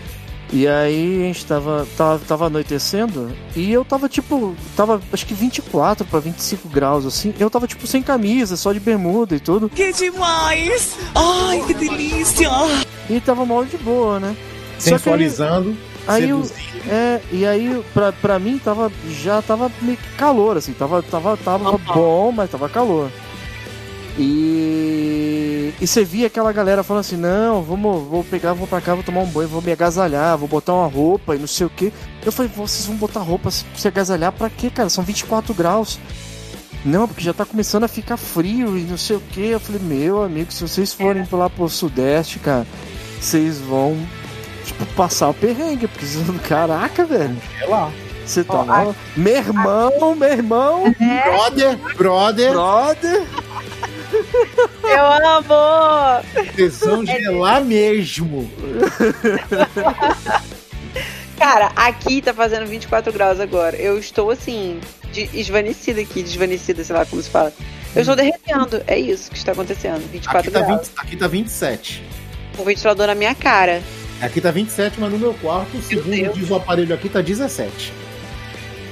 E 0.54 0.68
aí 0.68 1.24
a 1.24 1.26
gente 1.26 1.46
tava, 1.46 1.88
tava, 1.98 2.20
tava 2.20 2.46
anoitecendo 2.46 3.36
e 3.56 3.72
eu 3.72 3.84
tava 3.84 4.08
tipo, 4.08 4.56
tava 4.76 5.02
acho 5.12 5.26
que 5.26 5.34
24 5.34 6.06
para 6.06 6.20
25 6.20 6.70
graus 6.70 7.06
assim. 7.06 7.34
Eu 7.40 7.50
tava 7.50 7.68
tipo 7.68 7.86
sem 7.88 8.02
camisa, 8.02 8.56
só 8.56 8.72
de 8.72 8.80
bermuda 8.80 9.36
e 9.36 9.40
tudo. 9.40 9.70
Que 9.70 9.92
demais! 9.92 10.98
Ai, 11.16 11.64
que 11.66 11.74
delícia! 11.74 12.50
E 13.10 13.20
tava 13.20 13.46
mal 13.46 13.66
de 13.66 13.78
boa, 13.78 14.20
né? 14.20 14.36
Que 14.78 14.84
Sensualizando, 14.84 15.76
Aí 16.08 16.30
eu, 16.30 16.48
é, 16.88 17.20
e 17.32 17.46
aí 17.46 17.84
pra, 17.94 18.12
pra 18.12 18.38
mim 18.38 18.60
tava 18.64 18.92
já 19.10 19.42
tava 19.42 19.72
meio 19.82 19.98
que 19.98 20.10
calor 20.16 20.56
assim, 20.56 20.72
tava 20.74 21.02
tava 21.02 21.36
tava 21.38 21.78
bom, 21.78 22.32
mas 22.32 22.50
tava 22.50 22.70
calor. 22.70 23.10
E 24.18 25.74
e 25.82 25.88
você 25.88 26.04
via 26.06 26.28
aquela 26.28 26.52
galera 26.52 26.84
falando 26.84 27.02
assim: 27.02 27.18
"Não, 27.18 27.64
vamos, 27.64 28.08
vou 28.08 28.24
pegar, 28.24 28.54
vou 28.54 28.68
pra 28.68 28.82
cá, 28.82 28.94
vou 28.94 29.04
tomar 29.04 29.22
um 29.22 29.26
banho, 29.28 29.50
vou 29.50 29.62
me 29.62 29.72
agasalhar, 29.72 30.38
vou 30.38 30.48
botar 30.48 30.74
uma 30.74 30.88
roupa 30.88 31.36
e 31.36 31.40
não 31.40 31.48
sei 31.48 31.66
o 31.66 31.70
quê". 31.70 31.92
Eu 32.24 32.32
falei: 32.32 32.52
"Vocês 32.56 32.86
vão 32.86 32.96
botar 32.96 33.22
roupa 33.22 33.50
se 33.50 33.66
se 33.76 33.88
agasalhar 33.88 34.32
pra 34.32 34.50
quê, 34.50 34.70
cara? 34.70 34.90
São 34.90 35.04
24 35.04 35.54
graus". 35.54 36.00
Não, 36.86 37.08
porque 37.08 37.24
já 37.24 37.34
tá 37.34 37.46
começando 37.46 37.84
a 37.84 37.88
ficar 37.88 38.16
frio 38.16 38.78
e 38.78 38.82
não 38.82 38.96
sei 38.96 39.16
o 39.16 39.20
que. 39.20 39.48
Eu 39.48 39.60
falei, 39.60 39.82
meu 39.82 40.22
amigo, 40.22 40.52
se 40.52 40.62
vocês 40.62 40.94
forem 40.94 41.26
lá 41.32 41.50
pro 41.50 41.68
Sudeste, 41.68 42.38
cara, 42.38 42.68
vocês 43.20 43.58
vão, 43.58 43.98
tipo, 44.66 44.86
passar 44.88 45.30
o 45.30 45.34
perrengue, 45.34 45.88
vão- 45.88 46.38
caraca, 46.40 47.06
velho. 47.06 47.38
É 47.62 47.66
lá. 47.66 47.92
Você 48.26 48.44
tá 48.44 48.56
Ó, 48.56 48.66
mal. 48.66 48.96
Meu 49.16 49.36
irmão, 49.36 50.16
meu 50.16 50.30
irmão, 50.30 50.84
Brother, 50.98 51.78
brother, 51.96 52.52
brother. 52.52 53.24
Eu 54.84 55.06
amo! 55.30 56.24
tesão 56.56 57.04
É 57.04 57.06
gelar 57.06 57.64
mesmo. 57.64 58.50
Cara, 61.38 61.72
aqui 61.76 62.22
tá 62.22 62.34
fazendo 62.34 62.66
24 62.66 63.12
graus 63.12 63.40
agora. 63.40 63.76
Eu 63.76 63.98
estou 64.00 64.32
assim, 64.32 64.80
de, 65.12 65.30
esvanecida 65.34 66.02
aqui, 66.02 66.24
desvanecida, 66.24 66.84
sei 66.84 66.96
lá 66.96 67.06
como 67.06 67.22
se 67.22 67.30
fala. 67.30 67.54
Eu 67.96 68.02
estou 68.02 68.16
derretendo, 68.16 68.82
é 68.88 68.98
isso 68.98 69.30
que 69.30 69.38
está 69.38 69.52
acontecendo. 69.52 70.00
24 70.12 70.40
Aqui 70.40 70.52
tá, 70.52 70.62
graus. 70.66 70.88
20, 70.88 70.92
aqui 70.98 71.16
tá 71.18 71.28
27. 71.28 72.04
Com 72.56 72.62
o 72.62 72.66
ventilador 72.66 73.08
na 73.08 73.16
minha 73.16 73.36
cara. 73.36 73.84
Aqui 74.22 74.40
tá 74.42 74.50
27, 74.52 75.00
mas 75.00 75.12
no 75.12 75.20
meu 75.20 75.34
quarto, 75.36 75.82
segundo 75.82 76.34
diz 76.34 76.50
o 76.50 76.56
aparelho 76.56 76.94
aqui, 76.96 77.10
tá 77.10 77.22
17. 77.22 77.94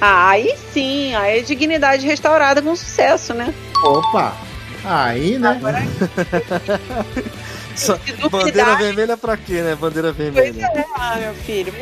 Ah, 0.02 0.30
aí 0.32 0.56
sim, 0.74 1.16
aí 1.16 1.40
é 1.40 1.42
dignidade 1.42 2.06
restaurada 2.06 2.62
com 2.62 2.76
sucesso, 2.76 3.34
né? 3.34 3.54
Opa! 3.84 4.36
Aí, 4.84 5.38
né? 5.40 5.50
Agora, 5.50 5.80
Só- 7.76 7.98
se 7.98 8.12
duvidar, 8.14 8.30
Bandeira 8.30 8.76
vermelha 8.76 9.18
pra 9.18 9.38
quê, 9.38 9.62
né? 9.62 9.76
Bandeira 9.76 10.14
Pois 10.14 10.34
vermelha. 10.34 10.66
é, 10.76 10.86
ah, 10.96 11.16
meu 11.20 11.34
filho. 11.36 11.74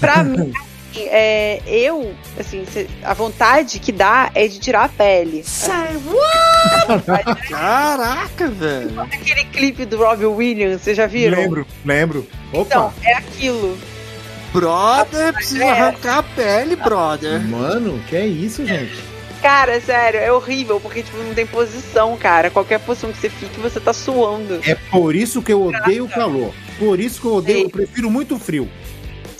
Pra 0.00 0.22
mim, 0.22 0.52
é, 0.96 1.60
eu, 1.66 2.14
assim, 2.38 2.64
a 3.02 3.14
vontade 3.14 3.78
que 3.78 3.92
dá 3.92 4.30
é 4.34 4.46
de 4.48 4.58
tirar 4.58 4.84
a 4.84 4.88
pele. 4.88 5.44
Caraca, 7.48 8.48
velho. 8.48 9.00
Aquele 9.00 9.44
clipe 9.46 9.84
do 9.84 9.96
Robbie 9.98 10.26
Williams, 10.26 10.82
vocês 10.82 10.96
já 10.96 11.06
viram? 11.06 11.38
Lembro, 11.38 11.66
lembro. 11.84 12.26
Opa! 12.52 12.62
Então, 12.66 12.92
é 13.02 13.14
aquilo. 13.14 13.76
Brother, 14.52 15.32
precisa 15.34 15.64
É. 15.64 15.70
arrancar 15.70 16.18
a 16.18 16.22
pele, 16.22 16.76
brother. 16.76 17.40
Mano, 17.46 18.00
que 18.08 18.16
é 18.16 18.26
isso, 18.26 18.64
gente? 18.64 18.94
Cara, 19.42 19.78
sério, 19.80 20.18
é 20.18 20.32
horrível, 20.32 20.80
porque 20.80 21.02
tipo, 21.02 21.18
não 21.18 21.34
tem 21.34 21.46
posição, 21.46 22.16
cara. 22.16 22.48
Qualquer 22.50 22.80
posição 22.80 23.12
que 23.12 23.18
você 23.18 23.28
fique, 23.28 23.60
você 23.60 23.78
tá 23.78 23.92
suando. 23.92 24.60
É 24.66 24.74
por 24.90 25.14
isso 25.14 25.42
que 25.42 25.52
eu 25.52 25.66
odeio 25.66 26.06
o 26.06 26.08
calor. 26.08 26.52
Por 26.78 26.98
isso 26.98 27.20
que 27.20 27.26
eu 27.26 27.34
odeio, 27.34 27.66
eu 27.66 27.70
prefiro 27.70 28.10
muito 28.10 28.36
o 28.36 28.38
frio. 28.38 28.68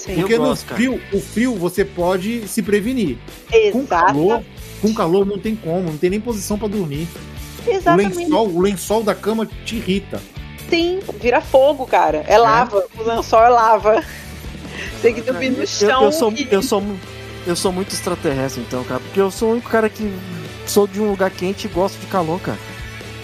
Sim. 0.07 0.15
Porque 0.17 0.35
Eu 0.35 0.39
no 0.39 0.45
gosto, 0.47 0.65
cara. 0.67 0.77
frio, 0.77 1.01
o 1.13 1.21
frio 1.21 1.55
você 1.57 1.85
pode 1.85 2.47
se 2.49 2.63
prevenir. 2.63 3.19
Com 3.73 3.81
Exato. 3.81 4.07
calor, 4.07 4.43
com 4.81 4.95
calor 4.95 5.27
não 5.27 5.39
tem 5.39 5.55
como, 5.57 5.91
não 5.91 5.97
tem 5.99 6.11
nem 6.11 6.21
posição 6.21 6.57
pra 6.59 6.69
dormir. 6.69 7.09
O 7.67 7.71
Exatamente. 7.71 8.17
lençol, 8.17 8.49
o 8.49 8.61
lençol 8.61 9.03
da 9.03 9.15
cama 9.15 9.49
te 9.65 9.77
irrita. 9.77 10.23
Sim, 10.71 11.01
vira 11.21 11.41
fogo, 11.41 11.87
cara. 11.87 12.25
É 12.29 12.39
lava. 12.39 12.85
O 12.99 13.03
lençol 13.03 13.43
é 13.45 13.49
lava. 13.49 13.95
Você 14.03 15.03
tem 15.03 15.15
que 15.15 15.21
dormir 15.23 15.51
no 15.51 15.63
Eu, 15.63 15.67
chão. 15.67 16.05
eu 16.05 16.13
sou, 16.13 16.33
e- 16.33 16.49
eu, 16.51 16.63
sou, 16.63 16.83
eu 17.47 17.57
sou 17.57 17.73
muito 17.73 17.93
extraterrestre, 17.93 18.63
então, 18.67 18.85
cara. 18.85 19.01
Porque 19.01 19.21
eu 19.21 19.31
sou 19.31 19.49
o 19.49 19.53
único 19.53 19.69
cara 19.71 19.89
que 19.89 20.13
sou 20.67 20.87
de 20.87 21.01
um 21.01 21.11
lugar 21.11 21.31
quente 21.31 21.67
e 21.67 21.69
gosto 21.71 21.99
de 21.99 22.07
calor, 22.07 22.41
cara. 22.41 22.59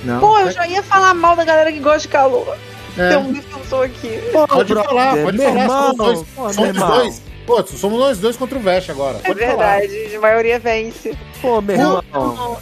Não. 0.04 0.18
Pô, 0.18 0.38
eu 0.38 0.50
já 0.50 0.66
ia 0.66 0.82
falar 0.82 1.14
mal 1.14 1.36
da 1.36 1.44
galera 1.44 1.70
que 1.72 1.78
gosta 1.78 2.00
de 2.00 2.08
calor. 2.08 2.56
É, 2.98 3.08
Tem 3.08 3.18
um 3.18 3.32
defensor 3.32 3.86
aqui. 3.86 4.20
pode 4.32 4.74
falar, 4.74 5.16
pode 5.16 5.38
meu 5.38 5.48
falar. 5.48 5.62
irmão, 5.62 5.96
somos 5.96 5.96
dois. 5.96 6.28
pô, 6.34 6.52
somos 6.52 6.76
dois. 6.76 7.22
Pô, 7.46 7.66
somos 7.66 7.98
nós 7.98 8.18
dois 8.18 8.36
contra 8.36 8.56
o 8.58 8.60
Veste 8.60 8.90
agora. 8.90 9.18
É 9.24 9.28
Pode 9.28 9.38
verdade, 9.40 10.14
a 10.14 10.20
maioria 10.20 10.58
vence. 10.58 11.16
Pô, 11.40 11.60
meu 11.60 11.76
irmão. 11.76 12.02
falar. 12.12 12.58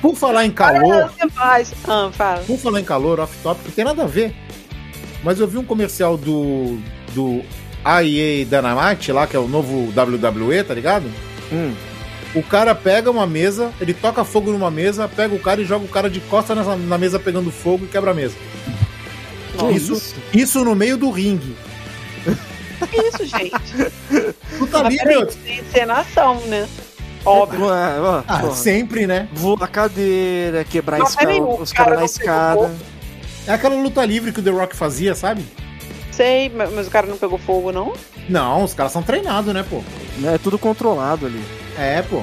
Por 0.00 0.14
falar 0.14 0.44
em 0.44 0.50
calor. 0.50 1.10
Ah, 1.38 2.10
fala. 2.12 2.40
por 2.46 2.58
falar 2.58 2.80
em 2.80 2.84
calor, 2.84 3.20
off-top, 3.20 3.58
não 3.64 3.70
tem 3.72 3.84
nada 3.84 4.02
a 4.04 4.06
ver. 4.06 4.34
Mas 5.22 5.40
eu 5.40 5.48
vi 5.48 5.56
um 5.56 5.64
comercial 5.64 6.16
do, 6.16 6.78
do 7.14 7.42
IEA 8.02 8.44
Dynamite 8.44 9.10
lá, 9.12 9.26
que 9.26 9.34
é 9.34 9.38
o 9.38 9.48
novo 9.48 9.88
WWE, 9.98 10.62
tá 10.62 10.74
ligado? 10.74 11.10
Hum. 11.50 11.74
O 12.34 12.42
cara 12.42 12.74
pega 12.74 13.10
uma 13.10 13.26
mesa, 13.26 13.72
ele 13.80 13.94
toca 13.94 14.24
fogo 14.24 14.50
numa 14.50 14.70
mesa, 14.70 15.08
pega 15.08 15.34
o 15.34 15.38
cara 15.38 15.62
e 15.62 15.64
joga 15.64 15.84
o 15.84 15.88
cara 15.88 16.10
de 16.10 16.20
costa 16.20 16.54
na, 16.54 16.76
na 16.76 16.98
mesa 16.98 17.18
pegando 17.18 17.50
fogo 17.50 17.84
e 17.84 17.88
quebra 17.88 18.10
a 18.10 18.14
mesa. 18.14 18.34
Isso, 19.74 20.14
isso 20.32 20.64
no 20.64 20.74
meio 20.74 20.96
do 20.96 21.10
ringue. 21.10 21.56
Que 22.90 23.00
isso, 23.00 23.24
gente? 23.26 23.50
Tu 24.58 24.66
tá 24.66 24.82
Mas 24.84 24.92
livre, 24.92 25.08
peraí, 25.08 25.26
tem 25.44 25.58
encenação, 25.60 26.40
né? 26.46 26.68
Óbvio. 27.24 27.66
Ué, 27.66 28.00
ué, 28.00 28.24
Ah, 28.28 28.38
porra. 28.40 28.54
sempre, 28.54 29.06
né? 29.06 29.28
Voar 29.32 29.62
a 29.62 29.66
cadeira, 29.68 30.64
quebrar 30.64 30.96
a 30.96 30.98
Não, 31.00 31.06
escada, 31.06 31.26
peraí, 31.26 31.40
o 31.40 31.60
os 31.60 31.72
cara 31.72 31.90
caras 31.90 31.94
na 31.94 32.00
não 32.00 32.06
escada. 32.06 32.74
É 33.46 33.52
aquela 33.52 33.74
luta 33.76 34.04
livre 34.04 34.32
que 34.32 34.40
o 34.40 34.42
The 34.42 34.50
Rock 34.50 34.76
fazia, 34.76 35.14
sabe? 35.14 35.44
Sei, 36.10 36.48
mas 36.54 36.72
mas 36.72 36.86
o 36.86 36.90
cara 36.90 37.06
não 37.06 37.16
pegou 37.16 37.38
fogo, 37.38 37.72
não? 37.72 37.92
Não, 38.28 38.62
os 38.64 38.74
caras 38.74 38.92
são 38.92 39.02
treinados, 39.02 39.52
né, 39.54 39.64
pô? 39.68 39.82
É 40.24 40.38
tudo 40.38 40.58
controlado 40.58 41.26
ali. 41.26 41.42
É, 41.78 42.02
pô. 42.02 42.22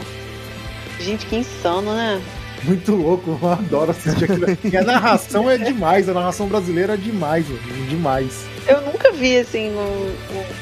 Gente, 0.99 1.26
que 1.26 1.36
insano, 1.36 1.94
né? 1.95 2.22
Muito 2.64 2.94
louco, 2.96 3.38
eu 3.42 3.50
adoro 3.50 3.92
assistir 3.92 4.24
aquilo. 4.26 4.46
E 4.72 4.78
a 4.78 4.84
narração 4.84 5.50
é 5.50 5.58
demais, 5.58 6.08
a 6.08 6.14
narração 6.14 6.48
brasileira 6.48 6.94
é 6.94 6.98
demais, 6.98 7.46
mano, 7.48 7.88
demais. 7.90 8.46
Eu 8.68 8.82
nunca 8.82 9.12
vi, 9.12 9.38
assim, 9.38 9.72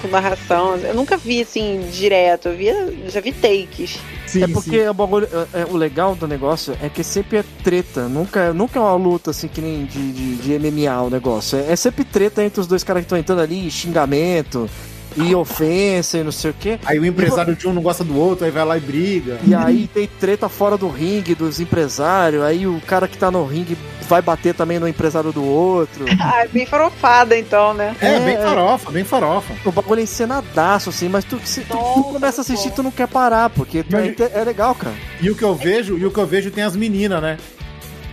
com 0.01 0.07
narração. 0.07 0.77
Eu 0.77 0.93
nunca 0.93 1.17
vi, 1.17 1.41
assim, 1.41 1.85
direto. 1.91 2.47
Eu 2.49 2.57
via, 2.57 2.93
já 3.09 3.19
vi 3.19 3.33
takes. 3.33 3.99
Sim, 4.25 4.43
é 4.43 4.47
porque 4.47 4.87
o, 4.87 4.93
bagulho, 4.93 5.27
é- 5.53 5.61
é- 5.61 5.65
o 5.65 5.75
legal 5.75 6.15
do 6.15 6.27
negócio 6.27 6.77
é 6.81 6.87
que 6.87 7.03
sempre 7.03 7.39
é 7.39 7.43
treta. 7.63 8.07
Nunca, 8.07 8.53
nunca 8.53 8.79
é 8.79 8.81
uma 8.81 8.95
luta 8.95 9.31
assim 9.31 9.47
que 9.47 9.59
nem 9.59 9.85
de, 9.85 10.11
de, 10.13 10.35
de 10.35 10.53
MMA 10.59 11.01
o 11.01 11.09
negócio. 11.09 11.57
É, 11.57 11.73
é 11.73 11.75
sempre 11.75 12.05
treta 12.05 12.43
entre 12.43 12.61
os 12.61 12.67
dois 12.67 12.83
caras 12.83 13.01
que 13.01 13.05
estão 13.05 13.17
entrando 13.17 13.41
ali, 13.41 13.69
xingamento. 13.69 14.69
E 15.17 15.33
ofensa 15.35 16.17
e 16.17 16.23
não 16.23 16.31
sei 16.31 16.51
o 16.51 16.53
quê. 16.53 16.79
Aí 16.85 16.99
o 16.99 17.05
empresário 17.05 17.55
de 17.55 17.67
um 17.67 17.73
não 17.73 17.81
gosta 17.81 18.03
do 18.03 18.17
outro, 18.17 18.45
aí 18.45 18.51
vai 18.51 18.63
lá 18.65 18.77
e 18.77 18.79
briga. 18.79 19.39
E 19.45 19.53
aí 19.55 19.87
tem 19.93 20.07
treta 20.19 20.47
fora 20.47 20.77
do 20.77 20.87
ringue 20.87 21.33
dos 21.35 21.59
empresários. 21.59 22.43
Aí 22.43 22.65
o 22.67 22.79
cara 22.85 23.07
que 23.07 23.17
tá 23.17 23.29
no 23.31 23.43
ringue 23.45 23.77
vai 24.07 24.21
bater 24.21 24.53
também 24.55 24.79
no 24.79 24.87
empresário 24.87 25.31
do 25.31 25.43
outro. 25.43 26.05
Ah, 26.21 26.43
é 26.43 26.47
bem 26.47 26.65
farofada 26.65 27.37
então, 27.37 27.73
né? 27.73 27.95
É, 28.01 28.15
É, 28.15 28.19
bem 28.19 28.37
farofa, 28.37 28.91
bem 28.91 29.03
farofa. 29.03 29.53
O 29.65 29.71
bagulho 29.71 29.99
é 29.99 30.03
encenadaço, 30.03 30.89
assim, 30.89 31.09
mas 31.09 31.23
tu, 31.25 31.39
se 31.43 31.61
tu, 31.61 31.75
tu 31.77 32.03
começa 32.03 32.41
a 32.41 32.43
assistir, 32.43 32.71
tu 32.71 32.83
não 32.83 32.91
quer 32.91 33.07
parar, 33.07 33.49
porque 33.49 33.83
tu- 33.83 33.95
é, 33.95 34.15
é 34.33 34.43
legal, 34.43 34.75
cara. 34.75 34.93
E 35.21 35.29
o 35.29 35.35
que 35.35 35.43
eu 35.43 35.55
vejo, 35.55 35.97
e 35.97 36.05
o 36.05 36.11
que 36.11 36.19
eu 36.19 36.27
vejo 36.27 36.51
tem 36.51 36.63
as 36.63 36.75
meninas, 36.75 37.21
né? 37.21 37.37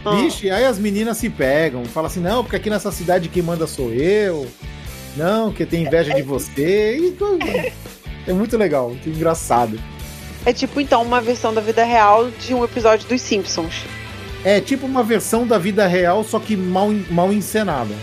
Ah. 0.05 0.13
Vixe, 0.13 0.51
aí 0.51 0.65
as 0.65 0.79
meninas 0.79 1.17
se 1.19 1.29
pegam, 1.29 1.85
falam 1.85 2.07
assim, 2.07 2.21
não, 2.21 2.43
porque 2.43 2.57
aqui 2.57 2.71
nessa 2.71 2.91
cidade 2.93 3.29
quem 3.29 3.43
manda 3.43 3.67
sou 3.67 3.93
eu. 3.93 4.47
Não, 5.17 5.53
que 5.53 5.65
tem 5.65 5.85
inveja 5.85 6.15
de 6.15 6.23
você. 6.23 6.99
E. 6.99 7.73
É 8.27 8.33
muito 8.33 8.57
legal, 8.57 8.91
muito 8.91 9.09
engraçado. 9.09 9.79
É 10.45 10.53
tipo 10.53 10.81
então 10.81 11.03
uma 11.03 11.21
versão 11.21 11.53
da 11.55 11.61
vida 11.61 11.85
real 11.85 12.31
de 12.31 12.55
um 12.55 12.65
episódio 12.65 13.09
dos 13.09 13.21
Simpsons. 13.21 13.85
É 14.45 14.61
tipo 14.61 14.87
uma 14.87 15.03
versão 15.03 15.47
da 15.47 15.59
vida 15.59 15.87
real, 15.87 16.23
só 16.23 16.39
que 16.39 16.57
mal, 16.57 16.89
mal 17.11 17.33
encenada. 17.33 17.95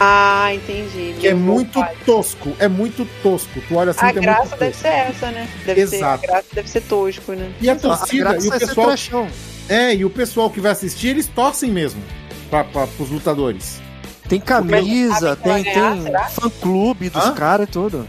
Ah, 0.00 0.54
entendi. 0.54 1.14
Que 1.18 1.28
é 1.28 1.34
muito 1.34 1.80
pai. 1.80 1.94
tosco, 2.06 2.52
é 2.58 2.68
muito 2.68 3.06
tosco. 3.22 3.60
Tu 3.66 3.74
olha 3.74 3.90
assim 3.90 4.06
A 4.06 4.12
que 4.12 4.18
é 4.18 4.22
graça 4.22 4.40
muito 4.42 4.58
deve 4.60 4.70
tosco. 4.72 4.82
ser 4.82 4.88
essa, 4.94 5.30
né? 5.30 5.48
Deve 5.66 5.86
ser, 5.86 5.94
a 5.96 5.98
Exato. 5.98 6.22
graça 6.26 6.46
deve 6.52 6.70
ser 6.70 6.80
tosco, 6.82 7.32
né? 7.32 7.52
E 7.60 7.68
a 7.68 7.72
A 7.72 7.76
torcida, 7.76 8.30
graça 8.30 8.46
e 8.46 8.50
o 8.50 8.54
é 8.54 8.58
pessoal, 8.58 9.28
é, 9.68 9.94
e 9.96 10.04
o 10.04 10.10
pessoal 10.10 10.50
que 10.50 10.60
vai 10.60 10.72
assistir, 10.72 11.08
eles 11.08 11.26
torcem 11.26 11.70
mesmo 11.70 12.00
pra, 12.48 12.62
pros 12.64 13.10
lutadores. 13.10 13.80
Tem 14.28 14.38
camisa, 14.40 15.36
tem, 15.36 15.62
ganhar, 15.62 15.92
tem 15.96 16.12
fã-clube 16.30 17.08
dos 17.08 17.30
caras 17.30 17.66
e 17.68 17.70
tudo. 17.70 18.06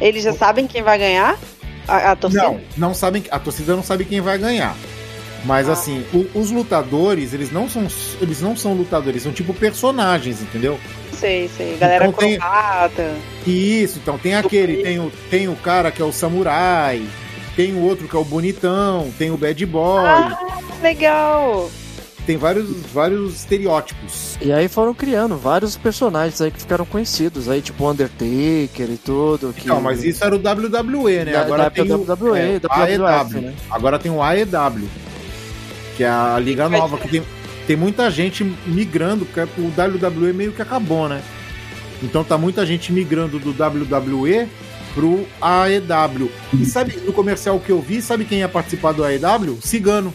Eles 0.00 0.22
já 0.22 0.32
sabem 0.32 0.66
quem 0.66 0.82
vai 0.82 0.98
ganhar? 0.98 1.36
A, 1.88 2.12
a 2.12 2.16
torcida? 2.16 2.42
Não, 2.44 2.60
não 2.76 2.94
sabem, 2.94 3.24
a 3.30 3.38
torcida 3.38 3.74
não 3.74 3.82
sabe 3.82 4.04
quem 4.04 4.20
vai 4.20 4.38
ganhar. 4.38 4.76
Mas 5.44 5.68
Ah. 5.68 5.72
assim, 5.72 6.04
o- 6.12 6.26
os 6.38 6.50
lutadores, 6.50 7.32
eles 7.32 7.52
não 7.52 7.68
são 7.68 7.86
eles 8.20 8.40
não 8.40 8.56
são 8.56 8.74
lutadores, 8.74 9.22
são 9.22 9.32
tipo 9.32 9.54
personagens, 9.54 10.40
entendeu? 10.42 10.78
Sei, 11.12 11.48
sei. 11.56 11.76
Galera 11.78 12.06
Então 12.08 12.18
tem- 12.20 12.38
cromata. 12.38 13.14
Isso, 13.46 13.98
então 14.02 14.18
tem 14.18 14.34
aquele, 14.34 14.82
tem 14.82 14.98
o, 14.98 15.10
tem 15.30 15.48
o 15.48 15.54
cara 15.56 15.90
que 15.90 16.02
é 16.02 16.04
o 16.04 16.12
samurai, 16.12 17.02
tem 17.54 17.74
o 17.74 17.80
outro 17.82 18.08
que 18.08 18.16
é 18.16 18.18
o 18.18 18.24
bonitão, 18.24 19.10
tem 19.16 19.30
o 19.30 19.36
bad 19.36 19.64
boy, 19.66 20.04
Ah, 20.04 20.38
legal. 20.82 21.70
Tem 22.26 22.36
vários 22.36 22.68
vários 22.92 23.36
estereótipos. 23.36 24.36
E 24.42 24.52
aí 24.52 24.68
foram 24.68 24.92
criando 24.92 25.36
vários 25.36 25.76
personagens 25.76 26.40
aí 26.40 26.50
que 26.50 26.58
ficaram 26.58 26.84
conhecidos, 26.84 27.48
aí 27.48 27.62
tipo 27.62 27.88
Undertaker 27.88 28.90
e 28.90 28.98
tudo. 29.02 29.54
Que... 29.56 29.68
Não, 29.68 29.80
mas 29.80 30.02
isso 30.04 30.24
era 30.24 30.34
o 30.34 30.38
WWE, 30.38 31.24
né? 31.24 31.32
Da- 31.32 31.42
Agora 31.42 31.62
da 31.64 31.70
tem 31.70 31.90
o 31.90 31.96
WWE, 32.02 32.38
é, 32.38 32.60
AEW. 32.68 33.40
Né? 33.40 33.54
Agora 33.70 33.98
tem 33.98 34.10
o 34.10 34.20
AEW, 34.22 34.88
que 35.96 36.02
é 36.02 36.08
a 36.08 36.38
liga 36.38 36.68
nova 36.68 36.98
que 36.98 37.08
tem 37.08 37.22
tem 37.66 37.76
muita 37.76 38.08
gente 38.10 38.44
migrando, 38.64 39.26
porque 39.26 39.40
o 39.60 39.72
WWE 39.72 40.32
meio 40.32 40.52
que 40.52 40.62
acabou, 40.62 41.08
né? 41.08 41.20
Então 42.02 42.22
tá 42.22 42.38
muita 42.38 42.64
gente 42.64 42.92
migrando 42.92 43.38
do 43.38 43.50
WWE 43.50 44.48
pro 44.94 45.26
AEW. 45.40 46.30
E 46.54 46.64
sabe 46.64 46.96
no 47.04 47.12
comercial 47.12 47.58
que 47.58 47.70
eu 47.70 47.80
vi, 47.80 48.00
sabe 48.00 48.24
quem 48.24 48.38
ia 48.38 48.48
participar 48.48 48.92
do 48.92 49.04
AEW? 49.04 49.58
Cigano. 49.60 50.14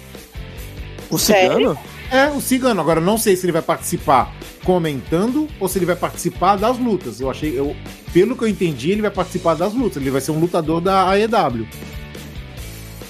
O 1.09 1.17
Cigano? 1.17 1.77
É, 2.11 2.27
o 2.27 2.41
Cigano. 2.41 2.81
Agora 2.81 2.99
não 2.99 3.17
sei 3.17 3.35
se 3.35 3.45
ele 3.45 3.53
vai 3.53 3.61
participar 3.61 4.33
comentando 4.65 5.47
ou 5.59 5.67
se 5.67 5.77
ele 5.79 5.85
vai 5.85 5.95
participar 5.95 6.57
das 6.57 6.77
lutas. 6.77 7.19
Eu 7.21 7.29
achei, 7.31 7.57
eu, 7.57 7.75
pelo 8.13 8.35
que 8.35 8.43
eu 8.43 8.47
entendi, 8.47 8.91
ele 8.91 9.01
vai 9.01 9.11
participar 9.11 9.53
das 9.55 9.73
lutas. 9.73 10.01
Ele 10.01 10.11
vai 10.11 10.19
ser 10.21 10.31
um 10.31 10.39
lutador 10.39 10.81
da 10.81 11.09
AEW. 11.09 11.65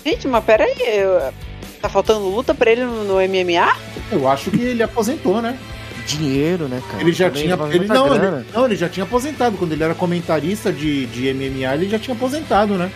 Gente, 0.06 0.28
mas 0.28 0.44
peraí. 0.44 0.76
eu- 0.80 1.34
Tá 1.82 1.90
faltando 1.90 2.30
luta 2.30 2.54
pra 2.54 2.72
ele 2.72 2.86
no, 2.86 3.04
no 3.04 3.16
MMA? 3.20 3.76
Eu 4.12 4.28
acho 4.28 4.52
que 4.52 4.62
ele 4.62 4.84
aposentou, 4.84 5.42
né? 5.42 5.58
Dinheiro, 6.06 6.68
né, 6.68 6.80
cara? 6.92 7.02
Ele 7.02 7.12
já 7.12 7.26
Também 7.28 7.42
tinha. 7.44 7.56
Ele, 7.74 7.88
não, 7.88 8.16
ele, 8.16 8.46
não, 8.54 8.66
ele 8.66 8.76
já 8.76 8.88
tinha 8.88 9.04
aposentado. 9.04 9.58
Quando 9.58 9.72
ele 9.72 9.84
era 9.84 9.96
comentarista 9.96 10.72
de, 10.72 11.08
de 11.08 11.34
MMA, 11.34 11.74
ele 11.74 11.90
já 11.90 11.98
tinha 11.98 12.16
aposentado, 12.16 12.76
né? 12.76 12.92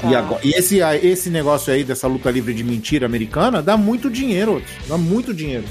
Tá. 0.00 0.10
E, 0.10 0.14
agora, 0.14 0.40
e 0.44 0.50
esse, 0.52 0.78
esse 0.78 1.30
negócio 1.30 1.72
aí 1.72 1.84
dessa 1.84 2.06
luta 2.06 2.30
livre 2.30 2.54
de 2.54 2.64
mentira 2.64 3.06
americana 3.06 3.62
dá 3.62 3.76
muito 3.76 4.10
dinheiro. 4.10 4.62
Dá 4.86 4.96
muito 4.96 5.32
dinheiro. 5.34 5.64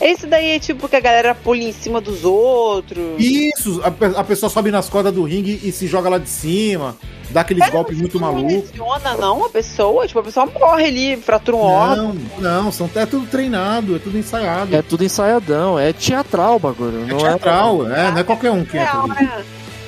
Esse 0.00 0.26
daí 0.26 0.50
é 0.50 0.58
tipo 0.58 0.88
que 0.88 0.96
a 0.96 1.00
galera 1.00 1.32
pula 1.32 1.58
em 1.58 1.72
cima 1.72 2.00
dos 2.00 2.24
outros. 2.24 3.20
Isso, 3.20 3.80
a, 3.84 4.20
a 4.20 4.24
pessoa 4.24 4.50
sobe 4.50 4.72
nas 4.72 4.88
cordas 4.88 5.14
do 5.14 5.22
ringue 5.22 5.60
e 5.62 5.70
se 5.70 5.86
joga 5.86 6.08
lá 6.08 6.18
de 6.18 6.28
cima, 6.28 6.96
dá 7.30 7.42
aqueles 7.42 7.68
golpes 7.70 7.96
muito 7.96 8.18
não 8.18 8.32
malucos. 8.32 8.52
lesiona, 8.52 9.14
não, 9.16 9.44
a 9.44 9.48
pessoa. 9.48 10.04
Tipo, 10.06 10.18
a 10.18 10.22
pessoa 10.24 10.46
morre 10.46 10.86
ali, 10.86 11.16
fratura 11.16 11.56
um 11.56 11.60
órgão. 11.60 12.16
Não, 12.38 12.64
não, 12.64 12.72
são, 12.72 12.90
é 12.96 13.06
tudo 13.06 13.26
treinado, 13.26 13.94
é 13.94 13.98
tudo 14.00 14.18
ensaiado. 14.18 14.74
É 14.74 14.82
tudo 14.82 15.04
ensaiadão, 15.04 15.78
é 15.78 15.92
teatral 15.92 16.56
o 16.56 16.58
bagulho. 16.58 17.04
É 17.04 17.06
não 17.06 17.18
teatral, 17.18 17.86
é, 17.88 18.10
não 18.10 18.18
é 18.18 18.24
qualquer 18.24 18.50
um 18.50 18.64
que 18.64 18.76
entra 18.76 19.44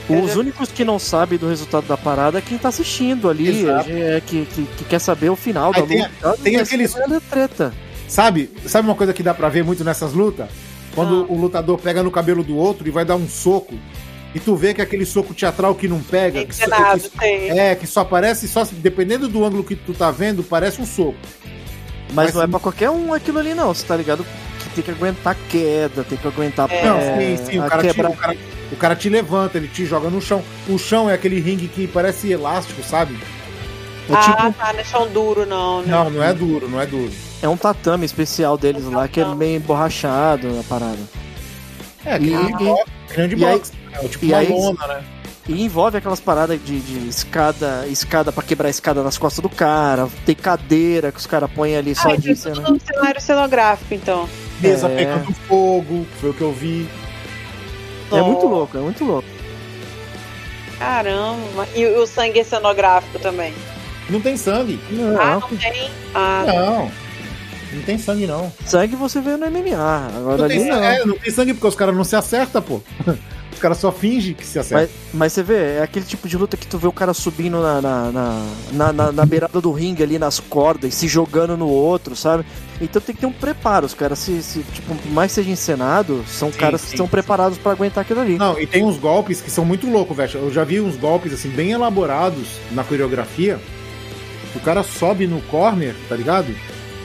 Os 0.08 0.36
únicos 0.36 0.70
que 0.70 0.84
não 0.84 0.98
sabem 0.98 1.38
do 1.38 1.48
resultado 1.48 1.86
da 1.86 1.96
parada 1.96 2.38
é 2.38 2.42
quem 2.42 2.58
tá 2.58 2.68
assistindo 2.68 3.28
ali, 3.30 3.64
é, 3.66 4.20
que, 4.24 4.44
que, 4.46 4.62
que 4.64 4.84
quer 4.84 4.98
saber 4.98 5.30
o 5.30 5.36
final 5.36 5.72
Aí 5.74 5.80
da 5.80 5.86
tem- 5.86 6.02
luta. 6.02 6.38
tem 6.42 6.56
aqueles- 6.56 6.94
essa 6.94 7.12
é 7.14 7.16
a 7.16 7.20
treta. 7.20 7.72
Sabe, 8.06 8.50
sabe 8.66 8.86
uma 8.86 8.94
coisa 8.94 9.12
que 9.14 9.22
dá 9.22 9.32
pra 9.32 9.48
ver 9.48 9.64
muito 9.64 9.82
nessas 9.82 10.12
lutas? 10.12 10.48
Quando 10.94 11.26
Ah. 11.28 11.32
o 11.32 11.36
lutador 11.40 11.78
pega 11.78 12.02
no 12.02 12.10
cabelo 12.10 12.44
do 12.44 12.56
outro 12.56 12.86
e 12.86 12.90
vai 12.90 13.04
dar 13.04 13.16
um 13.16 13.26
soco, 13.26 13.74
e 14.34 14.38
tu 14.40 14.54
vê 14.54 14.74
que 14.74 14.80
é 14.80 14.84
aquele 14.84 15.06
soco 15.06 15.32
teatral 15.32 15.74
que 15.74 15.88
não 15.88 16.00
pega, 16.00 16.44
que, 16.44 16.50
Encenado, 16.50 17.00
que- 17.00 17.18
tem. 17.18 17.58
é, 17.58 17.74
que 17.74 17.86
só 17.86 18.00
aparece, 18.00 18.46
só 18.46 18.62
dependendo 18.72 19.26
do 19.26 19.42
ângulo 19.44 19.64
que 19.64 19.74
tu 19.74 19.94
tá 19.94 20.10
vendo, 20.10 20.42
parece 20.42 20.82
um 20.82 20.86
soco. 20.86 21.16
Mas, 22.12 22.26
Mas 22.26 22.34
não 22.34 22.42
é 22.42 22.46
pra 22.46 22.60
qualquer 22.60 22.90
um 22.90 23.12
aquilo 23.14 23.38
ali, 23.38 23.54
não. 23.54 23.72
Você 23.74 23.84
tá 23.86 23.96
ligado? 23.96 24.24
Que 24.60 24.68
tem 24.70 24.84
que 24.84 24.90
aguentar 24.90 25.34
queda, 25.48 26.04
tem 26.04 26.16
que 26.18 26.28
aguentar 26.28 26.70
É. 26.70 26.84
Não, 26.84 26.98
sim, 27.00 27.44
sim, 27.52 27.58
o 27.58 27.62
cara, 27.66 27.82
quebra- 27.82 28.10
o, 28.10 28.16
cara, 28.16 28.36
o 28.72 28.76
cara 28.76 28.94
te 28.96 29.08
levanta, 29.08 29.58
ele 29.58 29.68
te 29.68 29.84
joga 29.86 30.08
no 30.10 30.20
chão. 30.20 30.42
O 30.68 30.78
chão 30.78 31.08
é 31.08 31.14
aquele 31.14 31.40
ringue 31.40 31.68
que 31.68 31.86
parece 31.86 32.30
elástico, 32.30 32.82
sabe? 32.82 33.16
É 34.08 34.12
ah, 34.12 34.20
tipo. 34.20 34.52
tá, 34.52 34.72
não 34.72 34.80
é 34.80 34.84
chão 34.84 35.08
duro, 35.08 35.46
não, 35.46 35.80
né? 35.82 35.86
Não, 35.90 36.10
não 36.10 36.22
é 36.22 36.32
duro, 36.34 36.68
não 36.68 36.80
é 36.80 36.86
duro. 36.86 37.10
É 37.42 37.48
um 37.48 37.56
tatame 37.56 38.04
especial 38.04 38.58
deles 38.58 38.84
lá, 38.84 39.08
que 39.08 39.20
é 39.20 39.24
meio 39.34 39.56
emborrachado 39.56 40.58
a 40.60 40.62
parada. 40.64 40.98
É, 42.04 42.16
E- 42.16 42.30
grande 42.30 42.52
e- 42.62 42.66
box, 42.66 42.90
grande 43.14 43.36
e 43.36 43.44
aí- 43.44 43.52
box. 43.54 43.72
É 43.92 44.08
tipo 44.08 44.24
e 44.24 44.28
uma 44.28 44.38
aí- 44.38 44.48
lona, 44.50 44.86
né? 44.88 45.04
E 45.46 45.62
envolve 45.62 45.98
aquelas 45.98 46.20
paradas 46.20 46.58
de, 46.64 46.80
de 46.80 47.06
escada, 47.08 47.86
escada 47.88 48.32
para 48.32 48.42
quebrar 48.42 48.66
a 48.68 48.70
escada 48.70 49.02
nas 49.02 49.18
costas 49.18 49.42
do 49.42 49.48
cara, 49.50 50.08
tem 50.24 50.34
cadeira 50.34 51.12
que 51.12 51.18
os 51.18 51.26
caras 51.26 51.50
põem 51.50 51.76
ali 51.76 51.94
só 51.94 52.10
Ah, 52.12 52.16
de 52.16 52.32
isso 52.32 52.48
é 52.48 52.52
tudo 52.52 52.72
no 52.72 52.80
cenário 52.80 53.20
cenográfico, 53.20 53.92
então. 53.92 54.26
Mesa 54.60 54.88
É. 54.88 54.96
pegando 54.96 55.32
fogo, 55.46 56.06
foi 56.18 56.30
o 56.30 56.34
que 56.34 56.40
eu 56.40 56.52
vi. 56.52 56.88
É 58.18 58.22
muito 58.22 58.46
louco, 58.46 58.76
é 58.76 58.80
muito 58.80 59.04
louco. 59.04 59.28
Caramba. 60.78 61.66
E 61.74 61.86
o 61.86 62.06
sangue 62.06 62.40
é 62.40 62.44
cenográfico 62.44 63.18
também. 63.18 63.54
Não 64.10 64.20
tem 64.20 64.36
sangue. 64.36 64.78
Não, 64.90 65.20
Ah, 65.20 65.38
não 65.40 65.56
tem? 65.56 65.90
Ah, 66.14 66.44
Não. 66.46 66.90
Não 67.72 67.82
tem 67.82 67.98
sangue, 67.98 68.26
não. 68.26 68.52
sangue 68.64 68.94
você 68.94 69.20
vê 69.20 69.36
no 69.36 69.46
MMA, 69.50 70.10
agora 70.16 70.36
Não 70.38 70.44
ali 70.44 70.58
tem, 70.58 70.66
não. 70.68 70.74
sangue, 70.74 70.86
é, 70.86 71.04
não 71.04 71.18
tem 71.18 71.32
sangue 71.32 71.54
porque 71.54 71.66
os 71.66 71.74
caras 71.74 71.96
não 71.96 72.04
se 72.04 72.14
acertam, 72.14 72.62
pô. 72.62 72.80
Caras 73.64 73.78
só 73.78 73.90
fingem 73.90 74.34
que 74.34 74.44
se 74.46 74.58
Mas, 74.58 74.66
acertam. 74.72 74.94
mas 75.14 75.32
você 75.32 75.42
vê, 75.42 75.76
é 75.78 75.82
aquele 75.82 76.04
tipo 76.04 76.28
de 76.28 76.36
luta 76.36 76.54
que 76.54 76.66
tu 76.66 76.76
vê 76.76 76.86
o 76.86 76.92
cara 76.92 77.14
subindo 77.14 77.62
na, 77.62 77.80
na, 77.80 78.12
na, 78.12 78.46
na, 78.72 78.92
na- 78.92 79.12
na 79.12 79.24
beirada 79.24 79.58
do 79.58 79.72
ringue 79.72 80.02
ali 80.02 80.18
nas 80.18 80.38
cordas 80.38 80.92
e 80.92 80.94
se 80.94 81.08
jogando 81.08 81.56
no 81.56 81.66
outro, 81.66 82.14
sabe? 82.14 82.44
Então 82.78 83.00
tem 83.00 83.14
que 83.14 83.22
ter 83.22 83.26
um 83.26 83.32
preparo. 83.32 83.86
Os 83.86 83.94
caras, 83.94 84.18
se, 84.18 84.42
se 84.42 84.58
tipo, 84.64 84.94
por 84.94 85.10
mais 85.12 85.32
seja 85.32 85.48
encenado, 85.48 86.22
são 86.28 86.52
Sim, 86.52 86.58
caras 86.58 86.82
sim, 86.82 86.88
que 86.88 86.92
estão 86.92 87.08
preparados 87.08 87.56
pra 87.56 87.72
aguentar 87.72 88.02
aquilo 88.02 88.20
ali. 88.20 88.36
Não, 88.36 88.60
e 88.60 88.66
tem 88.66 88.84
uns 88.84 88.98
golpes 88.98 89.40
que 89.40 89.50
são 89.50 89.64
muito 89.64 89.88
loucos, 89.88 90.14
velho. 90.14 90.40
Eu 90.40 90.52
já 90.52 90.62
vi 90.62 90.78
uns 90.78 90.96
golpes, 90.96 91.32
assim, 91.32 91.48
bem 91.48 91.70
elaborados 91.70 92.46
na 92.70 92.84
coreografia. 92.84 93.58
O 94.54 94.60
cara 94.60 94.82
sobe 94.82 95.26
no 95.26 95.40
corner, 95.40 95.94
tá 96.06 96.14
ligado? 96.14 96.54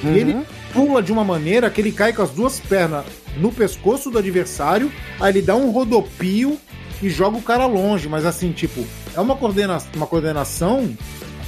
Uhum. 0.03 0.14
E 0.14 0.19
ele 0.19 0.38
pula 0.74 1.02
de 1.02 1.12
uma 1.12 1.24
maneira 1.24 1.70
que 1.70 1.82
ele 1.82 1.91
cai 1.91 2.14
com 2.14 2.22
as 2.22 2.30
duas 2.32 2.60
pernas 2.60 3.06
no 3.38 3.52
pescoço 3.52 4.10
do 4.10 4.18
adversário, 4.18 4.91
aí 5.20 5.32
ele 5.32 5.41
dá 5.41 5.56
um 5.56 5.72
rodopio 5.72 6.58
e 7.02 7.10
joga 7.10 7.38
o 7.38 7.41
cara 7.41 7.66
longe. 7.66 8.08
Mas 8.10 8.26
assim, 8.26 8.52
tipo, 8.52 8.86
é 9.16 9.20
uma, 9.20 9.36
coordena 9.36 9.78
uma 9.96 10.06
coordenação 10.08 10.90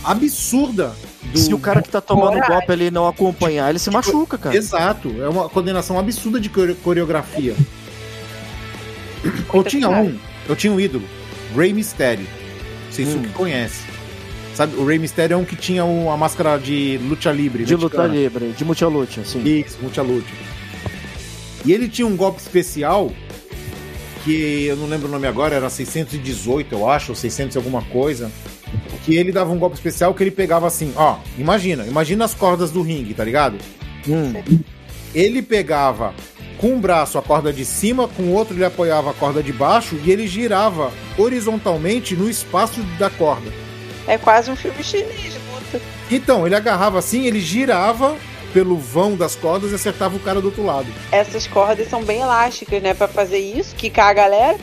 absurda. 0.03 0.93
Do... 1.31 1.37
Se 1.39 1.53
o 1.53 1.59
cara 1.59 1.81
que 1.81 1.89
tá 1.89 2.01
tomando 2.01 2.33
Coragem. 2.33 2.49
golpe 2.55 2.71
ali 2.71 2.91
não 2.91 3.07
acompanhar, 3.07 3.69
ele 3.69 3.79
se 3.79 3.89
machuca, 3.91 4.37
cara. 4.37 4.55
Exato, 4.55 5.09
é 5.21 5.29
uma 5.29 5.47
coordenação 5.47 5.97
absurda 5.99 6.39
de 6.39 6.49
core- 6.49 6.75
coreografia. 6.75 7.55
eu 9.53 9.63
tinha 9.63 9.89
um, 9.89 10.17
eu 10.49 10.55
tinha 10.55 10.73
um 10.73 10.79
ídolo, 10.79 11.03
Rey 11.55 11.73
Mysterio. 11.73 12.25
Não 12.85 12.91
sei 12.91 13.05
se 13.05 13.11
Hum. 13.15 13.19
o 13.19 13.21
que 13.23 13.29
conhece. 13.29 13.83
Sabe, 14.55 14.75
o 14.75 14.85
Rey 14.85 14.99
Mysterio 14.99 15.35
é 15.35 15.37
um 15.37 15.45
que 15.45 15.55
tinha 15.55 15.83
um- 15.85 16.11
a 16.11 16.17
máscara 16.17 16.57
de 16.57 16.99
luta 17.03 17.31
livre. 17.31 17.63
De 17.63 17.75
mexicana. 17.75 18.03
luta 18.03 18.15
livre, 18.15 18.51
de 18.51 18.65
multiluta, 18.65 19.21
assim. 19.21 19.41
Isso, 19.43 19.77
multi 19.81 19.99
luta. 20.01 20.27
E 21.65 21.71
ele 21.71 21.87
tinha 21.87 22.05
um 22.07 22.15
golpe 22.17 22.41
especial 22.41 23.11
que 24.23 24.65
eu 24.65 24.75
não 24.75 24.87
lembro 24.87 25.07
o 25.07 25.11
nome 25.11 25.25
agora, 25.27 25.55
era 25.55 25.69
618, 25.69 26.73
eu 26.75 26.89
acho, 26.89 27.11
ou 27.11 27.15
600 27.15 27.55
e 27.55 27.57
alguma 27.57 27.81
coisa. 27.83 28.31
Que 29.05 29.15
ele 29.15 29.31
dava 29.31 29.51
um 29.51 29.57
golpe 29.57 29.75
especial 29.75 30.13
que 30.13 30.23
ele 30.23 30.31
pegava 30.31 30.67
assim, 30.67 30.93
ó, 30.95 31.17
imagina, 31.37 31.85
imagina 31.85 32.25
as 32.25 32.33
cordas 32.33 32.71
do 32.71 32.81
ringue, 32.81 33.13
tá 33.13 33.23
ligado? 33.23 33.57
Hum. 34.07 34.33
Ele 35.13 35.41
pegava 35.41 36.13
com 36.57 36.73
um 36.75 36.79
braço 36.79 37.17
a 37.17 37.21
corda 37.21 37.51
de 37.51 37.65
cima, 37.65 38.07
com 38.07 38.23
o 38.23 38.33
outro 38.33 38.55
ele 38.55 38.63
apoiava 38.65 39.09
a 39.09 39.13
corda 39.13 39.41
de 39.41 39.51
baixo 39.51 39.97
e 40.05 40.11
ele 40.11 40.27
girava 40.27 40.91
horizontalmente 41.17 42.15
no 42.15 42.29
espaço 42.29 42.81
da 42.99 43.09
corda. 43.09 43.51
É 44.07 44.17
quase 44.17 44.49
um 44.51 44.55
filme 44.55 44.83
chinês, 44.83 45.33
puta. 45.49 45.81
Então, 46.09 46.45
ele 46.45 46.55
agarrava 46.55 46.99
assim, 46.99 47.25
ele 47.25 47.39
girava 47.39 48.15
pelo 48.53 48.77
vão 48.77 49.15
das 49.15 49.35
cordas 49.35 49.71
e 49.71 49.75
acertava 49.75 50.15
o 50.15 50.19
cara 50.19 50.41
do 50.41 50.45
outro 50.47 50.65
lado. 50.65 50.87
Essas 51.11 51.47
cordas 51.47 51.87
são 51.89 52.03
bem 52.03 52.19
elásticas, 52.21 52.81
né? 52.81 52.93
Pra 52.93 53.07
fazer 53.07 53.37
isso, 53.39 53.75
quicar 53.75 54.09
a 54.09 54.13
galera. 54.13 54.57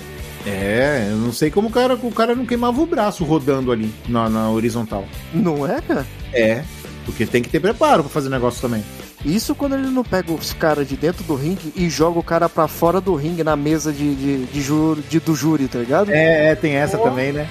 É, 0.46 1.08
eu 1.10 1.16
não 1.16 1.32
sei 1.32 1.50
como 1.50 1.68
o 1.68 1.70
cara, 1.70 1.94
o 1.94 2.10
cara 2.12 2.34
não 2.34 2.46
queimava 2.46 2.80
o 2.80 2.86
braço 2.86 3.24
rodando 3.24 3.72
ali 3.72 3.92
na, 4.08 4.28
na 4.28 4.50
horizontal. 4.50 5.04
Não 5.32 5.66
é, 5.66 5.80
cara? 5.80 6.06
É, 6.32 6.62
porque 7.04 7.26
tem 7.26 7.42
que 7.42 7.48
ter 7.48 7.60
preparo 7.60 8.02
pra 8.04 8.12
fazer 8.12 8.28
negócio 8.28 8.60
também. 8.60 8.82
Isso 9.24 9.54
quando 9.54 9.74
ele 9.74 9.88
não 9.88 10.04
pega 10.04 10.32
os 10.32 10.52
caras 10.52 10.88
de 10.88 10.96
dentro 10.96 11.24
do 11.24 11.34
ringue 11.34 11.72
e 11.74 11.90
joga 11.90 12.18
o 12.20 12.22
cara 12.22 12.48
pra 12.48 12.68
fora 12.68 13.00
do 13.00 13.14
ringue 13.16 13.42
na 13.42 13.56
mesa 13.56 13.92
de, 13.92 14.14
de, 14.14 14.44
de 14.46 14.60
júri, 14.62 15.02
de- 15.10 15.18
do 15.20 15.34
júri, 15.34 15.66
tá 15.66 15.78
ligado? 15.80 16.10
É, 16.12 16.50
é, 16.50 16.54
tem 16.54 16.74
essa 16.76 16.96
também, 16.98 17.32
né? 17.32 17.48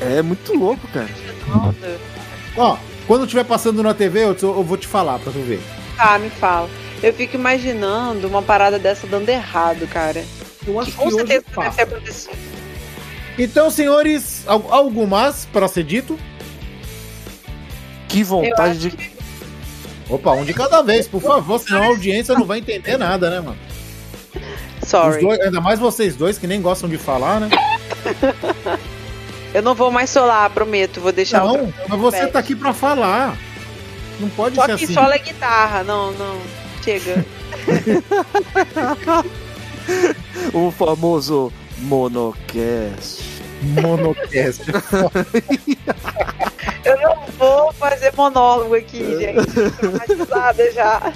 É 0.00 0.22
muito 0.22 0.54
louco, 0.54 0.86
cara. 0.88 1.08
Ó, 2.56 2.76
quando 3.06 3.24
estiver 3.24 3.44
passando 3.44 3.82
na 3.82 3.94
TV, 3.94 4.24
eu, 4.24 4.36
eu 4.40 4.62
vou 4.62 4.76
te 4.76 4.86
falar 4.86 5.18
pra 5.18 5.32
tu 5.32 5.40
ver. 5.40 5.60
Tá, 5.96 6.18
me 6.18 6.30
fala. 6.30 6.68
Eu 7.02 7.12
fico 7.12 7.36
imaginando 7.36 8.26
uma 8.28 8.42
parada 8.42 8.78
dessa 8.78 9.06
dando 9.06 9.28
errado, 9.28 9.86
cara. 9.88 10.24
Eu 10.66 10.78
Que 10.80 10.92
com 10.92 11.10
certeza 11.10 11.44
deve 11.56 11.70
ter 11.76 11.82
acontecido. 11.82 12.36
Então, 13.38 13.70
senhores, 13.70 14.44
al- 14.46 14.66
algo 14.72 15.06
mais 15.06 15.44
para 15.46 15.68
ser 15.68 15.84
dito? 15.84 16.18
Que 18.08 18.22
vontade 18.24 18.90
de. 18.90 19.10
Opa, 20.08 20.32
um 20.32 20.44
de 20.44 20.54
cada 20.54 20.82
vez, 20.82 21.06
por 21.06 21.20
favor, 21.20 21.58
senão 21.60 21.82
a 21.82 21.86
audiência 21.86 22.34
não 22.34 22.44
vai 22.46 22.58
entender 22.58 22.96
nada, 22.96 23.30
né, 23.30 23.40
mano? 23.40 23.58
Sorry. 24.82 25.20
dois, 25.20 25.38
ainda 25.40 25.60
mais 25.60 25.78
vocês 25.78 26.16
dois 26.16 26.38
que 26.38 26.46
nem 26.46 26.62
gostam 26.62 26.88
de 26.88 26.96
falar, 26.96 27.40
né? 27.40 27.48
Eu 29.54 29.62
não 29.62 29.74
vou 29.74 29.90
mais 29.90 30.10
solar, 30.10 30.50
prometo. 30.50 31.00
Vou 31.00 31.12
deixar 31.12 31.44
Não, 31.44 31.72
mas 31.88 31.98
você 32.00 32.26
tá 32.26 32.38
aqui 32.38 32.54
pra 32.54 32.72
falar. 32.72 33.36
Não 34.20 34.28
pode 34.30 34.56
Só 34.56 34.66
ser 34.66 34.76
que 34.76 34.84
assim. 34.84 34.94
sola 34.94 35.14
é 35.14 35.18
guitarra. 35.18 35.82
Não, 35.84 36.12
não. 36.12 36.38
Chega. 36.82 37.24
O 40.52 40.70
famoso 40.70 41.50
Monocast. 41.78 43.24
Monocast. 43.62 44.62
Eu 46.84 47.00
não 47.00 47.16
vou 47.38 47.72
fazer 47.72 48.12
monólogo 48.14 48.74
aqui, 48.74 48.98
gente. 49.18 49.46
Tô 49.46 49.70
traumatizada 49.70 50.72
já. 50.72 51.12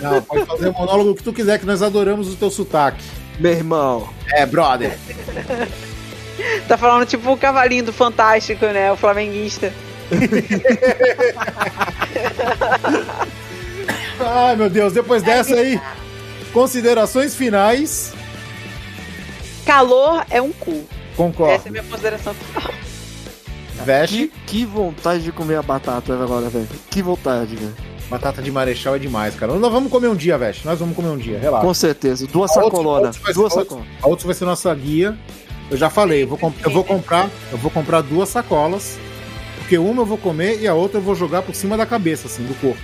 Não, 0.00 0.22
pode 0.22 0.46
fazer 0.46 0.68
o 0.68 0.72
monólogo 0.72 1.14
que 1.14 1.22
tu 1.22 1.32
quiser, 1.32 1.58
que 1.58 1.66
nós 1.66 1.82
adoramos 1.82 2.32
o 2.32 2.36
teu 2.36 2.50
sotaque. 2.50 3.04
Meu 3.38 3.52
irmão. 3.52 4.08
É, 4.32 4.44
brother. 4.46 4.98
Tá 6.66 6.76
falando 6.76 7.06
tipo 7.06 7.32
o 7.32 7.36
cavalinho 7.36 7.84
do 7.84 7.92
Fantástico, 7.92 8.66
né? 8.66 8.92
O 8.92 8.96
flamenguista. 8.96 9.72
Ai, 14.20 14.56
meu 14.56 14.68
Deus, 14.68 14.92
depois 14.92 15.22
dessa 15.22 15.54
aí, 15.54 15.80
considerações 16.52 17.34
finais. 17.34 18.12
Calor 19.64 20.24
é 20.30 20.40
um 20.40 20.52
cu. 20.52 20.84
Concordo. 21.16 21.52
Essa 21.52 21.66
é 21.66 21.68
a 21.68 21.72
minha 21.72 21.84
consideração 21.84 22.34
final. 22.34 22.70
Veste. 23.84 24.32
Que, 24.46 24.58
que 24.58 24.64
vontade 24.64 25.22
de 25.22 25.30
comer 25.30 25.56
a 25.56 25.62
batata 25.62 26.14
agora, 26.14 26.48
velho. 26.48 26.68
Que 26.90 27.02
vontade, 27.02 27.54
velho. 27.54 27.74
Batata 28.08 28.40
de 28.40 28.50
marechal 28.50 28.96
é 28.96 28.98
demais, 28.98 29.34
cara. 29.34 29.52
Nós 29.52 29.72
vamos 29.72 29.92
comer 29.92 30.08
um 30.08 30.16
dia, 30.16 30.38
Veste. 30.38 30.64
Nós 30.64 30.78
vamos 30.78 30.96
comer 30.96 31.08
um 31.08 31.18
dia, 31.18 31.38
relaxa. 31.38 31.66
Com 31.66 31.74
certeza. 31.74 32.26
Duas 32.26 32.52
sacolonas. 32.52 33.16
Duas 33.34 33.52
sacolas. 33.52 33.84
A 34.02 34.08
outra 34.08 34.26
vai 34.26 34.34
ser 34.34 34.46
nossa 34.46 34.74
guia. 34.74 35.16
Eu 35.70 35.76
já 35.76 35.90
falei, 35.90 36.22
eu 36.22 36.28
vou, 36.28 36.38
comp- 36.38 36.56
eu 36.64 36.70
vou 36.70 36.82
comprar, 36.84 37.28
eu 37.52 37.58
vou 37.58 37.70
comprar 37.70 38.00
duas 38.00 38.28
sacolas, 38.30 38.98
porque 39.58 39.76
uma 39.78 40.02
eu 40.02 40.06
vou 40.06 40.16
comer 40.18 40.60
e 40.60 40.66
a 40.68 40.74
outra 40.74 40.98
eu 40.98 41.02
vou 41.02 41.14
jogar 41.14 41.42
por 41.42 41.54
cima 41.54 41.76
da 41.76 41.84
cabeça, 41.84 42.26
assim, 42.26 42.42
do 42.44 42.54
corpo. 42.60 42.80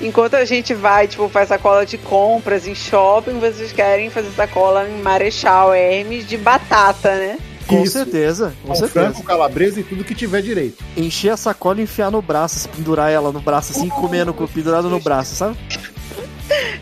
Enquanto 0.00 0.34
a 0.34 0.44
gente 0.44 0.74
vai, 0.74 1.06
tipo, 1.08 1.28
faz 1.28 1.48
sacola 1.48 1.84
de 1.86 1.96
compras 1.98 2.66
em 2.66 2.74
shopping, 2.74 3.38
vocês 3.38 3.72
querem 3.72 4.10
fazer 4.10 4.30
sacola 4.30 4.88
em 4.88 5.00
Marechal 5.00 5.72
Hermes 5.74 6.26
de 6.26 6.36
batata, 6.36 7.14
né? 7.16 7.38
Com 7.66 7.82
Isso. 7.82 7.92
certeza. 7.94 8.52
Com 8.62 8.68
Com 8.68 8.74
certeza. 8.74 9.06
frango, 9.10 9.22
calabresa 9.22 9.80
e 9.80 9.82
tudo 9.82 10.04
que 10.04 10.14
tiver 10.14 10.42
direito. 10.42 10.84
Encher 10.96 11.30
a 11.30 11.36
sacola 11.36 11.80
e 11.80 11.84
enfiar 11.84 12.10
no 12.10 12.20
braço, 12.20 12.58
se 12.58 12.68
pendurar 12.68 13.10
ela 13.10 13.32
no 13.32 13.40
braço 13.40 13.72
assim, 13.72 13.88
comendo 13.88 14.34
com 14.34 14.46
pendurado 14.46 14.90
no 14.90 15.00
braço, 15.00 15.34
sabe? 15.34 15.56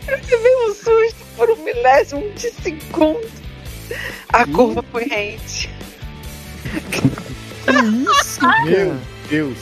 Você 0.05 0.37
veio 0.37 0.69
um 0.69 0.73
susto 0.73 1.15
por 1.37 1.49
um 1.49 1.63
milésimo 1.63 2.29
de 2.35 2.51
segundo. 2.51 3.42
A 4.29 4.45
curva 4.45 4.83
foi 4.83 5.05
rente. 5.05 5.69
Que 6.91 7.71
isso, 7.71 8.39
Meu? 8.65 8.95
Deus. 9.29 9.57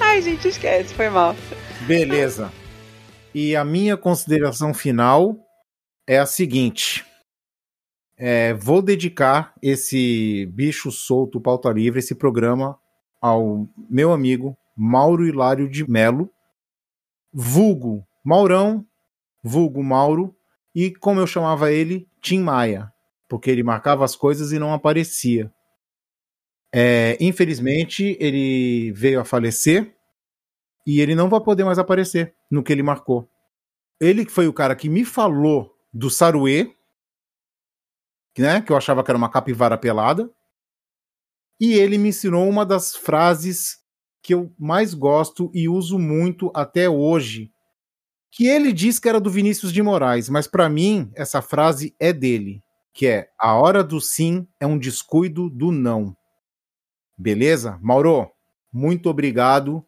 Ai, 0.00 0.20
gente, 0.22 0.48
esquece, 0.48 0.94
foi 0.94 1.08
mal. 1.08 1.34
Beleza. 1.86 2.52
E 3.34 3.56
a 3.56 3.64
minha 3.64 3.96
consideração 3.96 4.72
final 4.72 5.36
é 6.06 6.18
a 6.18 6.26
seguinte. 6.26 7.04
É, 8.16 8.54
vou 8.54 8.80
dedicar 8.80 9.52
esse 9.60 10.46
bicho 10.52 10.90
solto 10.90 11.40
pauta 11.40 11.70
livre, 11.70 11.98
esse 11.98 12.14
programa, 12.14 12.78
ao 13.20 13.68
meu 13.90 14.12
amigo 14.12 14.56
Mauro 14.76 15.26
Hilário 15.26 15.68
de 15.68 15.88
Melo, 15.88 16.30
vulgo 17.32 18.06
Maurão, 18.22 18.86
vulgo 19.42 19.82
Mauro, 19.82 20.34
e 20.74 20.92
como 20.92 21.20
eu 21.20 21.26
chamava 21.26 21.72
ele, 21.72 22.08
Tim 22.24 22.40
Maia, 22.40 22.90
porque 23.28 23.50
ele 23.50 23.62
marcava 23.62 24.02
as 24.02 24.16
coisas 24.16 24.50
e 24.50 24.58
não 24.58 24.72
aparecia. 24.72 25.52
É, 26.74 27.18
infelizmente, 27.20 28.16
ele 28.18 28.90
veio 28.92 29.20
a 29.20 29.24
falecer 29.24 29.94
e 30.86 31.00
ele 31.00 31.14
não 31.14 31.28
vai 31.28 31.40
poder 31.40 31.64
mais 31.64 31.78
aparecer 31.78 32.34
no 32.50 32.62
que 32.62 32.72
ele 32.72 32.82
marcou. 32.82 33.28
Ele 34.00 34.24
foi 34.24 34.48
o 34.48 34.54
cara 34.54 34.74
que 34.74 34.88
me 34.88 35.04
falou 35.04 35.70
do 35.92 36.08
Saruê, 36.08 36.74
né, 38.38 38.62
que 38.62 38.72
eu 38.72 38.76
achava 38.76 39.04
que 39.04 39.10
era 39.10 39.18
uma 39.18 39.30
capivara 39.30 39.76
pelada, 39.76 40.28
e 41.60 41.74
ele 41.74 41.98
me 41.98 42.08
ensinou 42.08 42.48
uma 42.48 42.64
das 42.64 42.96
frases 42.96 43.78
que 44.22 44.32
eu 44.32 44.52
mais 44.58 44.94
gosto 44.94 45.50
e 45.54 45.68
uso 45.68 45.98
muito 45.98 46.50
até 46.54 46.88
hoje, 46.88 47.53
que 48.34 48.48
ele 48.48 48.72
diz 48.72 48.98
que 48.98 49.08
era 49.08 49.20
do 49.20 49.30
Vinícius 49.30 49.72
de 49.72 49.80
Moraes, 49.80 50.28
mas 50.28 50.48
para 50.48 50.68
mim 50.68 51.08
essa 51.14 51.40
frase 51.40 51.94
é 52.00 52.12
dele, 52.12 52.64
que 52.92 53.06
é 53.06 53.28
a 53.38 53.54
hora 53.54 53.82
do 53.84 54.00
sim 54.00 54.44
é 54.58 54.66
um 54.66 54.76
descuido 54.76 55.48
do 55.48 55.70
não. 55.70 56.16
Beleza? 57.16 57.78
Mauro, 57.80 58.28
muito 58.72 59.08
obrigado. 59.08 59.86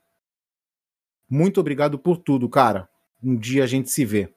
Muito 1.29 1.59
obrigado 1.59 1.99
por 1.99 2.19
tudo, 2.19 2.49
cara. 2.49 2.89
Um 3.21 3.37
dia 3.37 3.65
a 3.65 3.67
gente 3.67 3.91
se 3.91 4.05
vê. 4.05 4.33